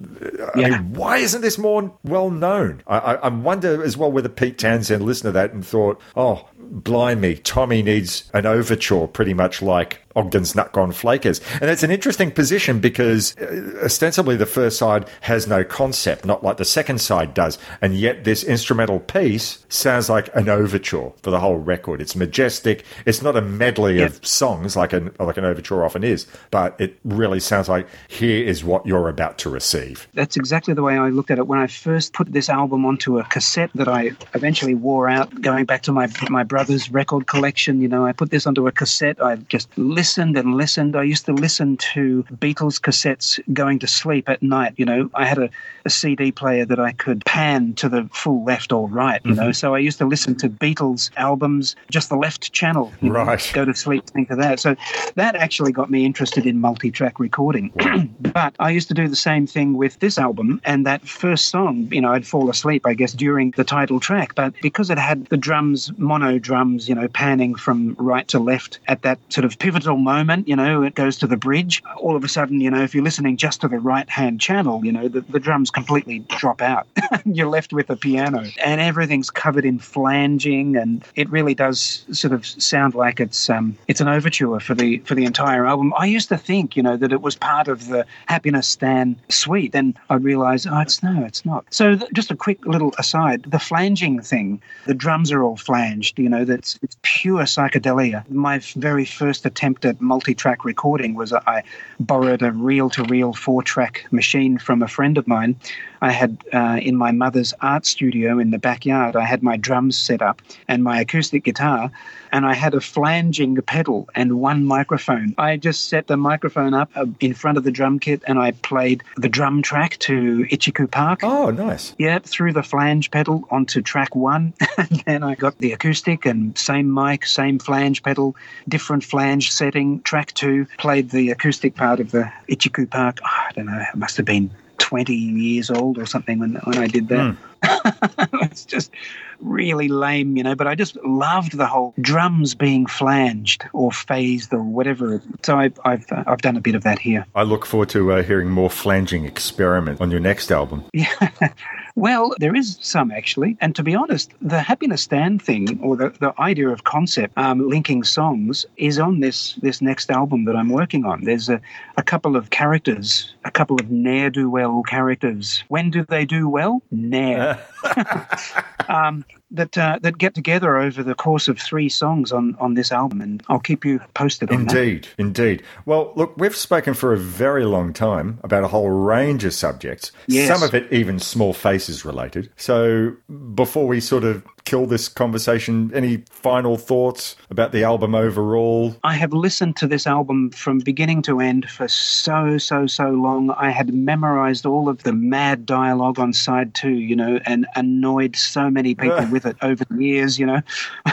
I 0.54 0.60
Yeah. 0.60 0.68
mean, 0.70 0.92
why 0.94 1.18
isn't 1.18 1.42
this 1.42 1.58
more 1.58 1.92
well 2.04 2.30
known? 2.30 2.82
I, 2.86 2.98
I, 2.98 3.14
I 3.14 3.28
wonder 3.28 3.82
as 3.82 3.96
well 3.96 4.12
whether 4.12 4.28
Pete 4.28 4.58
Townshend 4.58 5.02
listened 5.04 5.28
to 5.28 5.32
that 5.32 5.52
and 5.52 5.65
thought, 5.66 6.00
oh, 6.16 6.48
blimey, 6.58 7.36
Tommy 7.36 7.82
needs 7.82 8.30
an 8.32 8.46
overture 8.46 9.06
pretty 9.06 9.34
much 9.34 9.60
like 9.60 10.05
Ogden's 10.16 10.54
Nut 10.54 10.72
Gone 10.72 10.92
Flake 10.92 11.26
is. 11.26 11.40
And 11.60 11.70
it's 11.70 11.82
an 11.82 11.90
interesting 11.90 12.30
position 12.30 12.80
because 12.80 13.36
uh, 13.36 13.80
ostensibly 13.84 14.34
the 14.34 14.46
first 14.46 14.78
side 14.78 15.08
has 15.20 15.46
no 15.46 15.62
concept, 15.62 16.24
not 16.24 16.42
like 16.42 16.56
the 16.56 16.64
second 16.64 17.00
side 17.00 17.34
does. 17.34 17.58
And 17.82 17.94
yet 17.94 18.24
this 18.24 18.42
instrumental 18.42 18.98
piece 18.98 19.64
sounds 19.68 20.08
like 20.08 20.34
an 20.34 20.48
overture 20.48 21.12
for 21.22 21.30
the 21.30 21.38
whole 21.38 21.58
record. 21.58 22.00
It's 22.00 22.16
majestic. 22.16 22.84
It's 23.04 23.22
not 23.22 23.36
a 23.36 23.42
medley 23.42 24.00
of 24.00 24.24
songs 24.26 24.74
like 24.74 24.94
an, 24.94 25.14
like 25.20 25.36
an 25.36 25.44
overture 25.44 25.84
often 25.84 26.02
is, 26.02 26.26
but 26.50 26.80
it 26.80 26.98
really 27.04 27.40
sounds 27.40 27.68
like 27.68 27.86
here 28.08 28.42
is 28.44 28.64
what 28.64 28.86
you're 28.86 29.08
about 29.08 29.36
to 29.38 29.50
receive. 29.50 30.08
That's 30.14 30.36
exactly 30.36 30.72
the 30.72 30.82
way 30.82 30.96
I 30.96 31.10
looked 31.10 31.30
at 31.30 31.38
it 31.38 31.46
when 31.46 31.58
I 31.58 31.66
first 31.66 32.14
put 32.14 32.32
this 32.32 32.48
album 32.48 32.86
onto 32.86 33.18
a 33.18 33.24
cassette 33.24 33.70
that 33.74 33.88
I 33.88 34.12
eventually 34.34 34.74
wore 34.74 35.10
out. 35.10 35.42
Going 35.42 35.66
back 35.66 35.82
to 35.82 35.92
my 35.92 36.08
my 36.30 36.42
brother's 36.42 36.90
record 36.90 37.26
collection, 37.26 37.82
you 37.82 37.88
know, 37.88 38.06
I 38.06 38.12
put 38.12 38.30
this 38.30 38.46
onto 38.46 38.66
a 38.66 38.72
cassette. 38.72 39.22
I 39.22 39.36
just 39.36 39.68
listened 39.76 40.05
and 40.14 40.54
listened. 40.54 40.94
I 40.96 41.02
used 41.02 41.26
to 41.26 41.32
listen 41.32 41.76
to 41.94 42.24
Beatles 42.34 42.80
cassettes 42.80 43.40
going 43.52 43.78
to 43.80 43.86
sleep 43.86 44.28
at 44.28 44.42
night. 44.42 44.74
You 44.76 44.84
know, 44.84 45.10
I 45.14 45.26
had 45.26 45.38
a, 45.38 45.50
a 45.84 45.90
CD 45.90 46.30
player 46.32 46.64
that 46.64 46.78
I 46.78 46.92
could 46.92 47.24
pan 47.24 47.74
to 47.74 47.88
the 47.88 48.08
full 48.12 48.44
left 48.44 48.72
or 48.72 48.88
right. 48.88 49.20
You 49.24 49.34
know, 49.34 49.48
Mhm. 49.48 49.56
so 49.56 49.74
I 49.74 49.78
used 49.78 49.98
to 49.98 50.06
listen 50.06 50.36
to 50.36 50.48
Beatles 50.48 51.10
albums 51.16 51.74
just 51.90 52.08
the 52.08 52.16
left 52.16 52.52
channel. 52.52 52.92
you 53.00 53.08
know, 53.10 53.14
Right. 53.24 53.50
Go 53.52 53.64
to 53.64 53.74
sleep 53.74 54.04
listening 54.06 54.26
to 54.26 54.36
that. 54.36 54.60
So 54.60 54.76
that 55.16 55.34
actually 55.34 55.72
got 55.72 55.90
me 55.90 56.04
interested 56.04 56.46
in 56.46 56.60
multi-track 56.60 57.18
recording. 57.18 57.72
but 58.20 58.54
I 58.60 58.70
used 58.70 58.88
to 58.88 58.94
do 58.94 59.08
the 59.08 59.16
same 59.16 59.46
thing 59.46 59.76
with 59.76 59.98
this 59.98 60.18
album 60.18 60.60
and 60.64 60.86
that 60.86 61.02
first 61.06 61.48
song, 61.50 61.88
you 61.90 62.00
know, 62.00 62.12
I'd 62.12 62.26
fall 62.26 62.48
asleep, 62.50 62.86
I 62.86 62.94
guess, 62.94 63.12
during 63.12 63.52
the 63.56 63.64
title 63.64 63.98
track. 64.00 64.34
But 64.34 64.54
because 64.62 64.90
it 64.90 64.98
had 64.98 65.26
the 65.26 65.36
drums, 65.36 65.90
mono 65.98 66.38
drums, 66.38 66.88
you 66.88 66.94
know, 66.94 67.08
panning 67.08 67.54
from 67.54 67.94
right 67.98 68.26
to 68.28 68.38
left 68.38 68.78
at 68.88 69.02
that 69.02 69.18
sort 69.32 69.44
of 69.44 69.58
pivotal 69.58 69.95
moment, 69.96 70.48
you 70.48 70.56
know, 70.56 70.82
it 70.82 70.94
goes 70.94 71.16
to 71.18 71.26
the 71.26 71.36
bridge. 71.36 71.82
All 71.96 72.16
of 72.16 72.24
a 72.24 72.28
sudden, 72.28 72.60
you 72.60 72.70
know, 72.70 72.82
if 72.82 72.94
you're 72.94 73.04
listening 73.04 73.36
just 73.36 73.60
to 73.62 73.68
the 73.68 73.78
right 73.78 74.08
hand 74.08 74.40
channel, 74.40 74.84
you 74.84 74.92
know, 74.92 75.08
the, 75.08 75.20
the 75.22 75.40
drums 75.40 75.70
completely 75.70 76.20
drop 76.20 76.62
out. 76.62 76.86
you're 77.24 77.48
left 77.48 77.72
with 77.72 77.90
a 77.90 77.96
piano 77.96 78.44
and 78.64 78.80
everything's 78.80 79.30
covered 79.30 79.64
in 79.64 79.78
flanging 79.78 80.76
and 80.76 81.04
it 81.14 81.28
really 81.30 81.54
does 81.54 82.04
sort 82.12 82.32
of 82.32 82.46
sound 82.46 82.94
like 82.94 83.20
it's 83.20 83.50
um 83.50 83.76
it's 83.88 84.00
an 84.00 84.08
overture 84.08 84.58
for 84.60 84.74
the 84.74 84.98
for 85.00 85.14
the 85.14 85.24
entire 85.24 85.66
album. 85.66 85.92
I 85.96 86.06
used 86.06 86.28
to 86.28 86.38
think, 86.38 86.76
you 86.76 86.82
know, 86.82 86.96
that 86.96 87.12
it 87.12 87.22
was 87.22 87.36
part 87.36 87.68
of 87.68 87.88
the 87.88 88.06
Happiness 88.26 88.66
Stan 88.66 89.16
suite. 89.28 89.72
Then 89.72 89.96
I 90.10 90.14
realized, 90.14 90.66
oh, 90.70 90.80
it's 90.80 91.02
no, 91.02 91.24
it's 91.24 91.44
not. 91.44 91.64
So 91.70 91.96
th- 91.96 92.10
just 92.12 92.30
a 92.30 92.36
quick 92.36 92.64
little 92.66 92.92
aside, 92.98 93.44
the 93.44 93.58
flanging 93.58 94.20
thing, 94.20 94.62
the 94.86 94.94
drums 94.94 95.32
are 95.32 95.42
all 95.42 95.56
flanged, 95.56 96.18
you 96.18 96.28
know, 96.28 96.44
that's 96.44 96.78
it's 96.82 96.96
pure 97.02 97.42
psychedelia. 97.44 98.28
My 98.30 98.60
very 98.76 99.04
first 99.04 99.46
attempt 99.46 99.75
attempt 99.76 99.84
at 99.84 100.00
multi-track 100.00 100.64
recording 100.64 101.14
was 101.14 101.32
I 101.32 101.62
borrowed 102.00 102.42
a 102.42 102.52
reel-to-reel 102.52 103.34
four-track 103.34 104.06
machine 104.10 104.58
from 104.58 104.82
a 104.82 104.88
friend 104.88 105.18
of 105.18 105.26
mine. 105.26 105.56
I 106.00 106.12
had 106.12 106.38
uh, 106.52 106.78
in 106.80 106.96
my 106.96 107.12
mother's 107.12 107.54
art 107.60 107.86
studio 107.86 108.38
in 108.38 108.50
the 108.50 108.58
backyard. 108.58 109.16
I 109.16 109.24
had 109.24 109.42
my 109.42 109.56
drums 109.56 109.96
set 109.96 110.22
up 110.22 110.42
and 110.68 110.82
my 110.82 111.00
acoustic 111.00 111.44
guitar, 111.44 111.90
and 112.32 112.44
I 112.46 112.54
had 112.54 112.74
a 112.74 112.80
flanging 112.80 113.56
pedal 113.62 114.08
and 114.14 114.40
one 114.40 114.64
microphone. 114.64 115.34
I 115.38 115.56
just 115.56 115.88
set 115.88 116.06
the 116.06 116.16
microphone 116.16 116.74
up 116.74 116.90
uh, 116.94 117.06
in 117.20 117.34
front 117.34 117.58
of 117.58 117.64
the 117.64 117.70
drum 117.70 117.98
kit, 117.98 118.22
and 118.26 118.38
I 118.38 118.52
played 118.52 119.02
the 119.16 119.28
drum 119.28 119.62
track 119.62 119.98
to 120.00 120.46
Itchycoo 120.50 120.90
Park. 120.90 121.20
Oh, 121.22 121.50
nice. 121.50 121.94
Yeah, 121.98 122.18
through 122.18 122.52
the 122.52 122.62
flange 122.62 123.10
pedal 123.10 123.46
onto 123.50 123.82
track 123.82 124.14
one, 124.14 124.52
and 124.78 125.02
then 125.06 125.22
I 125.22 125.34
got 125.34 125.58
the 125.58 125.72
acoustic 125.72 126.26
and 126.26 126.56
same 126.58 126.92
mic, 126.92 127.26
same 127.26 127.58
flange 127.58 128.02
pedal, 128.02 128.36
different 128.68 129.04
flange 129.04 129.52
setting. 129.52 130.02
Track 130.02 130.34
two 130.34 130.66
played 130.78 131.10
the 131.10 131.30
acoustic 131.30 131.74
part 131.74 132.00
of 132.00 132.10
the 132.10 132.30
Itchycoo 132.48 132.90
Park. 132.90 133.18
Oh, 133.24 133.28
I 133.28 133.52
don't 133.54 133.66
know, 133.66 133.80
it 133.80 133.96
must 133.96 134.16
have 134.16 134.26
been 134.26 134.50
20 134.86 135.12
years 135.12 135.68
old 135.68 135.98
or 135.98 136.06
something 136.06 136.38
when, 136.38 136.54
when 136.62 136.78
I 136.78 136.86
did 136.86 137.08
that. 137.08 137.34
Hmm. 137.34 138.36
it's 138.44 138.64
just 138.64 138.92
really 139.40 139.88
lame, 139.88 140.36
you 140.36 140.42
know, 140.42 140.54
but 140.54 140.66
I 140.66 140.74
just 140.74 140.96
loved 141.04 141.56
the 141.56 141.66
whole 141.66 141.94
drums 142.00 142.54
being 142.54 142.86
flanged 142.86 143.64
or 143.72 143.92
phased 143.92 144.52
or 144.52 144.62
whatever. 144.62 145.22
So 145.42 145.58
I, 145.58 145.72
I've, 145.84 146.10
uh, 146.10 146.24
I've 146.26 146.42
done 146.42 146.56
a 146.56 146.60
bit 146.60 146.74
of 146.74 146.82
that 146.84 146.98
here. 146.98 147.26
I 147.34 147.42
look 147.42 147.66
forward 147.66 147.88
to 147.90 148.12
uh, 148.12 148.22
hearing 148.22 148.50
more 148.50 148.70
flanging 148.70 149.24
experiment 149.24 150.00
on 150.00 150.10
your 150.10 150.20
next 150.20 150.50
album. 150.50 150.84
Yeah. 150.92 151.52
Well, 151.96 152.34
there 152.38 152.54
is 152.54 152.76
some 152.82 153.10
actually. 153.10 153.56
And 153.62 153.74
to 153.74 153.82
be 153.82 153.94
honest, 153.94 154.30
the 154.42 154.60
Happiness 154.60 155.02
Stan 155.02 155.38
thing 155.38 155.80
or 155.82 155.96
the, 155.96 156.10
the 156.20 156.34
idea 156.38 156.68
of 156.68 156.84
concept 156.84 157.32
um, 157.38 157.66
linking 157.66 158.04
songs 158.04 158.66
is 158.76 158.98
on 158.98 159.20
this 159.20 159.54
this 159.62 159.80
next 159.80 160.10
album 160.10 160.44
that 160.44 160.56
I'm 160.56 160.68
working 160.68 161.06
on. 161.06 161.24
There's 161.24 161.48
a, 161.48 161.58
a 161.96 162.02
couple 162.02 162.36
of 162.36 162.50
characters, 162.50 163.34
a 163.46 163.50
couple 163.50 163.80
of 163.80 163.90
ne'er 163.90 164.28
do 164.28 164.50
well 164.50 164.82
characters. 164.82 165.64
When 165.68 165.90
do 165.90 166.04
they 166.04 166.26
do 166.26 166.50
well? 166.50 166.82
Ne'er. 166.90 167.58
um, 168.88 169.24
that 169.50 169.78
uh, 169.78 169.98
that 170.02 170.18
get 170.18 170.34
together 170.34 170.76
over 170.76 171.02
the 171.02 171.14
course 171.14 171.48
of 171.48 171.58
three 171.58 171.88
songs 171.88 172.32
on, 172.32 172.56
on 172.58 172.74
this 172.74 172.90
album, 172.92 173.20
and 173.20 173.42
I'll 173.48 173.60
keep 173.60 173.84
you 173.84 174.00
posted 174.14 174.50
on 174.50 174.66
that. 174.66 174.76
Indeed, 174.76 175.08
indeed. 175.18 175.62
Well, 175.84 176.12
look, 176.16 176.36
we've 176.36 176.56
spoken 176.56 176.94
for 176.94 177.12
a 177.12 177.16
very 177.18 177.64
long 177.64 177.92
time 177.92 178.38
about 178.42 178.64
a 178.64 178.68
whole 178.68 178.90
range 178.90 179.44
of 179.44 179.54
subjects, 179.54 180.12
Yes. 180.26 180.48
some 180.48 180.66
of 180.66 180.74
it 180.74 180.92
even 180.92 181.18
small 181.18 181.52
faces 181.52 182.04
related. 182.04 182.50
So, 182.56 183.12
before 183.54 183.86
we 183.86 184.00
sort 184.00 184.24
of 184.24 184.44
kill 184.64 184.86
this 184.86 185.06
conversation, 185.08 185.92
any 185.94 186.24
final 186.28 186.76
thoughts 186.76 187.36
about 187.50 187.70
the 187.70 187.84
album 187.84 188.14
overall? 188.16 188.96
I 189.04 189.14
have 189.14 189.32
listened 189.32 189.76
to 189.76 189.86
this 189.86 190.06
album 190.08 190.50
from 190.50 190.80
beginning 190.80 191.22
to 191.22 191.40
end 191.40 191.70
for 191.70 191.86
so, 191.86 192.58
so, 192.58 192.86
so 192.88 193.10
long. 193.10 193.50
I 193.52 193.70
had 193.70 193.94
memorized 193.94 194.66
all 194.66 194.88
of 194.88 195.04
the 195.04 195.12
mad 195.12 195.66
dialogue 195.66 196.18
on 196.18 196.32
side 196.32 196.74
two, 196.74 196.94
you 196.94 197.14
know, 197.14 197.38
and 197.46 197.66
annoyed 197.76 198.34
so 198.34 198.68
many 198.68 198.96
people 198.96 199.24
with 199.36 199.44
it 199.46 199.56
over 199.60 199.84
the 199.84 200.02
years, 200.02 200.38
you 200.38 200.46
know. 200.46 200.62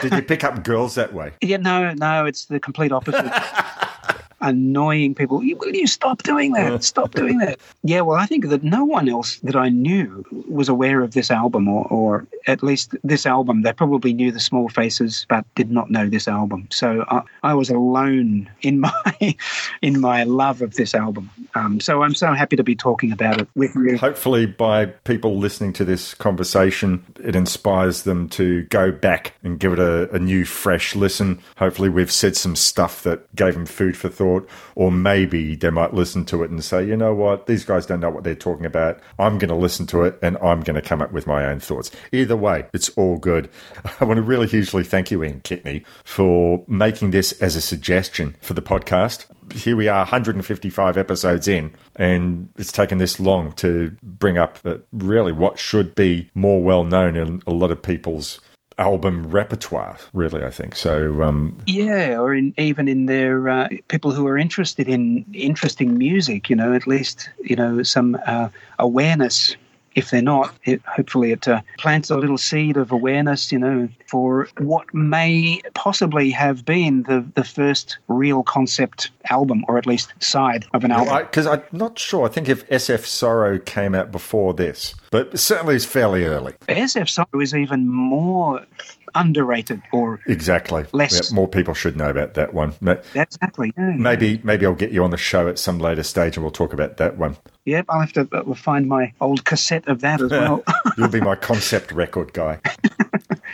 Did 0.00 0.14
you 0.14 0.22
pick 0.22 0.44
up 0.44 0.64
girls 0.64 0.94
that 0.94 1.12
way? 1.12 1.32
Yeah, 1.44 1.58
no, 1.58 1.92
no, 1.92 2.24
it's 2.24 2.46
the 2.46 2.58
complete 2.58 2.90
opposite. 2.90 3.26
Annoying 4.44 5.14
people. 5.14 5.38
Will 5.38 5.74
you 5.74 5.86
stop 5.86 6.22
doing 6.22 6.52
that? 6.52 6.84
Stop 6.84 7.14
doing 7.14 7.38
that. 7.38 7.58
Yeah, 7.82 8.02
well, 8.02 8.18
I 8.18 8.26
think 8.26 8.48
that 8.48 8.62
no 8.62 8.84
one 8.84 9.08
else 9.08 9.38
that 9.38 9.56
I 9.56 9.70
knew 9.70 10.24
was 10.48 10.68
aware 10.68 11.02
of 11.02 11.14
this 11.14 11.30
album, 11.30 11.66
or, 11.66 11.86
or 11.88 12.26
at 12.46 12.62
least 12.62 12.94
this 13.02 13.24
album. 13.24 13.62
They 13.62 13.72
probably 13.72 14.12
knew 14.12 14.30
the 14.30 14.40
Small 14.40 14.68
Faces, 14.68 15.26
but 15.28 15.44
did 15.54 15.70
not 15.70 15.90
know 15.90 16.08
this 16.08 16.28
album. 16.28 16.68
So 16.70 17.04
I, 17.08 17.22
I 17.42 17.54
was 17.54 17.70
alone 17.70 18.50
in 18.62 18.80
my 18.80 19.36
in 19.82 20.00
my 20.00 20.24
love 20.24 20.62
of 20.62 20.74
this 20.74 20.94
album. 20.94 21.30
Um, 21.54 21.80
so 21.80 22.02
I'm 22.02 22.14
so 22.14 22.32
happy 22.34 22.56
to 22.56 22.64
be 22.64 22.74
talking 22.74 23.12
about 23.12 23.40
it 23.40 23.48
with 23.54 23.74
you. 23.74 23.96
Hopefully, 23.96 24.46
by 24.46 24.86
people 24.86 25.38
listening 25.38 25.72
to 25.74 25.84
this 25.84 26.14
conversation, 26.14 27.04
it 27.22 27.34
inspires 27.36 28.02
them 28.02 28.28
to 28.30 28.64
go 28.64 28.92
back 28.92 29.34
and 29.42 29.58
give 29.58 29.72
it 29.72 29.78
a, 29.78 30.10
a 30.14 30.18
new, 30.18 30.44
fresh 30.44 30.94
listen. 30.94 31.40
Hopefully, 31.56 31.88
we've 31.88 32.12
said 32.12 32.36
some 32.36 32.56
stuff 32.56 33.02
that 33.04 33.34
gave 33.34 33.54
them 33.54 33.66
food 33.66 33.96
for 33.96 34.08
thought, 34.08 34.33
or 34.74 34.90
maybe 34.90 35.54
they 35.56 35.70
might 35.70 35.94
listen 35.94 36.24
to 36.26 36.42
it 36.42 36.50
and 36.50 36.62
say, 36.62 36.84
you 36.84 36.96
know 36.96 37.14
what, 37.14 37.46
these 37.46 37.64
guys 37.64 37.86
don't 37.86 38.00
know 38.00 38.10
what 38.10 38.24
they're 38.24 38.34
talking 38.34 38.66
about. 38.66 39.00
I'm 39.18 39.38
going 39.38 39.48
to 39.48 39.54
listen 39.54 39.86
to 39.88 40.02
it 40.04 40.18
and 40.22 40.36
I'm 40.38 40.60
going 40.60 40.76
to 40.76 40.82
come 40.82 41.02
up 41.02 41.12
with 41.12 41.26
my 41.26 41.44
own 41.44 41.60
thoughts. 41.60 41.90
Either 42.12 42.36
way, 42.36 42.66
it's 42.72 42.88
all 42.90 43.18
good. 43.18 43.50
I 44.00 44.04
want 44.04 44.18
to 44.18 44.22
really 44.22 44.46
hugely 44.46 44.84
thank 44.84 45.10
you, 45.10 45.22
Ian 45.22 45.40
Kitney, 45.40 45.84
for 46.04 46.64
making 46.66 47.10
this 47.10 47.32
as 47.40 47.56
a 47.56 47.60
suggestion 47.60 48.36
for 48.40 48.54
the 48.54 48.62
podcast 48.62 49.26
here 49.52 49.76
we 49.76 49.88
are 49.88 49.98
155 49.98 50.96
episodes 50.96 51.48
in 51.48 51.72
and 51.96 52.48
it's 52.56 52.72
taken 52.72 52.98
this 52.98 53.20
long 53.20 53.52
to 53.52 53.94
bring 54.02 54.38
up 54.38 54.58
uh, 54.64 54.76
really 54.92 55.32
what 55.32 55.58
should 55.58 55.94
be 55.94 56.30
more 56.34 56.62
well 56.62 56.84
known 56.84 57.16
in 57.16 57.42
a 57.46 57.52
lot 57.52 57.70
of 57.70 57.82
people's 57.82 58.40
album 58.78 59.30
repertoire 59.30 59.96
really 60.12 60.42
i 60.44 60.50
think 60.50 60.74
so 60.74 61.22
um 61.22 61.56
Yeah, 61.66 62.18
or 62.20 62.34
in, 62.34 62.52
even 62.58 62.88
in 62.88 63.06
their 63.06 63.48
uh, 63.48 63.68
people 63.88 64.12
who 64.12 64.26
are 64.26 64.36
interested 64.36 64.88
in 64.88 65.24
interesting 65.32 65.96
music, 65.98 66.50
you 66.50 66.56
know, 66.56 66.72
at 66.74 66.86
least 66.86 67.30
you 67.42 67.56
know 67.56 67.82
some 67.82 68.18
uh, 68.26 68.48
awareness. 68.78 69.56
If 69.94 70.10
they're 70.10 70.22
not, 70.22 70.54
it, 70.64 70.82
hopefully 70.86 71.32
it 71.32 71.46
uh, 71.46 71.60
plants 71.78 72.10
a 72.10 72.16
little 72.16 72.38
seed 72.38 72.76
of 72.76 72.92
awareness, 72.92 73.52
you 73.52 73.58
know, 73.58 73.88
for 74.08 74.48
what 74.58 74.92
may 74.92 75.60
possibly 75.74 76.30
have 76.30 76.64
been 76.64 77.04
the, 77.04 77.24
the 77.34 77.44
first 77.44 77.98
real 78.08 78.42
concept 78.42 79.10
album, 79.30 79.64
or 79.68 79.78
at 79.78 79.86
least 79.86 80.12
side 80.20 80.66
of 80.72 80.84
an 80.84 80.90
album. 80.90 81.18
because 81.18 81.46
i'm 81.46 81.62
not 81.72 81.98
sure 81.98 82.26
i 82.26 82.28
think 82.28 82.48
if 82.48 82.68
sf 82.68 83.04
sorrow 83.04 83.58
came 83.58 83.94
out 83.94 84.10
before 84.12 84.54
this 84.54 84.94
but 85.10 85.38
certainly 85.38 85.74
it's 85.74 85.84
fairly 85.84 86.24
early 86.24 86.54
SF 86.68 87.08
Sorrow 87.08 87.40
is 87.40 87.54
even 87.54 87.88
more 87.88 88.64
underrated, 89.14 89.80
or 89.92 90.20
exactly 90.26 90.84
Less. 90.92 91.30
Yeah, 91.30 91.34
more 91.34 91.48
people 91.48 91.74
should 91.74 91.96
know 91.96 92.10
about 92.10 92.34
that 92.34 92.52
one 92.52 92.74
exactly. 93.14 93.72
Yeah, 93.76 93.92
maybe 93.96 94.40
maybe 94.42 94.66
i'll 94.66 94.74
get 94.74 94.90
you 94.90 95.04
on 95.04 95.10
the 95.10 95.16
show 95.16 95.48
at 95.48 95.58
some 95.58 95.78
later 95.78 96.02
stage 96.02 96.36
and 96.36 96.44
we'll 96.44 96.50
talk 96.50 96.72
about 96.72 96.96
that 96.96 97.16
one 97.16 97.36
Yep, 97.66 97.86
I'll 97.88 98.00
have 98.00 98.12
to 98.14 98.28
uh, 98.32 98.54
find 98.54 98.86
my 98.88 99.12
old 99.20 99.44
cassette 99.44 99.88
of 99.88 100.00
that 100.02 100.20
as 100.20 100.30
well. 100.30 100.62
You'll 100.98 101.08
be 101.08 101.20
my 101.20 101.34
concept 101.34 101.92
record 101.92 102.32
guy. 102.32 102.60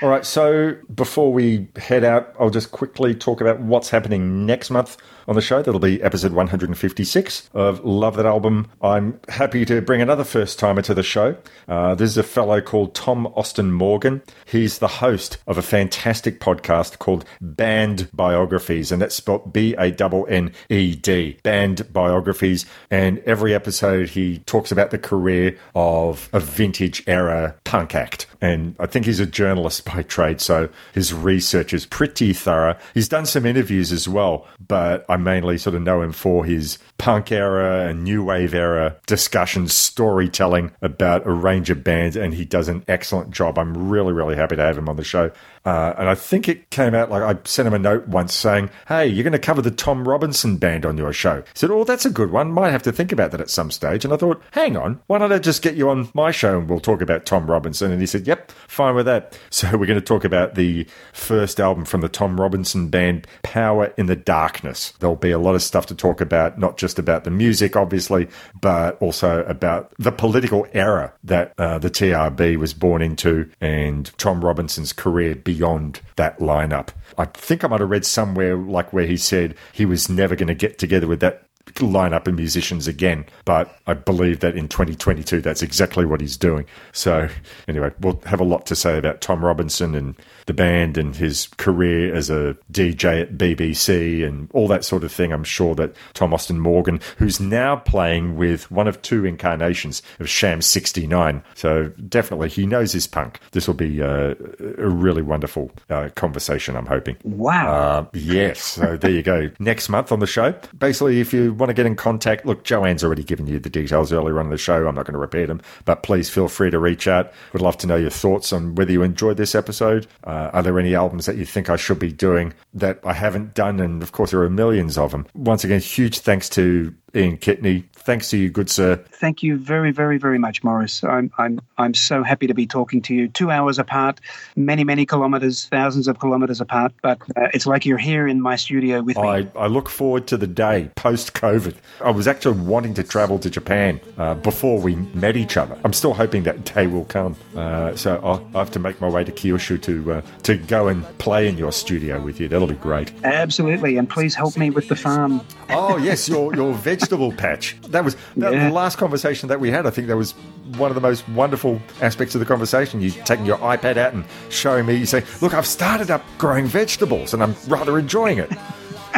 All 0.03 0.09
right, 0.09 0.25
so 0.25 0.77
before 0.95 1.31
we 1.31 1.69
head 1.77 2.05
out, 2.05 2.35
I'll 2.41 2.49
just 2.49 2.73
quickly 2.73 3.15
talk 3.15 3.43
about 3.43 3.61
what's 3.61 3.91
happening 3.91 4.47
next 4.47 4.71
month 4.71 4.97
on 5.29 5.35
the 5.35 5.43
show. 5.43 5.61
That'll 5.63 5.79
be 5.79 6.03
episode 6.03 6.33
156 6.33 7.51
of 7.53 7.85
Love 7.85 8.17
That 8.17 8.25
Album. 8.25 8.69
I'm 8.81 9.21
happy 9.29 9.67
to 9.67 9.83
bring 9.83 10.01
another 10.01 10.25
first 10.25 10.59
timer 10.59 10.81
to 10.83 10.95
the 10.95 11.03
show. 11.03 11.37
Uh, 11.69 11.95
this 11.95 12.09
is 12.09 12.17
a 12.17 12.23
fellow 12.23 12.63
called 12.63 12.95
Tom 12.95 13.27
Austin 13.37 13.73
Morgan. 13.73 14.23
He's 14.47 14.79
the 14.79 14.89
host 14.89 15.37
of 15.47 15.59
a 15.59 15.63
fantastic 15.63 16.41
podcast 16.41 16.99
called 16.99 17.27
Banned 17.43 18.09
Biographies, 18.15 18.91
and 18.91 19.03
that's 19.03 19.15
spelled 19.15 19.53
B 19.53 19.75
A 19.75 19.95
N 19.95 20.25
N 20.29 20.53
E 20.71 20.95
D, 20.95 21.37
Banned 21.43 21.93
Biographies. 21.93 22.65
And 22.91 23.19
every 23.21 23.53
episode, 23.53 24.00
he 24.09 24.39
talks 24.41 24.73
about 24.73 24.91
the 24.91 24.99
career 24.99 25.57
of 25.75 26.29
a 26.33 26.41
vintage 26.41 27.03
era 27.07 27.55
punk 27.65 27.95
act. 27.95 28.27
And 28.41 28.75
I 28.79 28.87
think 28.87 29.07
he's 29.07 29.21
a 29.21 29.27
journalist 29.27 29.85
by 29.85 30.03
trade, 30.03 30.41
so 30.41 30.69
his 30.95 31.13
research 31.13 31.73
is 31.75 31.87
pretty 31.87 32.33
thorough. 32.33 32.77
He's 32.95 33.09
done 33.09 33.27
some 33.27 33.45
interviews 33.45 33.93
as 33.93 34.09
well, 34.09 34.47
but 34.67 35.05
I 35.09 35.17
mainly 35.17 35.59
sort 35.59 35.77
of 35.77 35.83
know 35.83 36.03
him 36.03 36.13
for 36.13 36.45
his 36.45 36.79
punk 37.01 37.33
era 37.33 37.89
and 37.89 38.05
new 38.05 38.23
wave 38.23 38.53
era 38.53 38.95
discussions, 39.07 39.75
storytelling 39.75 40.71
about 40.83 41.27
a 41.27 41.31
range 41.33 41.71
of 41.71 41.83
bands, 41.83 42.15
and 42.15 42.35
he 42.35 42.45
does 42.45 42.69
an 42.69 42.85
excellent 42.89 43.31
job. 43.31 43.59
I'm 43.59 43.89
really, 43.89 44.13
really 44.13 44.37
happy 44.37 44.55
to 44.57 44.63
have 44.63 44.77
him 44.77 44.87
on 44.87 44.97
the 44.97 45.03
show. 45.03 45.33
Uh, 45.65 45.95
and 45.99 46.09
I 46.09 46.15
think 46.15 46.49
it 46.49 46.71
came 46.71 46.95
out 46.95 47.11
like 47.11 47.23
I 47.23 47.39
sent 47.45 47.67
him 47.67 47.75
a 47.75 47.79
note 47.79 48.09
once 48.09 48.35
saying, 48.35 48.71
Hey, 48.89 49.07
you're 49.07 49.25
going 49.25 49.33
to 49.33 49.39
cover 49.39 49.61
the 49.61 49.71
Tom 49.71 50.09
Robinson 50.09 50.57
band 50.57 50.87
on 50.87 50.97
your 50.97 51.13
show. 51.13 51.41
He 51.41 51.49
said, 51.55 51.71
Oh, 51.71 51.85
that's 51.85 52.07
a 52.07 52.11
good 52.11 52.31
one. 52.31 52.53
Might 52.53 52.71
have 52.71 52.83
to 52.85 52.93
think 52.93 53.13
about 53.13 53.31
that 53.31 53.43
at 53.43 53.51
some 53.51 53.71
stage. 53.71 54.05
And 54.05 54.15
I 54.15 54.17
thought, 54.17 54.43
Hang 54.53 54.77
on, 54.77 55.01
why 55.07 55.19
don't 55.19 55.33
I 55.33 55.39
just 55.39 55.63
get 55.63 55.75
you 55.75 55.91
on 55.91 56.09
my 56.15 56.31
show 56.31 56.59
and 56.59 56.69
we'll 56.69 56.81
talk 56.81 57.03
about 57.03 57.27
Tom 57.27 57.51
Robinson? 57.51 57.93
And 57.93 58.01
he 58.01 58.07
said, 58.07 58.27
Yep, 58.27 58.53
fine 58.69 58.95
with 58.95 59.07
that. 59.07 59.39
So 59.61 59.77
we're 59.77 59.87
going 59.87 60.01
to 60.01 60.05
talk 60.05 60.25
about 60.25 60.55
the 60.55 60.87
first 61.13 61.61
album 61.61 61.85
from 61.85 62.01
the 62.01 62.09
Tom 62.09 62.41
Robinson 62.41 62.89
band, 62.89 63.27
Power 63.43 63.93
in 63.99 64.07
the 64.07 64.17
Darkness. 64.17 64.95
There'll 65.01 65.17
be 65.17 65.33
a 65.33 65.39
lot 65.39 65.55
of 65.55 65.63
stuff 65.63 65.87
to 65.87 65.95
talk 65.95 66.23
about, 66.23 66.59
not 66.59 66.79
just 66.79 66.90
about 66.99 67.25
the 67.25 67.31
music, 67.31 67.77
obviously, 67.77 68.29
but 68.61 69.01
also 69.01 69.45
about 69.45 69.93
the 69.99 70.13
political 70.13 70.67
era 70.73 71.13
that 71.25 71.53
uh, 71.59 71.79
the 71.79 71.91
TRB 71.91 72.57
was 72.57 72.75
born 72.75 73.03
into 73.03 73.51
and 73.61 74.11
Tom 74.19 74.45
Robinson's 74.45 74.93
career 74.93 75.35
beyond 75.35 76.01
that 76.17 76.39
lineup. 76.39 76.89
I 77.19 77.27
think 77.27 77.65
I 77.65 77.69
might 77.69 77.81
have 77.81 77.91
read 77.91 78.07
somewhere 78.07 78.57
like 78.57 78.93
where 78.93 79.07
he 79.07 79.17
said 79.17 79.55
he 79.73 79.85
was 79.85 80.09
never 80.09 80.37
going 80.37 80.49
to 80.49 80.55
get 80.55 80.79
together 80.79 81.07
with 81.07 81.21
that 81.21 81.45
lineup 81.75 82.27
of 82.27 82.35
musicians 82.35 82.89
again. 82.89 83.25
But 83.45 83.75
I 83.87 83.95
believe 83.95 84.41
that 84.41 84.57
in 84.57 84.69
2022, 84.69 85.41
that's 85.41 85.63
exactly 85.63 86.05
what 86.05 86.21
he's 86.21 86.37
doing. 86.37 86.67
So 86.93 87.29
anyway, 87.69 87.93
we'll 88.01 88.21
have 88.27 88.41
a 88.41 88.45
lot 88.45 88.67
to 88.67 88.77
say 88.77 88.99
about 88.99 89.21
Tom 89.21 89.45
Robinson 89.45 89.95
and 89.95 90.17
the 90.51 90.55
band 90.55 90.99
and 90.99 91.15
his 91.15 91.47
career 91.59 92.13
as 92.13 92.29
a 92.29 92.57
DJ 92.73 93.23
at 93.23 93.39
BBC 93.39 94.27
and 94.27 94.51
all 94.53 94.67
that 94.67 94.85
sort 94.85 95.05
of 95.05 95.13
thing. 95.13 95.33
I'm 95.33 95.45
sure 95.45 95.77
that 95.77 95.95
Tom 96.13 96.35
Austin 96.35 96.59
Morgan, 96.59 96.99
who's 97.19 97.39
now 97.39 97.77
playing 97.77 98.37
with 98.37 98.69
one 98.69 98.89
of 98.89 99.01
two 99.01 99.25
incarnations 99.25 100.03
of 100.19 100.29
Sham 100.29 100.61
69, 100.61 101.45
so 101.55 101.93
definitely 102.09 102.49
he 102.49 102.67
knows 102.67 102.91
his 102.91 103.07
punk. 103.07 103.39
This 103.53 103.69
will 103.69 103.77
be 103.77 104.03
uh, 104.03 104.35
a 104.77 104.89
really 104.89 105.23
wonderful 105.23 105.71
uh, 105.89 106.09
conversation, 106.17 106.77
I'm 106.77 106.87
hoping. 106.87 107.17
Wow. 107.23 107.73
Uh, 107.73 108.07
yes. 108.13 108.61
So 108.61 108.97
there 108.97 109.13
you 109.13 109.23
go. 109.23 109.53
Next 109.61 109.89
month 109.89 110.11
on 110.11 110.19
the 110.19 110.27
show. 110.27 110.53
Basically, 110.77 111.21
if 111.21 111.33
you 111.33 111.55
want 111.55 111.71
to 111.71 111.75
get 111.75 111.87
in 111.87 111.95
contact, 111.95 112.45
look, 112.45 112.65
Joanne's 112.65 113.05
already 113.05 113.23
given 113.23 113.47
you 113.47 113.61
the 113.61 113.71
details 113.71 114.13
earlier 114.13 114.41
on 114.41 114.47
in 114.47 114.51
the 114.51 114.59
show. 114.59 114.89
I'm 114.89 114.97
not 114.97 115.07
going 115.07 115.13
to 115.13 115.19
repeat 115.21 115.47
them, 115.47 115.61
but 115.85 116.03
please 116.03 116.29
feel 116.29 116.49
free 116.49 116.71
to 116.71 116.81
reach 116.81 117.07
out. 117.07 117.33
Would 117.53 117.63
love 117.63 117.79
to 117.79 117.87
know 117.87 117.95
your 117.95 118.11
thoughts 118.11 118.53
on 118.53 118.75
whether 118.75 118.91
you 118.91 119.05
enjoyed 119.05 119.37
this 119.37 119.55
episode. 119.55 120.09
Uh, 120.25 120.40
Uh, 120.41 120.51
are 120.55 120.63
there 120.63 120.79
any 120.79 120.95
albums 120.95 121.27
that 121.27 121.37
you 121.37 121.45
think 121.45 121.69
I 121.69 121.77
should 121.77 121.99
be 121.99 122.13
doing 122.13 122.55
that 122.73 122.99
I 123.05 123.13
haven't 123.13 123.53
done? 123.53 123.79
And 123.79 124.03
of 124.03 124.13
course, 124.13 124.31
there 124.31 124.43
are 124.43 124.49
millions 124.49 124.97
of 124.97 125.11
them. 125.11 125.27
Once 125.35 125.65
again, 125.65 125.81
huge 125.81 126.21
thanks 126.21 126.49
to 126.51 126.95
Ian 127.15 127.37
Kitney. 127.37 127.85
Thanks 128.11 128.29
to 128.31 128.37
you, 128.37 128.51
good 128.51 128.69
sir. 128.69 128.97
Thank 128.97 129.45
you 129.45 129.57
very, 129.57 129.93
very, 129.93 130.19
very 130.19 130.37
much, 130.37 130.65
Morris. 130.65 131.05
I'm, 131.05 131.31
I'm, 131.39 131.61
I'm 131.79 131.95
so 131.95 132.25
happy 132.25 132.49
to 132.49 132.55
be 132.55 132.67
talking 132.67 133.01
to 133.03 133.15
you. 133.15 133.29
Two 133.29 133.53
hours 133.53 133.79
apart, 133.79 134.19
many, 134.57 134.83
many 134.83 135.07
kilometres, 135.07 135.67
thousands 135.67 136.09
of 136.09 136.19
kilometres 136.19 136.61
apart. 136.61 136.93
But 137.03 137.23
uh, 137.37 137.47
it's 137.55 137.69
like 137.69 137.87
you're 137.87 137.99
here 137.99 138.27
in 138.27 138.41
my 138.41 138.57
studio 138.57 139.01
with 139.01 139.17
me. 139.17 139.23
I, 139.23 139.47
I 139.55 139.69
look 139.69 139.89
forward 139.89 140.27
to 140.27 140.37
the 140.37 140.49
day 140.49 140.91
post 140.97 141.35
COVID. 141.35 141.77
I 142.05 142.11
was 142.11 142.27
actually 142.27 142.59
wanting 142.59 142.95
to 142.95 143.05
travel 143.05 143.39
to 143.39 143.49
Japan 143.49 144.01
uh, 144.19 144.35
before 144.35 144.81
we 144.81 144.97
met 144.97 145.37
each 145.37 145.57
other. 145.57 145.79
I'm 145.85 145.93
still 145.93 146.15
hoping 146.15 146.43
that 146.43 146.65
day 146.65 146.89
will 146.89 147.05
come. 147.05 147.37
Uh, 147.55 147.95
so 147.95 148.17
I'll, 148.25 148.45
I'll 148.55 148.65
have 148.65 148.73
to 148.73 148.81
make 148.81 149.01
my 149.01 149.09
way 149.09 149.23
to 149.23 149.31
Kyushu 149.31 149.81
to 149.83 150.15
uh, 150.15 150.23
to 150.43 150.57
go 150.57 150.89
and 150.89 151.05
play 151.19 151.47
in 151.47 151.57
your 151.57 151.71
studio 151.71 152.21
with 152.21 152.41
you. 152.41 152.49
That'll 152.49 152.67
be 152.67 152.75
great. 152.75 153.13
Absolutely, 153.23 153.99
and 153.99 154.11
please 154.11 154.35
help 154.35 154.57
me 154.57 154.71
with 154.71 154.89
the 154.89 154.97
farm. 154.97 155.43
Oh 155.69 155.97
yes, 155.97 156.29
your 156.29 156.53
your 156.57 156.75
vegetable 156.75 157.31
patch. 157.31 157.77
That 157.83 158.00
was 158.05 158.17
that, 158.37 158.53
Yeah. 158.53 158.69
the 158.69 158.75
last 158.75 158.99
conversation 158.99 159.49
that 159.49 159.61
we 159.61 159.71
had. 159.71 159.87
I 159.87 159.91
think 159.91 160.07
that 160.09 160.17
was 160.17 160.33
one 160.77 160.91
of 160.91 160.95
the 160.95 161.01
most 161.01 161.29
wonderful 161.31 161.81
aspects 162.01 162.35
of 162.35 162.39
the 162.39 162.45
conversation. 162.47 163.01
You 163.01 163.11
taking 163.25 163.47
your 163.47 163.59
iPad 163.59 163.97
out 163.97 164.13
and 164.13 164.25
showing 164.49 164.87
me. 164.87 164.95
You 164.95 165.07
say, 165.07 165.25
"Look, 165.41 165.55
I've 165.55 165.67
started 165.67 166.11
up 166.11 166.25
growing 166.39 166.67
vegetables, 166.67 167.35
and 167.35 167.43
I'm 167.43 167.55
rather 167.69 167.99
enjoying 167.99 168.39
it." 168.39 168.51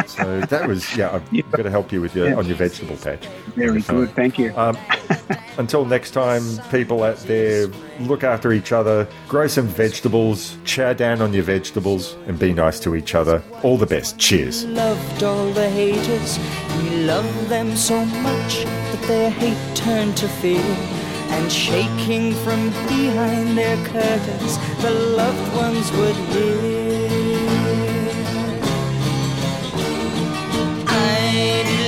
So 0.07 0.41
that 0.41 0.67
was 0.67 0.95
yeah. 0.97 1.13
I've 1.13 1.51
got 1.51 1.63
to 1.63 1.69
help 1.71 1.91
you 1.91 2.01
with 2.01 2.15
your 2.15 2.29
Yeah. 2.29 2.35
on 2.35 2.45
your 2.45 2.55
vegetable 2.57 2.97
patch. 2.97 3.25
Very 3.55 3.81
good, 3.81 4.09
thank 4.15 4.37
you. 4.39 4.53
Um, 4.55 4.77
until 5.57 5.85
next 5.85 6.11
time, 6.11 6.43
people 6.71 7.03
out 7.03 7.17
there, 7.19 7.67
look 7.99 8.23
after 8.23 8.53
each 8.53 8.71
other, 8.71 9.07
grow 9.27 9.47
some 9.47 9.67
vegetables, 9.67 10.57
chow 10.65 10.93
down 10.93 11.21
on 11.21 11.33
your 11.33 11.43
vegetables, 11.43 12.15
and 12.27 12.37
be 12.39 12.53
nice 12.53 12.79
to 12.81 12.95
each 12.95 13.15
other. 13.15 13.41
All 13.63 13.77
the 13.77 13.85
best. 13.85 14.17
Cheers. 14.19 14.65
loved 14.65 15.23
all 15.23 15.49
the 15.51 15.69
haters. 15.69 16.39
We 16.81 17.05
loved 17.05 17.47
them 17.49 17.75
so 17.75 18.03
much 18.05 18.63
that 18.65 19.03
their 19.07 19.29
hate 19.29 19.75
turned 19.75 20.17
to 20.17 20.27
fear. 20.27 20.61
And 21.29 21.51
shaking 21.51 22.33
from 22.43 22.69
behind 22.87 23.57
their 23.57 23.77
curtains, 23.87 24.57
the 24.83 24.91
loved 24.91 25.55
ones 25.55 25.91
would 25.93 26.15
hear. 26.15 27.22
baby. 31.43 31.82